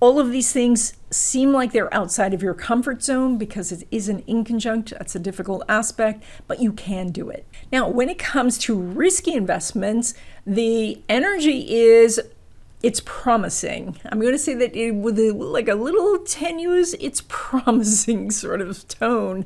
All 0.00 0.18
of 0.18 0.32
these 0.32 0.52
things 0.52 0.94
seem 1.10 1.52
like 1.52 1.70
they're 1.70 1.94
outside 1.94 2.34
of 2.34 2.42
your 2.42 2.54
comfort 2.54 3.04
zone 3.04 3.38
because 3.38 3.70
it 3.70 3.86
is 3.92 4.08
an 4.08 4.22
inconjunct. 4.22 4.90
That's 4.90 5.14
a 5.14 5.20
difficult 5.20 5.62
aspect, 5.68 6.24
but 6.48 6.58
you 6.58 6.72
can 6.72 7.12
do 7.12 7.30
it. 7.30 7.46
Now, 7.70 7.88
when 7.88 8.08
it 8.08 8.18
comes 8.18 8.58
to 8.58 8.76
risky 8.76 9.34
investments, 9.34 10.14
the 10.44 11.00
energy 11.08 11.72
is 11.72 12.20
it's 12.82 13.00
promising. 13.04 13.98
I'm 14.06 14.20
going 14.20 14.32
to 14.32 14.38
say 14.38 14.54
that 14.54 14.76
it, 14.76 14.92
with 14.92 15.18
a, 15.18 15.32
like 15.32 15.68
a 15.68 15.74
little 15.74 16.18
tenuous, 16.20 16.94
it's 16.94 17.22
promising 17.28 18.30
sort 18.30 18.60
of 18.60 18.86
tone. 18.88 19.44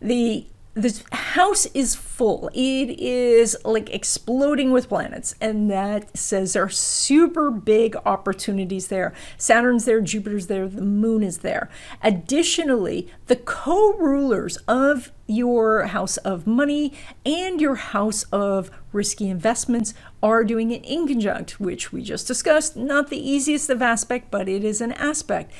The 0.00 0.46
this 0.82 1.02
house 1.12 1.66
is 1.74 1.94
full. 1.94 2.50
It 2.54 2.98
is 3.00 3.56
like 3.64 3.92
exploding 3.92 4.70
with 4.70 4.88
planets, 4.88 5.34
and 5.40 5.70
that 5.70 6.16
says 6.16 6.52
there 6.52 6.62
are 6.62 6.68
super 6.68 7.50
big 7.50 7.96
opportunities 8.06 8.88
there. 8.88 9.12
Saturn's 9.36 9.84
there, 9.84 10.00
Jupiter's 10.00 10.46
there, 10.46 10.68
the 10.68 10.82
moon 10.82 11.22
is 11.22 11.38
there. 11.38 11.68
Additionally, 12.02 13.08
the 13.26 13.36
co 13.36 13.94
rulers 13.94 14.56
of 14.68 15.12
your 15.26 15.86
house 15.86 16.16
of 16.18 16.46
money 16.46 16.92
and 17.26 17.60
your 17.60 17.74
house 17.74 18.22
of 18.24 18.70
risky 18.92 19.28
investments 19.28 19.94
are 20.22 20.44
doing 20.44 20.70
it 20.70 20.84
in 20.84 21.06
conjunct, 21.06 21.60
which 21.60 21.92
we 21.92 22.02
just 22.02 22.26
discussed. 22.26 22.76
Not 22.76 23.10
the 23.10 23.18
easiest 23.18 23.68
of 23.68 23.82
aspect, 23.82 24.30
but 24.30 24.48
it 24.48 24.64
is 24.64 24.80
an 24.80 24.92
aspect. 24.92 25.52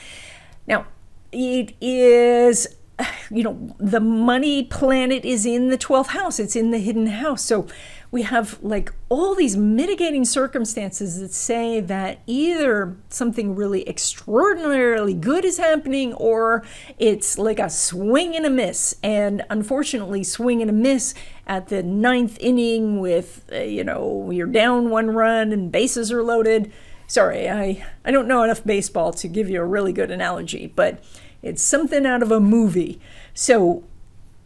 Now, 0.67 0.87
it 1.33 1.75
is 1.81 2.78
you 3.31 3.43
know, 3.43 3.77
the 3.79 4.01
money 4.01 4.65
planet 4.65 5.25
is 5.25 5.47
in 5.47 5.69
the 5.69 5.79
12th 5.79 6.09
house, 6.09 6.39
it's 6.39 6.57
in 6.57 6.71
the 6.71 6.79
hidden 6.79 7.07
house. 7.07 7.43
So 7.43 7.67
we 8.11 8.23
have 8.23 8.59
like 8.63 8.93
all 9.11 9.35
these 9.35 9.57
mitigating 9.57 10.25
circumstances 10.25 11.21
that 11.21 11.33
say 11.33 11.81
that 11.81 12.21
either 12.27 12.97
something 13.11 13.55
really 13.55 13.87
extraordinarily 13.89 15.13
good 15.13 15.45
is 15.45 15.59
happening 15.59 16.15
or 16.15 16.65
it's 16.99 17.37
like 17.39 17.59
a 17.59 17.69
swing 17.69 18.35
and 18.35 18.47
a 18.47 18.51
miss. 18.51 18.97
And 19.03 19.45
unfortunately, 19.51 20.25
swing 20.25 20.63
and 20.63 20.71
a 20.71 20.75
miss 20.75 21.13
at 21.47 21.69
the 21.69 21.83
ninth 21.83 22.39
inning 22.41 22.99
with, 22.99 23.45
uh, 23.53 23.59
you 23.59 23.85
know, 23.85 24.31
you're 24.31 24.47
down 24.47 24.91
one 24.91 25.11
run 25.11 25.53
and 25.53 25.71
bases 25.71 26.11
are 26.11 26.23
loaded. 26.23 26.73
Sorry, 27.07 27.49
I, 27.49 27.87
I 28.05 28.11
don't 28.11 28.29
know 28.29 28.43
enough 28.43 28.65
baseball 28.65 29.13
to 29.15 29.29
give 29.29 29.49
you 29.49 29.61
a 29.61 29.65
really 29.65 29.93
good 29.93 30.11
analogy, 30.11 30.67
but 30.67 31.03
it's 31.43 31.63
something 31.63 32.07
out 32.07 32.23
of 32.23 32.31
a 32.31 32.41
movie. 32.41 33.01
So 33.35 33.85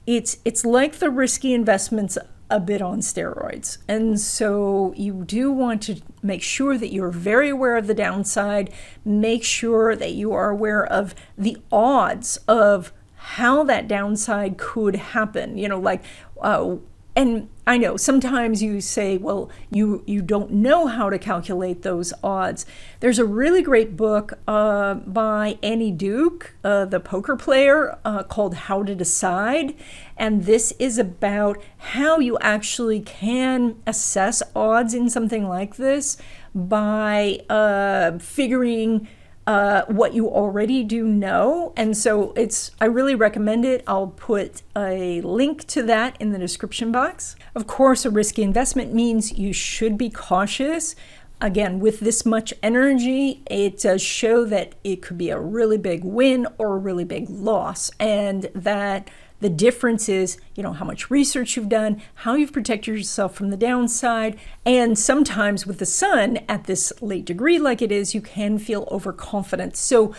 it's 0.06 0.38
it's 0.44 0.64
like 0.64 0.96
the 0.96 1.10
risky 1.10 1.54
investments 1.54 2.18
a 2.50 2.60
bit 2.60 2.82
on 2.82 3.00
steroids. 3.00 3.78
And 3.88 4.20
so 4.20 4.92
you 4.94 5.24
do 5.24 5.50
want 5.50 5.82
to 5.84 6.02
make 6.22 6.42
sure 6.42 6.76
that 6.76 6.92
you're 6.92 7.10
very 7.10 7.48
aware 7.48 7.76
of 7.76 7.86
the 7.86 7.94
downside, 7.94 8.70
make 9.04 9.42
sure 9.42 9.96
that 9.96 10.12
you 10.12 10.34
are 10.34 10.50
aware 10.50 10.84
of 10.84 11.14
the 11.38 11.56
odds 11.72 12.36
of 12.46 12.92
how 13.14 13.64
that 13.64 13.88
downside 13.88 14.58
could 14.58 14.96
happen. 14.96 15.56
You 15.56 15.68
know, 15.68 15.80
like 15.80 16.04
uh, 16.42 16.76
and 17.14 17.48
I 17.66 17.76
know 17.76 17.96
sometimes 17.96 18.62
you 18.62 18.80
say, 18.80 19.18
well, 19.18 19.50
you 19.70 20.02
you 20.06 20.22
don't 20.22 20.50
know 20.50 20.86
how 20.86 21.10
to 21.10 21.18
calculate 21.18 21.82
those 21.82 22.12
odds. 22.24 22.64
There's 23.00 23.18
a 23.18 23.24
really 23.24 23.62
great 23.62 23.96
book 23.96 24.38
uh, 24.48 24.94
by 24.94 25.58
Annie 25.62 25.92
Duke, 25.92 26.54
uh, 26.64 26.86
the 26.86 27.00
poker 27.00 27.36
player, 27.36 27.98
uh, 28.04 28.22
called 28.22 28.54
How 28.54 28.82
to 28.82 28.94
Decide, 28.94 29.74
and 30.16 30.44
this 30.44 30.72
is 30.78 30.98
about 30.98 31.62
how 31.78 32.18
you 32.18 32.38
actually 32.40 33.00
can 33.00 33.76
assess 33.86 34.42
odds 34.56 34.94
in 34.94 35.10
something 35.10 35.46
like 35.46 35.76
this 35.76 36.16
by 36.54 37.40
uh, 37.48 38.18
figuring 38.18 39.06
uh, 39.46 39.82
what 39.86 40.14
you 40.14 40.28
already 40.28 40.84
do 40.84 41.04
know. 41.04 41.72
And 41.76 41.96
so 41.96 42.32
it's, 42.36 42.70
I 42.80 42.84
really 42.84 43.14
recommend 43.14 43.64
it. 43.64 43.82
I'll 43.86 44.08
put 44.08 44.62
a 44.76 45.20
link 45.22 45.66
to 45.68 45.82
that 45.84 46.16
in 46.20 46.32
the 46.32 46.38
description 46.38 46.92
box. 46.92 47.36
Of 47.54 47.66
course, 47.66 48.04
a 48.04 48.10
risky 48.10 48.42
investment 48.42 48.94
means 48.94 49.36
you 49.36 49.52
should 49.52 49.98
be 49.98 50.10
cautious. 50.10 50.94
Again, 51.40 51.80
with 51.80 51.98
this 51.98 52.24
much 52.24 52.54
energy, 52.62 53.42
it 53.50 53.80
does 53.80 54.00
show 54.00 54.44
that 54.44 54.76
it 54.84 55.02
could 55.02 55.18
be 55.18 55.30
a 55.30 55.40
really 55.40 55.78
big 55.78 56.04
win 56.04 56.46
or 56.56 56.76
a 56.76 56.78
really 56.78 57.04
big 57.04 57.28
loss, 57.28 57.90
and 57.98 58.48
that 58.54 59.10
the 59.42 59.50
difference 59.50 60.08
is, 60.08 60.38
you 60.54 60.62
know, 60.62 60.72
how 60.72 60.84
much 60.84 61.10
research 61.10 61.56
you've 61.56 61.68
done, 61.68 62.00
how 62.14 62.34
you've 62.34 62.52
protected 62.52 62.96
yourself 62.96 63.34
from 63.34 63.50
the 63.50 63.56
downside, 63.56 64.38
and 64.64 64.96
sometimes 64.96 65.66
with 65.66 65.78
the 65.78 65.86
sun 65.86 66.38
at 66.48 66.64
this 66.64 66.92
late 67.02 67.24
degree 67.24 67.58
like 67.58 67.82
it 67.82 67.92
is, 67.92 68.14
you 68.14 68.20
can 68.20 68.58
feel 68.58 68.88
overconfident. 68.90 69.76
So 69.76 70.14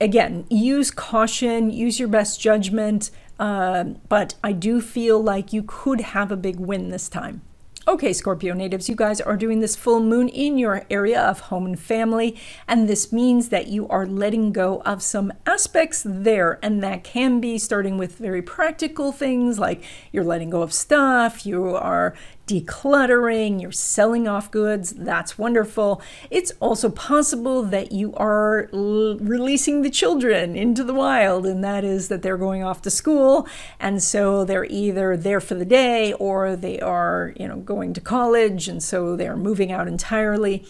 again, 0.00 0.44
use 0.50 0.90
caution, 0.90 1.70
use 1.70 2.00
your 2.00 2.08
best 2.08 2.40
judgment, 2.40 3.10
uh, 3.38 3.84
but 4.08 4.34
I 4.42 4.52
do 4.52 4.80
feel 4.80 5.22
like 5.22 5.52
you 5.52 5.62
could 5.64 6.00
have 6.00 6.32
a 6.32 6.36
big 6.36 6.56
win 6.56 6.90
this 6.90 7.08
time. 7.08 7.42
Okay, 7.88 8.12
Scorpio 8.12 8.52
natives, 8.52 8.90
you 8.90 8.94
guys 8.94 9.18
are 9.18 9.34
doing 9.34 9.60
this 9.60 9.74
full 9.74 10.00
moon 10.00 10.28
in 10.28 10.58
your 10.58 10.84
area 10.90 11.22
of 11.22 11.40
home 11.40 11.64
and 11.64 11.80
family, 11.80 12.36
and 12.68 12.86
this 12.86 13.14
means 13.14 13.48
that 13.48 13.68
you 13.68 13.88
are 13.88 14.04
letting 14.04 14.52
go 14.52 14.82
of 14.82 15.02
some 15.02 15.32
aspects 15.46 16.02
there, 16.04 16.58
and 16.62 16.82
that 16.82 17.02
can 17.02 17.40
be 17.40 17.56
starting 17.56 17.96
with 17.96 18.18
very 18.18 18.42
practical 18.42 19.10
things 19.10 19.58
like 19.58 19.82
you're 20.12 20.22
letting 20.22 20.50
go 20.50 20.60
of 20.60 20.74
stuff, 20.74 21.46
you 21.46 21.74
are 21.76 22.14
decluttering, 22.48 23.60
you're 23.60 23.70
selling 23.70 24.26
off 24.26 24.50
goods. 24.50 24.92
That's 24.92 25.38
wonderful. 25.38 26.02
It's 26.30 26.50
also 26.58 26.88
possible 26.88 27.62
that 27.64 27.92
you 27.92 28.14
are 28.14 28.70
l- 28.72 29.18
releasing 29.18 29.82
the 29.82 29.90
children 29.90 30.56
into 30.56 30.82
the 30.82 30.94
wild, 30.94 31.46
and 31.46 31.62
that 31.62 31.84
is 31.84 32.08
that 32.08 32.22
they're 32.22 32.38
going 32.38 32.64
off 32.64 32.82
to 32.82 32.90
school, 32.90 33.46
and 33.78 34.02
so 34.02 34.44
they're 34.44 34.64
either 34.64 35.16
there 35.16 35.40
for 35.40 35.54
the 35.54 35.64
day 35.64 36.14
or 36.14 36.56
they 36.56 36.80
are, 36.80 37.34
you 37.38 37.46
know, 37.46 37.58
going 37.58 37.92
to 37.92 38.00
college, 38.00 38.66
and 38.66 38.82
so 38.82 39.14
they're 39.14 39.36
moving 39.36 39.70
out 39.70 39.86
entirely. 39.86 40.64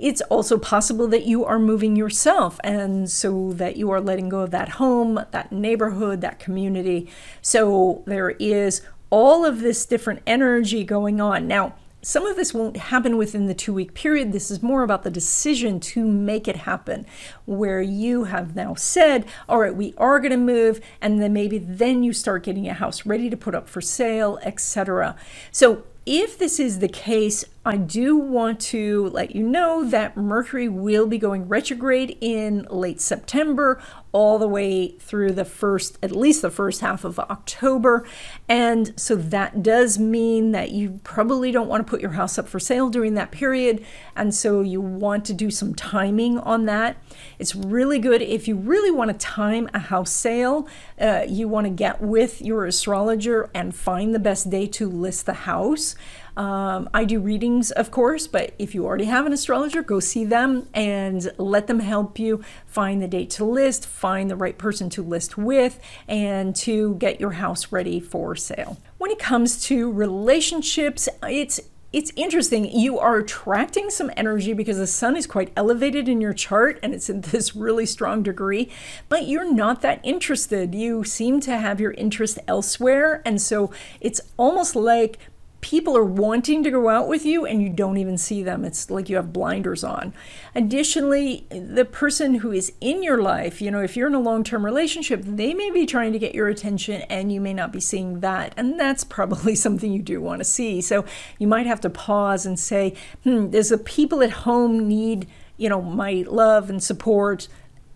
It's 0.00 0.22
also 0.22 0.58
possible 0.58 1.06
that 1.08 1.26
you 1.26 1.44
are 1.44 1.58
moving 1.58 1.94
yourself, 1.94 2.58
and 2.64 3.10
so 3.10 3.52
that 3.52 3.76
you 3.76 3.90
are 3.90 4.00
letting 4.00 4.30
go 4.30 4.40
of 4.40 4.50
that 4.50 4.70
home, 4.70 5.24
that 5.30 5.52
neighborhood, 5.52 6.22
that 6.22 6.38
community. 6.38 7.08
So 7.42 8.02
there 8.06 8.30
is 8.30 8.80
all 9.10 9.44
of 9.44 9.60
this 9.60 9.84
different 9.84 10.22
energy 10.26 10.84
going 10.84 11.20
on. 11.20 11.46
Now, 11.46 11.74
some 12.02 12.24
of 12.24 12.36
this 12.36 12.54
won't 12.54 12.78
happen 12.78 13.18
within 13.18 13.46
the 13.46 13.54
two 13.54 13.74
week 13.74 13.92
period. 13.92 14.32
This 14.32 14.50
is 14.50 14.62
more 14.62 14.82
about 14.82 15.02
the 15.02 15.10
decision 15.10 15.80
to 15.80 16.04
make 16.06 16.48
it 16.48 16.56
happen, 16.56 17.04
where 17.44 17.82
you 17.82 18.24
have 18.24 18.56
now 18.56 18.74
said, 18.74 19.26
All 19.48 19.58
right, 19.58 19.74
we 19.74 19.92
are 19.98 20.18
going 20.18 20.30
to 20.30 20.38
move, 20.38 20.80
and 21.02 21.20
then 21.20 21.32
maybe 21.32 21.58
then 21.58 22.02
you 22.02 22.14
start 22.14 22.44
getting 22.44 22.68
a 22.68 22.74
house 22.74 23.04
ready 23.04 23.28
to 23.28 23.36
put 23.36 23.54
up 23.54 23.68
for 23.68 23.82
sale, 23.82 24.38
etc. 24.42 25.14
So 25.50 25.84
if 26.06 26.38
this 26.38 26.58
is 26.58 26.78
the 26.78 26.88
case, 26.88 27.44
I 27.64 27.76
do 27.76 28.16
want 28.16 28.58
to 28.60 29.08
let 29.10 29.36
you 29.36 29.42
know 29.42 29.84
that 29.84 30.16
Mercury 30.16 30.68
will 30.68 31.06
be 31.06 31.18
going 31.18 31.46
retrograde 31.46 32.16
in 32.20 32.66
late 32.70 33.00
September, 33.00 33.82
all 34.12 34.38
the 34.38 34.48
way 34.48 34.92
through 34.98 35.32
the 35.32 35.44
first, 35.44 35.98
at 36.02 36.10
least 36.10 36.42
the 36.42 36.50
first 36.50 36.80
half 36.80 37.04
of 37.04 37.18
October. 37.18 38.06
And 38.48 38.98
so 38.98 39.14
that 39.14 39.62
does 39.62 39.98
mean 39.98 40.52
that 40.52 40.70
you 40.70 41.00
probably 41.04 41.52
don't 41.52 41.68
want 41.68 41.86
to 41.86 41.90
put 41.90 42.00
your 42.00 42.12
house 42.12 42.38
up 42.38 42.48
for 42.48 42.58
sale 42.58 42.88
during 42.88 43.14
that 43.14 43.30
period. 43.30 43.84
And 44.16 44.34
so 44.34 44.62
you 44.62 44.80
want 44.80 45.24
to 45.26 45.34
do 45.34 45.50
some 45.50 45.74
timing 45.74 46.38
on 46.38 46.64
that. 46.64 46.96
It's 47.38 47.54
really 47.54 47.98
good 47.98 48.22
if 48.22 48.48
you 48.48 48.56
really 48.56 48.90
want 48.90 49.10
to 49.10 49.16
time 49.16 49.68
a 49.74 49.78
house 49.78 50.10
sale, 50.10 50.68
uh, 51.00 51.24
you 51.28 51.48
want 51.48 51.66
to 51.66 51.70
get 51.70 52.00
with 52.00 52.42
your 52.42 52.66
astrologer 52.66 53.50
and 53.54 53.74
find 53.74 54.14
the 54.14 54.18
best 54.18 54.50
day 54.50 54.66
to 54.68 54.88
list 54.88 55.26
the 55.26 55.34
house. 55.34 55.94
Um, 56.36 56.88
I 56.94 57.04
do 57.04 57.20
readings, 57.20 57.70
of 57.70 57.90
course, 57.90 58.26
but 58.26 58.54
if 58.58 58.74
you 58.74 58.86
already 58.86 59.04
have 59.04 59.26
an 59.26 59.32
astrologer, 59.32 59.82
go 59.82 60.00
see 60.00 60.24
them 60.24 60.68
and 60.72 61.30
let 61.38 61.66
them 61.66 61.80
help 61.80 62.18
you 62.18 62.42
find 62.66 63.02
the 63.02 63.08
date 63.08 63.30
to 63.30 63.44
list, 63.44 63.86
find 63.86 64.30
the 64.30 64.36
right 64.36 64.56
person 64.56 64.88
to 64.90 65.02
list 65.02 65.36
with, 65.36 65.80
and 66.08 66.54
to 66.56 66.94
get 66.94 67.20
your 67.20 67.32
house 67.32 67.72
ready 67.72 68.00
for 68.00 68.36
sale. 68.36 68.78
When 68.98 69.10
it 69.10 69.18
comes 69.18 69.62
to 69.64 69.90
relationships, 69.90 71.08
it's 71.22 71.60
it's 71.92 72.12
interesting. 72.14 72.70
You 72.70 73.00
are 73.00 73.18
attracting 73.18 73.90
some 73.90 74.12
energy 74.16 74.52
because 74.52 74.78
the 74.78 74.86
sun 74.86 75.16
is 75.16 75.26
quite 75.26 75.52
elevated 75.56 76.08
in 76.08 76.20
your 76.20 76.32
chart 76.32 76.78
and 76.82 76.94
it's 76.94 77.10
in 77.10 77.20
this 77.32 77.56
really 77.56 77.86
strong 77.86 78.22
degree, 78.22 78.70
but 79.08 79.26
you're 79.26 79.52
not 79.52 79.82
that 79.82 80.00
interested. 80.04 80.74
You 80.74 81.02
seem 81.02 81.40
to 81.40 81.58
have 81.58 81.80
your 81.80 81.92
interest 81.92 82.38
elsewhere. 82.46 83.22
And 83.24 83.42
so 83.42 83.72
it's 84.00 84.20
almost 84.36 84.76
like 84.76 85.18
people 85.60 85.96
are 85.96 86.04
wanting 86.04 86.62
to 86.62 86.70
go 86.70 86.88
out 86.88 87.06
with 87.06 87.26
you 87.26 87.44
and 87.44 87.62
you 87.62 87.68
don't 87.68 87.98
even 87.98 88.16
see 88.16 88.42
them. 88.42 88.64
It's 88.64 88.90
like 88.90 89.08
you 89.08 89.16
have 89.16 89.32
blinders 89.32 89.84
on. 89.84 90.14
Additionally, 90.54 91.46
the 91.50 91.84
person 91.84 92.36
who 92.36 92.50
is 92.50 92.72
in 92.80 93.02
your 93.02 93.20
life, 93.20 93.60
you 93.60 93.70
know, 93.70 93.82
if 93.82 93.96
you're 93.96 94.06
in 94.06 94.14
a 94.14 94.20
long 94.20 94.42
term 94.42 94.64
relationship, 94.64 95.22
they 95.22 95.52
may 95.52 95.70
be 95.70 95.84
trying 95.84 96.12
to 96.12 96.18
get 96.18 96.34
your 96.34 96.48
attention 96.48 97.02
and 97.02 97.32
you 97.32 97.40
may 97.40 97.52
not 97.52 97.72
be 97.72 97.80
seeing 97.80 98.20
that. 98.20 98.54
And 98.56 98.80
that's 98.80 99.04
probably 99.04 99.54
something 99.56 99.92
you 99.92 100.02
do 100.02 100.20
want 100.20 100.40
to 100.40 100.44
see. 100.44 100.80
So 100.80 101.04
you 101.38 101.46
might 101.46 101.66
have 101.66 101.80
to 101.82 101.90
pause 101.90 102.46
and 102.46 102.58
say, 102.58 102.94
hmm, 103.22 103.50
does 103.50 103.68
the 103.68 103.78
people 103.78 104.22
at 104.22 104.30
home 104.30 104.88
need, 104.88 105.28
you 105.56 105.68
know, 105.68 105.82
my 105.82 106.24
love 106.26 106.70
and 106.70 106.82
support? 106.82 107.48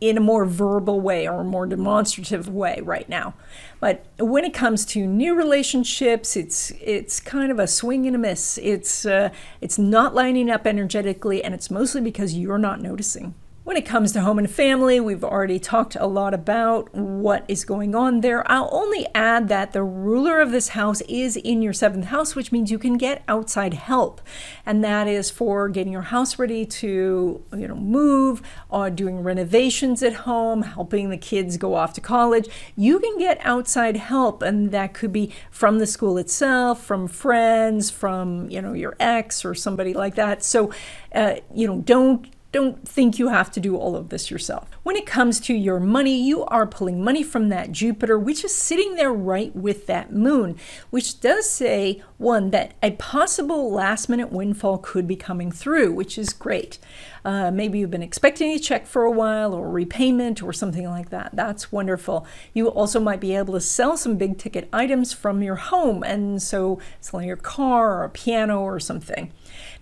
In 0.09 0.16
a 0.16 0.20
more 0.20 0.44
verbal 0.44 1.01
way 1.01 1.26
or 1.28 1.40
a 1.40 1.44
more 1.44 1.66
demonstrative 1.66 2.48
way 2.48 2.81
right 2.82 3.09
now. 3.09 3.35
But 3.81 4.06
when 4.18 4.44
it 4.44 4.55
comes 4.55 4.85
to 4.86 5.06
new 5.06 5.35
relationships, 5.35 6.36
it's 6.36 6.70
it's 6.81 7.20
kind 7.20 7.51
of 7.51 7.59
a 7.59 7.66
swing 7.66 8.06
and 8.06 8.16
a 8.16 8.18
miss. 8.18 8.59
It's 8.59 9.06
uh, 9.06 9.31
it's 9.60 9.78
not 9.78 10.14
lining 10.14 10.51
up 10.51 10.66
energetically, 10.66 11.43
and 11.44 11.55
it's 11.55 11.70
mostly 11.70 12.01
because 12.01 12.35
you're 12.35 12.59
not 12.59 12.81
noticing. 12.81 13.35
When 13.64 13.78
it 13.78 13.86
comes 13.86 14.12
to 14.12 14.20
home 14.20 14.38
and 14.38 14.50
family, 14.50 15.00
we've 15.00 15.24
already 15.24 15.58
talked 15.58 15.96
a 15.96 16.06
lot 16.06 16.34
about 16.34 16.94
what 16.94 17.46
is 17.48 17.64
going 17.64 17.94
on 17.94 18.20
there. 18.20 18.44
I'll 18.52 18.68
only 18.70 19.06
add 19.14 19.48
that 19.48 19.72
the 19.72 19.82
ruler 19.82 20.38
of 20.42 20.50
this 20.50 20.68
house 20.68 21.00
is 21.08 21.38
in 21.38 21.62
your 21.62 21.72
seventh 21.72 22.04
house, 22.04 22.36
which 22.36 22.52
means 22.52 22.70
you 22.70 22.78
can 22.78 22.98
get 22.98 23.24
outside 23.26 23.72
help. 23.72 24.20
And 24.66 24.84
that 24.84 25.08
is 25.08 25.30
for 25.30 25.70
getting 25.70 25.94
your 25.94 26.02
house 26.02 26.38
ready 26.38 26.66
to, 26.66 27.42
you 27.56 27.66
know, 27.66 27.74
move, 27.74 28.42
or 28.68 28.90
doing 28.90 29.22
renovations 29.22 30.02
at 30.02 30.12
home, 30.12 30.60
helping 30.60 31.08
the 31.08 31.16
kids 31.16 31.56
go 31.56 31.74
off 31.74 31.94
to 31.94 32.02
college. 32.02 32.50
You 32.76 33.00
can 33.00 33.18
get 33.18 33.38
outside 33.40 33.96
help, 33.96 34.42
and 34.42 34.72
that 34.72 34.92
could 34.92 35.10
be 35.10 35.32
from 35.50 35.78
the 35.78 35.86
school 35.86 36.18
itself, 36.18 36.84
from 36.84 37.08
friends, 37.08 37.90
from, 37.90 38.50
you 38.50 38.60
know, 38.60 38.74
your 38.74 38.94
ex 39.00 39.42
or 39.42 39.54
somebody 39.54 39.94
like 39.94 40.16
that. 40.16 40.42
So, 40.44 40.70
uh, 41.14 41.36
you 41.54 41.66
know, 41.66 41.80
don't 41.80 42.26
don't 42.55 42.86
think 42.86 43.18
you 43.18 43.28
have 43.28 43.51
to 43.51 43.59
do 43.59 43.76
all 43.76 43.97
of 43.97 44.10
this 44.10 44.31
yourself. 44.31 44.70
When 44.85 44.94
it 44.94 45.06
comes 45.06 45.40
to 45.40 45.52
your 45.52 45.81
money, 45.81 46.16
you 46.16 46.44
are 46.44 46.68
pulling 46.68 47.02
money 47.02 47.24
from 47.24 47.48
that 47.48 47.72
Jupiter, 47.72 48.16
which 48.16 48.44
is 48.44 48.55
sitting 48.55 48.94
there 48.94 49.12
right 49.12 49.55
with 49.56 49.89
that 49.89 50.12
moon, 50.12 50.56
which 50.90 51.20
does 51.20 51.51
say, 51.51 52.01
one, 52.16 52.51
that 52.52 52.74
a 52.81 52.93
possible 52.93 53.72
last 53.72 54.09
minute 54.09 54.31
windfall 54.31 54.78
could 54.78 55.09
be 55.09 55.16
coming 55.16 55.51
through, 55.51 55.93
which 55.93 56.16
is 56.16 56.32
great. 56.32 56.78
Uh, 57.24 57.51
maybe 57.51 57.81
you've 57.81 57.90
been 57.90 58.02
expecting 58.02 58.52
a 58.52 58.59
check 58.59 58.86
for 58.86 59.02
a 59.02 59.10
while 59.10 59.52
or 59.52 59.68
repayment 59.68 60.40
or 60.40 60.52
something 60.52 60.89
like 60.89 61.10
that. 61.10 61.31
That's 61.32 61.72
wonderful. 61.72 62.24
You 62.52 62.68
also 62.68 63.01
might 63.01 63.18
be 63.18 63.35
able 63.35 63.55
to 63.55 63.60
sell 63.60 63.97
some 63.97 64.16
big 64.16 64.39
ticket 64.39 64.68
items 64.72 65.12
from 65.12 65.43
your 65.43 65.56
home, 65.56 66.05
and 66.05 66.40
so 66.40 66.78
selling 67.01 67.26
your 67.26 67.36
car 67.36 67.98
or 67.98 68.05
a 68.05 68.10
piano 68.10 68.60
or 68.60 68.78
something. 68.78 69.32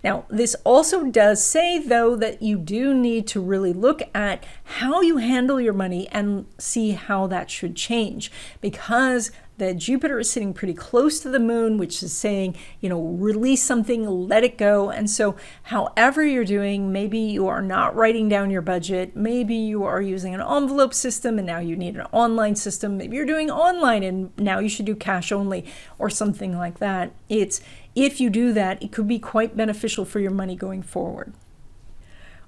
Now, 0.03 0.25
this 0.29 0.55
also 0.65 1.05
does 1.05 1.43
say, 1.43 1.79
though, 1.79 2.15
that 2.17 2.41
you 2.41 2.57
do 2.57 2.93
need 2.93 3.25
to 3.27 3.41
really 3.41 3.71
look 3.71 4.01
at 4.13 4.45
how 4.63 5.01
you 5.01 5.17
handle 5.17 5.61
your 5.61 5.73
money 5.73 6.09
and 6.09 6.45
see 6.57 6.91
how 6.91 7.27
that 7.27 7.49
should 7.49 7.75
change 7.75 8.31
because 8.59 9.31
the 9.57 9.73
Jupiter 9.73 10.19
is 10.19 10.31
sitting 10.31 10.53
pretty 10.53 10.73
close 10.73 11.19
to 11.19 11.29
the 11.29 11.39
moon, 11.39 11.77
which 11.77 12.01
is 12.01 12.11
saying, 12.11 12.55
you 12.81 12.89
know, 12.89 12.99
release 12.99 13.63
something, 13.63 14.05
let 14.05 14.43
it 14.43 14.57
go. 14.57 14.89
And 14.89 15.09
so, 15.09 15.35
however 15.63 16.25
you're 16.25 16.43
doing, 16.43 16.91
maybe 16.91 17.19
you 17.19 17.47
are 17.47 17.61
not 17.61 17.95
writing 17.95 18.27
down 18.27 18.49
your 18.49 18.63
budget, 18.63 19.15
maybe 19.15 19.55
you 19.55 19.83
are 19.83 20.01
using 20.01 20.33
an 20.33 20.41
envelope 20.41 20.93
system 20.93 21.37
and 21.37 21.45
now 21.45 21.59
you 21.59 21.75
need 21.75 21.95
an 21.95 22.07
online 22.11 22.55
system, 22.55 22.97
maybe 22.97 23.15
you're 23.15 23.25
doing 23.27 23.51
online 23.51 24.01
and 24.01 24.37
now 24.39 24.57
you 24.57 24.69
should 24.69 24.85
do 24.85 24.95
cash 24.95 25.31
only 25.31 25.65
or 25.99 26.09
something 26.09 26.57
like 26.57 26.79
that. 26.79 27.11
It's 27.29 27.61
if 27.95 28.19
you 28.19 28.29
do 28.29 28.53
that, 28.53 28.81
it 28.81 28.91
could 28.91 29.07
be 29.07 29.19
quite 29.19 29.55
beneficial 29.55 30.05
for 30.05 30.19
your 30.19 30.31
money 30.31 30.55
going 30.55 30.81
forward. 30.81 31.33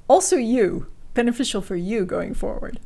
Also, 0.08 0.36
you, 0.38 0.88
beneficial 1.14 1.62
for 1.62 1.76
you 1.76 2.06
going 2.06 2.34
forward. 2.34 2.80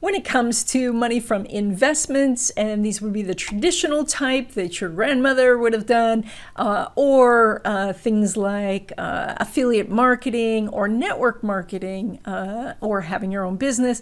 When 0.00 0.14
it 0.14 0.24
comes 0.24 0.62
to 0.64 0.92
money 0.92 1.18
from 1.18 1.44
investments, 1.46 2.50
and 2.50 2.84
these 2.84 3.02
would 3.02 3.12
be 3.12 3.22
the 3.22 3.34
traditional 3.34 4.04
type 4.04 4.52
that 4.52 4.80
your 4.80 4.90
grandmother 4.90 5.58
would 5.58 5.72
have 5.72 5.86
done, 5.86 6.24
uh, 6.54 6.88
or 6.94 7.60
uh, 7.64 7.92
things 7.92 8.36
like 8.36 8.92
uh, 8.96 9.34
affiliate 9.38 9.90
marketing 9.90 10.68
or 10.68 10.86
network 10.86 11.42
marketing, 11.42 12.20
uh, 12.24 12.74
or 12.80 13.00
having 13.02 13.32
your 13.32 13.44
own 13.44 13.56
business, 13.56 14.00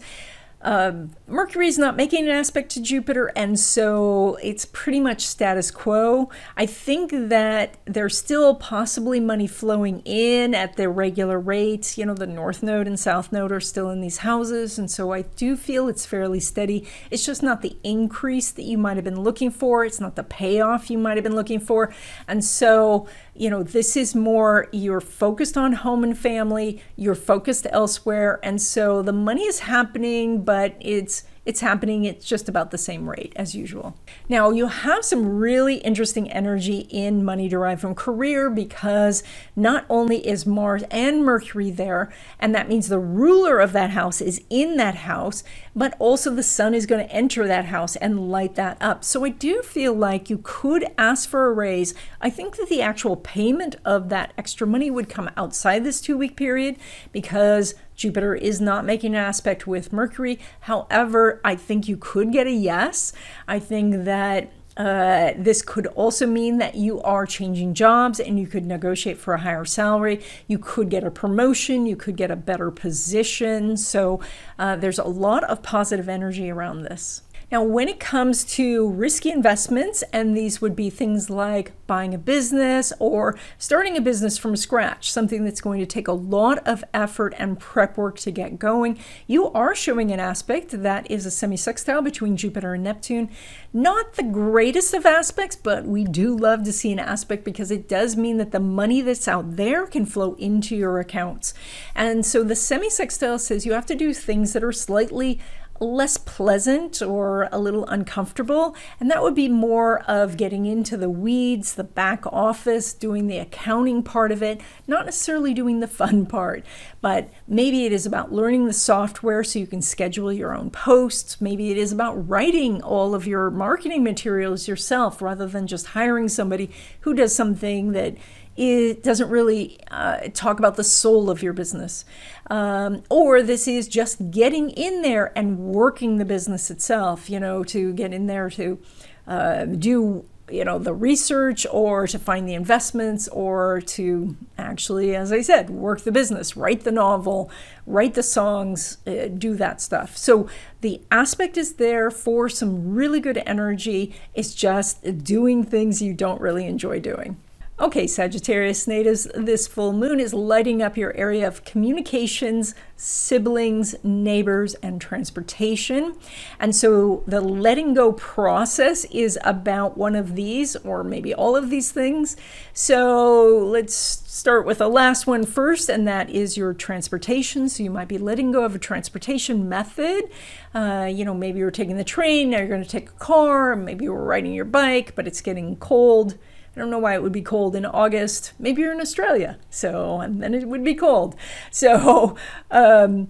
um, 0.62 1.11
Mercury 1.28 1.69
is 1.69 1.78
not 1.78 1.97
making 1.97 2.24
an 2.24 2.31
aspect 2.31 2.70
to 2.73 2.81
Jupiter, 2.81 3.31
and 3.37 3.61
so 3.61 4.39
it's 4.43 4.65
pretty 4.65 5.01
much 5.01 5.27
status 5.27 5.70
quo. 5.70 6.31
I 6.57 6.66
think 6.66 7.11
that 7.12 7.77
there's 7.85 8.16
still 8.16 8.55
possibly 8.55 9.20
money 9.20 9.47
flowing 9.47 10.01
in 10.05 10.55
at 10.55 10.77
the 10.77 10.89
regular 10.89 11.39
rates. 11.39 11.99
You 11.99 12.07
know, 12.07 12.15
the 12.15 12.27
North 12.27 12.62
Node 12.62 12.87
and 12.87 12.99
South 12.99 13.33
Node 13.33 13.53
are 13.53 13.61
still 13.61 13.91
in 13.91 14.01
these 14.01 14.19
houses, 14.19 14.78
and 14.78 14.91
so 14.91 15.12
I 15.12 15.23
do 15.23 15.57
feel 15.57 15.89
it's 15.89 16.07
fairly 16.07 16.41
steady. 16.41 16.87
It's 17.11 17.24
just 17.27 17.43
not 17.43 17.61
the 17.61 17.77
increase 17.85 18.51
that 18.51 18.65
you 18.65 18.78
might 18.78 18.97
have 18.97 19.05
been 19.05 19.20
looking 19.20 19.51
for, 19.51 19.85
it's 19.85 20.01
not 20.01 20.16
the 20.16 20.24
payoff 20.24 20.91
you 20.91 20.99
might 20.99 21.16
have 21.16 21.24
been 21.24 21.37
looking 21.37 21.61
for. 21.61 21.93
And 22.27 22.43
so, 22.43 23.07
you 23.39 23.51
know, 23.51 23.63
this 23.63 23.97
is 23.97 24.15
more 24.15 24.69
you're 24.73 25.01
focused 25.01 25.57
on 25.57 25.73
home 25.73 26.05
and 26.05 26.17
family, 26.17 26.83
you're 26.97 27.15
focused 27.15 27.67
elsewhere, 27.71 28.41
and 28.43 28.61
so 28.61 29.03
the 29.03 29.13
money 29.13 29.43
is 29.43 29.61
happening, 29.61 30.43
but 30.43 30.77
it's 30.81 31.25
it's 31.47 31.60
happening, 31.60 32.05
it's 32.05 32.27
just 32.27 32.48
about 32.48 32.73
the 32.73 32.78
same 32.78 33.09
rate 33.09 33.32
as 33.36 33.55
usual. 33.55 33.97
Now, 34.28 34.51
you 34.51 34.66
have 34.66 35.05
some 35.05 35.39
really 35.39 35.77
interesting 35.77 36.31
energy 36.31 36.89
in 36.90 37.24
money 37.24 37.48
derived 37.48 37.81
from 37.81 37.94
career 37.94 38.51
because 38.51 39.23
not 39.55 39.86
only 39.89 40.27
is 40.27 40.44
Mars 40.44 40.82
and 40.90 41.24
Mercury 41.24 41.70
there, 41.70 42.12
and 42.40 42.52
that 42.52 42.68
means 42.68 42.89
the 42.89 42.98
ruler 42.98 43.60
of 43.60 43.73
that 43.73 43.90
house 43.90 44.20
is 44.20 44.43
in 44.51 44.77
that 44.78 44.97
house, 44.97 45.44
but 45.74 45.94
also 46.01 46.35
the 46.35 46.43
sun 46.43 46.74
is 46.74 46.85
going 46.85 47.06
to 47.06 47.14
enter 47.14 47.47
that 47.47 47.66
house 47.66 47.94
and 47.94 48.28
light 48.28 48.56
that 48.56 48.77
up. 48.81 49.05
So 49.05 49.24
I 49.24 49.28
do 49.28 49.62
feel 49.62 49.94
like 49.94 50.28
you 50.28 50.40
could 50.43 50.85
ask 50.98 51.28
for 51.28 51.47
a 51.47 51.52
raise. 51.52 51.94
I 52.20 52.28
think 52.28 52.56
that 52.56 52.68
the 52.68 52.82
actual 52.82 53.14
payment 53.14 53.77
of 53.85 54.09
that 54.09 54.32
extra 54.36 54.66
money 54.66 54.90
would 54.90 55.09
come 55.09 55.31
outside 55.36 55.85
this 55.85 56.01
two 56.01 56.18
week 56.18 56.36
period 56.36 56.77
because 57.12 57.77
Jupiter 57.97 58.35
is 58.35 58.60
not 58.60 58.85
making 58.85 59.14
an 59.14 59.20
aspect 59.20 59.66
with 59.66 59.93
Mercury. 59.93 60.39
However, 60.60 61.40
I 61.44 61.56
think 61.56 61.89
you 61.89 61.97
could 61.97 62.31
get 62.32 62.47
a 62.47 62.52
yes. 62.52 63.12
I 63.48 63.59
think 63.59 64.05
that 64.05 64.52
uh, 64.77 65.32
this 65.39 65.62
could 65.62 65.86
also 65.89 66.27
mean 66.27 66.59
that 66.59 66.74
you 66.74 67.01
are 67.01 67.24
changing 67.24 67.73
jobs 67.73 68.20
and 68.20 68.39
you 68.39 68.47
could 68.47 68.66
negotiate 68.66 69.16
for 69.16 69.32
a 69.32 69.40
higher 69.40 69.64
salary. 69.64 70.23
You 70.47 70.59
could 70.59 70.90
get 70.90 71.02
a 71.02 71.10
promotion. 71.10 71.86
You 71.86 71.97
could 71.97 72.16
get 72.16 72.31
a 72.31 72.36
better 72.36 72.70
position. 72.70 73.78
So 73.78 74.20
uh, 74.59 74.77
there's 74.77 74.98
a 74.98 75.05
lot 75.05 75.44
of 75.44 75.62
positive 75.62 76.09
energy 76.09 76.51
around 76.51 76.82
this. 76.82 77.23
Now, 77.52 77.62
when 77.62 77.89
it 77.89 78.01
comes 78.01 78.44
to 78.56 78.90
risky 78.90 79.31
investments, 79.31 80.02
and 80.12 80.36
these 80.36 80.60
would 80.60 80.74
be 80.74 80.90
things 80.90 81.31
like 81.31 81.70
buying 81.86 82.12
a 82.12 82.18
business 82.18 82.93
or 82.98 83.39
starting 83.56 83.97
a 83.97 84.01
business 84.01 84.36
from 84.36 84.56
scratch, 84.56 85.12
something 85.12 85.44
that's 85.44 85.60
going 85.60 85.78
to 85.78 85.86
take 85.86 86.09
a 86.09 86.12
lot 86.12 86.59
of 86.66 86.82
effort 86.93 87.35
and 87.39 87.60
prep 87.60 87.97
work 87.97 88.18
to 88.18 88.32
get 88.32 88.59
going, 88.59 88.98
you 89.28 89.52
are 89.52 89.77
showing 89.77 90.10
an 90.10 90.18
aspect 90.18 90.82
that 90.82 91.09
is 91.09 91.24
a 91.24 91.31
semi-sextile 91.31 92.02
between 92.02 92.36
Jupiter 92.36 92.74
and 92.74 92.82
Neptune. 92.82 93.31
Not 93.73 94.14
the 94.14 94.24
greatest 94.24 94.93
of 94.93 95.06
aspects, 95.06 95.55
but 95.55 95.85
we 95.85 96.02
do 96.02 96.36
love 96.36 96.64
to 96.64 96.73
see 96.73 96.90
an 96.90 96.98
aspect 96.98 97.44
because 97.44 97.70
it 97.70 97.89
does 97.89 98.16
mean 98.16 98.39
that 98.39 98.51
the 98.51 98.59
money 98.59 99.02
that's 99.02 99.28
out 99.28 99.55
there 99.55 99.86
can 99.86 100.05
flow 100.05 100.35
into 100.35 100.74
your 100.74 100.98
accounts. 100.98 101.55
And 101.94 102.27
so 102.27 102.43
the 102.43 102.56
semi-sextile 102.56 103.39
says 103.39 103.64
you 103.64 103.73
have 103.74 103.86
to 103.86 103.94
do 103.94 104.12
things 104.12 104.52
that 104.52 104.64
are 104.64 104.73
slightly 104.73 105.39
less 105.81 106.16
pleasant 106.16 107.03
or 107.03 107.48
a 107.53 107.59
little 107.59 107.86
uncomfortable. 107.86 108.77
And 109.01 109.11
that 109.11 109.23
would 109.23 109.35
be 109.35 109.48
more 109.48 110.01
of 110.03 110.36
getting 110.36 110.66
into 110.66 110.97
the 110.97 111.11
weeds, 111.11 111.74
the 111.74 111.85
back 111.85 112.27
office, 112.27 112.93
doing 112.93 113.27
the 113.27 113.39
accounting 113.39 114.03
part 114.03 114.32
of 114.32 114.43
it, 114.43 114.61
not 114.86 115.05
necessarily 115.05 115.55
doing 115.55 115.81
the 115.81 115.86
fun 115.97 116.27
part. 116.27 116.65
But 117.01 117.31
maybe 117.47 117.85
it 117.85 117.93
is 117.93 118.07
about 118.07 118.32
learning 118.32 118.66
the 118.66 118.73
software 118.73 119.44
so 119.44 119.59
you 119.59 119.66
can 119.66 119.82
schedule 119.82 120.32
your 120.32 120.55
own 120.55 120.70
posts. 120.70 121.40
Maybe 121.40 121.70
it 121.70 121.78
is 121.78 121.93
about 121.93 122.28
writing 122.28 122.82
all 122.82 123.15
of 123.15 123.27
your 123.27 123.51
marketing 123.51 124.03
materials 124.03 124.69
yourself 124.69 125.23
rather 125.23 125.47
than 125.47 125.66
just 125.66 125.89
hiring 125.89 126.28
somebody 126.28 126.70
who 127.01 127.15
does 127.15 127.35
something 127.35 127.93
that 127.93 128.16
it 128.57 129.03
doesn't 129.03 129.28
really 129.28 129.78
uh, 129.91 130.28
talk 130.35 130.59
about 130.59 130.77
the 130.77 130.85
soul 130.85 131.31
of 131.31 131.43
your 131.43 131.53
business. 131.53 132.05
Um, 132.49 133.03
or 133.11 133.43
this 133.43 133.69
is 133.69 133.89
just 133.89 134.31
getting 134.31 134.70
in 134.70 135.03
there 135.03 135.37
and 135.37 135.59
working 135.59 136.16
the 136.16 136.24
business 136.24 136.70
itself, 136.70 137.28
you 137.28 137.41
know, 137.41 137.65
to 137.65 137.93
get 137.93 138.12
in 138.12 138.27
there 138.27 138.51
to 138.51 138.78
uh, 139.27 139.65
do 139.65 140.24
you 140.49 140.65
know 140.65 140.78
the 140.78 140.95
research 140.95 141.66
or 141.73 142.07
to 142.07 142.20
find 142.20 142.49
the 142.49 142.55
investments 142.55 143.27
or 143.28 143.81
to 143.81 144.37
actually 144.57 145.12
as 145.12 145.33
i 145.33 145.41
said 145.41 145.69
work 145.70 146.03
the 146.03 146.12
business 146.12 146.57
write 146.57 146.85
the 146.85 146.93
novel 146.93 147.51
write 147.87 148.15
the 148.15 148.23
songs 148.23 148.99
uh, 149.07 149.28
do 149.28 149.55
that 149.55 149.81
stuff. 149.81 150.16
So 150.16 150.49
the 150.81 151.01
aspect 151.11 151.57
is 151.57 151.74
there 151.74 152.11
for 152.11 152.49
some 152.49 152.95
really 152.95 153.20
good 153.20 153.43
energy. 153.47 154.15
It's 154.35 154.55
just 154.55 155.24
doing 155.24 155.65
things 155.65 156.03
you 156.03 156.12
don't 156.12 156.41
really 156.41 156.66
enjoy 156.66 157.01
doing 157.01 157.37
Okay, 157.78 158.07
Sagittarius 158.07 158.86
natives, 158.86 159.28
this 159.35 159.66
full 159.66 159.93
moon 159.93 160.19
is 160.19 160.32
lighting 160.32 160.81
up 160.81 160.97
your 160.97 161.15
area 161.15 161.47
of 161.47 161.62
communications, 161.62 162.74
siblings, 162.97 163.94
neighbors, 164.03 164.73
and 164.77 164.98
transportation. 164.98 166.16
And 166.59 166.74
so 166.74 167.23
the 167.27 167.43
letting 167.43 167.93
go 167.93 168.15
process 168.15 169.05
is 169.11 169.39
about 169.44 169.98
one 169.98 170.15
of 170.15 170.36
these, 170.36 170.74
or 170.77 171.05
maybe 171.05 171.35
all 171.35 171.55
of 171.55 171.69
these 171.69 171.93
things. 171.93 172.35
So 172.73 173.47
let's 173.59 173.94
start 173.94 174.65
with 174.65 174.78
the 174.78 174.89
last 174.89 175.27
one 175.27 175.44
first, 175.44 175.90
and 175.90 176.09
that 176.09 176.31
is 176.31 176.57
your 176.57 176.73
transportation. 176.73 177.69
So 177.69 177.82
you 177.82 177.90
might 177.90 178.09
be 178.09 178.16
letting 178.16 178.53
go 178.53 178.65
of 178.65 178.74
a 178.74 178.78
transportation 178.78 179.69
method. 179.69 180.31
Uh, 180.73 181.11
you 181.12 181.27
know, 181.27 181.35
maybe 181.35 181.59
you're 181.59 181.70
taking 181.70 181.98
the 181.98 182.05
train, 182.05 182.48
now 182.48 182.59
you're 182.59 182.69
going 182.69 182.82
to 182.82 182.89
take 182.89 183.11
a 183.11 183.19
car, 183.19 183.77
maybe 183.77 184.07
you're 184.07 184.24
riding 184.24 184.55
your 184.55 184.65
bike, 184.65 185.15
but 185.15 185.27
it's 185.27 185.43
getting 185.43 185.77
cold 185.77 186.39
I 186.77 186.81
don't 186.81 186.90
know 186.90 186.98
why 186.98 187.15
it 187.15 187.23
would 187.23 187.32
be 187.32 187.43
cold 187.43 187.74
in 187.74 187.86
August. 187.86 188.53
Maybe 188.59 188.82
you're 188.82 188.93
in 188.93 189.01
Australia, 189.01 189.59
so 189.70 190.20
and 190.20 190.43
then 190.43 190.53
it 190.53 190.69
would 190.69 190.85
be 190.85 190.94
cold. 190.94 191.35
So 191.70 192.36
um, 192.70 193.28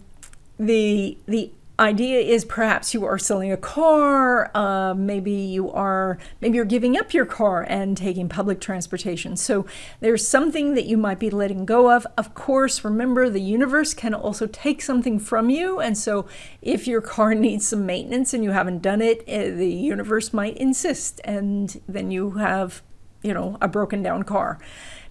the 0.58 1.18
the 1.26 1.52
idea 1.78 2.20
is 2.20 2.44
perhaps 2.44 2.94
you 2.94 3.04
are 3.04 3.18
selling 3.18 3.52
a 3.52 3.56
car 3.56 4.50
uh, 4.56 4.94
maybe 4.94 5.32
you 5.32 5.70
are 5.70 6.18
maybe 6.40 6.56
you're 6.56 6.64
giving 6.64 6.96
up 6.96 7.12
your 7.12 7.26
car 7.26 7.66
and 7.68 7.98
taking 7.98 8.28
public 8.30 8.60
transportation 8.60 9.36
so 9.36 9.66
there's 10.00 10.26
something 10.26 10.74
that 10.74 10.86
you 10.86 10.96
might 10.96 11.18
be 11.18 11.28
letting 11.28 11.66
go 11.66 11.92
of 11.94 12.06
of 12.16 12.34
course 12.34 12.82
remember 12.82 13.28
the 13.28 13.42
universe 13.42 13.92
can 13.92 14.14
also 14.14 14.46
take 14.46 14.80
something 14.80 15.18
from 15.18 15.50
you 15.50 15.78
and 15.78 15.98
so 15.98 16.26
if 16.62 16.86
your 16.86 17.02
car 17.02 17.34
needs 17.46 17.66
some 17.66 17.84
maintenance 17.84 18.32
and 18.32 18.42
you 18.42 18.52
haven't 18.52 18.80
done 18.80 19.02
it 19.02 19.22
eh, 19.26 19.50
the 19.50 19.70
universe 19.70 20.32
might 20.32 20.56
insist 20.56 21.20
and 21.24 21.82
then 21.86 22.10
you 22.10 22.30
have 22.32 22.82
you 23.22 23.34
know, 23.34 23.58
a 23.60 23.68
broken 23.68 24.02
down 24.02 24.22
car. 24.22 24.58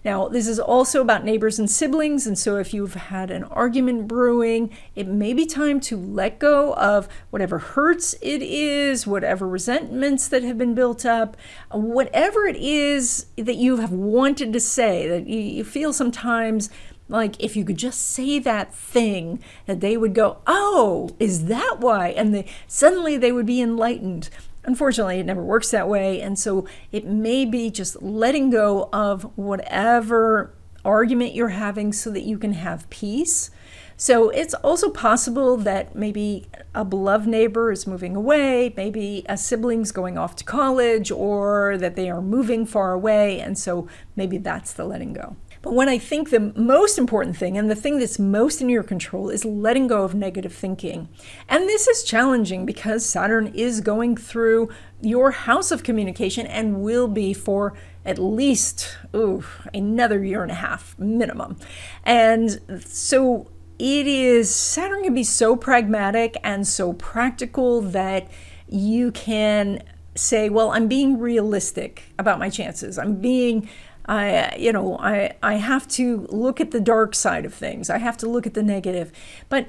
Now, 0.06 0.28
this 0.28 0.46
is 0.46 0.60
also 0.60 1.00
about 1.00 1.24
neighbors 1.24 1.58
and 1.58 1.68
siblings, 1.68 2.28
and 2.28 2.38
so 2.38 2.58
if 2.58 2.72
you've 2.72 2.94
had 2.94 3.28
an 3.32 3.42
argument 3.42 4.06
brewing, 4.06 4.70
it 4.94 5.08
may 5.08 5.32
be 5.32 5.46
time 5.46 5.80
to 5.80 5.96
let 5.96 6.38
go 6.38 6.74
of 6.74 7.08
whatever 7.30 7.58
hurts 7.58 8.14
it 8.22 8.40
is, 8.40 9.04
whatever 9.04 9.48
resentments 9.48 10.28
that 10.28 10.44
have 10.44 10.56
been 10.56 10.76
built 10.76 11.04
up, 11.04 11.36
whatever 11.72 12.46
it 12.46 12.54
is 12.54 13.26
that 13.36 13.56
you 13.56 13.78
have 13.78 13.90
wanted 13.90 14.52
to 14.52 14.60
say, 14.60 15.08
that 15.08 15.26
you 15.26 15.64
feel 15.64 15.92
sometimes 15.92 16.70
like 17.08 17.42
if 17.42 17.56
you 17.56 17.64
could 17.64 17.76
just 17.76 18.00
say 18.02 18.38
that 18.38 18.74
thing 18.74 19.40
that 19.66 19.80
they 19.80 19.96
would 19.96 20.14
go 20.14 20.38
oh 20.46 21.08
is 21.20 21.46
that 21.46 21.76
why 21.78 22.08
and 22.08 22.34
they, 22.34 22.46
suddenly 22.66 23.16
they 23.16 23.30
would 23.30 23.46
be 23.46 23.60
enlightened 23.60 24.28
Unfortunately, 24.66 25.20
it 25.20 25.26
never 25.26 25.42
works 25.42 25.70
that 25.70 25.88
way. 25.88 26.20
And 26.20 26.38
so 26.38 26.66
it 26.92 27.06
may 27.06 27.44
be 27.44 27.70
just 27.70 28.02
letting 28.02 28.50
go 28.50 28.88
of 28.92 29.22
whatever 29.36 30.54
argument 30.84 31.34
you're 31.34 31.48
having 31.48 31.92
so 31.92 32.10
that 32.10 32.22
you 32.22 32.36
can 32.38 32.52
have 32.52 32.88
peace. 32.90 33.50
So 33.96 34.28
it's 34.28 34.52
also 34.54 34.90
possible 34.90 35.56
that 35.56 35.96
maybe 35.96 36.48
a 36.74 36.84
beloved 36.84 37.26
neighbor 37.26 37.72
is 37.72 37.86
moving 37.86 38.14
away, 38.14 38.74
maybe 38.76 39.24
a 39.26 39.38
sibling's 39.38 39.90
going 39.90 40.18
off 40.18 40.36
to 40.36 40.44
college, 40.44 41.10
or 41.10 41.78
that 41.78 41.96
they 41.96 42.10
are 42.10 42.20
moving 42.20 42.66
far 42.66 42.92
away. 42.92 43.40
And 43.40 43.56
so 43.56 43.88
maybe 44.14 44.36
that's 44.36 44.74
the 44.74 44.84
letting 44.84 45.14
go. 45.14 45.36
But 45.66 45.74
when 45.74 45.88
I 45.88 45.98
think 45.98 46.30
the 46.30 46.52
most 46.54 46.96
important 46.96 47.36
thing 47.36 47.58
and 47.58 47.68
the 47.68 47.74
thing 47.74 47.98
that's 47.98 48.20
most 48.20 48.60
in 48.60 48.68
your 48.68 48.84
control 48.84 49.30
is 49.30 49.44
letting 49.44 49.88
go 49.88 50.04
of 50.04 50.14
negative 50.14 50.54
thinking. 50.54 51.08
And 51.48 51.64
this 51.64 51.88
is 51.88 52.04
challenging 52.04 52.64
because 52.64 53.04
Saturn 53.04 53.48
is 53.48 53.80
going 53.80 54.16
through 54.16 54.68
your 55.00 55.32
house 55.32 55.72
of 55.72 55.82
communication 55.82 56.46
and 56.46 56.82
will 56.82 57.08
be 57.08 57.34
for 57.34 57.74
at 58.04 58.16
least 58.16 58.96
ooh, 59.12 59.42
another 59.74 60.22
year 60.24 60.44
and 60.44 60.52
a 60.52 60.54
half 60.54 60.96
minimum. 61.00 61.56
And 62.04 62.60
so 62.84 63.50
it 63.80 64.06
is, 64.06 64.54
Saturn 64.54 65.02
can 65.02 65.14
be 65.14 65.24
so 65.24 65.56
pragmatic 65.56 66.36
and 66.44 66.64
so 66.64 66.92
practical 66.92 67.80
that 67.80 68.30
you 68.68 69.10
can 69.10 69.82
say, 70.14 70.48
well, 70.48 70.70
I'm 70.70 70.86
being 70.86 71.18
realistic 71.18 72.04
about 72.20 72.38
my 72.38 72.50
chances. 72.50 73.00
I'm 73.00 73.16
being 73.16 73.68
I, 74.06 74.54
you 74.56 74.72
know, 74.72 74.98
I, 74.98 75.36
I 75.42 75.54
have 75.54 75.88
to 75.88 76.26
look 76.30 76.60
at 76.60 76.70
the 76.70 76.80
dark 76.80 77.14
side 77.14 77.44
of 77.44 77.52
things. 77.52 77.90
I 77.90 77.98
have 77.98 78.16
to 78.18 78.28
look 78.28 78.46
at 78.46 78.54
the 78.54 78.62
negative. 78.62 79.12
But 79.48 79.68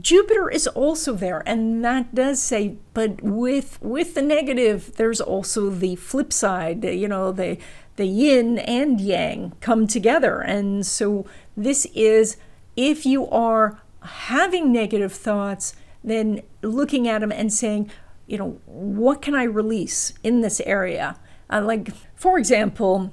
Jupiter 0.00 0.50
is 0.50 0.66
also 0.66 1.14
there, 1.14 1.42
and 1.46 1.84
that 1.84 2.14
does 2.14 2.42
say, 2.42 2.76
but 2.92 3.22
with 3.22 3.78
with 3.80 4.14
the 4.14 4.22
negative, 4.22 4.96
there's 4.96 5.20
also 5.20 5.70
the 5.70 5.94
flip 5.96 6.32
side. 6.32 6.82
You 6.84 7.06
know, 7.06 7.30
the 7.30 7.58
the 7.94 8.06
yin 8.06 8.58
and 8.58 9.00
yang 9.00 9.52
come 9.60 9.86
together, 9.86 10.40
and 10.40 10.84
so 10.84 11.26
this 11.56 11.86
is 11.94 12.36
if 12.74 13.06
you 13.06 13.28
are 13.28 13.80
having 14.02 14.72
negative 14.72 15.12
thoughts, 15.12 15.76
then 16.02 16.42
looking 16.62 17.06
at 17.06 17.20
them 17.20 17.32
and 17.32 17.52
saying, 17.52 17.90
you 18.26 18.38
know, 18.38 18.58
what 18.66 19.22
can 19.22 19.34
I 19.34 19.44
release 19.44 20.12
in 20.22 20.40
this 20.40 20.60
area? 20.66 21.16
Uh, 21.50 21.62
like, 21.62 21.90
for 22.16 22.38
example, 22.38 23.12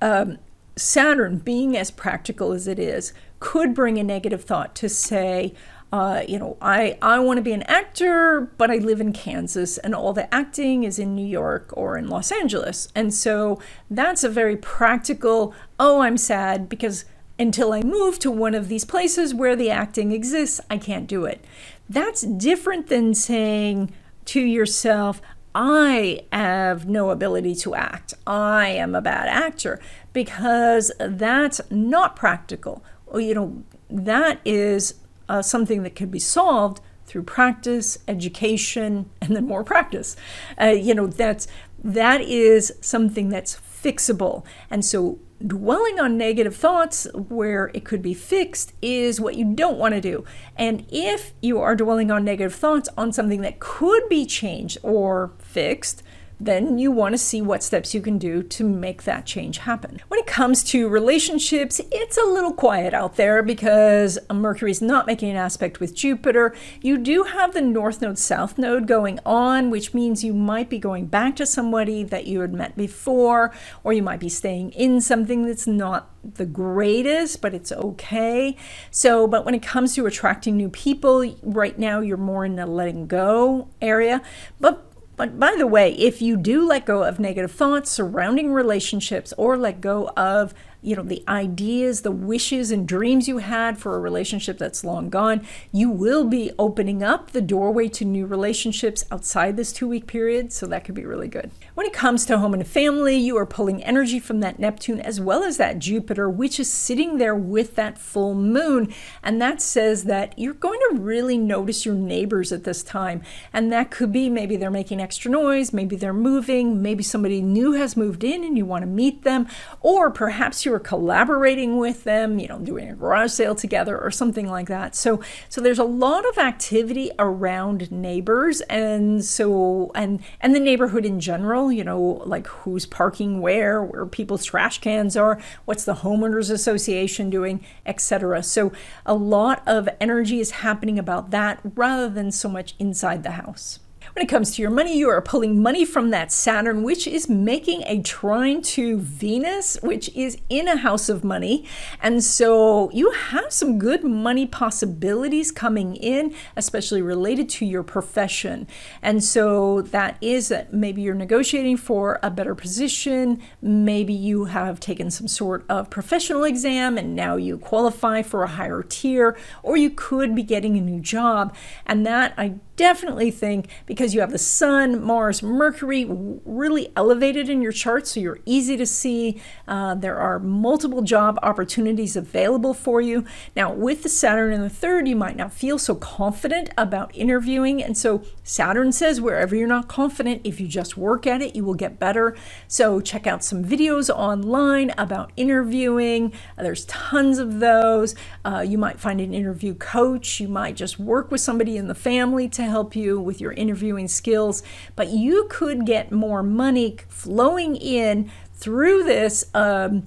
um, 0.00 0.38
Saturn, 0.76 1.38
being 1.38 1.76
as 1.76 1.90
practical 1.90 2.52
as 2.52 2.66
it 2.66 2.78
is, 2.78 3.12
could 3.38 3.74
bring 3.74 3.98
a 3.98 4.04
negative 4.04 4.44
thought 4.44 4.74
to 4.76 4.88
say, 4.88 5.54
uh, 5.92 6.22
you 6.28 6.38
know, 6.38 6.56
I, 6.60 6.96
I 7.02 7.18
want 7.18 7.38
to 7.38 7.42
be 7.42 7.52
an 7.52 7.62
actor, 7.62 8.52
but 8.58 8.70
I 8.70 8.76
live 8.76 9.00
in 9.00 9.12
Kansas 9.12 9.76
and 9.78 9.94
all 9.94 10.12
the 10.12 10.32
acting 10.32 10.84
is 10.84 10.98
in 10.98 11.16
New 11.16 11.26
York 11.26 11.70
or 11.72 11.98
in 11.98 12.08
Los 12.08 12.30
Angeles. 12.30 12.88
And 12.94 13.12
so 13.12 13.60
that's 13.90 14.22
a 14.22 14.28
very 14.28 14.56
practical, 14.56 15.52
oh, 15.80 16.00
I'm 16.00 16.16
sad 16.16 16.68
because 16.68 17.04
until 17.40 17.72
I 17.72 17.82
move 17.82 18.18
to 18.20 18.30
one 18.30 18.54
of 18.54 18.68
these 18.68 18.84
places 18.84 19.34
where 19.34 19.56
the 19.56 19.70
acting 19.70 20.12
exists, 20.12 20.60
I 20.70 20.78
can't 20.78 21.08
do 21.08 21.24
it. 21.24 21.44
That's 21.88 22.22
different 22.22 22.86
than 22.86 23.14
saying 23.14 23.90
to 24.26 24.40
yourself, 24.40 25.20
I 25.54 26.22
have 26.32 26.88
no 26.88 27.10
ability 27.10 27.54
to 27.56 27.74
act. 27.74 28.14
I 28.26 28.68
am 28.68 28.94
a 28.94 29.00
bad 29.00 29.28
actor 29.28 29.80
because 30.12 30.92
that's 30.98 31.60
not 31.70 32.16
practical. 32.16 32.84
You 33.14 33.34
know, 33.34 33.64
that 33.88 34.40
is 34.44 34.94
uh, 35.28 35.42
something 35.42 35.82
that 35.82 35.96
could 35.96 36.10
be 36.10 36.20
solved 36.20 36.80
through 37.06 37.24
practice, 37.24 37.98
education, 38.06 39.10
and 39.20 39.34
then 39.34 39.46
more 39.46 39.64
practice. 39.64 40.16
Uh, 40.60 40.66
you 40.66 40.94
know, 40.94 41.06
that's 41.06 41.48
that 41.82 42.20
is 42.20 42.72
something 42.80 43.30
that's 43.30 43.56
fixable. 43.56 44.44
And 44.70 44.84
so 44.84 45.18
dwelling 45.44 45.98
on 45.98 46.18
negative 46.18 46.54
thoughts 46.54 47.06
where 47.14 47.70
it 47.72 47.84
could 47.84 48.02
be 48.02 48.12
fixed 48.12 48.74
is 48.82 49.20
what 49.20 49.36
you 49.36 49.44
don't 49.54 49.78
want 49.78 49.94
to 49.94 50.00
do. 50.00 50.24
And 50.56 50.84
if 50.90 51.32
you 51.40 51.58
are 51.60 51.74
dwelling 51.74 52.10
on 52.10 52.24
negative 52.24 52.54
thoughts 52.54 52.88
on 52.96 53.12
something 53.12 53.40
that 53.40 53.58
could 53.58 54.08
be 54.08 54.26
changed 54.26 54.78
or 54.82 55.32
fixed, 55.50 56.02
then 56.40 56.78
you 56.78 56.90
want 56.90 57.12
to 57.12 57.18
see 57.18 57.42
what 57.42 57.62
steps 57.62 57.92
you 57.92 58.00
can 58.00 58.16
do 58.16 58.42
to 58.42 58.64
make 58.64 59.02
that 59.02 59.26
change 59.26 59.58
happen. 59.58 60.00
When 60.08 60.18
it 60.18 60.26
comes 60.26 60.64
to 60.64 60.88
relationships, 60.88 61.80
it's 61.92 62.16
a 62.16 62.24
little 62.24 62.54
quiet 62.54 62.94
out 62.94 63.16
there 63.16 63.42
because 63.42 64.18
Mercury 64.32 64.70
is 64.70 64.80
not 64.80 65.06
making 65.06 65.28
an 65.28 65.36
aspect 65.36 65.80
with 65.80 65.94
Jupiter. 65.94 66.54
You 66.80 66.96
do 66.96 67.24
have 67.24 67.52
the 67.52 67.60
North 67.60 68.00
Node, 68.00 68.18
South 68.18 68.56
Node 68.56 68.86
going 68.86 69.20
on, 69.26 69.68
which 69.68 69.92
means 69.92 70.24
you 70.24 70.32
might 70.32 70.70
be 70.70 70.78
going 70.78 71.06
back 71.06 71.36
to 71.36 71.46
somebody 71.46 72.04
that 72.04 72.26
you 72.26 72.40
had 72.40 72.54
met 72.54 72.74
before, 72.74 73.52
or 73.84 73.92
you 73.92 74.02
might 74.02 74.20
be 74.20 74.30
staying 74.30 74.70
in 74.70 75.02
something 75.02 75.44
that's 75.44 75.66
not 75.66 76.10
the 76.22 76.46
greatest, 76.46 77.42
but 77.42 77.52
it's 77.52 77.72
okay. 77.72 78.56
So, 78.90 79.26
but 79.26 79.44
when 79.44 79.54
it 79.54 79.62
comes 79.62 79.94
to 79.94 80.06
attracting 80.06 80.56
new 80.56 80.70
people, 80.70 81.34
right 81.42 81.78
now 81.78 82.00
you're 82.00 82.16
more 82.16 82.46
in 82.46 82.56
the 82.56 82.66
letting 82.66 83.06
go 83.06 83.68
area. 83.80 84.22
But 84.58 84.89
but 85.20 85.38
by 85.38 85.54
the 85.54 85.66
way, 85.66 85.92
if 85.98 86.22
you 86.22 86.38
do 86.38 86.66
let 86.66 86.86
go 86.86 87.04
of 87.04 87.20
negative 87.20 87.52
thoughts 87.52 87.90
surrounding 87.90 88.54
relationships 88.54 89.34
or 89.36 89.58
let 89.58 89.82
go 89.82 90.08
of 90.16 90.54
you 90.82 90.96
know, 90.96 91.02
the 91.02 91.22
ideas, 91.28 92.02
the 92.02 92.10
wishes 92.10 92.70
and 92.70 92.86
dreams 92.86 93.28
you 93.28 93.38
had 93.38 93.78
for 93.78 93.96
a 93.96 94.00
relationship 94.00 94.58
that's 94.58 94.84
long 94.84 95.10
gone, 95.10 95.46
you 95.72 95.90
will 95.90 96.24
be 96.24 96.50
opening 96.58 97.02
up 97.02 97.30
the 97.30 97.40
doorway 97.40 97.88
to 97.88 98.04
new 98.04 98.26
relationships 98.26 99.04
outside 99.10 99.56
this 99.56 99.72
two 99.72 99.88
week 99.88 100.06
period. 100.06 100.52
So 100.52 100.66
that 100.66 100.84
could 100.84 100.94
be 100.94 101.04
really 101.04 101.28
good. 101.28 101.50
When 101.74 101.86
it 101.86 101.92
comes 101.92 102.24
to 102.26 102.38
home 102.38 102.54
and 102.54 102.66
family, 102.66 103.16
you 103.16 103.36
are 103.36 103.46
pulling 103.46 103.82
energy 103.84 104.20
from 104.20 104.40
that 104.40 104.58
Neptune 104.58 105.00
as 105.00 105.20
well 105.20 105.42
as 105.42 105.56
that 105.58 105.78
Jupiter, 105.78 106.28
which 106.28 106.58
is 106.58 106.70
sitting 106.70 107.18
there 107.18 107.34
with 107.34 107.74
that 107.76 107.98
full 107.98 108.34
moon. 108.34 108.92
And 109.22 109.40
that 109.40 109.60
says 109.60 110.04
that 110.04 110.38
you're 110.38 110.54
going 110.54 110.80
to 110.90 110.96
really 110.98 111.38
notice 111.38 111.84
your 111.84 111.94
neighbors 111.94 112.52
at 112.52 112.64
this 112.64 112.82
time. 112.82 113.22
And 113.52 113.72
that 113.72 113.90
could 113.90 114.12
be 114.12 114.28
maybe 114.28 114.56
they're 114.56 114.70
making 114.70 115.00
extra 115.00 115.30
noise, 115.30 115.72
maybe 115.72 115.96
they're 115.96 116.12
moving, 116.12 116.82
maybe 116.82 117.02
somebody 117.02 117.40
new 117.42 117.72
has 117.72 117.96
moved 117.96 118.24
in 118.24 118.44
and 118.44 118.56
you 118.56 118.64
want 118.64 118.82
to 118.82 118.86
meet 118.86 119.22
them, 119.22 119.46
or 119.80 120.10
perhaps 120.10 120.64
you're 120.64 120.69
you 120.70 120.76
are 120.76 120.80
collaborating 120.80 121.78
with 121.78 122.04
them, 122.04 122.38
you 122.38 122.46
know, 122.46 122.58
doing 122.58 122.88
a 122.88 122.94
garage 122.94 123.32
sale 123.32 123.56
together 123.56 123.98
or 123.98 124.10
something 124.10 124.48
like 124.48 124.68
that. 124.68 124.94
So 124.94 125.20
so 125.48 125.60
there's 125.60 125.80
a 125.80 125.84
lot 125.84 126.24
of 126.28 126.38
activity 126.38 127.10
around 127.18 127.90
neighbors 127.90 128.60
and 128.62 129.24
so 129.24 129.90
and 129.94 130.22
and 130.40 130.54
the 130.54 130.60
neighborhood 130.60 131.04
in 131.04 131.18
general, 131.18 131.72
you 131.72 131.82
know, 131.82 132.22
like 132.24 132.46
who's 132.46 132.86
parking 132.86 133.40
where, 133.40 133.82
where 133.82 134.06
people's 134.06 134.44
trash 134.44 134.78
cans 134.80 135.16
are, 135.16 135.40
what's 135.64 135.84
the 135.84 135.96
homeowners 135.96 136.50
association 136.50 137.30
doing, 137.30 137.64
etc. 137.84 138.42
So 138.44 138.72
a 139.04 139.14
lot 139.14 139.62
of 139.66 139.88
energy 140.00 140.38
is 140.38 140.52
happening 140.52 140.98
about 140.98 141.30
that 141.30 141.60
rather 141.64 142.08
than 142.08 142.30
so 142.30 142.48
much 142.48 142.74
inside 142.78 143.24
the 143.24 143.32
house. 143.32 143.80
When 144.14 144.24
it 144.24 144.28
comes 144.28 144.56
to 144.56 144.62
your 144.62 144.72
money, 144.72 144.98
you 144.98 145.08
are 145.08 145.22
pulling 145.22 145.62
money 145.62 145.84
from 145.84 146.10
that 146.10 146.32
Saturn, 146.32 146.82
which 146.82 147.06
is 147.06 147.28
making 147.28 147.84
a 147.86 148.02
trine 148.02 148.60
to 148.62 148.98
Venus, 148.98 149.78
which 149.82 150.08
is 150.16 150.36
in 150.48 150.66
a 150.66 150.78
house 150.78 151.08
of 151.08 151.22
money. 151.22 151.64
And 152.02 152.24
so 152.24 152.90
you 152.90 153.12
have 153.12 153.52
some 153.52 153.78
good 153.78 154.02
money 154.02 154.48
possibilities 154.48 155.52
coming 155.52 155.94
in, 155.94 156.34
especially 156.56 157.02
related 157.02 157.48
to 157.50 157.64
your 157.64 157.84
profession. 157.84 158.66
And 159.00 159.22
so 159.22 159.82
that 159.82 160.16
is 160.20 160.48
that 160.48 160.72
maybe 160.72 161.02
you're 161.02 161.14
negotiating 161.14 161.76
for 161.76 162.18
a 162.20 162.30
better 162.30 162.56
position. 162.56 163.40
Maybe 163.62 164.12
you 164.12 164.46
have 164.46 164.80
taken 164.80 165.12
some 165.12 165.28
sort 165.28 165.64
of 165.68 165.88
professional 165.88 166.42
exam 166.42 166.98
and 166.98 167.14
now 167.14 167.36
you 167.36 167.58
qualify 167.58 168.22
for 168.22 168.42
a 168.42 168.48
higher 168.48 168.82
tier, 168.82 169.38
or 169.62 169.76
you 169.76 169.90
could 169.90 170.34
be 170.34 170.42
getting 170.42 170.76
a 170.76 170.80
new 170.80 171.00
job. 171.00 171.54
And 171.86 172.04
that 172.06 172.34
I 172.36 172.54
definitely 172.80 173.30
think 173.30 173.68
because 173.84 174.14
you 174.14 174.20
have 174.20 174.32
the 174.32 174.38
Sun, 174.38 175.04
Mars, 175.04 175.42
Mercury 175.42 176.06
really 176.08 176.90
elevated 176.96 177.50
in 177.50 177.60
your 177.60 177.72
chart, 177.72 178.06
so 178.06 178.18
you're 178.18 178.40
easy 178.46 178.74
to 178.78 178.86
see. 178.86 179.38
Uh, 179.68 179.94
there 179.94 180.16
are 180.16 180.38
multiple 180.38 181.02
job 181.02 181.38
opportunities 181.42 182.16
available 182.16 182.72
for 182.72 183.02
you. 183.02 183.26
Now, 183.54 183.70
with 183.70 184.02
the 184.02 184.08
Saturn 184.08 184.54
in 184.54 184.62
the 184.62 184.70
third, 184.70 185.06
you 185.06 185.14
might 185.14 185.36
not 185.36 185.52
feel 185.52 185.78
so 185.78 185.94
confident 185.94 186.70
about 186.78 187.14
interviewing. 187.14 187.82
And 187.82 187.98
so, 187.98 188.22
Saturn 188.44 188.92
says 188.92 189.20
wherever 189.20 189.54
you're 189.54 189.68
not 189.68 189.86
confident, 189.86 190.40
if 190.42 190.58
you 190.58 190.66
just 190.66 190.96
work 190.96 191.26
at 191.26 191.42
it, 191.42 191.54
you 191.54 191.66
will 191.66 191.74
get 191.74 191.98
better. 191.98 192.34
So, 192.66 192.98
check 193.02 193.26
out 193.26 193.44
some 193.44 193.62
videos 193.62 194.08
online 194.08 194.94
about 194.96 195.32
interviewing. 195.36 196.32
There's 196.56 196.86
tons 196.86 197.38
of 197.38 197.60
those. 197.60 198.14
Uh, 198.42 198.64
you 198.66 198.78
might 198.78 198.98
find 198.98 199.20
an 199.20 199.34
interview 199.34 199.74
coach. 199.74 200.40
You 200.40 200.48
might 200.48 200.76
just 200.76 200.98
work 200.98 201.30
with 201.30 201.42
somebody 201.42 201.76
in 201.76 201.86
the 201.86 201.94
family 201.94 202.48
to 202.48 202.69
help 202.70 202.96
you 202.96 203.20
with 203.20 203.40
your 203.40 203.52
interviewing 203.52 204.08
skills, 204.08 204.62
but 204.96 205.08
you 205.10 205.46
could 205.50 205.84
get 205.84 206.10
more 206.10 206.42
money 206.42 206.96
flowing 207.08 207.76
in 207.76 208.30
through 208.54 209.04
this, 209.04 209.44
um, 209.54 210.06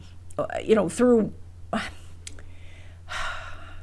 you 0.64 0.76
know, 0.76 0.90
through. 0.90 1.34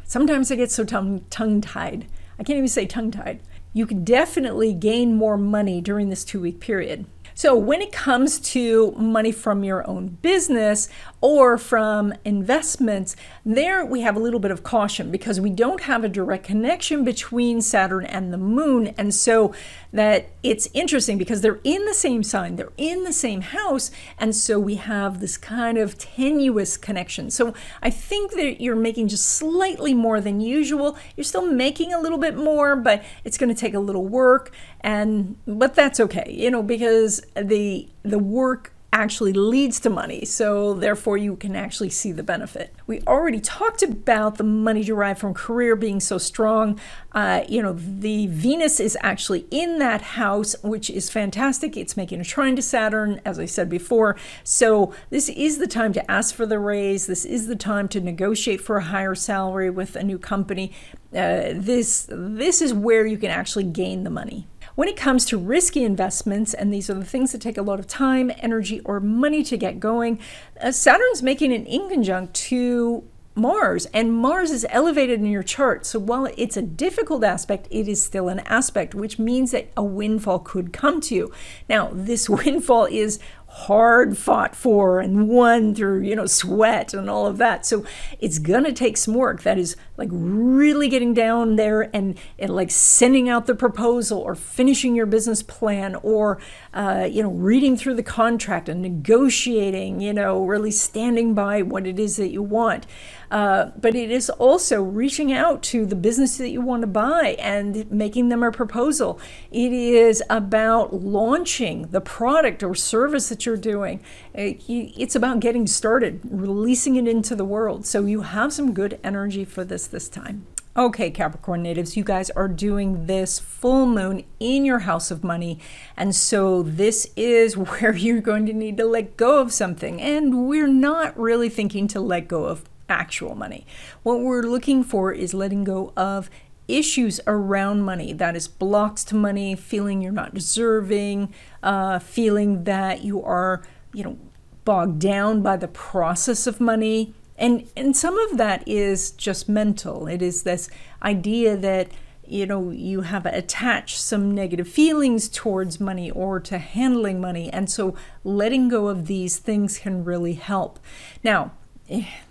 Sometimes 0.04 0.50
I 0.50 0.56
get 0.56 0.72
so 0.72 0.84
tongue 0.84 1.60
tied. 1.60 2.06
I 2.38 2.42
can't 2.42 2.56
even 2.56 2.68
say 2.68 2.86
tongue 2.86 3.10
tied. 3.10 3.40
You 3.72 3.86
can 3.86 4.02
definitely 4.02 4.72
gain 4.74 5.14
more 5.14 5.36
money 5.36 5.80
during 5.80 6.08
this 6.08 6.24
two 6.24 6.40
week 6.40 6.58
period. 6.58 7.06
So, 7.40 7.56
when 7.56 7.80
it 7.80 7.90
comes 7.90 8.38
to 8.52 8.92
money 8.98 9.32
from 9.32 9.64
your 9.64 9.88
own 9.88 10.18
business 10.20 10.90
or 11.22 11.56
from 11.56 12.12
investments, 12.22 13.16
there 13.46 13.82
we 13.82 14.02
have 14.02 14.14
a 14.14 14.18
little 14.18 14.40
bit 14.40 14.50
of 14.50 14.62
caution 14.62 15.10
because 15.10 15.40
we 15.40 15.48
don't 15.48 15.84
have 15.84 16.04
a 16.04 16.08
direct 16.10 16.44
connection 16.44 17.02
between 17.02 17.62
Saturn 17.62 18.04
and 18.04 18.30
the 18.30 18.36
moon. 18.36 18.88
And 18.98 19.14
so 19.14 19.54
that 19.90 20.28
it's 20.42 20.68
interesting 20.74 21.16
because 21.16 21.40
they're 21.40 21.60
in 21.64 21.86
the 21.86 21.94
same 21.94 22.22
sign, 22.22 22.56
they're 22.56 22.74
in 22.76 23.04
the 23.04 23.12
same 23.12 23.40
house. 23.40 23.90
And 24.18 24.36
so 24.36 24.60
we 24.60 24.74
have 24.74 25.20
this 25.20 25.38
kind 25.38 25.78
of 25.78 25.96
tenuous 25.96 26.76
connection. 26.76 27.30
So, 27.30 27.54
I 27.80 27.88
think 27.88 28.32
that 28.32 28.60
you're 28.60 28.76
making 28.76 29.08
just 29.08 29.24
slightly 29.24 29.94
more 29.94 30.20
than 30.20 30.42
usual. 30.42 30.98
You're 31.16 31.24
still 31.24 31.46
making 31.46 31.94
a 31.94 32.00
little 32.00 32.18
bit 32.18 32.36
more, 32.36 32.76
but 32.76 33.02
it's 33.24 33.38
going 33.38 33.48
to 33.48 33.58
take 33.58 33.72
a 33.72 33.80
little 33.80 34.06
work 34.06 34.52
and 34.80 35.36
but 35.46 35.74
that's 35.74 36.00
okay 36.00 36.30
you 36.30 36.50
know 36.50 36.62
because 36.62 37.20
the 37.34 37.88
the 38.02 38.18
work 38.18 38.72
actually 38.92 39.32
leads 39.32 39.78
to 39.78 39.88
money 39.88 40.24
so 40.24 40.74
therefore 40.74 41.16
you 41.16 41.36
can 41.36 41.54
actually 41.54 41.90
see 41.90 42.10
the 42.10 42.22
benefit. 42.22 42.74
We 42.86 43.00
already 43.02 43.40
talked 43.40 43.82
about 43.82 44.36
the 44.36 44.44
money 44.44 44.82
derived 44.82 45.20
from 45.20 45.32
career 45.32 45.76
being 45.76 46.00
so 46.00 46.18
strong. 46.18 46.80
Uh, 47.12 47.44
you 47.48 47.62
know 47.62 47.72
the 47.72 48.26
venus 48.26 48.80
is 48.80 48.98
actually 49.00 49.46
in 49.50 49.78
that 49.78 50.02
house 50.02 50.56
which 50.62 50.90
is 50.90 51.08
fantastic. 51.08 51.76
It's 51.76 51.96
making 51.96 52.20
a 52.20 52.24
trine 52.24 52.56
to 52.56 52.62
saturn 52.62 53.20
as 53.24 53.38
i 53.38 53.46
said 53.46 53.68
before. 53.68 54.16
So 54.42 54.92
this 55.10 55.28
is 55.28 55.58
the 55.58 55.68
time 55.68 55.92
to 55.92 56.10
ask 56.10 56.34
for 56.34 56.46
the 56.46 56.58
raise. 56.58 57.06
This 57.06 57.24
is 57.24 57.46
the 57.46 57.56
time 57.56 57.86
to 57.88 58.00
negotiate 58.00 58.60
for 58.60 58.78
a 58.78 58.84
higher 58.84 59.14
salary 59.14 59.70
with 59.70 59.94
a 59.94 60.02
new 60.02 60.18
company. 60.18 60.72
Uh, 61.12 61.54
this 61.54 62.08
this 62.10 62.60
is 62.60 62.74
where 62.74 63.06
you 63.06 63.18
can 63.18 63.30
actually 63.30 63.64
gain 63.64 64.02
the 64.04 64.10
money 64.10 64.48
when 64.80 64.88
it 64.88 64.96
comes 64.96 65.26
to 65.26 65.36
risky 65.36 65.84
investments, 65.84 66.54
and 66.54 66.72
these 66.72 66.88
are 66.88 66.94
the 66.94 67.04
things 67.04 67.32
that 67.32 67.40
take 67.42 67.58
a 67.58 67.62
lot 67.62 67.78
of 67.78 67.86
time, 67.86 68.32
energy, 68.38 68.80
or 68.80 68.98
money 68.98 69.42
to 69.42 69.58
get 69.58 69.78
going, 69.78 70.18
uh, 70.58 70.72
Saturn's 70.72 71.22
making 71.22 71.52
an 71.52 71.66
inconjunct 71.66 72.32
to 72.32 73.04
Mars, 73.34 73.84
and 73.92 74.10
Mars 74.10 74.50
is 74.50 74.64
elevated 74.70 75.20
in 75.20 75.26
your 75.26 75.42
chart. 75.42 75.84
So 75.84 75.98
while 75.98 76.28
it's 76.38 76.56
a 76.56 76.62
difficult 76.62 77.22
aspect, 77.22 77.68
it 77.70 77.88
is 77.88 78.02
still 78.02 78.28
an 78.28 78.40
aspect, 78.40 78.94
which 78.94 79.18
means 79.18 79.50
that 79.50 79.70
a 79.76 79.84
windfall 79.84 80.38
could 80.38 80.72
come 80.72 81.02
to 81.02 81.14
you. 81.14 81.32
Now, 81.68 81.90
this 81.92 82.30
windfall 82.30 82.86
is 82.86 83.18
hard 83.52 84.16
fought 84.16 84.54
for 84.54 85.00
and 85.00 85.28
won 85.28 85.74
through, 85.74 86.00
you 86.02 86.14
know, 86.14 86.24
sweat 86.24 86.94
and 86.94 87.10
all 87.10 87.26
of 87.26 87.36
that. 87.38 87.66
So 87.66 87.84
it's 88.20 88.38
going 88.38 88.62
to 88.62 88.72
take 88.72 88.96
some 88.96 89.14
work. 89.14 89.42
That 89.42 89.58
is 89.58 89.76
like 89.96 90.08
really 90.12 90.88
getting 90.88 91.14
down 91.14 91.56
there 91.56 91.90
and, 91.94 92.16
and 92.38 92.54
like 92.54 92.70
sending 92.70 93.28
out 93.28 93.46
the 93.46 93.56
proposal 93.56 94.20
or 94.20 94.36
finishing 94.36 94.94
your 94.94 95.06
business 95.06 95.42
plan 95.42 95.96
or, 95.96 96.38
uh, 96.72 97.08
you 97.10 97.24
know, 97.24 97.30
reading 97.30 97.76
through 97.76 97.94
the 97.94 98.04
contract 98.04 98.68
and 98.68 98.80
negotiating, 98.82 100.00
you 100.00 100.12
know, 100.12 100.44
really 100.44 100.70
standing 100.70 101.34
by 101.34 101.60
what 101.60 101.88
it 101.88 101.98
is 101.98 102.16
that 102.16 102.30
you 102.30 102.42
want. 102.42 102.86
Uh, 103.30 103.70
but 103.80 103.94
it 103.94 104.10
is 104.10 104.28
also 104.30 104.82
reaching 104.82 105.32
out 105.32 105.62
to 105.62 105.86
the 105.86 105.94
business 105.94 106.36
that 106.38 106.50
you 106.50 106.60
want 106.60 106.82
to 106.82 106.86
buy 106.86 107.36
and 107.38 107.90
making 107.90 108.28
them 108.28 108.42
a 108.42 108.50
proposal. 108.50 109.20
It 109.52 109.72
is 109.72 110.22
about 110.28 110.92
launching 110.94 111.88
the 111.88 112.00
product 112.00 112.62
or 112.62 112.74
service 112.74 113.28
that 113.28 113.46
you're 113.46 113.56
doing. 113.56 114.00
Uh, 114.36 114.58
it's 114.68 115.14
about 115.14 115.40
getting 115.40 115.66
started, 115.66 116.20
releasing 116.24 116.96
it 116.96 117.06
into 117.06 117.36
the 117.36 117.44
world. 117.44 117.86
So 117.86 118.04
you 118.04 118.22
have 118.22 118.52
some 118.52 118.72
good 118.72 118.98
energy 119.04 119.44
for 119.44 119.64
this 119.64 119.86
this 119.86 120.08
time. 120.08 120.46
Okay, 120.76 121.10
Capricorn 121.10 121.62
natives, 121.62 121.96
you 121.96 122.04
guys 122.04 122.30
are 122.30 122.46
doing 122.46 123.06
this 123.06 123.40
full 123.40 123.86
moon 123.86 124.24
in 124.38 124.64
your 124.64 124.78
house 124.80 125.10
of 125.10 125.24
money. 125.24 125.58
And 125.96 126.14
so 126.14 126.62
this 126.62 127.08
is 127.16 127.56
where 127.56 127.94
you're 127.94 128.20
going 128.20 128.46
to 128.46 128.52
need 128.52 128.76
to 128.76 128.84
let 128.84 129.16
go 129.16 129.40
of 129.40 129.52
something. 129.52 130.00
And 130.00 130.48
we're 130.48 130.68
not 130.68 131.18
really 131.18 131.48
thinking 131.48 131.88
to 131.88 132.00
let 132.00 132.28
go 132.28 132.44
of 132.44 132.64
actual 132.90 133.34
money. 133.34 133.66
What 134.02 134.20
we're 134.20 134.42
looking 134.42 134.82
for 134.82 135.12
is 135.12 135.32
letting 135.32 135.64
go 135.64 135.92
of 135.96 136.28
issues 136.68 137.20
around 137.26 137.82
money 137.82 138.12
that 138.12 138.36
is 138.36 138.48
blocks 138.48 139.04
to 139.04 139.14
money, 139.14 139.54
feeling 139.56 140.00
you're 140.00 140.12
not 140.12 140.34
deserving, 140.34 141.32
uh, 141.62 141.98
feeling 141.98 142.64
that 142.64 143.02
you 143.02 143.22
are, 143.22 143.62
you 143.92 144.04
know, 144.04 144.18
bogged 144.64 145.00
down 145.00 145.42
by 145.42 145.56
the 145.56 145.68
process 145.68 146.46
of 146.46 146.60
money. 146.60 147.14
And, 147.36 147.68
and 147.76 147.96
some 147.96 148.18
of 148.18 148.36
that 148.36 148.66
is 148.68 149.10
just 149.12 149.48
mental. 149.48 150.06
It 150.06 150.22
is 150.22 150.42
this 150.42 150.68
idea 151.02 151.56
that 151.56 151.88
you 152.30 152.46
know 152.46 152.70
you 152.70 153.00
have 153.00 153.26
attached 153.26 154.00
some 154.00 154.32
negative 154.32 154.68
feelings 154.68 155.28
towards 155.28 155.80
money 155.80 156.10
or 156.12 156.38
to 156.38 156.58
handling 156.58 157.20
money 157.20 157.52
and 157.52 157.68
so 157.68 157.94
letting 158.22 158.68
go 158.68 158.86
of 158.86 159.06
these 159.06 159.38
things 159.38 159.78
can 159.78 160.04
really 160.04 160.34
help 160.34 160.78
now 161.24 161.50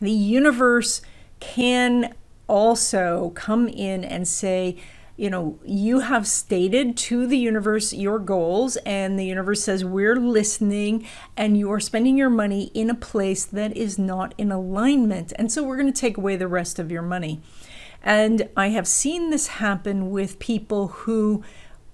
the 0.02 0.12
universe 0.12 1.02
can 1.40 2.14
also 2.48 3.32
come 3.36 3.68
in 3.68 4.04
and 4.04 4.28
say, 4.28 4.78
you 5.20 5.30
know, 5.30 5.60
you 5.66 6.00
have 6.00 6.26
stated 6.26 6.96
to 6.96 7.28
the 7.28 7.38
universe 7.38 7.92
your 7.92 8.20
goals, 8.20 8.78
and 8.78 9.20
the 9.20 9.26
universe 9.26 9.62
says, 9.62 9.84
We're 9.84 10.16
listening, 10.16 11.06
and 11.36 11.58
you 11.58 11.70
are 11.74 11.80
spending 11.82 12.18
your 12.18 12.30
money 12.30 12.72
in 12.74 12.90
a 12.90 12.96
place 12.96 13.44
that 13.44 13.76
is 13.76 14.00
not 14.00 14.34
in 14.38 14.50
alignment. 14.50 15.34
And 15.36 15.52
so 15.52 15.62
we're 15.62 15.76
going 15.76 15.92
to 15.92 16.00
take 16.00 16.18
away 16.18 16.38
the 16.38 16.48
rest 16.48 16.80
of 16.80 16.90
your 16.90 17.02
money. 17.02 17.42
And 18.02 18.48
I 18.56 18.70
have 18.70 18.88
seen 18.88 19.30
this 19.30 19.48
happen 19.48 20.10
with 20.10 20.40
people 20.40 20.88
who 20.88 21.44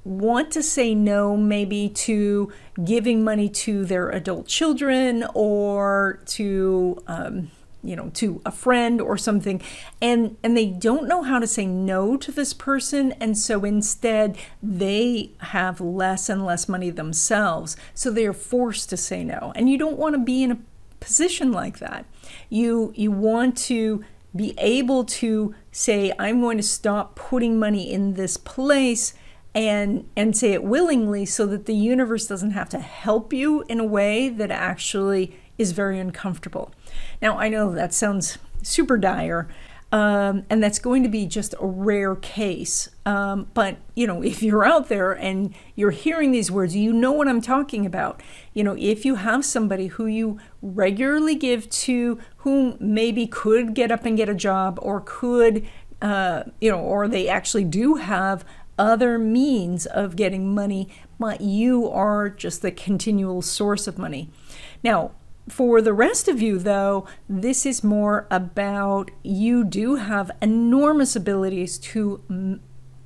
want 0.05 0.51
to 0.51 0.63
say 0.63 0.95
no, 0.95 1.35
maybe 1.35 1.89
to 1.89 2.53
giving 2.83 3.23
money 3.23 3.49
to 3.49 3.83
their 3.83 4.09
adult 4.09 4.47
children 4.47 5.25
or 5.33 6.21
to, 6.27 7.03
um, 7.07 7.51
you 7.85 7.95
know 7.95 8.09
to 8.15 8.41
a 8.45 8.51
friend 8.51 8.99
or 8.99 9.17
something. 9.17 9.61
And 10.01 10.37
and 10.43 10.57
they 10.57 10.65
don't 10.65 11.07
know 11.07 11.21
how 11.21 11.39
to 11.39 11.47
say 11.47 11.65
no 11.65 12.17
to 12.17 12.31
this 12.31 12.53
person. 12.53 13.13
And 13.13 13.37
so 13.37 13.63
instead 13.63 14.37
they 14.61 15.31
have 15.39 15.79
less 15.79 16.27
and 16.27 16.43
less 16.45 16.67
money 16.67 16.89
themselves. 16.89 17.77
So 17.93 18.09
they 18.09 18.25
are 18.25 18.33
forced 18.33 18.89
to 18.89 18.97
say 18.97 19.23
no. 19.23 19.53
And 19.55 19.69
you 19.69 19.77
don't 19.77 19.97
want 19.97 20.15
to 20.15 20.19
be 20.19 20.43
in 20.43 20.51
a 20.51 20.57
position 20.99 21.51
like 21.51 21.79
that. 21.79 22.05
You 22.49 22.91
you 22.95 23.11
want 23.11 23.57
to 23.57 24.03
be 24.35 24.53
able 24.57 25.05
to 25.05 25.55
say 25.71 26.11
i'm 26.19 26.41
going 26.41 26.57
to 26.57 26.63
stop 26.63 27.15
putting 27.15 27.57
money 27.57 27.89
in 27.89 28.15
this 28.15 28.35
place 28.35 29.13
and 29.55 30.07
and 30.15 30.37
say 30.37 30.51
it 30.51 30.63
willingly 30.63 31.25
so 31.25 31.47
that 31.47 31.65
the 31.65 31.73
universe 31.73 32.27
doesn't 32.27 32.51
have 32.51 32.69
to 32.69 32.79
help 32.79 33.33
you 33.33 33.63
in 33.69 33.79
a 33.79 33.85
way 33.85 34.29
that 34.29 34.51
actually 34.51 35.35
is 35.57 35.71
very 35.71 35.97
uncomfortable. 35.97 36.71
Now, 37.21 37.37
I 37.37 37.47
know 37.47 37.73
that 37.73 37.93
sounds 37.93 38.37
super 38.61 38.97
dire, 38.97 39.47
um, 39.91 40.45
and 40.49 40.61
that's 40.61 40.79
going 40.79 41.03
to 41.03 41.09
be 41.09 41.25
just 41.25 41.55
a 41.59 41.65
rare 41.65 42.15
case. 42.15 42.89
Um, 43.05 43.47
but, 43.53 43.77
you 43.95 44.05
know, 44.05 44.21
if 44.23 44.43
you're 44.43 44.65
out 44.65 44.89
there 44.89 45.13
and 45.13 45.53
you're 45.75 45.91
hearing 45.91 46.31
these 46.31 46.51
words, 46.51 46.75
you 46.75 46.91
know 46.91 47.13
what 47.13 47.29
I'm 47.29 47.41
talking 47.41 47.85
about. 47.85 48.21
You 48.53 48.65
know, 48.65 48.75
if 48.77 49.05
you 49.05 49.15
have 49.15 49.45
somebody 49.45 49.87
who 49.87 50.05
you 50.05 50.39
regularly 50.61 51.35
give 51.35 51.69
to, 51.69 52.19
who 52.37 52.75
maybe 52.81 53.27
could 53.27 53.73
get 53.73 53.91
up 53.91 54.05
and 54.05 54.17
get 54.17 54.27
a 54.27 54.35
job 54.35 54.79
or 54.81 55.01
could, 55.05 55.65
uh, 56.01 56.43
you 56.59 56.69
know, 56.69 56.79
or 56.79 57.07
they 57.07 57.29
actually 57.29 57.63
do 57.63 57.95
have 57.95 58.43
other 58.77 59.17
means 59.17 59.85
of 59.85 60.15
getting 60.15 60.53
money, 60.53 60.89
but 61.19 61.41
you 61.41 61.89
are 61.89 62.29
just 62.29 62.61
the 62.61 62.71
continual 62.71 63.41
source 63.41 63.87
of 63.87 63.97
money. 63.97 64.29
Now, 64.83 65.11
for 65.47 65.81
the 65.81 65.93
rest 65.93 66.27
of 66.27 66.41
you, 66.41 66.57
though, 66.57 67.05
this 67.29 67.65
is 67.65 67.83
more 67.83 68.27
about 68.31 69.11
you 69.23 69.63
do 69.63 69.95
have 69.95 70.31
enormous 70.41 71.15
abilities 71.15 71.77
to 71.77 72.59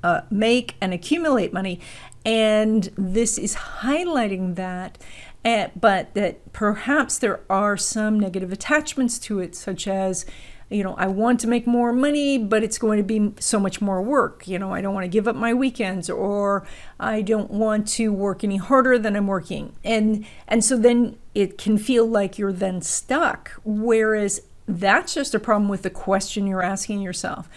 uh, 0.03 0.21
make 0.31 0.75
and 0.79 0.93
accumulate 0.93 1.51
money, 1.51 1.79
and 2.25 2.89
this 2.97 3.37
is 3.37 3.55
highlighting 3.55 4.55
that. 4.55 4.97
Uh, 5.45 5.69
but 5.79 6.13
that 6.15 6.51
perhaps 6.51 7.17
there 7.17 7.39
are 7.49 7.77
some 7.77 8.19
negative 8.19 8.51
attachments 8.51 9.17
to 9.17 9.39
it, 9.39 9.55
such 9.55 9.87
as 9.87 10.25
you 10.69 10.83
know, 10.83 10.93
I 10.95 11.07
want 11.07 11.39
to 11.41 11.47
make 11.47 11.65
more 11.65 11.91
money, 11.91 12.37
but 12.37 12.63
it's 12.63 12.77
going 12.77 12.97
to 12.97 13.03
be 13.03 13.33
so 13.41 13.59
much 13.59 13.81
more 13.81 14.01
work. 14.01 14.47
You 14.47 14.59
know, 14.59 14.71
I 14.71 14.81
don't 14.81 14.93
want 14.93 15.03
to 15.03 15.09
give 15.09 15.27
up 15.27 15.35
my 15.35 15.53
weekends 15.53 16.09
or 16.09 16.65
I 16.99 17.21
don't 17.21 17.49
want 17.49 17.87
to 17.89 18.13
work 18.13 18.43
any 18.43 18.57
harder 18.57 18.99
than 18.99 19.15
I'm 19.15 19.27
working. 19.27 19.73
And 19.83 20.25
and 20.47 20.63
so 20.63 20.77
then 20.77 21.17
it 21.33 21.57
can 21.57 21.77
feel 21.77 22.05
like 22.05 22.37
you're 22.37 22.53
then 22.53 22.81
stuck. 22.81 23.59
Whereas 23.63 24.41
that's 24.67 25.15
just 25.15 25.33
a 25.33 25.39
problem 25.39 25.69
with 25.69 25.81
the 25.81 25.89
question 25.89 26.45
you're 26.45 26.61
asking 26.61 27.01
yourself. 27.01 27.49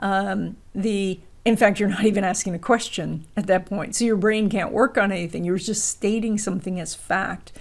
Um, 0.00 0.58
the 0.74 1.20
in 1.46 1.56
fact, 1.56 1.80
you're 1.80 1.88
not 1.88 2.04
even 2.04 2.24
asking 2.24 2.54
a 2.54 2.58
question 2.58 3.24
at 3.34 3.46
that 3.46 3.64
point. 3.64 3.96
So 3.96 4.04
your 4.04 4.16
brain 4.16 4.50
can't 4.50 4.70
work 4.70 4.98
on 4.98 5.10
anything. 5.10 5.44
You're 5.44 5.56
just 5.56 5.88
stating 5.88 6.36
something 6.36 6.78
as 6.78 6.94
fact 6.94 7.52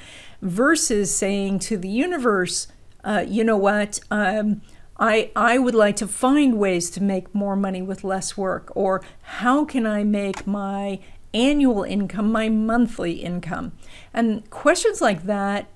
versus 0.42 1.16
saying 1.16 1.60
to 1.60 1.78
the 1.78 1.88
universe, 1.88 2.68
uh, 3.06 3.24
you 3.26 3.46
know 3.46 3.56
what? 3.56 4.02
Um, 4.12 4.62
I, 5.00 5.32
I 5.36 5.58
would 5.60 5.76
like 5.76 5.96
to 5.98 6.08
find 6.08 6.58
ways 6.58 6.90
to 6.92 7.04
make 7.04 7.34
more 7.34 7.56
money 7.56 7.82
with 7.82 8.04
less 8.04 8.36
work, 8.36 8.72
or 8.76 9.04
how 9.22 9.66
can 9.66 9.86
I 9.86 10.04
make 10.04 10.48
my 10.48 11.00
annual 11.34 11.84
income 11.84 12.32
my 12.32 12.50
monthly 12.50 13.14
income? 13.14 13.74
And 14.14 14.50
questions 14.50 15.02
like 15.02 15.24
that 15.24 15.68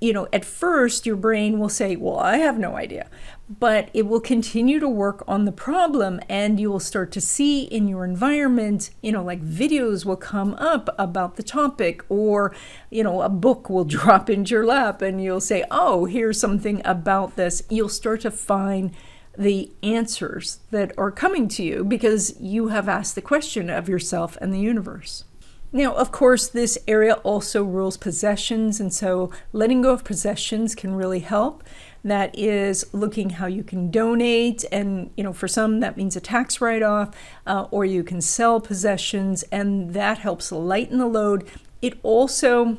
you 0.00 0.14
know, 0.14 0.26
at 0.32 0.44
first 0.44 1.04
your 1.04 1.16
brain 1.16 1.58
will 1.58 1.68
say, 1.68 1.94
Well, 1.96 2.18
I 2.18 2.38
have 2.38 2.58
no 2.58 2.76
idea. 2.76 3.08
But 3.48 3.90
it 3.92 4.06
will 4.06 4.20
continue 4.20 4.78
to 4.78 4.88
work 4.88 5.24
on 5.26 5.44
the 5.44 5.52
problem, 5.52 6.20
and 6.28 6.60
you 6.60 6.70
will 6.70 6.80
start 6.80 7.10
to 7.12 7.20
see 7.20 7.64
in 7.64 7.88
your 7.88 8.04
environment, 8.04 8.90
you 9.02 9.10
know, 9.10 9.24
like 9.24 9.44
videos 9.44 10.04
will 10.04 10.16
come 10.16 10.54
up 10.54 10.88
about 10.98 11.34
the 11.36 11.42
topic, 11.42 12.04
or, 12.08 12.54
you 12.90 13.02
know, 13.02 13.22
a 13.22 13.28
book 13.28 13.68
will 13.68 13.84
drop 13.96 14.30
into 14.30 14.54
your 14.54 14.64
lap, 14.64 15.02
and 15.02 15.22
you'll 15.22 15.40
say, 15.40 15.64
Oh, 15.70 16.06
here's 16.06 16.40
something 16.40 16.80
about 16.84 17.36
this. 17.36 17.62
You'll 17.68 17.88
start 17.88 18.22
to 18.22 18.30
find 18.30 18.92
the 19.36 19.70
answers 19.82 20.60
that 20.70 20.92
are 20.98 21.10
coming 21.10 21.48
to 21.48 21.62
you 21.62 21.84
because 21.84 22.38
you 22.40 22.68
have 22.68 22.88
asked 22.88 23.14
the 23.14 23.22
question 23.22 23.70
of 23.70 23.88
yourself 23.88 24.36
and 24.40 24.52
the 24.52 24.60
universe. 24.60 25.24
Now, 25.72 25.94
of 25.94 26.10
course, 26.10 26.48
this 26.48 26.78
area 26.88 27.14
also 27.22 27.62
rules 27.62 27.96
possessions, 27.96 28.80
and 28.80 28.92
so 28.92 29.30
letting 29.52 29.82
go 29.82 29.92
of 29.92 30.02
possessions 30.02 30.74
can 30.74 30.94
really 30.94 31.20
help. 31.20 31.62
That 32.02 32.36
is 32.36 32.86
looking 32.92 33.30
how 33.30 33.46
you 33.46 33.62
can 33.62 33.90
donate, 33.90 34.64
and 34.72 35.10
you 35.16 35.22
know, 35.22 35.32
for 35.32 35.46
some 35.46 35.80
that 35.80 35.96
means 35.96 36.16
a 36.16 36.20
tax 36.20 36.60
write-off, 36.60 37.14
uh, 37.46 37.66
or 37.70 37.84
you 37.84 38.02
can 38.02 38.20
sell 38.20 38.60
possessions, 38.60 39.44
and 39.52 39.94
that 39.94 40.18
helps 40.18 40.50
lighten 40.50 40.98
the 40.98 41.06
load. 41.06 41.48
It 41.80 41.98
also, 42.02 42.78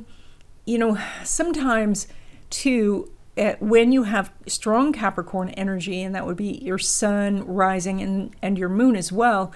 you 0.66 0.78
know, 0.78 0.98
sometimes 1.24 2.08
too, 2.50 3.10
when 3.60 3.94
you 3.94 4.04
have 4.04 4.34
strong 4.48 4.92
Capricorn 4.92 5.50
energy, 5.52 6.02
and 6.02 6.14
that 6.14 6.26
would 6.26 6.36
be 6.36 6.60
your 6.62 6.78
sun 6.78 7.46
rising 7.46 8.02
and 8.02 8.36
and 8.42 8.58
your 8.58 8.70
moon 8.70 8.98
as 8.98 9.12
well 9.14 9.54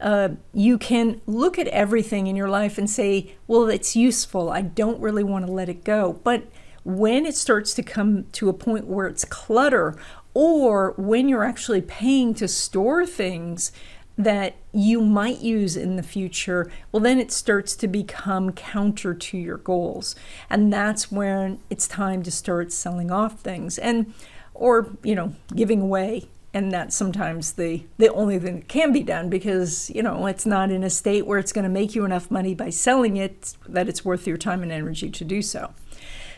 uh, 0.00 0.30
you 0.52 0.78
can 0.78 1.20
look 1.26 1.58
at 1.58 1.68
everything 1.68 2.26
in 2.26 2.36
your 2.36 2.48
life 2.48 2.78
and 2.78 2.88
say, 2.88 3.34
well, 3.46 3.68
it's 3.68 3.96
useful. 3.96 4.50
I 4.50 4.62
don't 4.62 5.00
really 5.00 5.24
want 5.24 5.46
to 5.46 5.52
let 5.52 5.68
it 5.68 5.84
go. 5.84 6.20
But 6.24 6.44
when 6.84 7.26
it 7.26 7.34
starts 7.34 7.74
to 7.74 7.82
come 7.82 8.24
to 8.32 8.48
a 8.48 8.52
point 8.52 8.86
where 8.86 9.06
it's 9.06 9.24
clutter, 9.24 9.98
or 10.34 10.94
when 10.98 11.28
you're 11.28 11.44
actually 11.44 11.80
paying 11.80 12.34
to 12.34 12.46
store 12.46 13.06
things, 13.06 13.72
that 14.18 14.56
you 14.72 15.00
might 15.00 15.40
use 15.40 15.76
in 15.76 15.96
the 15.96 16.02
future, 16.02 16.70
well, 16.90 17.02
then 17.02 17.18
it 17.18 17.30
starts 17.30 17.76
to 17.76 17.88
become 17.88 18.52
counter 18.52 19.12
to 19.14 19.36
your 19.36 19.58
goals. 19.58 20.14
And 20.48 20.72
that's 20.72 21.12
when 21.12 21.60
it's 21.68 21.86
time 21.86 22.22
to 22.22 22.30
start 22.30 22.72
selling 22.72 23.10
off 23.10 23.40
things 23.40 23.78
and, 23.78 24.14
or, 24.54 24.96
you 25.02 25.14
know, 25.14 25.34
giving 25.54 25.82
away. 25.82 26.28
And 26.56 26.72
that's 26.72 26.96
sometimes 26.96 27.52
the, 27.52 27.82
the 27.98 28.10
only 28.14 28.38
thing 28.38 28.60
that 28.60 28.68
can 28.68 28.90
be 28.90 29.02
done 29.02 29.28
because, 29.28 29.90
you 29.90 30.02
know, 30.02 30.24
it's 30.24 30.46
not 30.46 30.70
in 30.70 30.82
a 30.84 30.88
state 30.88 31.26
where 31.26 31.38
it's 31.38 31.52
going 31.52 31.64
to 31.64 31.68
make 31.68 31.94
you 31.94 32.06
enough 32.06 32.30
money 32.30 32.54
by 32.54 32.70
selling 32.70 33.18
it 33.18 33.52
that 33.68 33.90
it's 33.90 34.06
worth 34.06 34.26
your 34.26 34.38
time 34.38 34.62
and 34.62 34.72
energy 34.72 35.10
to 35.10 35.22
do 35.22 35.42
so. 35.42 35.74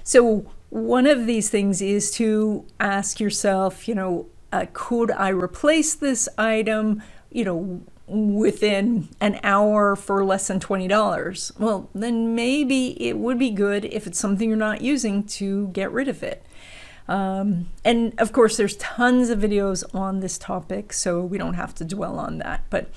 So, 0.03 0.51
one 0.71 1.07
of 1.07 1.27
these 1.27 1.51
things 1.51 1.81
is 1.81 2.11
to 2.17 2.67
ask 2.81 3.21
yourself, 3.21 3.87
you 3.87 3.95
know, 3.95 4.27
uh, 4.51 4.67
could 4.73 5.13
I 5.13 5.29
replace 5.29 5.95
this 5.95 6.29
item, 6.37 7.01
you 7.31 7.45
know, 7.45 7.83
within 8.09 9.11
an 9.21 9.39
hour 9.45 9.95
for 9.95 10.25
less 10.25 10.49
than 10.49 10.59
$20? 10.59 11.61
Well, 11.61 11.91
then 11.95 12.35
maybe 12.35 13.01
it 13.01 13.19
would 13.19 13.39
be 13.39 13.51
good 13.51 13.85
if 13.85 14.09
it's 14.09 14.19
something 14.19 14.49
you're 14.49 14.59
not 14.59 14.81
using 14.81 15.23
to 15.39 15.69
get 15.69 15.93
rid 15.93 16.09
of 16.09 16.25
it. 16.25 16.45
Um, 17.09 17.71
and 17.87 18.13
of 18.19 18.33
course, 18.33 18.59
there's 18.59 18.77
tons 18.77 19.31
of 19.31 19.39
videos 19.39 19.83
on 19.95 20.21
this 20.21 20.37
topic, 20.37 20.93
so 20.93 21.23
we 21.23 21.39
don't 21.39 21.55
have 21.55 21.75
to 21.77 21.85
dwell 21.85 22.19
on 22.19 22.39
that. 22.39 22.65
But 22.69 22.91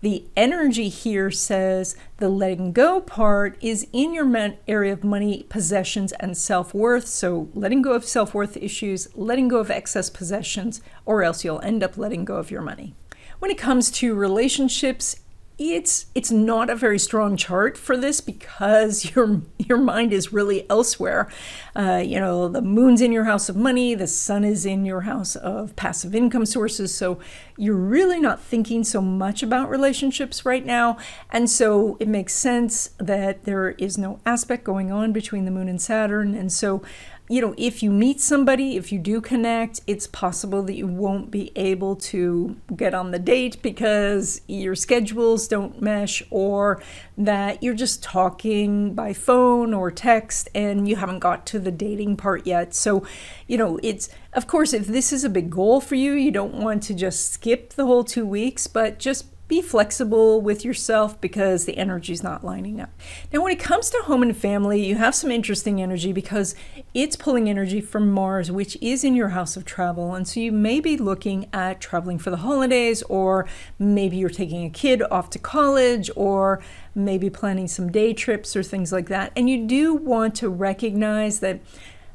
the 0.00 0.24
energy 0.36 0.88
here 0.88 1.30
says 1.30 1.94
the 2.16 2.30
letting 2.30 2.72
go 2.72 3.00
part 3.00 3.58
is 3.60 3.86
in 3.92 4.14
your 4.14 4.26
area 4.66 4.92
of 4.92 5.04
money, 5.04 5.44
possessions, 5.50 6.12
and 6.12 6.36
self 6.36 6.72
worth. 6.72 7.06
So, 7.06 7.50
letting 7.52 7.82
go 7.82 7.92
of 7.92 8.04
self 8.04 8.32
worth 8.32 8.56
issues, 8.56 9.08
letting 9.14 9.48
go 9.48 9.58
of 9.58 9.70
excess 9.70 10.08
possessions, 10.08 10.80
or 11.04 11.22
else 11.22 11.44
you'll 11.44 11.60
end 11.60 11.82
up 11.82 11.98
letting 11.98 12.24
go 12.24 12.36
of 12.36 12.50
your 12.50 12.62
money. 12.62 12.94
When 13.38 13.50
it 13.50 13.58
comes 13.58 13.90
to 13.92 14.14
relationships, 14.14 15.16
it's 15.58 16.06
it's 16.14 16.30
not 16.30 16.70
a 16.70 16.76
very 16.76 17.00
strong 17.00 17.36
chart 17.36 17.76
for 17.76 17.96
this 17.96 18.20
because 18.20 19.12
your 19.16 19.42
your 19.58 19.78
mind 19.78 20.12
is 20.12 20.32
really 20.32 20.68
elsewhere. 20.70 21.28
Uh, 21.74 22.02
you 22.04 22.18
know, 22.18 22.48
the 22.48 22.62
moon's 22.62 23.00
in 23.00 23.12
your 23.12 23.24
house 23.24 23.48
of 23.48 23.56
money, 23.56 23.94
the 23.94 24.06
sun 24.06 24.44
is 24.44 24.64
in 24.64 24.84
your 24.84 25.02
house 25.02 25.36
of 25.36 25.74
passive 25.76 26.14
income 26.14 26.46
sources, 26.46 26.94
so 26.94 27.18
you're 27.56 27.74
really 27.74 28.20
not 28.20 28.40
thinking 28.40 28.84
so 28.84 29.00
much 29.00 29.42
about 29.42 29.68
relationships 29.68 30.44
right 30.44 30.64
now, 30.64 30.96
and 31.30 31.50
so 31.50 31.96
it 32.00 32.08
makes 32.08 32.34
sense 32.34 32.90
that 32.98 33.44
there 33.44 33.70
is 33.70 33.98
no 33.98 34.20
aspect 34.24 34.64
going 34.64 34.90
on 34.92 35.12
between 35.12 35.44
the 35.44 35.50
moon 35.50 35.68
and 35.68 35.82
Saturn, 35.82 36.34
and 36.34 36.52
so 36.52 36.82
you 37.28 37.42
know, 37.42 37.54
if 37.58 37.82
you 37.82 37.90
meet 37.90 38.20
somebody, 38.20 38.76
if 38.76 38.90
you 38.90 38.98
do 38.98 39.20
connect, 39.20 39.80
it's 39.86 40.06
possible 40.06 40.62
that 40.62 40.74
you 40.74 40.86
won't 40.86 41.30
be 41.30 41.52
able 41.56 41.94
to 41.96 42.56
get 42.74 42.94
on 42.94 43.10
the 43.10 43.18
date 43.18 43.60
because 43.62 44.40
your 44.46 44.74
schedules 44.74 45.46
don't 45.46 45.82
mesh 45.82 46.22
or 46.30 46.82
that 47.18 47.62
you're 47.62 47.74
just 47.74 48.02
talking 48.02 48.94
by 48.94 49.12
phone 49.12 49.74
or 49.74 49.90
text 49.90 50.48
and 50.54 50.88
you 50.88 50.96
haven't 50.96 51.18
got 51.18 51.44
to 51.46 51.58
the 51.58 51.70
dating 51.70 52.16
part 52.16 52.46
yet. 52.46 52.74
So, 52.74 53.06
you 53.46 53.58
know, 53.58 53.78
it's 53.82 54.08
of 54.32 54.46
course, 54.46 54.72
if 54.72 54.86
this 54.86 55.12
is 55.12 55.24
a 55.24 55.30
big 55.30 55.50
goal 55.50 55.80
for 55.80 55.94
you, 55.94 56.12
you 56.12 56.30
don't 56.30 56.54
want 56.54 56.82
to 56.84 56.94
just 56.94 57.32
skip 57.32 57.72
the 57.72 57.86
whole 57.86 58.04
two 58.04 58.26
weeks, 58.26 58.66
but 58.66 58.98
just 58.98 59.26
be 59.48 59.62
flexible 59.62 60.42
with 60.42 60.62
yourself 60.64 61.18
because 61.20 61.64
the 61.64 61.78
energy 61.78 62.12
is 62.12 62.22
not 62.22 62.44
lining 62.44 62.80
up. 62.80 62.90
Now, 63.32 63.42
when 63.42 63.52
it 63.52 63.58
comes 63.58 63.88
to 63.90 64.02
home 64.04 64.22
and 64.22 64.36
family, 64.36 64.84
you 64.84 64.96
have 64.96 65.14
some 65.14 65.30
interesting 65.30 65.80
energy 65.80 66.12
because 66.12 66.54
it's 66.92 67.16
pulling 67.16 67.48
energy 67.48 67.80
from 67.80 68.12
Mars, 68.12 68.52
which 68.52 68.76
is 68.82 69.04
in 69.04 69.14
your 69.14 69.30
house 69.30 69.56
of 69.56 69.64
travel. 69.64 70.14
And 70.14 70.28
so 70.28 70.38
you 70.38 70.52
may 70.52 70.80
be 70.80 70.98
looking 70.98 71.48
at 71.52 71.80
traveling 71.80 72.18
for 72.18 72.28
the 72.30 72.36
holidays, 72.38 73.02
or 73.04 73.48
maybe 73.78 74.18
you're 74.18 74.28
taking 74.28 74.66
a 74.66 74.70
kid 74.70 75.02
off 75.10 75.30
to 75.30 75.38
college, 75.38 76.10
or 76.14 76.60
maybe 76.94 77.30
planning 77.30 77.68
some 77.68 77.90
day 77.90 78.12
trips 78.12 78.54
or 78.54 78.62
things 78.62 78.92
like 78.92 79.08
that. 79.08 79.32
And 79.34 79.48
you 79.48 79.66
do 79.66 79.94
want 79.94 80.34
to 80.36 80.50
recognize 80.50 81.40
that 81.40 81.60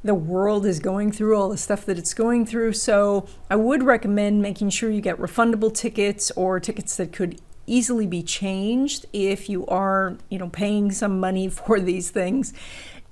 the 0.03 0.13
world 0.13 0.65
is 0.65 0.79
going 0.79 1.11
through, 1.11 1.37
all 1.37 1.49
the 1.49 1.57
stuff 1.57 1.85
that 1.85 1.97
it's 1.97 2.13
going 2.13 2.45
through. 2.45 2.73
So 2.73 3.27
I 3.49 3.55
would 3.55 3.83
recommend 3.83 4.41
making 4.41 4.69
sure 4.69 4.89
you 4.89 5.01
get 5.01 5.17
refundable 5.17 5.73
tickets 5.73 6.31
or 6.31 6.59
tickets 6.59 6.97
that 6.97 7.13
could 7.13 7.39
easily 7.65 8.05
be 8.05 8.21
changed 8.21 9.05
if 9.13 9.47
you 9.47 9.65
are, 9.67 10.17
you 10.29 10.37
know, 10.37 10.49
paying 10.49 10.91
some 10.91 11.19
money 11.19 11.47
for 11.49 11.79
these 11.79 12.09
things. 12.09 12.53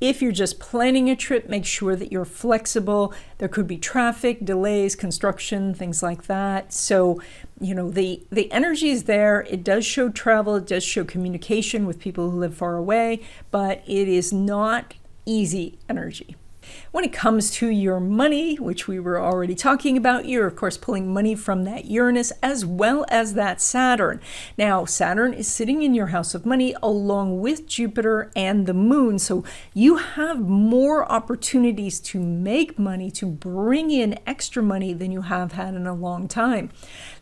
If 0.02 0.20
you're 0.20 0.32
just 0.32 0.60
planning 0.60 1.12
a 1.12 1.16
trip, 1.16 1.48
make 1.48 1.64
sure 1.64 1.96
that 1.96 2.12
you're 2.12 2.26
flexible. 2.26 3.14
There 3.38 3.48
could 3.48 3.68
be 3.68 3.78
traffic, 3.78 4.44
delays, 4.44 4.96
construction, 4.96 5.76
things 5.76 6.02
like 6.02 6.24
that. 6.24 6.74
So, 6.74 7.22
you 7.60 7.76
know, 7.76 7.92
the 7.92 8.24
the 8.32 8.52
energy 8.52 8.90
is 8.90 9.04
there. 9.04 9.42
It 9.42 9.64
does 9.64 9.86
show 9.86 10.10
travel, 10.10 10.56
it 10.56 10.66
does 10.66 10.84
show 10.84 11.04
communication 11.04 11.86
with 11.86 12.00
people 12.00 12.32
who 12.32 12.40
live 12.40 12.56
far 12.56 12.78
away, 12.78 13.22
but 13.52 13.84
it 13.86 14.08
is 14.08 14.34
not 14.34 14.96
easy 15.28 15.78
energy. 15.88 16.36
When 16.92 17.06
it 17.06 17.14
comes 17.14 17.52
to 17.52 17.70
your 17.70 18.02
money, 18.02 18.56
which 18.58 18.86
we 18.86 19.00
were 19.00 19.18
already 19.18 19.56
talking 19.56 19.96
about, 19.96 20.26
you're 20.26 20.46
of 20.46 20.58
course 20.58 20.76
pulling 20.76 21.14
money 21.14 21.36
from 21.36 21.64
that 21.64 21.86
Uranus 21.86 22.34
as 22.44 22.66
well 22.66 23.06
as 23.08 23.34
that 23.36 23.62
Saturn. 23.62 24.20
Now, 24.58 24.84
Saturn 24.84 25.34
is 25.34 25.48
sitting 25.48 25.84
in 25.84 25.94
your 25.94 26.08
house 26.08 26.36
of 26.36 26.46
money 26.46 26.76
along 26.84 27.40
with 27.40 27.66
Jupiter 27.66 28.30
and 28.36 28.66
the 28.66 28.74
moon. 28.74 29.20
So 29.20 29.46
you 29.74 29.96
have 29.98 30.42
more 30.42 31.10
opportunities 31.10 32.02
to 32.02 32.20
make 32.20 32.78
money, 32.78 33.10
to 33.12 33.26
bring 33.26 33.90
in 33.90 34.20
extra 34.28 34.62
money 34.62 34.92
than 34.92 35.14
you 35.14 35.22
have 35.22 35.54
had 35.54 35.76
in 35.76 35.88
a 35.88 35.94
long 35.94 36.28
time. 36.28 36.72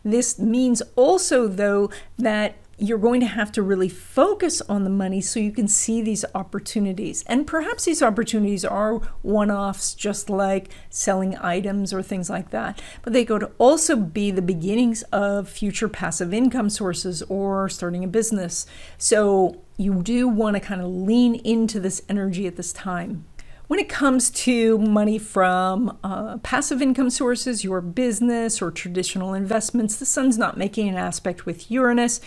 This 0.04 0.36
means 0.40 0.82
also, 0.96 1.46
though, 1.46 1.90
that 2.18 2.56
you're 2.80 2.98
going 2.98 3.20
to 3.20 3.26
have 3.26 3.52
to 3.52 3.62
really 3.62 3.88
focus 3.88 4.62
on 4.62 4.84
the 4.84 4.90
money 4.90 5.20
so 5.20 5.38
you 5.38 5.52
can 5.52 5.68
see 5.68 6.00
these 6.00 6.24
opportunities. 6.34 7.22
And 7.26 7.46
perhaps 7.46 7.84
these 7.84 8.02
opportunities 8.02 8.64
are 8.64 8.94
one 9.22 9.50
offs, 9.50 9.94
just 9.94 10.30
like 10.30 10.70
selling 10.88 11.36
items 11.36 11.92
or 11.92 12.02
things 12.02 12.30
like 12.30 12.50
that. 12.50 12.80
But 13.02 13.12
they 13.12 13.24
could 13.24 13.52
also 13.58 13.96
be 13.96 14.30
the 14.30 14.42
beginnings 14.42 15.02
of 15.12 15.48
future 15.48 15.88
passive 15.88 16.32
income 16.32 16.70
sources 16.70 17.22
or 17.24 17.68
starting 17.68 18.02
a 18.02 18.08
business. 18.08 18.66
So 18.96 19.60
you 19.76 20.02
do 20.02 20.26
want 20.26 20.56
to 20.56 20.60
kind 20.60 20.80
of 20.80 20.88
lean 20.88 21.34
into 21.36 21.80
this 21.80 22.02
energy 22.08 22.46
at 22.46 22.56
this 22.56 22.72
time. 22.72 23.26
When 23.70 23.78
it 23.78 23.88
comes 23.88 24.30
to 24.30 24.78
money 24.78 25.16
from 25.16 25.96
uh, 26.02 26.38
passive 26.38 26.82
income 26.82 27.08
sources, 27.08 27.62
your 27.62 27.80
business 27.80 28.60
or 28.60 28.72
traditional 28.72 29.32
investments, 29.32 29.94
the 29.94 30.06
sun's 30.06 30.36
not 30.36 30.56
making 30.56 30.88
an 30.88 30.96
aspect 30.96 31.46
with 31.46 31.70
Uranus. 31.70 32.20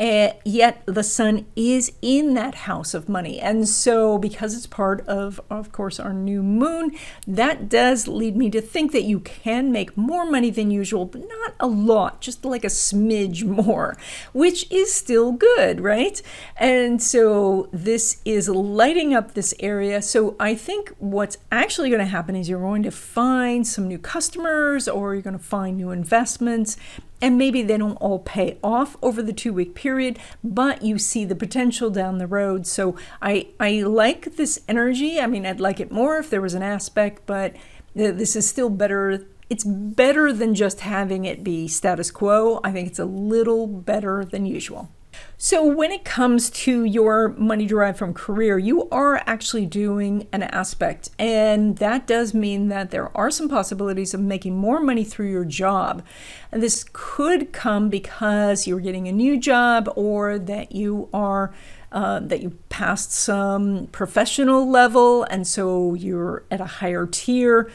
Uh, 0.00 0.32
yet 0.44 0.82
the 0.86 1.02
sun 1.02 1.46
is 1.54 1.92
in 2.02 2.34
that 2.34 2.54
house 2.54 2.92
of 2.92 3.08
money. 3.08 3.38
And 3.38 3.68
so, 3.68 4.18
because 4.18 4.56
it's 4.56 4.66
part 4.66 5.06
of, 5.06 5.40
of 5.48 5.70
course, 5.70 6.00
our 6.00 6.12
new 6.12 6.42
moon, 6.42 6.92
that 7.26 7.68
does 7.68 8.08
lead 8.08 8.36
me 8.36 8.50
to 8.50 8.60
think 8.60 8.92
that 8.92 9.04
you 9.04 9.20
can 9.20 9.70
make 9.70 9.96
more 9.96 10.28
money 10.28 10.50
than 10.50 10.70
usual, 10.70 11.04
but 11.04 11.20
not 11.28 11.54
a 11.60 11.66
lot, 11.66 12.20
just 12.20 12.44
like 12.44 12.64
a 12.64 12.68
smidge 12.68 13.44
more, 13.66 13.96
which 14.32 14.70
is 14.72 14.92
still 14.92 15.30
good, 15.32 15.80
right? 15.80 16.20
And 16.56 17.00
so, 17.00 17.68
this 17.72 18.20
is 18.24 18.48
lighting 18.48 19.14
up 19.14 19.34
this 19.34 19.54
area. 19.60 20.02
So, 20.02 20.34
I 20.40 20.54
think 20.54 20.92
what's 20.98 21.38
actually 21.52 21.90
going 21.90 22.00
to 22.00 22.06
happen 22.06 22.34
is 22.34 22.48
you're 22.48 22.60
going 22.60 22.82
to 22.82 22.90
find 22.90 23.64
some 23.66 23.86
new 23.86 23.98
customers 23.98 24.88
or 24.88 25.14
you're 25.14 25.22
going 25.22 25.38
to 25.38 25.44
find 25.44 25.76
new 25.76 25.90
investments 25.90 26.76
and 27.22 27.38
maybe 27.38 27.62
they 27.62 27.78
don't 27.78 27.94
all 27.96 28.18
pay 28.18 28.58
off 28.62 28.96
over 29.00 29.22
the 29.22 29.32
two 29.32 29.52
week 29.52 29.74
period, 29.74 30.18
but 30.42 30.82
you 30.82 30.98
see 30.98 31.24
the 31.24 31.36
potential 31.36 31.88
down 31.88 32.18
the 32.18 32.26
road. 32.26 32.66
So 32.66 32.96
I, 33.22 33.46
I 33.60 33.82
like 33.82 34.36
this 34.36 34.60
energy. 34.68 35.20
I 35.20 35.28
mean, 35.28 35.46
I'd 35.46 35.60
like 35.60 35.78
it 35.78 35.92
more 35.92 36.18
if 36.18 36.28
there 36.28 36.42
was 36.42 36.54
an 36.54 36.62
aspect, 36.62 37.22
but 37.24 37.54
this 37.94 38.34
is 38.34 38.48
still 38.48 38.68
better. 38.68 39.24
It's 39.48 39.64
better 39.64 40.32
than 40.32 40.54
just 40.54 40.80
having 40.80 41.24
it 41.24 41.44
be 41.44 41.68
status 41.68 42.10
quo. 42.10 42.60
I 42.64 42.72
think 42.72 42.88
it's 42.88 42.98
a 42.98 43.04
little 43.04 43.68
better 43.68 44.24
than 44.24 44.44
usual. 44.44 44.90
So, 45.38 45.66
when 45.66 45.90
it 45.90 46.04
comes 46.04 46.50
to 46.50 46.84
your 46.84 47.30
money 47.30 47.66
derived 47.66 47.98
from 47.98 48.14
career, 48.14 48.58
you 48.58 48.88
are 48.90 49.22
actually 49.26 49.66
doing 49.66 50.28
an 50.32 50.44
aspect, 50.44 51.10
and 51.18 51.78
that 51.78 52.06
does 52.06 52.32
mean 52.32 52.68
that 52.68 52.92
there 52.92 53.16
are 53.16 53.30
some 53.30 53.48
possibilities 53.48 54.14
of 54.14 54.20
making 54.20 54.56
more 54.56 54.80
money 54.80 55.02
through 55.02 55.30
your 55.30 55.44
job. 55.44 56.04
And 56.52 56.62
this 56.62 56.84
could 56.92 57.52
come 57.52 57.88
because 57.88 58.68
you're 58.68 58.78
getting 58.78 59.08
a 59.08 59.12
new 59.12 59.36
job 59.36 59.92
or 59.96 60.38
that 60.38 60.72
you 60.72 61.08
are. 61.12 61.52
Uh, 61.90 62.20
that 62.20 62.40
you 62.40 62.48
passed 62.70 63.12
some 63.12 63.86
professional 63.88 64.66
level, 64.66 65.24
and 65.24 65.46
so 65.46 65.92
you're 65.92 66.42
at 66.50 66.58
a 66.58 66.64
higher 66.64 67.06
tier. 67.06 67.70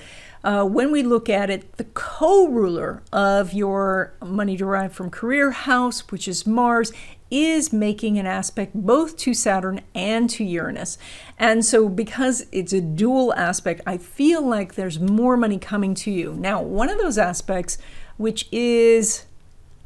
Uh, 0.47 0.63
when 0.63 0.91
we 0.93 1.03
look 1.03 1.27
at 1.27 1.49
it, 1.49 1.75
the 1.75 1.83
co 1.83 2.47
ruler 2.47 3.03
of 3.11 3.51
your 3.51 4.13
money 4.25 4.55
derived 4.55 4.95
from 4.95 5.09
career 5.09 5.51
house, 5.51 6.09
which 6.09 6.25
is 6.25 6.47
Mars, 6.47 6.93
is 7.29 7.73
making 7.73 8.17
an 8.17 8.25
aspect 8.25 8.73
both 8.73 9.17
to 9.17 9.33
Saturn 9.33 9.81
and 9.93 10.29
to 10.29 10.45
Uranus. 10.45 10.97
And 11.37 11.65
so, 11.65 11.89
because 11.89 12.45
it's 12.53 12.71
a 12.71 12.79
dual 12.79 13.33
aspect, 13.33 13.81
I 13.85 13.97
feel 13.97 14.41
like 14.41 14.75
there's 14.75 15.01
more 15.01 15.35
money 15.35 15.59
coming 15.59 15.93
to 15.95 16.11
you. 16.11 16.33
Now, 16.33 16.61
one 16.61 16.87
of 16.87 16.97
those 16.97 17.17
aspects, 17.17 17.77
which 18.15 18.47
is, 18.49 19.25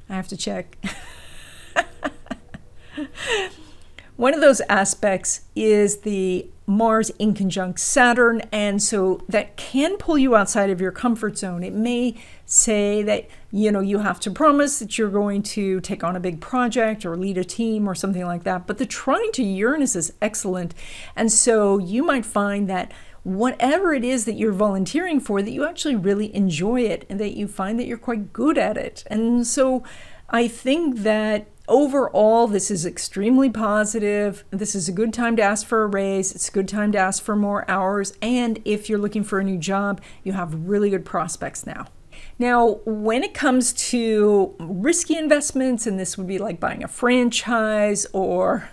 I 0.09 0.15
have 0.15 0.27
to 0.27 0.37
check. 0.37 0.77
One 4.21 4.35
of 4.35 4.39
those 4.39 4.61
aspects 4.69 5.41
is 5.55 6.01
the 6.01 6.47
Mars 6.67 7.09
in 7.17 7.33
conjunct 7.33 7.79
Saturn, 7.79 8.41
and 8.51 8.79
so 8.79 9.23
that 9.27 9.57
can 9.57 9.97
pull 9.97 10.15
you 10.15 10.35
outside 10.35 10.69
of 10.69 10.79
your 10.79 10.91
comfort 10.91 11.39
zone. 11.39 11.63
It 11.63 11.73
may 11.73 12.21
say 12.45 13.01
that 13.01 13.27
you 13.49 13.71
know 13.71 13.79
you 13.79 13.97
have 13.97 14.19
to 14.19 14.29
promise 14.29 14.77
that 14.77 14.95
you're 14.95 15.09
going 15.09 15.41
to 15.41 15.81
take 15.81 16.03
on 16.03 16.15
a 16.15 16.19
big 16.19 16.39
project 16.39 17.03
or 17.03 17.17
lead 17.17 17.39
a 17.39 17.43
team 17.43 17.89
or 17.89 17.95
something 17.95 18.23
like 18.23 18.43
that. 18.43 18.67
But 18.67 18.77
the 18.77 18.85
trine 18.85 19.31
to 19.31 19.43
Uranus 19.43 19.95
is 19.95 20.13
excellent, 20.21 20.75
and 21.15 21.31
so 21.31 21.79
you 21.79 22.03
might 22.03 22.23
find 22.23 22.69
that 22.69 22.91
whatever 23.23 23.91
it 23.91 24.03
is 24.03 24.25
that 24.25 24.35
you're 24.35 24.51
volunteering 24.51 25.19
for, 25.19 25.41
that 25.41 25.49
you 25.49 25.65
actually 25.65 25.95
really 25.95 26.33
enjoy 26.35 26.81
it 26.81 27.07
and 27.09 27.19
that 27.19 27.35
you 27.35 27.47
find 27.47 27.79
that 27.79 27.87
you're 27.87 27.97
quite 27.97 28.31
good 28.33 28.59
at 28.59 28.77
it. 28.77 29.03
And 29.07 29.47
so 29.47 29.83
I 30.29 30.47
think 30.47 30.99
that 30.99 31.47
overall, 31.71 32.47
this 32.47 32.69
is 32.69 32.85
extremely 32.85 33.49
positive. 33.49 34.43
This 34.51 34.75
is 34.75 34.87
a 34.87 34.91
good 34.91 35.13
time 35.13 35.35
to 35.37 35.41
ask 35.41 35.65
for 35.65 35.83
a 35.83 35.87
raise. 35.87 36.35
It's 36.35 36.49
a 36.49 36.51
good 36.51 36.67
time 36.67 36.91
to 36.91 36.97
ask 36.99 37.23
for 37.23 37.35
more 37.35 37.69
hours. 37.71 38.13
And 38.21 38.61
if 38.65 38.89
you're 38.89 38.99
looking 38.99 39.23
for 39.23 39.39
a 39.39 39.43
new 39.43 39.57
job, 39.57 40.01
you 40.23 40.33
have 40.33 40.67
really 40.67 40.89
good 40.89 41.05
prospects 41.05 41.65
now. 41.65 41.87
Now, 42.37 42.81
when 42.85 43.23
it 43.23 43.33
comes 43.33 43.71
to 43.89 44.53
risky 44.59 45.17
investments, 45.17 45.87
and 45.87 45.97
this 45.97 46.17
would 46.17 46.27
be 46.27 46.37
like 46.37 46.59
buying 46.59 46.83
a 46.83 46.87
franchise 46.87 48.05
or 48.13 48.69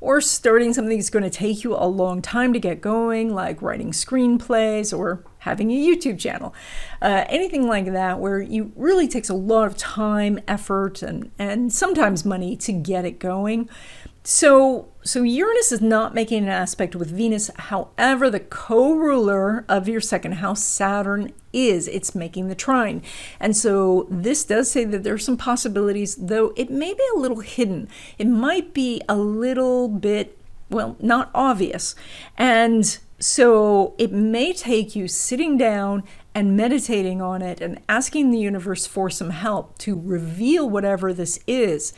or 0.00 0.20
starting 0.20 0.74
something 0.74 0.98
that's 0.98 1.10
going 1.10 1.22
to 1.22 1.30
take 1.30 1.62
you 1.62 1.76
a 1.76 1.86
long 1.86 2.20
time 2.20 2.52
to 2.52 2.58
get 2.58 2.80
going, 2.80 3.32
like 3.32 3.62
writing 3.62 3.92
screenplays 3.92 4.96
or 4.96 5.24
having 5.42 5.70
a 5.70 5.74
YouTube 5.74 6.18
channel, 6.18 6.54
uh, 7.00 7.24
anything 7.28 7.66
like 7.66 7.92
that, 7.92 8.18
where 8.18 8.40
you 8.40 8.72
really 8.76 9.08
takes 9.08 9.28
a 9.28 9.34
lot 9.34 9.66
of 9.66 9.76
time, 9.76 10.38
effort, 10.48 11.02
and 11.02 11.30
and 11.38 11.72
sometimes 11.72 12.24
money 12.24 12.56
to 12.56 12.72
get 12.72 13.04
it 13.04 13.18
going. 13.18 13.68
So, 14.24 14.88
so 15.02 15.24
Uranus 15.24 15.72
is 15.72 15.80
not 15.80 16.14
making 16.14 16.44
an 16.44 16.48
aspect 16.48 16.94
with 16.94 17.10
Venus. 17.10 17.50
However, 17.56 18.30
the 18.30 18.38
co-ruler 18.38 19.64
of 19.68 19.88
your 19.88 20.00
second 20.00 20.34
house, 20.34 20.62
Saturn, 20.62 21.32
is. 21.52 21.88
It's 21.88 22.14
making 22.14 22.46
the 22.46 22.54
trine. 22.54 23.02
And 23.40 23.56
so 23.56 24.06
this 24.08 24.44
does 24.44 24.70
say 24.70 24.84
that 24.84 25.02
there 25.02 25.14
are 25.14 25.18
some 25.18 25.36
possibilities, 25.36 26.14
though 26.14 26.52
it 26.56 26.70
may 26.70 26.94
be 26.94 27.02
a 27.16 27.18
little 27.18 27.40
hidden. 27.40 27.88
It 28.16 28.28
might 28.28 28.72
be 28.72 29.02
a 29.08 29.16
little 29.16 29.88
bit, 29.88 30.38
well, 30.70 30.96
not 31.00 31.28
obvious. 31.34 31.96
And 32.38 32.98
so 33.22 33.94
it 33.98 34.10
may 34.12 34.52
take 34.52 34.96
you 34.96 35.06
sitting 35.06 35.56
down 35.56 36.02
and 36.34 36.56
meditating 36.56 37.22
on 37.22 37.42
it 37.42 37.60
and 37.60 37.80
asking 37.88 38.30
the 38.30 38.38
universe 38.38 38.86
for 38.86 39.08
some 39.08 39.30
help 39.30 39.78
to 39.78 39.98
reveal 39.98 40.68
whatever 40.68 41.12
this 41.12 41.38
is. 41.46 41.92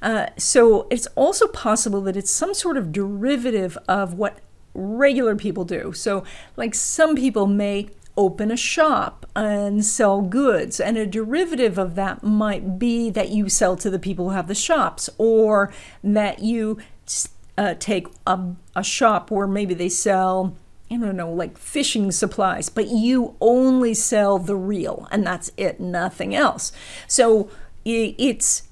Uh, 0.00 0.26
so 0.36 0.86
it's 0.90 1.08
also 1.08 1.48
possible 1.48 2.00
that 2.02 2.16
it's 2.16 2.30
some 2.30 2.54
sort 2.54 2.76
of 2.76 2.92
derivative 2.92 3.76
of 3.88 4.14
what 4.14 4.38
regular 4.74 5.34
people 5.34 5.64
do. 5.64 5.92
So, 5.92 6.22
like 6.56 6.74
some 6.74 7.16
people 7.16 7.46
may 7.46 7.88
open 8.16 8.50
a 8.50 8.56
shop 8.56 9.26
and 9.34 9.84
sell 9.84 10.20
goods, 10.20 10.80
and 10.80 10.96
a 10.96 11.06
derivative 11.06 11.78
of 11.78 11.94
that 11.96 12.22
might 12.22 12.78
be 12.78 13.10
that 13.10 13.30
you 13.30 13.48
sell 13.48 13.76
to 13.76 13.90
the 13.90 13.98
people 13.98 14.26
who 14.26 14.36
have 14.36 14.48
the 14.48 14.54
shops, 14.54 15.10
or 15.18 15.72
that 16.04 16.40
you 16.40 16.78
uh, 17.56 17.74
take 17.78 18.06
a, 18.26 18.38
a 18.76 18.84
shop 18.84 19.30
where 19.30 19.46
maybe 19.46 19.74
they 19.74 19.88
sell. 19.88 20.56
I 20.90 20.96
don't 20.96 21.16
know, 21.16 21.30
like 21.30 21.58
fishing 21.58 22.10
supplies, 22.12 22.68
but 22.68 22.88
you 22.88 23.36
only 23.40 23.92
sell 23.94 24.38
the 24.38 24.56
reel 24.56 25.06
and 25.10 25.26
that's 25.26 25.50
it, 25.56 25.80
nothing 25.80 26.34
else. 26.34 26.72
So 27.06 27.50
it's 27.84 28.62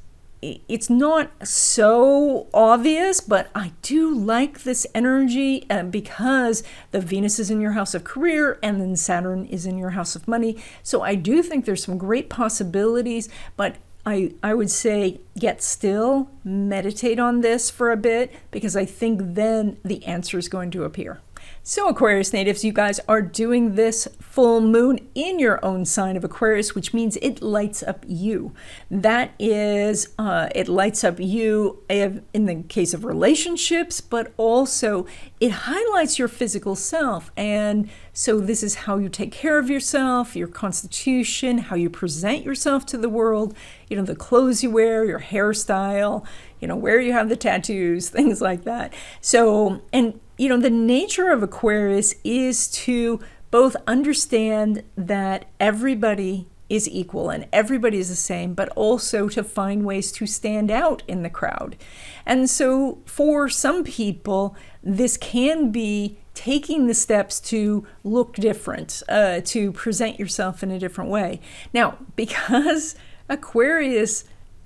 it's 0.43 0.91
not 0.91 1.31
so 1.47 2.47
obvious, 2.53 3.21
but 3.21 3.49
I 3.55 3.73
do 3.83 4.15
like 4.15 4.63
this 4.63 4.87
energy 4.95 5.67
uh, 5.71 5.85
because 5.85 6.63
the 6.91 7.01
Venus 7.01 7.39
is 7.39 7.51
in 7.51 7.61
your 7.61 7.73
house 7.73 7.95
of 7.95 8.05
career 8.05 8.59
and 8.63 8.81
then 8.81 8.97
Saturn 8.97 9.47
is 9.47 9.67
in 9.67 9.79
your 9.79 9.91
house 9.91 10.15
of 10.15 10.29
money. 10.29 10.63
So 10.83 11.03
I 11.03 11.15
do 11.15 11.43
think 11.43 11.65
there's 11.65 11.83
some 11.83 11.99
great 11.99 12.29
possibilities, 12.29 13.29
but 13.57 13.77
I, 14.05 14.35
I 14.43 14.55
would 14.55 14.71
say 14.71 15.21
get 15.39 15.63
still, 15.63 16.31
meditate 16.45 17.19
on 17.19 17.41
this 17.41 17.71
for 17.71 17.91
a 17.91 17.97
bit, 17.97 18.33
because 18.51 18.77
I 18.77 18.85
think 18.85 19.21
then 19.23 19.79
the 19.85 20.05
answer 20.05 20.39
is 20.39 20.49
going 20.49 20.71
to 20.73 20.85
appear. 20.85 21.21
So, 21.69 21.89
Aquarius 21.89 22.33
natives, 22.33 22.65
you 22.65 22.73
guys 22.73 23.01
are 23.09 23.21
doing 23.21 23.75
this 23.75 24.07
full 24.21 24.61
moon 24.61 25.01
in 25.17 25.41
your 25.41 25.59
own 25.65 25.85
sign 25.85 26.17
of 26.17 26.23
Aquarius, 26.23 26.77
which 26.77 26.95
means 26.95 27.17
it 27.17 27.43
lights 27.43 27.83
up 27.83 28.05
you. 28.07 28.53
That 28.89 29.33
is, 29.41 30.11
uh, 30.17 30.49
it 30.55 30.69
lights 30.69 31.03
up 31.03 31.19
you 31.19 31.83
in 31.89 32.23
the 32.33 32.63
case 32.69 32.95
of 32.95 33.05
relationships, 33.05 34.01
but 34.01 34.33
also 34.37 35.07
it 35.41 35.51
highlights 35.67 36.21
your 36.21 36.29
physical 36.29 36.77
self. 36.77 37.33
And 37.37 37.91
so, 38.13 38.39
this 38.39 38.63
is 38.63 38.77
how 38.77 38.99
you 38.99 39.09
take 39.09 39.33
care 39.33 39.59
of 39.59 39.69
yourself, 39.69 40.37
your 40.37 40.47
constitution, 40.47 41.59
how 41.59 41.75
you 41.75 41.91
present 41.91 42.45
yourself 42.45 42.87
to 42.87 42.97
the 42.97 43.09
world, 43.09 43.57
you 43.89 43.97
know, 43.97 44.05
the 44.05 44.15
clothes 44.15 44.63
you 44.63 44.71
wear, 44.71 45.05
your 45.05 45.19
hairstyle, 45.19 46.25
you 46.61 46.69
know, 46.69 46.77
where 46.77 47.01
you 47.01 47.13
have 47.13 47.29
the 47.29 47.35
tattoos, 47.35 48.09
things 48.19 48.41
like 48.41 48.63
that. 48.63 48.95
So, 49.21 49.83
and 49.93 50.21
you 50.39 50.49
know, 50.49 50.59
the 50.59 50.71
nature 50.71 51.31
of 51.31 51.43
Aquarius 51.43 52.15
is 52.25 52.69
to 52.69 53.21
both 53.51 53.77
understand 53.87 54.83
that 54.97 55.47
everybody 55.59 56.47
is 56.69 56.89
equal 56.89 57.31
and 57.31 57.47
everybody 57.53 57.99
is 57.99 58.09
the 58.09 58.17
same, 58.17 58.55
but 58.55 58.69
also 58.71 59.29
to 59.29 59.45
find 59.45 59.85
ways 59.85 60.11
to 60.13 60.27
stand 60.27 60.71
out 60.71 61.03
in 61.07 61.23
the 61.23 61.31
crowd. 61.31 61.77
And 62.25 62.51
so 62.51 62.99
for 63.07 63.49
some 63.49 63.85
people, 63.85 64.57
this 64.83 65.17
can 65.17 65.71
be 65.71 66.19
taking 66.35 66.87
the 66.87 66.95
steps 66.95 67.41
to 67.41 67.87
look 68.05 68.35
different, 68.35 69.03
uh, 69.09 69.41
to 69.45 69.73
present 69.73 70.19
yourself 70.19 70.63
in 70.63 70.71
a 70.71 70.79
different 70.79 71.11
way. 71.11 71.41
Now, 71.73 71.99
because 72.17 72.97
Aquarius 73.29 74.25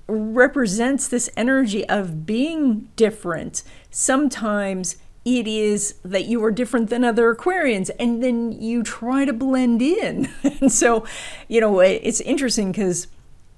represents 0.08 1.06
this 1.06 1.30
energy 1.36 1.88
of 1.88 2.26
being 2.26 2.88
different, 2.96 3.62
sometimes 3.90 4.96
it 5.24 5.46
is 5.46 5.96
that 6.02 6.26
you 6.26 6.42
are 6.44 6.50
different 6.50 6.88
than 6.88 7.04
other 7.04 7.34
Aquarians, 7.34 7.90
and 7.98 8.22
then 8.22 8.52
you 8.52 8.82
try 8.82 9.24
to 9.24 9.32
blend 9.32 9.82
in. 9.82 10.28
and 10.60 10.72
so, 10.72 11.04
you 11.48 11.60
know, 11.60 11.80
it's 11.80 12.20
interesting 12.22 12.72
because 12.72 13.06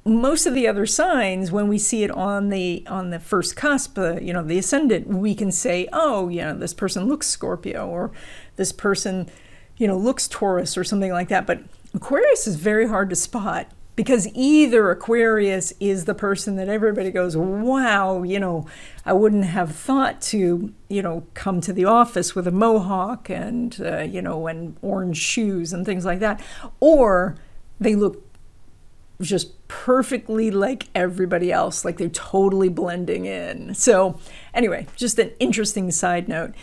most 0.05 0.47
of 0.47 0.55
the 0.55 0.67
other 0.67 0.87
signs, 0.87 1.53
when 1.53 1.69
we 1.69 1.79
see 1.79 2.03
it 2.03 2.11
on 2.11 2.49
the 2.49 2.85
on 2.89 3.11
the 3.11 3.21
first 3.21 3.55
cusp, 3.55 3.97
uh, 3.97 4.19
you 4.21 4.33
know, 4.33 4.43
the 4.43 4.59
ascendant, 4.59 5.07
we 5.07 5.35
can 5.35 5.53
say, 5.53 5.89
oh, 5.93 6.29
you 6.29 6.41
know, 6.41 6.57
this 6.57 6.75
person 6.75 7.07
looks 7.07 7.29
Scorpio, 7.29 7.87
or 7.87 8.11
this 8.57 8.73
person, 8.73 9.31
you 9.77 9.87
know, 9.87 9.97
looks 9.97 10.27
Taurus, 10.27 10.77
or 10.77 10.83
something 10.83 11.13
like 11.13 11.29
that. 11.29 11.47
But 11.47 11.61
Aquarius 11.95 12.49
is 12.49 12.57
very 12.57 12.89
hard 12.89 13.11
to 13.11 13.17
spot 13.17 13.71
because 13.95 14.27
either 14.35 14.91
Aquarius 14.91 15.73
is 15.79 16.07
the 16.07 16.15
person 16.15 16.57
that 16.57 16.69
everybody 16.69 17.11
goes, 17.11 17.37
wow, 17.37 18.23
you 18.23 18.41
know, 18.41 18.67
I 19.05 19.13
wouldn't 19.13 19.45
have 19.45 19.75
thought 19.75 20.21
to, 20.23 20.73
you 20.89 21.03
know, 21.03 21.27
come 21.35 21.61
to 21.61 21.73
the 21.73 21.85
office 21.85 22.35
with 22.35 22.47
a 22.47 22.51
mohawk 22.51 23.29
and, 23.29 23.79
uh, 23.81 24.01
you 24.01 24.23
know, 24.23 24.47
and 24.47 24.77
orange 24.81 25.19
shoes 25.19 25.73
and 25.73 25.85
things 25.85 26.07
like 26.07 26.21
that, 26.21 26.43
or 26.81 27.37
they 27.81 27.95
look 27.95 28.25
just 29.21 29.69
perfectly 29.69 30.51
like 30.51 30.89
everybody 30.95 31.53
else, 31.53 31.85
like 31.85 31.99
they're 31.99 32.09
totally 32.09 32.69
blending 32.69 33.27
in. 33.27 33.75
So, 33.75 34.19
anyway, 34.55 34.87
just 34.97 35.19
an 35.19 35.33
interesting 35.39 35.91
side 35.91 36.29
note. 36.29 36.55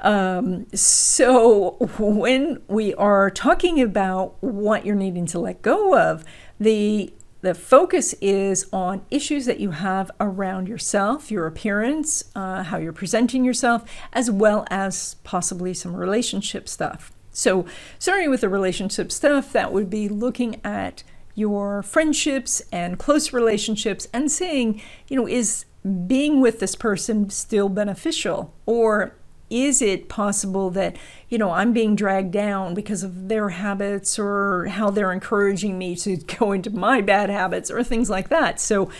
Um, 0.00 0.66
so, 0.74 1.70
when 1.98 2.62
we 2.68 2.94
are 2.94 3.30
talking 3.30 3.80
about 3.80 4.36
what 4.42 4.84
you're 4.86 4.96
needing 4.96 5.26
to 5.26 5.38
let 5.38 5.62
go 5.62 5.96
of, 5.98 6.24
the 6.58 7.12
the 7.40 7.54
focus 7.54 8.14
is 8.20 8.66
on 8.72 9.02
issues 9.12 9.46
that 9.46 9.60
you 9.60 9.70
have 9.70 10.10
around 10.18 10.66
yourself, 10.66 11.30
your 11.30 11.46
appearance, 11.46 12.24
uh, 12.34 12.64
how 12.64 12.78
you're 12.78 12.92
presenting 12.92 13.44
yourself, 13.44 13.88
as 14.12 14.28
well 14.28 14.66
as 14.70 15.14
possibly 15.22 15.72
some 15.72 15.94
relationship 15.94 16.68
stuff. 16.68 17.12
So, 17.30 17.64
starting 18.00 18.30
with 18.30 18.40
the 18.40 18.48
relationship 18.48 19.12
stuff, 19.12 19.52
that 19.52 19.72
would 19.72 19.88
be 19.88 20.08
looking 20.08 20.60
at 20.64 21.04
your 21.36 21.84
friendships 21.84 22.60
and 22.72 22.98
close 22.98 23.32
relationships 23.32 24.08
and 24.12 24.28
saying, 24.28 24.82
you 25.06 25.16
know, 25.16 25.28
is 25.28 25.64
being 26.08 26.40
with 26.40 26.58
this 26.58 26.74
person 26.74 27.30
still 27.30 27.68
beneficial? 27.68 28.52
Or 28.66 29.14
is 29.50 29.80
it 29.82 30.08
possible 30.08 30.70
that 30.70 30.96
you 31.28 31.38
know 31.38 31.50
i'm 31.52 31.72
being 31.72 31.96
dragged 31.96 32.32
down 32.32 32.74
because 32.74 33.02
of 33.02 33.28
their 33.28 33.50
habits 33.50 34.18
or 34.18 34.66
how 34.66 34.90
they're 34.90 35.12
encouraging 35.12 35.78
me 35.78 35.94
to 35.96 36.16
go 36.38 36.52
into 36.52 36.70
my 36.70 37.00
bad 37.00 37.30
habits 37.30 37.70
or 37.70 37.82
things 37.82 38.10
like 38.10 38.28
that? 38.28 38.60
So 38.60 38.90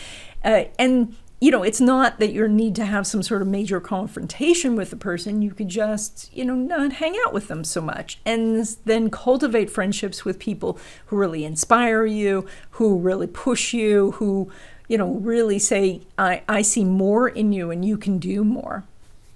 uh, 0.45 0.65
and 0.79 1.16
you 1.41 1.51
know 1.51 1.62
it's 1.62 1.81
not 1.81 2.19
that 2.19 2.33
you 2.33 2.47
need 2.49 2.75
to 2.77 2.85
have 2.85 3.07
some 3.07 3.23
sort 3.23 3.43
of 3.43 3.49
major 3.49 3.81
confrontation 3.81 4.77
with 4.77 4.91
the 4.91 4.97
person. 4.97 5.43
You 5.43 5.53
could 5.53 5.69
just 5.69 6.31
you 6.35 6.45
know 6.45 6.55
not 6.55 6.95
hang 6.95 7.16
out 7.27 7.33
with 7.33 7.49
them 7.49 7.65
so 7.65 7.81
much. 7.81 8.20
And 8.25 8.65
then 8.85 9.11
cultivate 9.11 9.70
friendships 9.70 10.25
with 10.25 10.39
people 10.39 10.79
who 11.07 11.16
really 11.16 11.45
inspire 11.45 12.05
you 12.05 12.47
who 12.73 12.99
really 12.99 13.27
push 13.27 13.73
you 13.73 14.12
who 14.12 14.51
you 14.89 14.97
know, 14.97 15.12
really 15.15 15.59
say, 15.59 16.01
I, 16.16 16.43
I 16.49 16.62
see 16.62 16.85
more 16.85 17.29
in 17.29 17.53
you 17.53 17.70
and 17.70 17.85
you 17.85 17.99
can 17.99 18.19
do 18.19 18.43
more. 18.43 18.85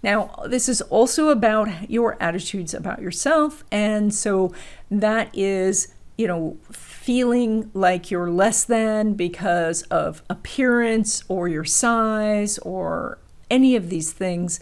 Now, 0.02 0.34
this 0.46 0.68
is 0.68 0.82
also 0.82 1.28
about 1.28 1.90
your 1.90 2.16
attitudes 2.20 2.74
about 2.74 3.00
yourself. 3.00 3.64
And 3.70 4.12
so 4.12 4.52
that 4.90 5.30
is, 5.32 5.94
you 6.18 6.26
know, 6.26 6.56
feeling 6.70 7.70
like 7.72 8.10
you're 8.10 8.30
less 8.30 8.64
than 8.64 9.14
because 9.14 9.82
of 9.82 10.22
appearance 10.28 11.22
or 11.28 11.48
your 11.48 11.64
size 11.64 12.58
or 12.58 13.18
any 13.50 13.76
of 13.76 13.90
these 13.90 14.12
things. 14.12 14.58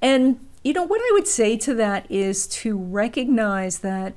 And, 0.00 0.38
you 0.62 0.72
know, 0.72 0.84
what 0.84 1.00
I 1.00 1.10
would 1.14 1.26
say 1.26 1.56
to 1.58 1.74
that 1.74 2.10
is 2.10 2.46
to 2.48 2.76
recognize 2.76 3.80
that 3.80 4.14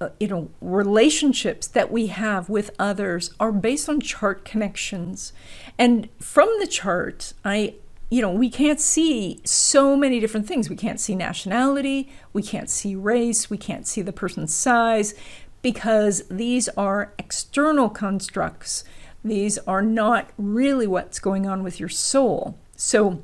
uh, 0.00 0.08
you 0.18 0.26
know 0.26 0.50
relationships 0.60 1.68
that 1.68 1.92
we 1.92 2.08
have 2.08 2.48
with 2.48 2.72
others 2.76 3.32
are 3.38 3.52
based 3.52 3.88
on 3.88 4.00
chart 4.00 4.44
connections 4.44 5.32
and 5.78 6.08
from 6.18 6.48
the 6.58 6.66
chart 6.66 7.34
i 7.44 7.72
you 8.12 8.20
know 8.20 8.30
we 8.30 8.50
can't 8.50 8.78
see 8.78 9.40
so 9.42 9.96
many 9.96 10.20
different 10.20 10.46
things. 10.46 10.68
We 10.68 10.76
can't 10.76 11.00
see 11.00 11.14
nationality. 11.14 12.12
We 12.34 12.42
can't 12.42 12.68
see 12.68 12.94
race. 12.94 13.48
We 13.48 13.56
can't 13.56 13.86
see 13.86 14.02
the 14.02 14.12
person's 14.12 14.52
size 14.52 15.14
because 15.62 16.24
these 16.28 16.68
are 16.76 17.14
external 17.18 17.88
constructs. 17.88 18.84
These 19.24 19.56
are 19.60 19.80
not 19.80 20.28
really 20.36 20.86
what's 20.86 21.20
going 21.20 21.46
on 21.46 21.62
with 21.62 21.80
your 21.80 21.88
soul. 21.88 22.58
So 22.76 23.22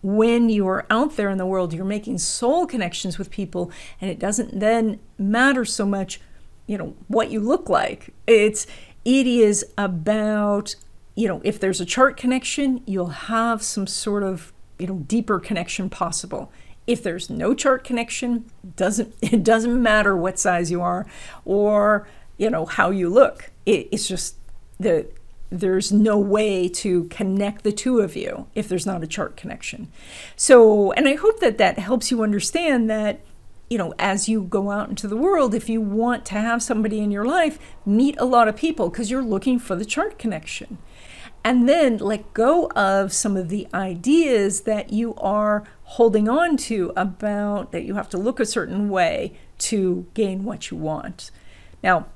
when 0.00 0.48
you 0.48 0.68
are 0.68 0.86
out 0.90 1.16
there 1.16 1.30
in 1.30 1.38
the 1.38 1.46
world, 1.46 1.72
you're 1.72 1.84
making 1.84 2.18
soul 2.18 2.68
connections 2.68 3.18
with 3.18 3.32
people, 3.32 3.72
and 4.00 4.08
it 4.08 4.20
doesn't 4.20 4.60
then 4.60 5.00
matter 5.18 5.64
so 5.64 5.84
much, 5.86 6.20
you 6.68 6.78
know, 6.78 6.94
what 7.08 7.32
you 7.32 7.40
look 7.40 7.68
like. 7.68 8.14
It's 8.28 8.68
it 9.04 9.26
is 9.26 9.64
about, 9.76 10.76
you 11.14 11.28
know, 11.28 11.40
if 11.44 11.60
there's 11.60 11.80
a 11.80 11.84
chart 11.84 12.16
connection, 12.16 12.82
you'll 12.86 13.06
have 13.06 13.62
some 13.62 13.86
sort 13.86 14.22
of, 14.22 14.52
you 14.78 14.86
know, 14.86 14.98
deeper 14.98 15.38
connection 15.38 15.88
possible. 15.88 16.50
If 16.86 17.02
there's 17.02 17.30
no 17.30 17.54
chart 17.54 17.84
connection, 17.84 18.44
doesn't 18.76 19.14
it 19.22 19.42
doesn't 19.44 19.82
matter 19.82 20.16
what 20.16 20.38
size 20.38 20.70
you 20.70 20.80
are 20.82 21.06
or, 21.44 22.08
you 22.36 22.50
know, 22.50 22.66
how 22.66 22.90
you 22.90 23.08
look. 23.08 23.50
It, 23.64 23.88
it's 23.92 24.08
just 24.08 24.36
the 24.78 25.06
there's 25.50 25.92
no 25.92 26.18
way 26.18 26.68
to 26.68 27.04
connect 27.04 27.62
the 27.62 27.70
two 27.70 28.00
of 28.00 28.16
you 28.16 28.48
if 28.54 28.68
there's 28.68 28.86
not 28.86 29.04
a 29.04 29.06
chart 29.06 29.36
connection. 29.36 29.88
So, 30.34 30.90
and 30.92 31.08
I 31.08 31.14
hope 31.14 31.38
that 31.40 31.58
that 31.58 31.78
helps 31.78 32.10
you 32.10 32.22
understand 32.24 32.90
that, 32.90 33.20
you 33.70 33.78
know, 33.78 33.94
as 33.98 34.28
you 34.28 34.42
go 34.42 34.72
out 34.72 34.88
into 34.88 35.06
the 35.06 35.16
world, 35.16 35.54
if 35.54 35.68
you 35.68 35.80
want 35.80 36.24
to 36.26 36.34
have 36.34 36.62
somebody 36.62 36.98
in 36.98 37.12
your 37.12 37.24
life, 37.24 37.58
meet 37.86 38.18
a 38.18 38.24
lot 38.24 38.48
of 38.48 38.56
people 38.56 38.88
because 38.88 39.12
you're 39.12 39.22
looking 39.22 39.60
for 39.60 39.76
the 39.76 39.84
chart 39.84 40.18
connection. 40.18 40.78
And 41.46 41.68
then 41.68 41.98
let 41.98 42.32
go 42.32 42.70
of 42.70 43.12
some 43.12 43.36
of 43.36 43.50
the 43.50 43.68
ideas 43.74 44.62
that 44.62 44.94
you 44.94 45.14
are 45.16 45.64
holding 45.82 46.26
on 46.26 46.56
to 46.56 46.90
about 46.96 47.70
that 47.70 47.84
you 47.84 47.96
have 47.96 48.08
to 48.10 48.18
look 48.18 48.40
a 48.40 48.46
certain 48.46 48.88
way 48.88 49.34
to 49.58 50.06
gain 50.14 50.44
what 50.44 50.70
you 50.70 50.78
want. 50.78 51.30
Now, 51.82 52.06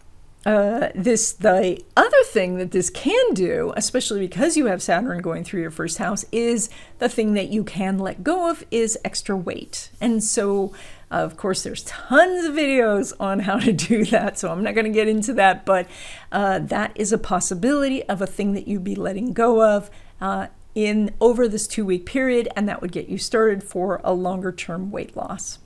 uh, 0.47 0.89
this 0.95 1.33
the 1.33 1.85
other 1.95 2.23
thing 2.25 2.57
that 2.57 2.71
this 2.71 2.89
can 2.89 3.35
do, 3.35 3.73
especially 3.77 4.21
because 4.21 4.57
you 4.57 4.67
have 4.67 4.83
Saturn 4.83 5.21
going 5.21 5.45
through 5.45 5.61
your 5.61 5.71
first 5.71 5.99
house, 5.99 6.25
is 6.33 6.71
the 7.01 7.09
thing 7.09 7.35
that 7.35 7.49
you 7.49 7.65
can 7.65 7.99
let 7.99 8.25
go 8.25 8.51
of 8.51 8.65
is 8.71 8.97
extra 9.05 9.37
weight. 9.37 9.91
And 10.01 10.25
so, 10.25 10.73
of 11.11 11.37
course, 11.37 11.63
there's 11.63 11.83
tons 11.85 12.45
of 12.45 12.55
videos 12.55 13.13
on 13.19 13.41
how 13.41 13.59
to 13.59 13.73
do 13.73 14.05
that, 14.07 14.39
so 14.39 14.51
I'm 14.51 14.63
not 14.63 14.75
going 14.75 14.85
to 14.85 14.91
get 14.91 15.09
into 15.09 15.33
that. 15.35 15.65
But 15.65 15.89
uh, 16.31 16.59
that 16.61 16.93
is 16.95 17.13
a 17.13 17.19
possibility 17.19 18.03
of 18.05 18.21
a 18.21 18.27
thing 18.27 18.53
that 18.55 18.69
you'd 18.69 18.85
be 18.85 18.95
letting 18.95 19.33
go 19.33 19.63
of. 19.63 19.91
Uh, 20.21 20.49
in 20.75 21.13
over 21.21 21.49
this 21.49 21.67
two 21.67 21.85
week 21.85 22.07
period, 22.07 22.49
and 22.55 22.69
that 22.69 22.81
would 22.81 22.93
get 22.93 23.09
you 23.09 23.19
started 23.19 23.65
for 23.65 24.01
a 24.05 24.13
longer 24.13 24.53
term 24.53 24.93
weight 24.93 25.17
loss. 25.17 25.59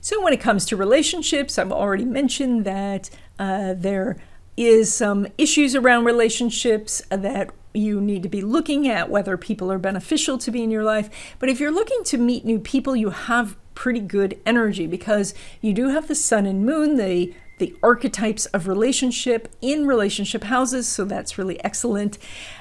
So, 0.00 0.22
when 0.22 0.32
it 0.32 0.40
comes 0.40 0.64
to 0.66 0.76
relationships, 0.76 1.58
I've 1.58 1.72
already 1.72 2.04
mentioned 2.04 2.64
that 2.64 3.10
uh, 3.38 3.74
there 3.76 4.18
is 4.56 4.92
some 4.92 5.26
issues 5.38 5.74
around 5.74 6.04
relationships 6.04 7.02
that 7.10 7.50
you 7.74 8.00
need 8.00 8.22
to 8.22 8.28
be 8.28 8.42
looking 8.42 8.86
at 8.88 9.08
whether 9.08 9.36
people 9.36 9.72
are 9.72 9.78
beneficial 9.78 10.36
to 10.38 10.50
be 10.50 10.62
in 10.62 10.70
your 10.70 10.84
life. 10.84 11.08
But 11.38 11.48
if 11.48 11.58
you're 11.58 11.72
looking 11.72 12.04
to 12.04 12.18
meet 12.18 12.44
new 12.44 12.58
people, 12.58 12.94
you 12.94 13.10
have 13.10 13.56
pretty 13.74 14.00
good 14.00 14.38
energy 14.44 14.86
because 14.86 15.34
you 15.60 15.72
do 15.72 15.88
have 15.88 16.08
the 16.08 16.14
sun 16.14 16.46
and 16.46 16.64
moon, 16.64 16.96
the 16.96 17.34
the 17.58 17.74
archetypes 17.82 18.46
of 18.46 18.66
relationship 18.66 19.48
in 19.60 19.86
relationship 19.86 20.44
houses, 20.44 20.88
so 20.88 21.04
that's 21.04 21.38
really 21.38 21.62
excellent. 21.62 22.18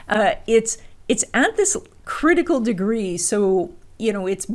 Uh, 0.08 0.36
it's 0.46 0.78
it's 1.08 1.26
at 1.34 1.58
this 1.58 1.76
critical 2.06 2.60
degree, 2.60 3.18
so 3.18 3.74
you 3.98 4.14
know 4.14 4.28
it's 4.28 4.46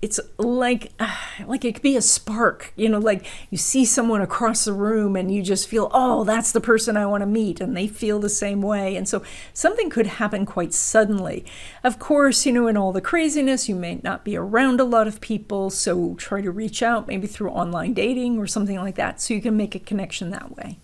it's 0.00 0.20
like 0.38 0.92
like 1.46 1.64
it 1.64 1.74
could 1.74 1.82
be 1.82 1.96
a 1.96 2.02
spark 2.02 2.72
you 2.76 2.88
know 2.88 2.98
like 2.98 3.26
you 3.50 3.58
see 3.58 3.84
someone 3.84 4.20
across 4.20 4.64
the 4.64 4.72
room 4.72 5.16
and 5.16 5.32
you 5.32 5.42
just 5.42 5.68
feel 5.68 5.90
oh 5.92 6.24
that's 6.24 6.52
the 6.52 6.60
person 6.60 6.96
i 6.96 7.06
want 7.06 7.22
to 7.22 7.26
meet 7.26 7.60
and 7.60 7.76
they 7.76 7.86
feel 7.86 8.18
the 8.18 8.28
same 8.28 8.62
way 8.62 8.96
and 8.96 9.08
so 9.08 9.22
something 9.52 9.90
could 9.90 10.06
happen 10.06 10.46
quite 10.46 10.72
suddenly. 10.72 11.44
Of 11.82 11.98
course 11.98 12.46
you 12.46 12.52
know 12.52 12.66
in 12.66 12.76
all 12.76 12.92
the 12.92 13.00
craziness 13.00 13.68
you 13.68 13.74
may 13.74 14.00
not 14.02 14.24
be 14.24 14.36
around 14.36 14.80
a 14.80 14.84
lot 14.84 15.08
of 15.08 15.20
people 15.20 15.70
so 15.70 16.14
try 16.14 16.40
to 16.40 16.50
reach 16.50 16.82
out 16.82 17.08
maybe 17.08 17.26
through 17.26 17.50
online 17.50 17.94
dating 17.94 18.38
or 18.38 18.46
something 18.46 18.76
like 18.76 18.96
that 18.96 19.20
so 19.20 19.34
you 19.34 19.40
can 19.40 19.56
make 19.56 19.74
a 19.74 19.78
connection 19.78 20.30
that 20.30 20.56
way 20.56 20.78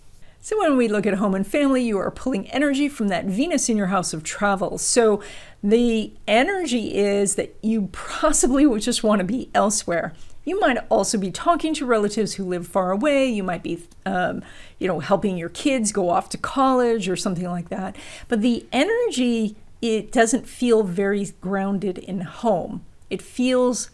so, 0.44 0.58
when 0.58 0.76
we 0.76 0.88
look 0.88 1.06
at 1.06 1.14
home 1.14 1.34
and 1.34 1.46
family, 1.46 1.82
you 1.82 1.96
are 1.96 2.10
pulling 2.10 2.50
energy 2.50 2.86
from 2.86 3.08
that 3.08 3.24
Venus 3.24 3.70
in 3.70 3.78
your 3.78 3.86
house 3.86 4.12
of 4.12 4.22
travel. 4.22 4.76
So, 4.76 5.22
the 5.62 6.12
energy 6.28 6.94
is 6.94 7.36
that 7.36 7.56
you 7.62 7.88
possibly 7.92 8.66
would 8.66 8.82
just 8.82 9.02
want 9.02 9.20
to 9.20 9.24
be 9.24 9.48
elsewhere. 9.54 10.12
You 10.44 10.60
might 10.60 10.76
also 10.90 11.16
be 11.16 11.30
talking 11.30 11.72
to 11.72 11.86
relatives 11.86 12.34
who 12.34 12.44
live 12.44 12.66
far 12.66 12.90
away. 12.90 13.26
You 13.26 13.42
might 13.42 13.62
be, 13.62 13.84
um, 14.04 14.42
you 14.78 14.86
know, 14.86 15.00
helping 15.00 15.38
your 15.38 15.48
kids 15.48 15.92
go 15.92 16.10
off 16.10 16.28
to 16.28 16.36
college 16.36 17.08
or 17.08 17.16
something 17.16 17.48
like 17.48 17.70
that. 17.70 17.96
But 18.28 18.42
the 18.42 18.66
energy, 18.70 19.56
it 19.80 20.12
doesn't 20.12 20.46
feel 20.46 20.82
very 20.82 21.24
grounded 21.40 21.96
in 21.96 22.20
home. 22.20 22.84
It 23.08 23.22
feels 23.22 23.88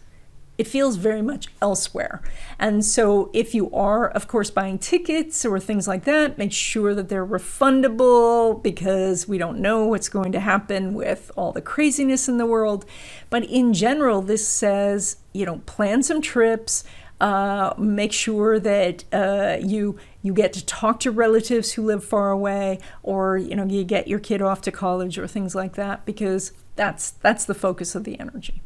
it 0.61 0.67
feels 0.67 0.95
very 0.97 1.23
much 1.23 1.47
elsewhere. 1.59 2.21
And 2.59 2.85
so, 2.85 3.31
if 3.33 3.55
you 3.55 3.73
are, 3.73 4.07
of 4.07 4.27
course, 4.27 4.51
buying 4.51 4.77
tickets 4.77 5.43
or 5.43 5.59
things 5.59 5.87
like 5.87 6.03
that, 6.03 6.37
make 6.37 6.51
sure 6.51 6.93
that 6.93 7.09
they're 7.09 7.25
refundable 7.25 8.61
because 8.61 9.27
we 9.27 9.39
don't 9.39 9.57
know 9.57 9.87
what's 9.87 10.07
going 10.07 10.31
to 10.33 10.39
happen 10.39 10.93
with 10.93 11.31
all 11.35 11.51
the 11.51 11.63
craziness 11.63 12.29
in 12.29 12.37
the 12.37 12.45
world. 12.45 12.85
But 13.31 13.43
in 13.45 13.73
general, 13.73 14.21
this 14.21 14.47
says, 14.47 15.17
you 15.33 15.47
know, 15.47 15.63
plan 15.65 16.03
some 16.03 16.21
trips. 16.21 16.83
Uh, 17.19 17.73
make 17.77 18.13
sure 18.13 18.59
that 18.59 19.03
uh, 19.11 19.57
you 19.61 19.97
you 20.21 20.33
get 20.33 20.53
to 20.53 20.65
talk 20.65 20.99
to 20.99 21.11
relatives 21.11 21.71
who 21.71 21.83
live 21.83 22.03
far 22.03 22.29
away, 22.29 22.77
or 23.01 23.37
you 23.37 23.55
know 23.55 23.65
you 23.65 23.83
get 23.83 24.07
your 24.07 24.19
kid 24.19 24.43
off 24.43 24.61
to 24.61 24.71
college 24.71 25.17
or 25.17 25.27
things 25.27 25.55
like 25.55 25.73
that, 25.73 26.05
because 26.05 26.51
that's 26.75 27.11
that's 27.11 27.45
the 27.45 27.55
focus 27.55 27.95
of 27.95 28.03
the 28.03 28.19
energy. 28.19 28.61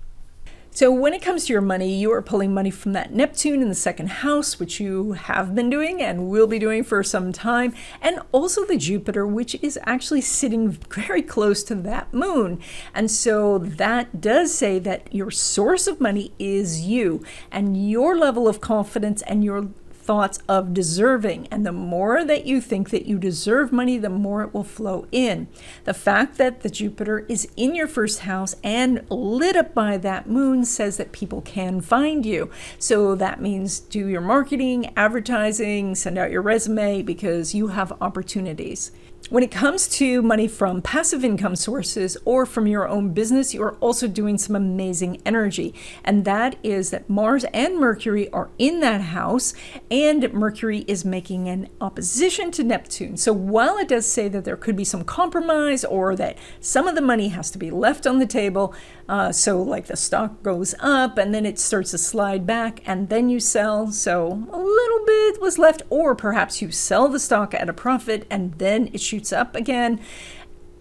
So, 0.76 0.92
when 0.92 1.14
it 1.14 1.22
comes 1.22 1.46
to 1.46 1.54
your 1.54 1.62
money, 1.62 1.96
you 1.96 2.12
are 2.12 2.22
pulling 2.22 2.54
money 2.54 2.70
from 2.70 2.92
that 2.92 3.14
Neptune 3.14 3.62
in 3.62 3.70
the 3.70 3.76
second 3.76 4.10
house, 4.10 4.60
which 4.60 4.78
you 4.78 5.14
have 5.14 5.56
been 5.56 5.70
doing 5.70 6.02
and 6.02 6.28
will 6.30 6.48
be 6.48 6.60
doing 6.60 6.84
for 6.84 7.02
some 7.02 7.32
time, 7.32 7.74
and 8.02 8.20
also 8.34 8.66
the 8.66 8.76
Jupiter, 8.76 9.26
which 9.26 9.56
is 9.62 9.80
actually 9.84 10.20
sitting 10.20 10.72
very 10.90 11.22
close 11.22 11.64
to 11.64 11.76
that 11.76 12.14
moon. 12.14 12.60
And 12.94 13.10
so, 13.10 13.58
that 13.58 14.20
does 14.20 14.54
say 14.54 14.78
that 14.80 15.08
your 15.16 15.32
source 15.32 15.88
of 15.88 16.02
money 16.02 16.34
is 16.40 16.82
you, 16.82 17.24
and 17.54 17.90
your 17.90 18.18
level 18.18 18.46
of 18.46 18.60
confidence 18.60 19.22
and 19.22 19.46
your 19.46 19.70
thoughts 20.06 20.40
of 20.48 20.74
deserving. 20.74 21.48
And 21.48 21.66
the 21.66 21.72
more 21.72 22.24
that 22.24 22.46
you 22.46 22.62
think 22.62 22.92
that 22.92 23.08
you 23.08 23.18
deserve 23.18 23.72
money, 23.72 23.98
the 23.98 24.10
more 24.10 24.44
it 24.44 24.54
will 24.54 24.64
flow 24.64 25.08
in. 25.12 25.48
The 25.86 25.94
fact 25.94 26.38
that 26.38 26.62
the 26.62 26.70
Jupiter 26.70 27.26
is 27.28 27.48
in 27.58 27.74
your 27.74 27.88
first 27.88 28.20
house 28.20 28.56
and 28.64 29.04
lit 29.10 29.56
up 29.56 29.74
by 29.74 29.98
that 29.98 30.30
moon 30.30 30.64
says 30.64 30.98
that 30.98 31.12
people 31.12 31.42
can 31.42 31.82
find 31.82 32.26
you. 32.26 32.52
So 32.78 33.16
that 33.16 33.42
means 33.42 33.80
do 33.80 34.08
your 34.08 34.22
marketing, 34.22 34.94
advertising, 34.96 35.96
send 35.96 36.18
out 36.18 36.32
your 36.32 36.42
resume 36.42 37.02
because 37.02 37.56
you 37.56 37.68
have 37.68 37.94
opportunities. 38.00 38.92
When 39.32 39.42
it 39.42 39.50
comes 39.50 39.88
to 39.98 40.22
money 40.22 40.48
from 40.48 40.84
passive 40.84 41.26
income 41.26 41.56
sources 41.56 42.16
or 42.26 42.46
from 42.46 42.68
your 42.68 42.88
own 42.88 43.12
business, 43.12 43.56
you 43.56 43.64
are 43.64 43.74
also 43.78 44.08
doing 44.08 44.38
some 44.38 44.56
amazing 44.56 45.20
energy. 45.26 45.74
And 46.04 46.26
that 46.26 46.58
is 46.62 46.92
that 46.92 47.10
Mars 47.10 47.44
and 47.46 47.80
Mercury 47.80 48.30
are 48.30 48.52
in 48.60 48.82
that 48.82 49.02
house, 49.02 49.56
and 49.90 50.32
Mercury 50.32 50.86
is 50.88 51.04
making 51.04 51.48
an 51.50 51.70
opposition 51.82 52.52
to 52.52 52.64
Neptune. 52.64 53.18
So 53.18 53.34
while 53.34 53.80
it 53.80 53.88
does 53.88 54.06
say 54.06 54.28
that 54.28 54.46
there 54.46 54.56
could 54.56 54.76
be 54.76 54.86
some 54.86 55.04
compromise 55.04 55.84
or 55.84 56.16
that 56.18 56.38
some 56.60 56.88
of 56.88 56.94
the 56.94 57.02
money 57.02 57.30
has 57.30 57.50
to 57.50 57.58
be 57.58 57.72
left 57.72 58.06
on 58.06 58.20
the 58.20 58.28
table, 58.28 58.76
uh, 59.08 59.32
so 59.32 59.62
like 59.62 59.86
the 59.88 59.96
stock 59.96 60.42
goes 60.42 60.74
up 60.80 61.18
and 61.18 61.34
then 61.34 61.46
it 61.46 61.60
starts 61.60 61.92
to 61.92 61.98
slide 61.98 62.46
back 62.48 62.82
and 62.86 63.10
then 63.10 63.30
you 63.30 63.40
sell, 63.40 63.92
so 63.92 64.48
a 64.52 64.58
little 64.58 65.06
bit 65.06 65.42
was 65.42 65.60
left, 65.60 65.84
or 65.90 66.16
perhaps 66.16 66.62
you 66.62 66.72
sell 66.72 67.08
the 67.08 67.20
stock 67.20 67.54
at 67.54 67.70
a 67.70 67.74
profit 67.74 68.26
and 68.30 68.54
then 68.58 68.90
it 68.94 69.02
shoots 69.02 69.32
up 69.32 69.56
again. 69.56 70.00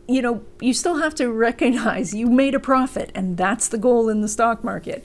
you 0.07 0.21
know, 0.21 0.43
you 0.61 0.75
still 0.75 0.97
have 0.97 1.15
to 1.15 1.33
recognize 1.33 2.15
you 2.15 2.27
made 2.27 2.55
a 2.55 2.61
profit, 2.61 3.11
and 3.15 3.37
that's 3.37 3.69
the 3.69 3.79
goal 3.79 4.09
in 4.09 4.21
the 4.21 4.29
stock 4.29 4.63
market. 4.63 5.05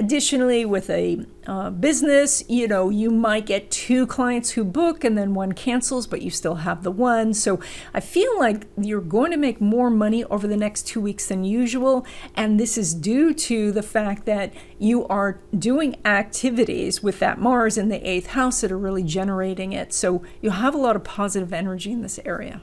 Additionally, 0.00 0.64
with 0.64 0.88
a 0.88 1.26
uh, 1.46 1.68
business, 1.68 2.42
you 2.48 2.66
know, 2.66 2.88
you 2.88 3.10
might 3.10 3.44
get 3.44 3.70
two 3.70 4.06
clients 4.06 4.52
who 4.52 4.64
book 4.64 5.04
and 5.04 5.18
then 5.18 5.34
one 5.34 5.52
cancels, 5.52 6.06
but 6.06 6.22
you 6.22 6.30
still 6.30 6.54
have 6.54 6.84
the 6.84 6.90
one. 6.90 7.34
So 7.34 7.60
I 7.92 8.00
feel 8.00 8.38
like 8.38 8.66
you're 8.80 9.02
going 9.02 9.30
to 9.30 9.36
make 9.36 9.60
more 9.60 9.90
money 9.90 10.24
over 10.24 10.46
the 10.46 10.56
next 10.56 10.86
two 10.86 11.02
weeks 11.02 11.26
than 11.26 11.44
usual. 11.44 12.06
And 12.34 12.58
this 12.58 12.78
is 12.78 12.94
due 12.94 13.34
to 13.34 13.72
the 13.72 13.82
fact 13.82 14.24
that 14.24 14.54
you 14.78 15.06
are 15.08 15.38
doing 15.58 15.96
activities 16.06 17.02
with 17.02 17.18
that 17.18 17.38
Mars 17.38 17.76
in 17.76 17.90
the 17.90 18.08
eighth 18.08 18.28
house 18.28 18.62
that 18.62 18.72
are 18.72 18.78
really 18.78 19.02
generating 19.02 19.74
it. 19.74 19.92
So 19.92 20.22
you 20.40 20.48
have 20.48 20.74
a 20.74 20.78
lot 20.78 20.96
of 20.96 21.04
positive 21.04 21.52
energy 21.52 21.92
in 21.92 22.00
this 22.00 22.18
area. 22.24 22.62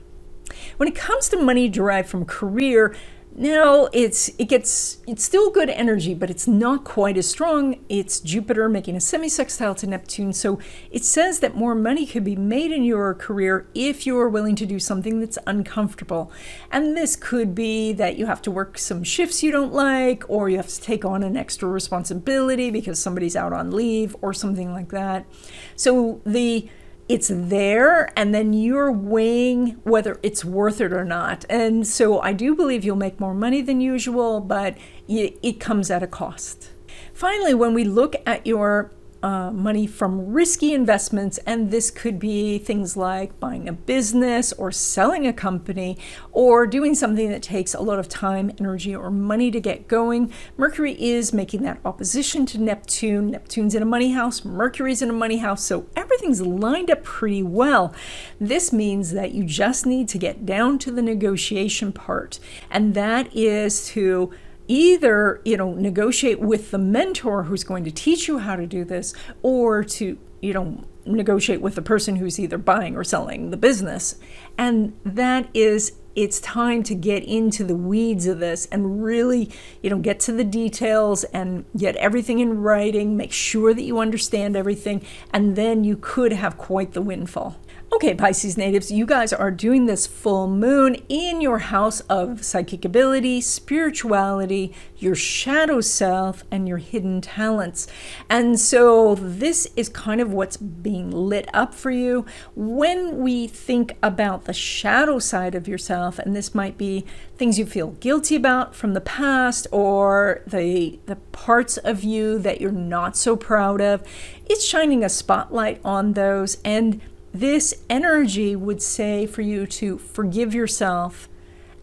When 0.77 0.89
it 0.89 0.95
comes 0.95 1.29
to 1.29 1.37
money 1.37 1.69
derived 1.69 2.09
from 2.09 2.25
career, 2.25 2.95
now 3.39 3.87
it's 3.93 4.29
it 4.39 4.45
gets 4.45 4.97
it's 5.05 5.23
still 5.23 5.51
good 5.51 5.69
energy, 5.69 6.15
but 6.15 6.31
it's 6.31 6.47
not 6.47 6.83
quite 6.83 7.17
as 7.17 7.29
strong. 7.29 7.77
It's 7.87 8.19
Jupiter 8.19 8.67
making 8.67 8.95
a 8.95 8.99
semi-sextile 8.99 9.75
to 9.75 9.87
Neptune, 9.87 10.33
so 10.33 10.57
it 10.89 11.05
says 11.05 11.39
that 11.41 11.55
more 11.55 11.75
money 11.75 12.07
could 12.07 12.23
be 12.23 12.35
made 12.35 12.71
in 12.71 12.83
your 12.83 13.13
career 13.13 13.67
if 13.75 14.07
you 14.07 14.17
are 14.17 14.27
willing 14.27 14.55
to 14.55 14.65
do 14.65 14.79
something 14.79 15.19
that's 15.19 15.37
uncomfortable. 15.45 16.31
And 16.71 16.97
this 16.97 17.15
could 17.15 17.53
be 17.53 17.93
that 17.93 18.17
you 18.17 18.25
have 18.25 18.41
to 18.41 18.51
work 18.51 18.79
some 18.79 19.03
shifts 19.03 19.43
you 19.43 19.51
don't 19.51 19.71
like, 19.71 20.27
or 20.27 20.49
you 20.49 20.57
have 20.57 20.69
to 20.69 20.81
take 20.81 21.05
on 21.05 21.21
an 21.21 21.37
extra 21.37 21.69
responsibility 21.69 22.71
because 22.71 22.97
somebody's 22.97 23.35
out 23.35 23.53
on 23.53 23.69
leave 23.69 24.15
or 24.21 24.33
something 24.33 24.73
like 24.73 24.89
that. 24.89 25.27
So 25.75 26.21
the 26.25 26.67
it's 27.09 27.31
there 27.33 28.11
and 28.17 28.33
then 28.33 28.53
you're 28.53 28.91
weighing 28.91 29.79
whether 29.83 30.19
it's 30.23 30.43
worth 30.43 30.81
it 30.81 30.91
or 30.91 31.05
not. 31.05 31.45
And 31.49 31.87
so 31.87 32.19
I 32.21 32.33
do 32.33 32.55
believe 32.55 32.83
you'll 32.83 32.95
make 32.95 33.19
more 33.19 33.33
money 33.33 33.61
than 33.61 33.79
usual, 33.79 34.41
but 34.41 34.77
it 35.07 35.59
comes 35.59 35.89
at 35.89 36.03
a 36.03 36.07
cost. 36.07 36.71
Finally, 37.13 37.53
when 37.53 37.73
we 37.73 37.83
look 37.83 38.15
at 38.25 38.45
your 38.45 38.91
uh, 39.23 39.51
money 39.51 39.87
from 39.87 40.33
risky 40.33 40.73
investments, 40.73 41.37
and 41.39 41.71
this 41.71 41.89
could 41.91 42.19
be 42.19 42.57
things 42.57 42.95
like 42.95 43.39
buying 43.39 43.67
a 43.67 43.73
business 43.73 44.53
or 44.53 44.71
selling 44.71 45.25
a 45.25 45.33
company 45.33 45.97
or 46.31 46.67
doing 46.67 46.95
something 46.95 47.29
that 47.29 47.41
takes 47.41 47.73
a 47.73 47.81
lot 47.81 47.99
of 47.99 48.07
time, 48.07 48.51
energy, 48.59 48.95
or 48.95 49.09
money 49.09 49.51
to 49.51 49.59
get 49.59 49.87
going. 49.87 50.31
Mercury 50.57 50.93
is 51.01 51.33
making 51.33 51.63
that 51.63 51.79
opposition 51.83 52.45
to 52.45 52.57
Neptune. 52.57 53.31
Neptune's 53.31 53.75
in 53.75 53.81
a 53.81 53.85
money 53.85 54.11
house, 54.11 54.45
Mercury's 54.45 55.01
in 55.01 55.09
a 55.09 55.13
money 55.13 55.37
house, 55.37 55.63
so 55.63 55.87
everything's 55.95 56.41
lined 56.41 56.91
up 56.91 57.03
pretty 57.03 57.43
well. 57.43 57.93
This 58.39 58.71
means 58.71 59.11
that 59.11 59.31
you 59.31 59.43
just 59.43 59.85
need 59.85 60.07
to 60.09 60.17
get 60.17 60.45
down 60.45 60.77
to 60.79 60.91
the 60.91 61.01
negotiation 61.01 61.91
part, 61.91 62.39
and 62.69 62.93
that 62.93 63.35
is 63.35 63.87
to 63.87 64.31
either 64.67 65.41
you 65.45 65.57
know 65.57 65.73
negotiate 65.73 66.39
with 66.39 66.71
the 66.71 66.77
mentor 66.77 67.43
who's 67.43 67.63
going 67.63 67.83
to 67.83 67.91
teach 67.91 68.27
you 68.27 68.39
how 68.39 68.55
to 68.55 68.67
do 68.67 68.83
this 68.83 69.13
or 69.41 69.83
to 69.83 70.17
you 70.41 70.53
know 70.53 70.83
negotiate 71.05 71.61
with 71.61 71.75
the 71.75 71.81
person 71.81 72.17
who's 72.17 72.39
either 72.39 72.57
buying 72.57 72.95
or 72.95 73.03
selling 73.03 73.49
the 73.49 73.57
business. 73.57 74.15
And 74.57 74.93
that 75.05 75.49
is 75.53 75.93
it's 76.15 76.39
time 76.39 76.81
to 76.81 76.95
get 76.95 77.23
into 77.23 77.63
the 77.63 77.75
weeds 77.75 78.25
of 78.25 78.39
this 78.39 78.67
and 78.71 79.03
really 79.03 79.51
you 79.83 79.89
know 79.89 79.99
get 79.99 80.19
to 80.19 80.31
the 80.31 80.43
details 80.43 81.23
and 81.25 81.63
get 81.77 81.95
everything 81.97 82.39
in 82.39 82.59
writing 82.59 83.15
make 83.15 83.31
sure 83.31 83.71
that 83.71 83.83
you 83.83 83.99
understand 83.99 84.55
everything 84.55 85.05
and 85.31 85.55
then 85.55 85.83
you 85.83 85.95
could 85.95 86.33
have 86.33 86.57
quite 86.57 86.93
the 86.93 87.01
windfall 87.03 87.59
Okay, 87.93 88.13
Pisces 88.13 88.57
natives, 88.57 88.91
you 88.91 89.05
guys 89.05 89.31
are 89.31 89.49
doing 89.49 89.85
this 89.85 90.05
full 90.05 90.47
moon 90.47 90.95
in 91.07 91.39
your 91.39 91.59
house 91.59 92.01
of 92.01 92.43
psychic 92.43 92.83
ability, 92.83 93.39
spirituality, 93.39 94.73
your 94.97 95.15
shadow 95.15 95.79
self, 95.79 96.43
and 96.51 96.67
your 96.67 96.79
hidden 96.79 97.21
talents. 97.21 97.87
And 98.29 98.59
so 98.59 99.15
this 99.15 99.69
is 99.77 99.87
kind 99.87 100.19
of 100.19 100.33
what's 100.33 100.57
being 100.57 101.09
lit 101.09 101.49
up 101.53 101.73
for 101.73 101.89
you. 101.89 102.25
When 102.55 103.19
we 103.19 103.47
think 103.47 103.95
about 104.03 104.45
the 104.45 104.53
shadow 104.53 105.17
side 105.17 105.55
of 105.55 105.67
yourself, 105.67 106.19
and 106.19 106.35
this 106.35 106.53
might 106.53 106.77
be 106.77 107.05
things 107.37 107.57
you 107.57 107.65
feel 107.65 107.91
guilty 107.91 108.35
about 108.35 108.75
from 108.75 108.95
the 108.95 109.01
past 109.01 109.65
or 109.71 110.41
the 110.45 110.99
the 111.05 111.15
parts 111.15 111.77
of 111.77 112.03
you 112.03 112.37
that 112.39 112.59
you're 112.59 112.71
not 112.71 113.15
so 113.15 113.37
proud 113.37 113.79
of, 113.79 114.03
it's 114.45 114.65
shining 114.65 115.05
a 115.05 115.09
spotlight 115.09 115.79
on 115.85 116.13
those 116.13 116.57
and 116.65 117.01
this 117.39 117.73
energy 117.89 118.55
would 118.55 118.81
say 118.81 119.25
for 119.25 119.41
you 119.41 119.65
to 119.67 119.97
forgive 119.97 120.53
yourself 120.53 121.29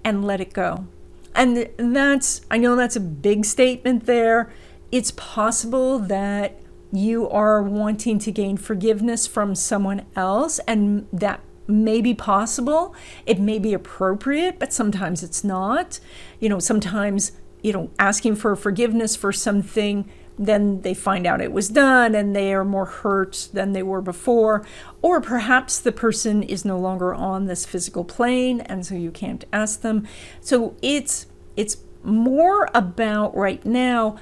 and 0.03 0.25
let 0.25 0.41
it 0.41 0.53
go. 0.53 0.87
And 1.35 1.69
that's, 1.77 2.43
I 2.51 2.59
know 2.59 2.77
that's 2.77 2.97
a 2.97 3.01
big 3.01 3.45
statement 3.45 4.07
there. 4.07 4.53
It's 4.93 5.11
possible 5.13 5.99
that 5.99 6.61
you 6.93 7.29
are 7.29 7.63
wanting 7.63 8.21
to 8.21 8.31
gain 8.31 8.57
forgiveness 8.57 9.27
from 9.27 9.57
someone 9.57 10.07
else, 10.15 10.61
and 10.61 11.09
that 11.13 11.41
may 11.67 12.01
be 12.01 12.15
possible. 12.15 12.95
It 13.27 13.41
may 13.41 13.59
be 13.59 13.73
appropriate, 13.73 14.61
but 14.61 14.73
sometimes 14.73 15.23
it's 15.25 15.43
not. 15.43 15.99
You 16.39 16.49
know, 16.49 16.61
sometimes, 16.61 17.33
you 17.63 17.73
know, 17.73 17.91
asking 17.99 18.37
for 18.37 18.55
forgiveness 18.55 19.17
for 19.17 19.33
something 19.33 20.09
then 20.39 20.81
they 20.81 20.95
find 20.95 21.27
out 21.27 21.41
it 21.41 21.53
was 21.53 21.69
done 21.69 22.15
and 22.15 22.35
they 22.35 22.53
are 22.53 22.65
more 22.65 22.87
hurt 22.87 23.49
than 23.53 23.73
they 23.73 23.83
were 23.83 24.03
before. 24.03 24.65
Or 25.03 25.21
perhaps 25.21 25.79
the 25.79 25.93
person 25.93 26.43
is 26.43 26.65
no 26.65 26.79
longer 26.79 27.15
on 27.15 27.47
this 27.47 27.65
physical 27.65 28.05
plane 28.05 28.61
and 28.63 28.85
so 28.85 28.95
you 28.95 29.11
can't 29.11 29.45
ask 29.53 29.83
them. 29.83 30.07
So 30.41 30.75
it's 30.83 31.27
it's 31.57 31.77
more 32.03 32.69
about 32.75 33.35
right 33.37 33.65
now 33.65 34.17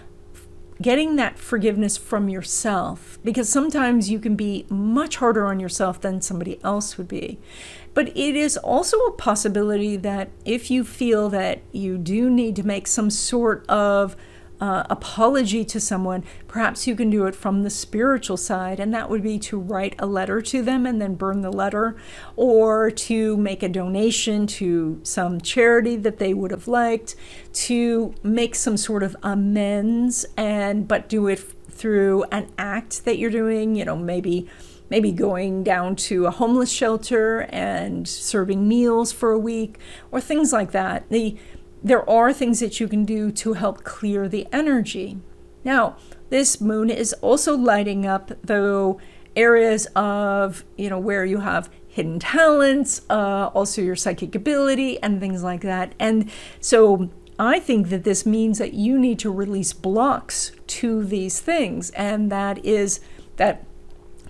getting 0.80 1.16
that 1.16 1.38
forgiveness 1.38 1.96
from 1.96 2.28
yourself 2.28 3.18
because 3.24 3.48
sometimes 3.48 4.10
you 4.10 4.18
can 4.18 4.34
be 4.34 4.66
much 4.68 5.16
harder 5.16 5.46
on 5.46 5.60
yourself 5.60 6.00
than 6.00 6.20
somebody 6.20 6.62
else 6.64 6.98
would 6.98 7.08
be. 7.08 7.38
But 7.94 8.08
it 8.08 8.36
is 8.36 8.56
also 8.56 8.98
a 8.98 9.12
possibility 9.12 9.96
that 9.96 10.30
if 10.44 10.70
you 10.70 10.82
feel 10.82 11.28
that 11.30 11.60
you 11.70 11.98
do 11.98 12.28
need 12.28 12.56
to 12.56 12.62
make 12.62 12.86
some 12.86 13.10
sort 13.10 13.66
of 13.68 14.16
uh, 14.62 14.84
apology 14.88 15.64
to 15.64 15.80
someone, 15.80 16.22
perhaps 16.46 16.86
you 16.86 16.94
can 16.94 17.10
do 17.10 17.26
it 17.26 17.34
from 17.34 17.64
the 17.64 17.68
spiritual 17.68 18.36
side, 18.36 18.78
and 18.78 18.94
that 18.94 19.10
would 19.10 19.20
be 19.20 19.36
to 19.36 19.58
write 19.58 19.96
a 19.98 20.06
letter 20.06 20.40
to 20.40 20.62
them 20.62 20.86
and 20.86 21.02
then 21.02 21.16
burn 21.16 21.40
the 21.40 21.50
letter, 21.50 21.96
or 22.36 22.88
to 22.88 23.36
make 23.36 23.64
a 23.64 23.68
donation 23.68 24.46
to 24.46 25.00
some 25.02 25.40
charity 25.40 25.96
that 25.96 26.18
they 26.18 26.32
would 26.32 26.52
have 26.52 26.68
liked, 26.68 27.16
to 27.52 28.14
make 28.22 28.54
some 28.54 28.76
sort 28.76 29.02
of 29.02 29.16
amends, 29.24 30.24
and 30.36 30.86
but 30.86 31.08
do 31.08 31.26
it 31.26 31.40
through 31.68 32.22
an 32.30 32.48
act 32.56 33.04
that 33.04 33.18
you're 33.18 33.30
doing, 33.30 33.74
you 33.74 33.84
know, 33.84 33.96
maybe 33.96 34.46
maybe 34.90 35.10
going 35.10 35.64
down 35.64 35.96
to 35.96 36.26
a 36.26 36.30
homeless 36.30 36.70
shelter 36.70 37.46
and 37.48 38.06
serving 38.06 38.68
meals 38.68 39.10
for 39.10 39.32
a 39.32 39.38
week 39.38 39.78
or 40.10 40.20
things 40.20 40.52
like 40.52 40.70
that. 40.72 41.08
The 41.08 41.34
there 41.82 42.08
are 42.08 42.32
things 42.32 42.60
that 42.60 42.80
you 42.80 42.88
can 42.88 43.04
do 43.04 43.30
to 43.32 43.54
help 43.54 43.84
clear 43.84 44.28
the 44.28 44.46
energy. 44.52 45.18
Now, 45.64 45.96
this 46.30 46.60
moon 46.60 46.90
is 46.90 47.12
also 47.14 47.56
lighting 47.56 48.06
up 48.06 48.32
though 48.42 49.00
areas 49.36 49.86
of, 49.96 50.64
you 50.76 50.88
know, 50.90 50.98
where 50.98 51.24
you 51.24 51.38
have 51.38 51.70
hidden 51.88 52.18
talents, 52.18 53.02
uh, 53.10 53.50
also 53.54 53.82
your 53.82 53.96
psychic 53.96 54.34
ability 54.34 55.02
and 55.02 55.20
things 55.20 55.42
like 55.42 55.60
that. 55.62 55.94
And 55.98 56.30
so 56.60 57.10
I 57.38 57.58
think 57.58 57.88
that 57.88 58.04
this 58.04 58.24
means 58.24 58.58
that 58.58 58.72
you 58.72 58.98
need 58.98 59.18
to 59.20 59.30
release 59.30 59.72
blocks 59.72 60.52
to 60.68 61.04
these 61.04 61.40
things. 61.40 61.90
And 61.90 62.30
that 62.30 62.64
is 62.64 63.00
that 63.36 63.64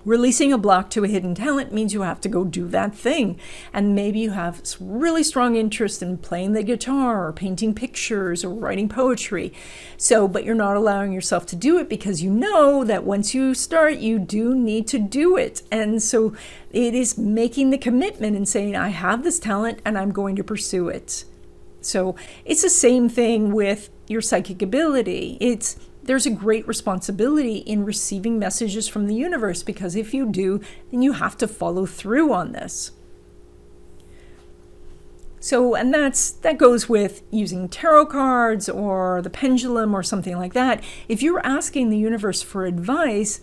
Releasing 0.05 0.51
a 0.51 0.57
block 0.57 0.89
to 0.89 1.05
a 1.05 1.07
hidden 1.07 1.33
talent 1.33 1.71
means 1.71 1.93
you 1.93 2.01
have 2.01 2.19
to 2.21 2.29
go 2.29 2.43
do 2.43 2.67
that 2.67 2.93
thing. 2.93 3.39
And 3.71 3.95
maybe 3.95 4.19
you 4.19 4.31
have 4.31 4.61
really 4.81 5.23
strong 5.23 5.55
interest 5.55 6.01
in 6.01 6.17
playing 6.17 6.51
the 6.51 6.63
guitar 6.63 7.25
or 7.25 7.31
painting 7.31 7.73
pictures 7.73 8.43
or 8.43 8.49
writing 8.49 8.89
poetry. 8.89 9.53
So, 9.95 10.27
but 10.27 10.43
you're 10.43 10.55
not 10.55 10.75
allowing 10.75 11.13
yourself 11.13 11.45
to 11.47 11.55
do 11.55 11.77
it 11.77 11.87
because 11.87 12.21
you 12.21 12.29
know 12.29 12.83
that 12.83 13.05
once 13.05 13.33
you 13.33 13.53
start, 13.53 13.99
you 13.99 14.19
do 14.19 14.53
need 14.53 14.87
to 14.87 14.99
do 14.99 15.37
it. 15.37 15.61
And 15.71 16.03
so 16.03 16.35
it 16.71 16.93
is 16.93 17.17
making 17.17 17.69
the 17.69 17.77
commitment 17.77 18.35
and 18.35 18.47
saying, 18.47 18.75
I 18.75 18.89
have 18.89 19.23
this 19.23 19.39
talent 19.39 19.79
and 19.85 19.97
I'm 19.97 20.11
going 20.11 20.35
to 20.35 20.43
pursue 20.43 20.89
it. 20.89 21.23
So 21.79 22.15
it's 22.43 22.61
the 22.61 22.69
same 22.69 23.07
thing 23.07 23.53
with 23.53 23.89
your 24.07 24.21
psychic 24.21 24.61
ability. 24.61 25.37
It's 25.39 25.77
there's 26.03 26.25
a 26.25 26.31
great 26.31 26.67
responsibility 26.67 27.57
in 27.57 27.85
receiving 27.85 28.37
messages 28.37 28.87
from 28.87 29.07
the 29.07 29.15
universe 29.15 29.63
because 29.63 29.95
if 29.95 30.13
you 30.13 30.25
do, 30.25 30.59
then 30.91 31.01
you 31.01 31.13
have 31.13 31.37
to 31.37 31.47
follow 31.47 31.85
through 31.85 32.33
on 32.33 32.51
this. 32.51 32.91
So, 35.39 35.75
and 35.75 35.93
that's 35.93 36.31
that 36.31 36.57
goes 36.57 36.87
with 36.87 37.21
using 37.29 37.67
tarot 37.67 38.05
cards 38.05 38.69
or 38.69 39.21
the 39.21 39.29
pendulum 39.29 39.93
or 39.93 40.01
something 40.01 40.37
like 40.37 40.53
that. 40.53 40.81
If 41.09 41.21
you're 41.21 41.45
asking 41.45 41.89
the 41.89 41.97
universe 41.97 42.41
for 42.41 42.65
advice, 42.65 43.41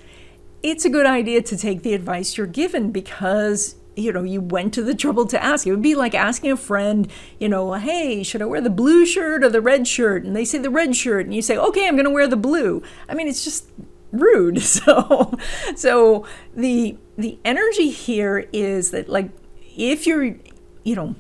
it's 0.63 0.87
a 0.87 0.91
good 0.91 1.05
idea 1.05 1.43
to 1.43 1.59
take 1.59 1.83
the 1.83 1.93
advice 1.93 2.39
you're 2.39 2.47
given 2.47 2.91
because 2.91 3.77
you 4.01 4.13
know 4.13 4.23
you 4.23 4.41
went 4.41 4.75
to 4.75 4.83
the 4.83 4.95
trouble 4.95 5.27
to 5.27 5.43
ask. 5.43 5.67
It 5.67 5.71
would 5.71 5.83
be 5.83 5.95
like 5.95 6.15
asking 6.15 6.53
a 6.53 6.57
friend 6.57 7.11
you 7.39 7.49
know 7.49 7.75
hey 7.75 8.23
should 8.23 8.43
i 8.43 8.45
wear 8.45 8.61
the 8.61 8.71
blue 8.71 9.07
shirt 9.07 9.45
or 9.45 9.49
the 9.49 9.61
red 9.61 9.87
shirt? 9.87 10.25
And 10.25 10.35
they 10.35 10.45
say 10.45 10.59
the 10.59 10.71
red 10.71 10.97
shirt. 10.97 11.27
And 11.27 11.35
you 11.35 11.43
say 11.43 11.57
okay 11.57 11.87
i'm 11.87 11.95
going 11.95 12.05
to 12.05 12.11
wear 12.11 12.27
the 12.27 12.37
blue. 12.37 12.83
I 13.09 13.15
mean 13.15 13.29
it's 13.29 13.45
just 13.45 13.69
rude. 14.13 14.63
So 14.71 15.37
so 15.77 16.27
the 16.55 16.97
the 17.17 17.39
energy 17.45 17.91
here 17.91 18.49
is 18.53 18.91
that 18.93 19.09
like 19.09 19.31
if 19.77 20.07
you're 20.07 20.37
you 20.85 20.97
know 20.97 21.15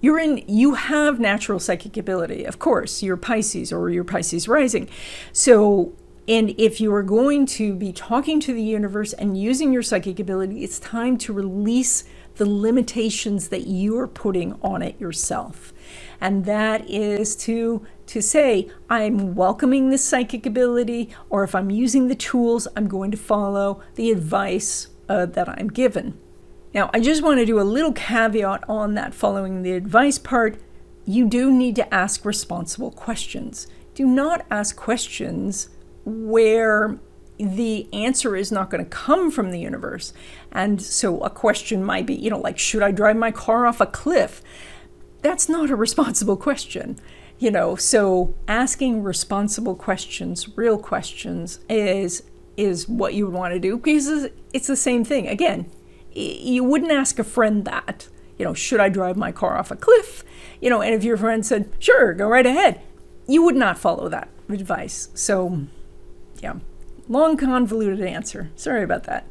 you're 0.00 0.18
in 0.18 0.42
you 0.46 0.74
have 0.74 1.18
natural 1.18 1.58
psychic 1.58 1.96
ability 1.96 2.44
of 2.44 2.58
course 2.58 3.02
you're 3.02 3.16
pisces 3.16 3.72
or 3.72 3.90
you're 3.90 4.04
pisces 4.04 4.48
rising. 4.48 4.88
So 5.32 5.94
and 6.26 6.54
if 6.56 6.80
you 6.80 6.92
are 6.94 7.02
going 7.02 7.44
to 7.46 7.74
be 7.74 7.92
talking 7.92 8.40
to 8.40 8.54
the 8.54 8.62
universe 8.62 9.12
and 9.12 9.36
using 9.36 9.72
your 9.72 9.82
psychic 9.82 10.18
ability, 10.18 10.64
it's 10.64 10.78
time 10.78 11.18
to 11.18 11.32
release 11.32 12.04
the 12.36 12.48
limitations 12.48 13.48
that 13.48 13.66
you 13.66 13.98
are 13.98 14.08
putting 14.08 14.58
on 14.62 14.82
it 14.82 15.00
yourself. 15.00 15.72
And 16.20 16.44
that 16.44 16.88
is 16.88 17.36
to 17.36 17.86
to 18.06 18.20
say 18.20 18.68
I'm 18.90 19.34
welcoming 19.34 19.88
this 19.88 20.04
psychic 20.04 20.44
ability 20.44 21.10
or 21.30 21.42
if 21.44 21.54
I'm 21.54 21.70
using 21.70 22.08
the 22.08 22.14
tools, 22.14 22.68
I'm 22.76 22.86
going 22.86 23.10
to 23.10 23.16
follow 23.16 23.82
the 23.94 24.10
advice 24.10 24.88
uh, 25.08 25.26
that 25.26 25.48
I'm 25.48 25.68
given. 25.68 26.18
Now, 26.74 26.90
I 26.92 27.00
just 27.00 27.22
want 27.22 27.38
to 27.38 27.46
do 27.46 27.60
a 27.60 27.62
little 27.62 27.92
caveat 27.92 28.64
on 28.68 28.94
that 28.94 29.14
following 29.14 29.62
the 29.62 29.72
advice 29.72 30.18
part. 30.18 30.58
You 31.06 31.26
do 31.28 31.52
need 31.52 31.76
to 31.76 31.94
ask 31.94 32.24
responsible 32.24 32.90
questions. 32.90 33.68
Do 33.94 34.06
not 34.06 34.44
ask 34.50 34.74
questions 34.74 35.68
where 36.04 36.98
the 37.38 37.88
answer 37.92 38.36
is 38.36 38.52
not 38.52 38.70
going 38.70 38.84
to 38.84 38.90
come 38.90 39.30
from 39.30 39.50
the 39.50 39.58
universe. 39.58 40.12
And 40.52 40.80
so 40.80 41.20
a 41.20 41.30
question 41.30 41.84
might 41.84 42.06
be, 42.06 42.14
you 42.14 42.30
know, 42.30 42.38
like, 42.38 42.58
should 42.58 42.82
I 42.82 42.92
drive 42.92 43.16
my 43.16 43.30
car 43.30 43.66
off 43.66 43.80
a 43.80 43.86
cliff? 43.86 44.42
That's 45.22 45.48
not 45.48 45.70
a 45.70 45.76
responsible 45.76 46.36
question. 46.36 46.98
You 47.38 47.50
know, 47.50 47.74
so 47.74 48.34
asking 48.46 49.02
responsible 49.02 49.74
questions, 49.74 50.56
real 50.56 50.78
questions, 50.78 51.58
is 51.68 52.22
is 52.56 52.88
what 52.88 53.14
you 53.14 53.26
would 53.26 53.34
want 53.34 53.52
to 53.52 53.58
do 53.58 53.76
because 53.76 54.28
it's 54.52 54.68
the 54.68 54.76
same 54.76 55.04
thing. 55.04 55.26
Again, 55.26 55.66
you 56.12 56.62
wouldn't 56.62 56.92
ask 56.92 57.18
a 57.18 57.24
friend 57.24 57.64
that, 57.64 58.08
you 58.38 58.44
know, 58.44 58.54
should 58.54 58.78
I 58.78 58.88
drive 58.88 59.16
my 59.16 59.32
car 59.32 59.58
off 59.58 59.72
a 59.72 59.76
cliff? 59.76 60.22
You 60.60 60.70
know, 60.70 60.80
and 60.80 60.94
if 60.94 61.02
your 61.02 61.16
friend 61.16 61.44
said, 61.44 61.68
sure, 61.80 62.14
go 62.14 62.28
right 62.28 62.46
ahead, 62.46 62.80
you 63.26 63.42
would 63.42 63.56
not 63.56 63.76
follow 63.76 64.08
that 64.08 64.28
advice. 64.48 65.08
So 65.14 65.66
yeah, 66.40 66.54
long 67.08 67.36
convoluted 67.36 68.00
answer. 68.00 68.50
Sorry 68.56 68.82
about 68.82 69.04
that. 69.04 69.26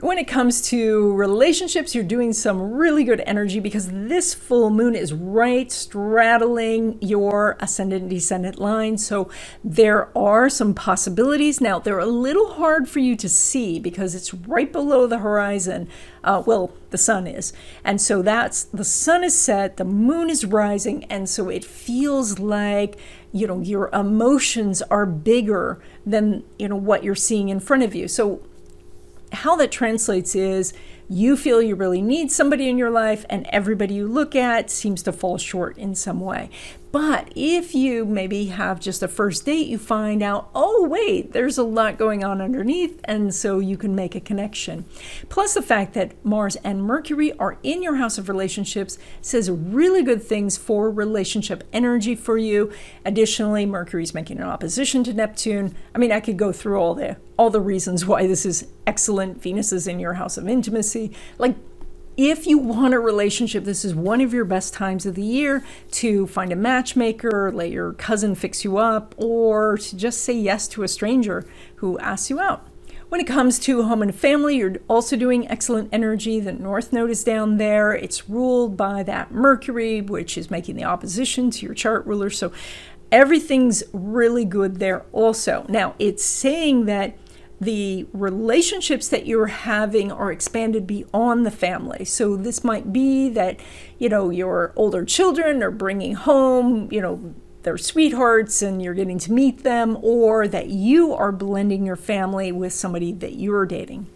When 0.00 0.16
it 0.16 0.28
comes 0.28 0.62
to 0.68 1.12
relationships, 1.14 1.92
you're 1.92 2.04
doing 2.04 2.32
some 2.32 2.74
really 2.74 3.02
good 3.02 3.20
energy 3.26 3.58
because 3.58 3.90
this 3.90 4.32
full 4.32 4.70
moon 4.70 4.94
is 4.94 5.12
right 5.12 5.72
straddling 5.72 6.98
your 7.02 7.56
ascendant 7.58 8.02
and 8.02 8.10
descendant 8.10 8.60
line. 8.60 8.96
So 8.96 9.28
there 9.64 10.16
are 10.16 10.48
some 10.48 10.72
possibilities. 10.72 11.60
Now, 11.60 11.80
they're 11.80 11.98
a 11.98 12.06
little 12.06 12.52
hard 12.52 12.88
for 12.88 13.00
you 13.00 13.16
to 13.16 13.28
see 13.28 13.80
because 13.80 14.14
it's 14.14 14.32
right 14.32 14.72
below 14.72 15.08
the 15.08 15.18
horizon. 15.18 15.88
Uh, 16.22 16.44
well, 16.46 16.70
the 16.90 16.98
sun 16.98 17.26
is. 17.26 17.52
And 17.82 18.00
so 18.00 18.22
that's 18.22 18.64
the 18.64 18.84
sun 18.84 19.24
is 19.24 19.36
set, 19.36 19.78
the 19.78 19.84
moon 19.84 20.30
is 20.30 20.44
rising. 20.44 21.04
And 21.04 21.28
so 21.28 21.48
it 21.48 21.64
feels 21.64 22.38
like 22.38 22.98
you 23.32 23.46
know 23.46 23.60
your 23.60 23.90
emotions 23.92 24.80
are 24.82 25.04
bigger 25.04 25.82
than 26.10 26.42
you 26.58 26.68
know 26.68 26.76
what 26.76 27.04
you're 27.04 27.14
seeing 27.14 27.48
in 27.48 27.60
front 27.60 27.82
of 27.82 27.94
you 27.94 28.08
so 28.08 28.40
how 29.32 29.56
that 29.56 29.70
translates 29.70 30.34
is 30.34 30.72
you 31.08 31.36
feel 31.36 31.62
you 31.62 31.74
really 31.74 32.02
need 32.02 32.30
somebody 32.30 32.68
in 32.68 32.76
your 32.76 32.90
life 32.90 33.24
and 33.30 33.46
everybody 33.50 33.94
you 33.94 34.06
look 34.06 34.36
at 34.36 34.70
seems 34.70 35.02
to 35.02 35.12
fall 35.12 35.38
short 35.38 35.76
in 35.78 35.94
some 35.94 36.20
way. 36.20 36.50
But 36.90 37.32
if 37.36 37.74
you 37.74 38.06
maybe 38.06 38.46
have 38.46 38.80
just 38.80 39.02
a 39.02 39.08
first 39.08 39.44
date, 39.44 39.66
you 39.66 39.76
find 39.78 40.22
out, 40.22 40.48
oh, 40.54 40.86
wait, 40.88 41.32
there's 41.32 41.58
a 41.58 41.62
lot 41.62 41.98
going 41.98 42.24
on 42.24 42.40
underneath, 42.40 43.00
and 43.04 43.34
so 43.34 43.58
you 43.58 43.76
can 43.76 43.94
make 43.94 44.14
a 44.14 44.20
connection. 44.20 44.86
Plus, 45.28 45.54
the 45.54 45.62
fact 45.62 45.92
that 45.94 46.24
Mars 46.24 46.56
and 46.56 46.82
Mercury 46.82 47.32
are 47.38 47.58
in 47.62 47.82
your 47.82 47.96
house 47.96 48.16
of 48.16 48.28
relationships 48.28 48.98
says 49.20 49.50
really 49.50 50.02
good 50.02 50.22
things 50.22 50.56
for 50.56 50.90
relationship 50.90 51.62
energy 51.72 52.14
for 52.14 52.38
you. 52.38 52.72
Additionally, 53.04 53.66
Mercury's 53.66 54.14
making 54.14 54.38
an 54.38 54.44
opposition 54.44 55.04
to 55.04 55.12
Neptune. 55.12 55.74
I 55.94 55.98
mean, 55.98 56.12
I 56.12 56.20
could 56.20 56.38
go 56.38 56.52
through 56.52 56.80
all 56.80 56.94
the 56.94 57.16
all 57.38 57.50
the 57.50 57.60
reasons 57.60 58.04
why 58.04 58.26
this 58.26 58.44
is 58.44 58.66
excellent. 58.86 59.40
Venus 59.40 59.72
is 59.72 59.86
in 59.86 60.00
your 60.00 60.14
house 60.14 60.36
of 60.36 60.48
intimacy. 60.48 61.12
Like 61.38 61.54
if 62.18 62.48
you 62.48 62.58
want 62.58 62.94
a 62.94 62.98
relationship, 62.98 63.62
this 63.62 63.84
is 63.84 63.94
one 63.94 64.20
of 64.20 64.34
your 64.34 64.44
best 64.44 64.74
times 64.74 65.06
of 65.06 65.14
the 65.14 65.22
year 65.22 65.64
to 65.92 66.26
find 66.26 66.52
a 66.52 66.56
matchmaker, 66.56 67.52
let 67.52 67.70
your 67.70 67.92
cousin 67.92 68.34
fix 68.34 68.64
you 68.64 68.76
up, 68.76 69.14
or 69.16 69.78
to 69.78 69.96
just 69.96 70.22
say 70.22 70.32
yes 70.32 70.66
to 70.66 70.82
a 70.82 70.88
stranger 70.88 71.46
who 71.76 71.96
asks 72.00 72.28
you 72.28 72.40
out. 72.40 72.66
When 73.08 73.20
it 73.20 73.26
comes 73.28 73.60
to 73.60 73.84
home 73.84 74.02
and 74.02 74.12
family, 74.12 74.56
you're 74.56 74.78
also 74.88 75.14
doing 75.14 75.48
excellent 75.48 75.90
energy. 75.92 76.40
The 76.40 76.52
North 76.52 76.92
Node 76.92 77.10
is 77.10 77.22
down 77.22 77.56
there. 77.56 77.92
It's 77.92 78.28
ruled 78.28 78.76
by 78.76 79.04
that 79.04 79.30
Mercury, 79.30 80.00
which 80.00 80.36
is 80.36 80.50
making 80.50 80.74
the 80.74 80.84
opposition 80.84 81.52
to 81.52 81.66
your 81.66 81.74
chart 81.74 82.04
ruler. 82.04 82.30
So 82.30 82.50
everything's 83.12 83.84
really 83.92 84.44
good 84.44 84.80
there 84.80 85.06
also. 85.12 85.64
Now, 85.68 85.94
it's 86.00 86.24
saying 86.24 86.86
that 86.86 87.16
the 87.60 88.06
relationships 88.12 89.08
that 89.08 89.26
you're 89.26 89.46
having 89.46 90.12
are 90.12 90.30
expanded 90.30 90.86
beyond 90.86 91.44
the 91.44 91.50
family. 91.50 92.04
So 92.04 92.36
this 92.36 92.62
might 92.62 92.92
be 92.92 93.28
that, 93.30 93.58
you 93.98 94.08
know, 94.08 94.30
your 94.30 94.72
older 94.76 95.04
children 95.04 95.62
are 95.62 95.70
bringing 95.70 96.14
home, 96.14 96.88
you 96.92 97.00
know, 97.00 97.34
their 97.64 97.76
sweethearts 97.76 98.62
and 98.62 98.80
you're 98.80 98.94
getting 98.94 99.18
to 99.18 99.32
meet 99.32 99.64
them, 99.64 99.98
or 100.00 100.46
that 100.46 100.68
you 100.68 101.12
are 101.12 101.32
blending 101.32 101.84
your 101.84 101.96
family 101.96 102.52
with 102.52 102.72
somebody 102.72 103.12
that 103.12 103.34
you're 103.34 103.66
dating. 103.66 104.06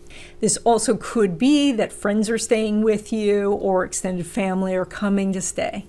This 0.40 0.56
also 0.59 0.97
could 0.97 1.39
be 1.39 1.73
that 1.73 1.93
friends 1.93 2.31
are 2.31 2.39
staying 2.39 2.82
with 2.82 3.12
you 3.12 3.51
or 3.52 3.85
extended 3.85 4.27
family 4.27 4.74
are 4.74 4.85
coming 4.85 5.32
to 5.32 5.40
stay. 5.40 5.86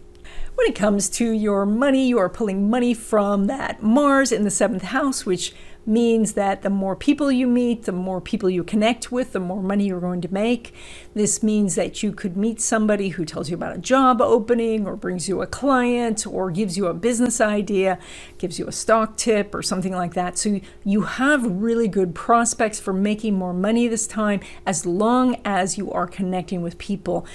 When 0.56 0.68
it 0.68 0.76
comes 0.76 1.10
to 1.12 1.32
your 1.32 1.66
money, 1.66 2.08
you 2.08 2.18
are 2.18 2.30
pulling 2.30 2.70
money 2.70 2.94
from 2.94 3.46
that 3.46 3.82
Mars 3.82 4.32
in 4.32 4.44
the 4.44 4.52
seventh 4.52 4.84
house, 4.84 5.26
which 5.26 5.54
means 5.86 6.34
that 6.34 6.62
the 6.62 6.70
more 6.70 6.96
people 6.96 7.32
you 7.32 7.48
meet, 7.48 7.84
the 7.84 7.92
more 7.92 8.22
people 8.22 8.50
you 8.50 8.64
connect 8.64 9.12
with, 9.12 9.34
the 9.34 9.40
more 9.40 9.62
money 9.62 9.86
you're 9.86 10.00
going 10.00 10.22
to 10.22 10.34
make. 10.34 10.74
This 11.14 11.44
means 11.44 11.76
that 11.76 12.02
you 12.02 12.12
could 12.12 12.38
meet 12.38 12.62
somebody 12.62 13.10
who 13.10 13.26
tells 13.26 13.50
you 13.50 13.56
about 13.56 13.76
a 13.76 13.80
job 13.80 14.22
opening 14.22 14.88
or 14.88 14.96
brings 14.96 15.28
you 15.28 15.42
a 15.42 15.48
client 15.48 16.26
or 16.26 16.52
gives 16.52 16.78
you 16.78 16.88
a 16.88 16.94
business 16.94 17.42
idea, 17.42 18.00
gives 18.38 18.58
you 18.60 18.68
a 18.68 18.72
stock 18.72 19.18
tip 19.18 19.54
or 19.54 19.62
something 19.62 19.94
like 19.94 20.14
that. 20.14 20.38
So 20.38 20.62
you 20.84 21.02
have 21.02 21.46
really 21.46 21.88
good 21.88 22.16
prospects 22.16 22.80
for 22.80 22.94
making 22.94 23.36
more 23.36 23.54
money 23.54 23.88
this 23.88 24.08
time 24.08 24.40
as 24.66 24.86
long 24.86 25.42
as 25.44 25.78
you 25.78 25.92
are 25.92 26.08
connecting 26.08 26.62
with 26.62 26.78
people 26.78 27.26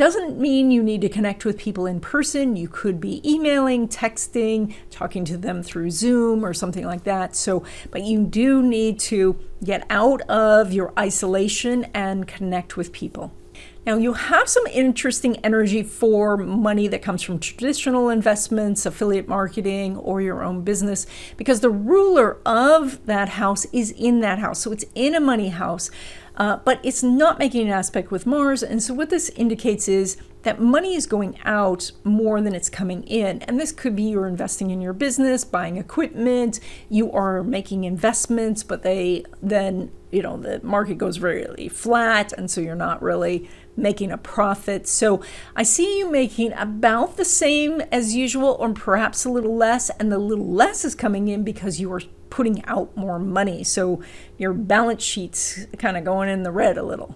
doesn't 0.00 0.40
mean 0.40 0.70
you 0.70 0.82
need 0.82 1.02
to 1.02 1.10
connect 1.10 1.44
with 1.44 1.58
people 1.58 1.84
in 1.84 2.00
person. 2.00 2.56
You 2.56 2.68
could 2.68 3.02
be 3.02 3.20
emailing, 3.30 3.86
texting, 3.86 4.74
talking 4.90 5.26
to 5.26 5.36
them 5.36 5.62
through 5.62 5.90
Zoom 5.90 6.42
or 6.42 6.54
something 6.54 6.86
like 6.86 7.04
that. 7.04 7.36
So, 7.36 7.64
but 7.90 8.02
you 8.04 8.24
do 8.24 8.62
need 8.62 8.98
to 9.00 9.38
get 9.62 9.86
out 9.90 10.22
of 10.22 10.72
your 10.72 10.94
isolation 10.98 11.84
and 11.92 12.26
connect 12.26 12.78
with 12.78 12.92
people. 12.92 13.34
Now, 13.84 13.96
you 13.96 14.14
have 14.14 14.48
some 14.48 14.66
interesting 14.68 15.36
energy 15.44 15.82
for 15.82 16.36
money 16.36 16.86
that 16.88 17.02
comes 17.02 17.22
from 17.22 17.38
traditional 17.38 18.08
investments, 18.08 18.86
affiliate 18.86 19.28
marketing, 19.28 19.96
or 19.96 20.22
your 20.22 20.42
own 20.42 20.62
business 20.62 21.06
because 21.36 21.60
the 21.60 21.70
ruler 21.70 22.38
of 22.46 23.04
that 23.04 23.30
house 23.30 23.66
is 23.66 23.90
in 23.90 24.20
that 24.20 24.38
house. 24.38 24.60
So 24.60 24.72
it's 24.72 24.84
in 24.94 25.14
a 25.14 25.20
money 25.20 25.48
house. 25.48 25.90
Uh, 26.40 26.56
but 26.64 26.80
it's 26.82 27.02
not 27.02 27.38
making 27.38 27.66
an 27.66 27.72
aspect 27.72 28.10
with 28.10 28.24
Mars. 28.24 28.62
And 28.62 28.82
so, 28.82 28.94
what 28.94 29.10
this 29.10 29.28
indicates 29.36 29.88
is 29.88 30.16
that 30.42 30.58
money 30.58 30.94
is 30.94 31.04
going 31.04 31.38
out 31.44 31.92
more 32.02 32.40
than 32.40 32.54
it's 32.54 32.70
coming 32.70 33.02
in. 33.02 33.42
And 33.42 33.60
this 33.60 33.72
could 33.72 33.94
be 33.94 34.04
you're 34.04 34.26
investing 34.26 34.70
in 34.70 34.80
your 34.80 34.94
business, 34.94 35.44
buying 35.44 35.76
equipment, 35.76 36.58
you 36.88 37.12
are 37.12 37.44
making 37.44 37.84
investments, 37.84 38.62
but 38.62 38.82
they 38.82 39.26
then, 39.42 39.90
you 40.10 40.22
know, 40.22 40.38
the 40.38 40.62
market 40.62 40.96
goes 40.96 41.18
really 41.18 41.68
flat. 41.68 42.32
And 42.32 42.50
so, 42.50 42.62
you're 42.62 42.74
not 42.74 43.02
really 43.02 43.46
making 43.76 44.10
a 44.10 44.16
profit. 44.16 44.88
So 44.88 45.22
I 45.54 45.62
see 45.62 45.98
you 45.98 46.10
making 46.10 46.54
about 46.54 47.18
the 47.18 47.24
same 47.26 47.82
as 47.92 48.14
usual, 48.14 48.56
or 48.58 48.72
perhaps 48.72 49.26
a 49.26 49.30
little 49.30 49.56
less, 49.56 49.90
and 49.90 50.10
the 50.10 50.18
little 50.18 50.50
less 50.50 50.86
is 50.86 50.94
coming 50.94 51.28
in 51.28 51.44
because 51.44 51.80
you 51.80 51.92
are 51.92 52.00
putting 52.30 52.64
out 52.64 52.96
more 52.96 53.18
money. 53.18 53.62
So 53.64 54.02
your 54.38 54.52
balance 54.52 55.02
sheet's 55.02 55.66
kind 55.78 55.96
of 55.96 56.04
going 56.04 56.28
in 56.28 56.42
the 56.42 56.50
red 56.50 56.78
a 56.78 56.82
little. 56.82 57.14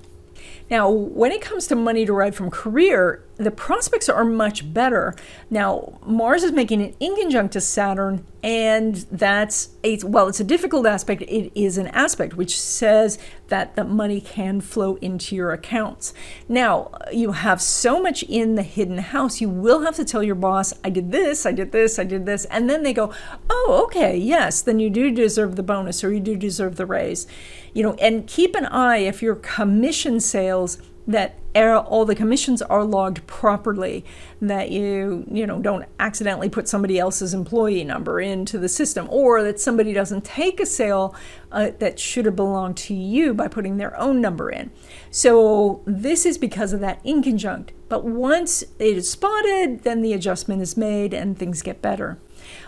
Now, 0.70 0.88
when 0.88 1.30
it 1.30 1.40
comes 1.40 1.66
to 1.68 1.76
money 1.76 2.04
derived 2.04 2.36
from 2.36 2.50
career, 2.50 3.22
the 3.36 3.50
prospects 3.50 4.08
are 4.08 4.24
much 4.24 4.72
better. 4.72 5.14
Now, 5.50 5.98
Mars 6.06 6.44
is 6.44 6.52
making 6.52 6.82
an 6.82 6.94
inconjunct 7.00 7.50
to 7.52 7.60
Saturn, 7.60 8.24
and 8.42 8.94
that's 9.10 9.70
a 9.82 9.98
well, 10.04 10.28
it's 10.28 10.38
a 10.38 10.44
difficult 10.44 10.86
aspect. 10.86 11.22
It 11.22 11.50
is 11.54 11.76
an 11.76 11.88
aspect 11.88 12.34
which 12.34 12.60
says 12.60 13.18
that 13.48 13.74
the 13.74 13.84
money 13.84 14.20
can 14.20 14.60
flow 14.60 14.96
into 14.96 15.34
your 15.34 15.52
accounts. 15.52 16.14
Now, 16.48 16.92
you 17.12 17.32
have 17.32 17.60
so 17.60 18.00
much 18.00 18.22
in 18.24 18.54
the 18.54 18.62
hidden 18.62 18.98
house, 18.98 19.40
you 19.40 19.48
will 19.48 19.82
have 19.82 19.96
to 19.96 20.04
tell 20.04 20.22
your 20.22 20.34
boss, 20.36 20.72
I 20.84 20.90
did 20.90 21.10
this, 21.10 21.44
I 21.44 21.52
did 21.52 21.72
this, 21.72 21.98
I 21.98 22.04
did 22.04 22.26
this, 22.26 22.44
and 22.46 22.70
then 22.70 22.84
they 22.84 22.92
go, 22.92 23.12
oh, 23.50 23.82
okay, 23.86 24.16
yes, 24.16 24.62
then 24.62 24.78
you 24.78 24.90
do 24.90 25.10
deserve 25.10 25.56
the 25.56 25.62
bonus 25.62 26.04
or 26.04 26.12
you 26.12 26.20
do 26.20 26.36
deserve 26.36 26.76
the 26.76 26.86
raise. 26.86 27.26
You 27.72 27.82
know, 27.82 27.94
and 27.94 28.26
keep 28.28 28.54
an 28.54 28.66
eye 28.66 28.98
if 28.98 29.22
your 29.22 29.34
commission 29.34 30.20
sales 30.20 30.78
that 31.06 31.36
all 31.54 32.04
the 32.04 32.14
commissions 32.14 32.62
are 32.62 32.84
logged 32.84 33.26
properly 33.26 34.04
that 34.40 34.70
you 34.70 35.24
you 35.30 35.46
know 35.46 35.60
don't 35.60 35.86
accidentally 36.00 36.48
put 36.48 36.68
somebody 36.68 36.98
else's 36.98 37.32
employee 37.32 37.84
number 37.84 38.20
into 38.20 38.58
the 38.58 38.68
system 38.68 39.06
or 39.10 39.42
that 39.42 39.60
somebody 39.60 39.92
doesn't 39.92 40.24
take 40.24 40.60
a 40.60 40.66
sale 40.66 41.14
uh, 41.52 41.70
that 41.78 41.98
should 41.98 42.26
have 42.26 42.36
belonged 42.36 42.76
to 42.76 42.94
you 42.94 43.32
by 43.32 43.46
putting 43.46 43.76
their 43.76 43.98
own 43.98 44.20
number 44.20 44.50
in. 44.50 44.70
So 45.10 45.82
this 45.86 46.26
is 46.26 46.38
because 46.38 46.72
of 46.72 46.80
that 46.80 47.00
in 47.04 47.22
inconjunct. 47.22 47.70
But 47.88 48.04
once 48.04 48.62
it 48.62 48.96
is 48.96 49.10
spotted 49.10 49.82
then 49.82 50.02
the 50.02 50.12
adjustment 50.12 50.62
is 50.62 50.76
made 50.76 51.14
and 51.14 51.38
things 51.38 51.62
get 51.62 51.80
better. 51.80 52.18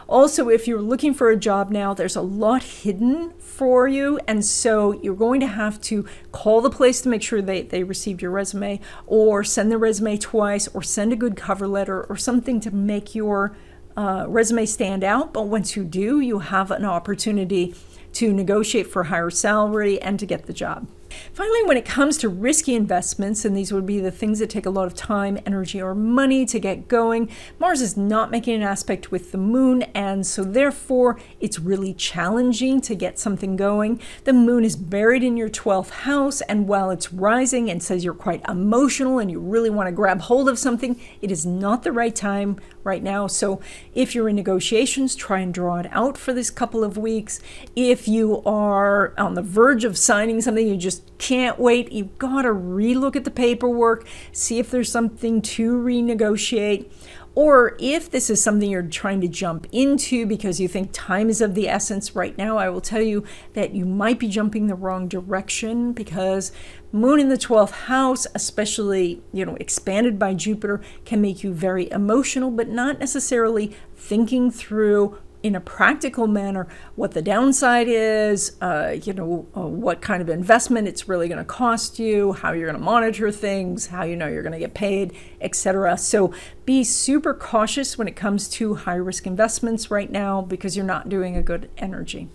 Also, 0.08 0.48
if 0.48 0.68
you're 0.68 0.80
looking 0.80 1.12
for 1.12 1.30
a 1.30 1.36
job 1.36 1.70
now, 1.70 1.92
there's 1.92 2.16
a 2.16 2.22
lot 2.22 2.62
hidden 2.62 3.32
for 3.56 3.88
you. 3.88 4.20
And 4.26 4.44
so 4.44 4.92
you're 5.02 5.14
going 5.14 5.40
to 5.40 5.46
have 5.46 5.80
to 5.82 6.04
call 6.30 6.60
the 6.60 6.70
place 6.70 7.00
to 7.02 7.08
make 7.08 7.22
sure 7.22 7.40
they, 7.40 7.62
they 7.62 7.82
received 7.84 8.20
your 8.20 8.30
resume, 8.30 8.80
or 9.06 9.42
send 9.44 9.72
the 9.72 9.78
resume 9.78 10.18
twice, 10.18 10.68
or 10.68 10.82
send 10.82 11.12
a 11.12 11.16
good 11.16 11.36
cover 11.36 11.66
letter, 11.66 12.02
or 12.04 12.16
something 12.16 12.60
to 12.60 12.70
make 12.70 13.14
your 13.14 13.56
uh, 13.96 14.26
resume 14.28 14.66
stand 14.66 15.02
out. 15.02 15.32
But 15.32 15.48
once 15.48 15.74
you 15.76 15.84
do, 15.84 16.20
you 16.20 16.40
have 16.40 16.70
an 16.70 16.84
opportunity 16.84 17.74
to 18.12 18.32
negotiate 18.32 18.86
for 18.86 19.02
a 19.02 19.06
higher 19.06 19.30
salary 19.30 20.00
and 20.02 20.18
to 20.20 20.26
get 20.26 20.46
the 20.46 20.52
job. 20.52 20.86
Finally, 21.32 21.64
when 21.64 21.76
it 21.76 21.84
comes 21.84 22.18
to 22.18 22.28
risky 22.28 22.74
investments, 22.74 23.44
and 23.44 23.56
these 23.56 23.72
would 23.72 23.86
be 23.86 24.00
the 24.00 24.10
things 24.10 24.38
that 24.38 24.50
take 24.50 24.66
a 24.66 24.70
lot 24.70 24.86
of 24.86 24.94
time, 24.94 25.38
energy, 25.46 25.80
or 25.80 25.94
money 25.94 26.44
to 26.46 26.58
get 26.58 26.88
going, 26.88 27.28
Mars 27.58 27.80
is 27.80 27.96
not 27.96 28.30
making 28.30 28.54
an 28.54 28.62
aspect 28.62 29.10
with 29.10 29.32
the 29.32 29.38
moon, 29.38 29.82
and 29.94 30.26
so 30.26 30.44
therefore 30.44 31.18
it's 31.40 31.58
really 31.58 31.94
challenging 31.94 32.80
to 32.80 32.94
get 32.94 33.18
something 33.18 33.56
going. 33.56 34.00
The 34.24 34.32
moon 34.32 34.64
is 34.64 34.76
buried 34.76 35.22
in 35.22 35.36
your 35.36 35.48
12th 35.48 35.90
house, 35.90 36.40
and 36.42 36.68
while 36.68 36.90
it's 36.90 37.12
rising 37.12 37.70
and 37.70 37.82
says 37.82 38.04
you're 38.04 38.14
quite 38.14 38.42
emotional 38.48 39.18
and 39.18 39.30
you 39.30 39.40
really 39.40 39.70
want 39.70 39.86
to 39.88 39.92
grab 39.92 40.22
hold 40.22 40.48
of 40.48 40.58
something, 40.58 41.00
it 41.20 41.30
is 41.30 41.46
not 41.46 41.82
the 41.82 41.92
right 41.92 42.14
time 42.14 42.58
right 42.84 43.02
now. 43.02 43.26
So 43.26 43.60
if 43.94 44.14
you're 44.14 44.28
in 44.28 44.36
negotiations, 44.36 45.14
try 45.14 45.40
and 45.40 45.52
draw 45.52 45.76
it 45.78 45.88
out 45.90 46.16
for 46.16 46.32
this 46.32 46.50
couple 46.50 46.84
of 46.84 46.96
weeks. 46.96 47.40
If 47.74 48.06
you 48.08 48.42
are 48.44 49.12
on 49.18 49.34
the 49.34 49.42
verge 49.42 49.84
of 49.84 49.98
signing 49.98 50.40
something, 50.40 50.66
you 50.66 50.76
just 50.76 51.05
can't 51.18 51.58
wait. 51.58 51.92
You've 51.92 52.18
got 52.18 52.42
to 52.42 52.48
relook 52.48 53.16
at 53.16 53.24
the 53.24 53.30
paperwork, 53.30 54.06
see 54.32 54.58
if 54.58 54.70
there's 54.70 54.90
something 54.90 55.42
to 55.42 55.76
renegotiate. 55.76 56.90
Or 57.34 57.76
if 57.78 58.10
this 58.10 58.30
is 58.30 58.42
something 58.42 58.70
you're 58.70 58.82
trying 58.82 59.20
to 59.20 59.28
jump 59.28 59.66
into 59.70 60.24
because 60.24 60.58
you 60.58 60.68
think 60.68 60.88
time 60.94 61.28
is 61.28 61.42
of 61.42 61.54
the 61.54 61.68
essence 61.68 62.16
right 62.16 62.36
now, 62.38 62.56
I 62.56 62.70
will 62.70 62.80
tell 62.80 63.02
you 63.02 63.24
that 63.52 63.74
you 63.74 63.84
might 63.84 64.18
be 64.18 64.26
jumping 64.26 64.68
the 64.68 64.74
wrong 64.74 65.06
direction 65.06 65.92
because 65.92 66.50
moon 66.92 67.20
in 67.20 67.28
the 67.28 67.36
12th 67.36 67.72
house, 67.72 68.26
especially, 68.34 69.22
you 69.34 69.44
know, 69.44 69.54
expanded 69.56 70.18
by 70.18 70.32
Jupiter, 70.32 70.80
can 71.04 71.20
make 71.20 71.44
you 71.44 71.52
very 71.52 71.90
emotional, 71.90 72.50
but 72.50 72.70
not 72.70 72.98
necessarily 72.98 73.76
thinking 73.94 74.50
through 74.50 75.18
in 75.46 75.54
a 75.54 75.60
practical 75.60 76.26
manner 76.26 76.66
what 76.96 77.12
the 77.12 77.22
downside 77.22 77.86
is, 77.88 78.56
uh, 78.60 78.96
you 79.02 79.12
know, 79.12 79.46
uh, 79.56 79.60
what 79.60 80.00
kind 80.00 80.20
of 80.20 80.28
investment 80.28 80.88
it's 80.88 81.08
really 81.08 81.28
going 81.28 81.38
to 81.38 81.44
cost 81.44 81.98
you, 81.98 82.32
how 82.32 82.52
you're 82.52 82.66
going 82.66 82.78
to 82.78 82.84
monitor 82.84 83.30
things, 83.30 83.86
how 83.86 84.02
you 84.02 84.16
know 84.16 84.26
you're 84.26 84.42
going 84.42 84.52
to 84.52 84.58
get 84.58 84.74
paid, 84.74 85.12
etc. 85.40 85.96
So 85.98 86.32
be 86.64 86.82
super 86.82 87.32
cautious 87.32 87.96
when 87.96 88.08
it 88.08 88.16
comes 88.16 88.48
to 88.50 88.74
high 88.74 88.96
risk 88.96 89.26
investments 89.26 89.90
right 89.90 90.10
now 90.10 90.42
because 90.42 90.76
you're 90.76 90.84
not 90.84 91.08
doing 91.08 91.36
a 91.36 91.42
good 91.42 91.70
energy. 91.78 92.28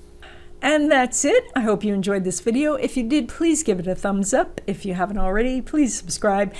And 0.61 0.91
that's 0.91 1.25
it. 1.25 1.51
I 1.55 1.61
hope 1.61 1.83
you 1.83 1.93
enjoyed 1.93 2.23
this 2.23 2.39
video. 2.39 2.75
If 2.75 2.95
you 2.95 3.03
did, 3.03 3.27
please 3.27 3.63
give 3.63 3.79
it 3.79 3.87
a 3.87 3.95
thumbs 3.95 4.33
up. 4.33 4.61
If 4.67 4.85
you 4.85 4.93
haven't 4.93 5.17
already, 5.17 5.59
please 5.59 5.97
subscribe 5.97 6.53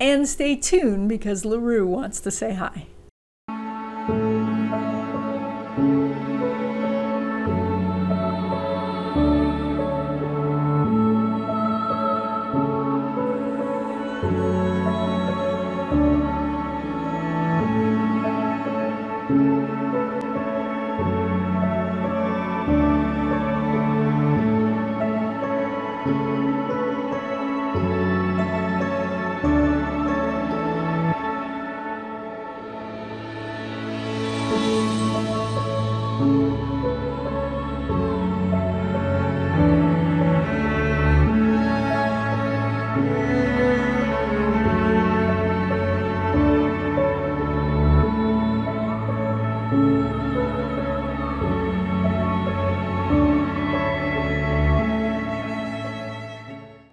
and 0.00 0.28
stay 0.28 0.54
tuned 0.54 1.08
because 1.08 1.44
LaRue 1.44 1.86
wants 1.86 2.20
to 2.20 2.30
say 2.30 2.54
hi. 2.54 2.86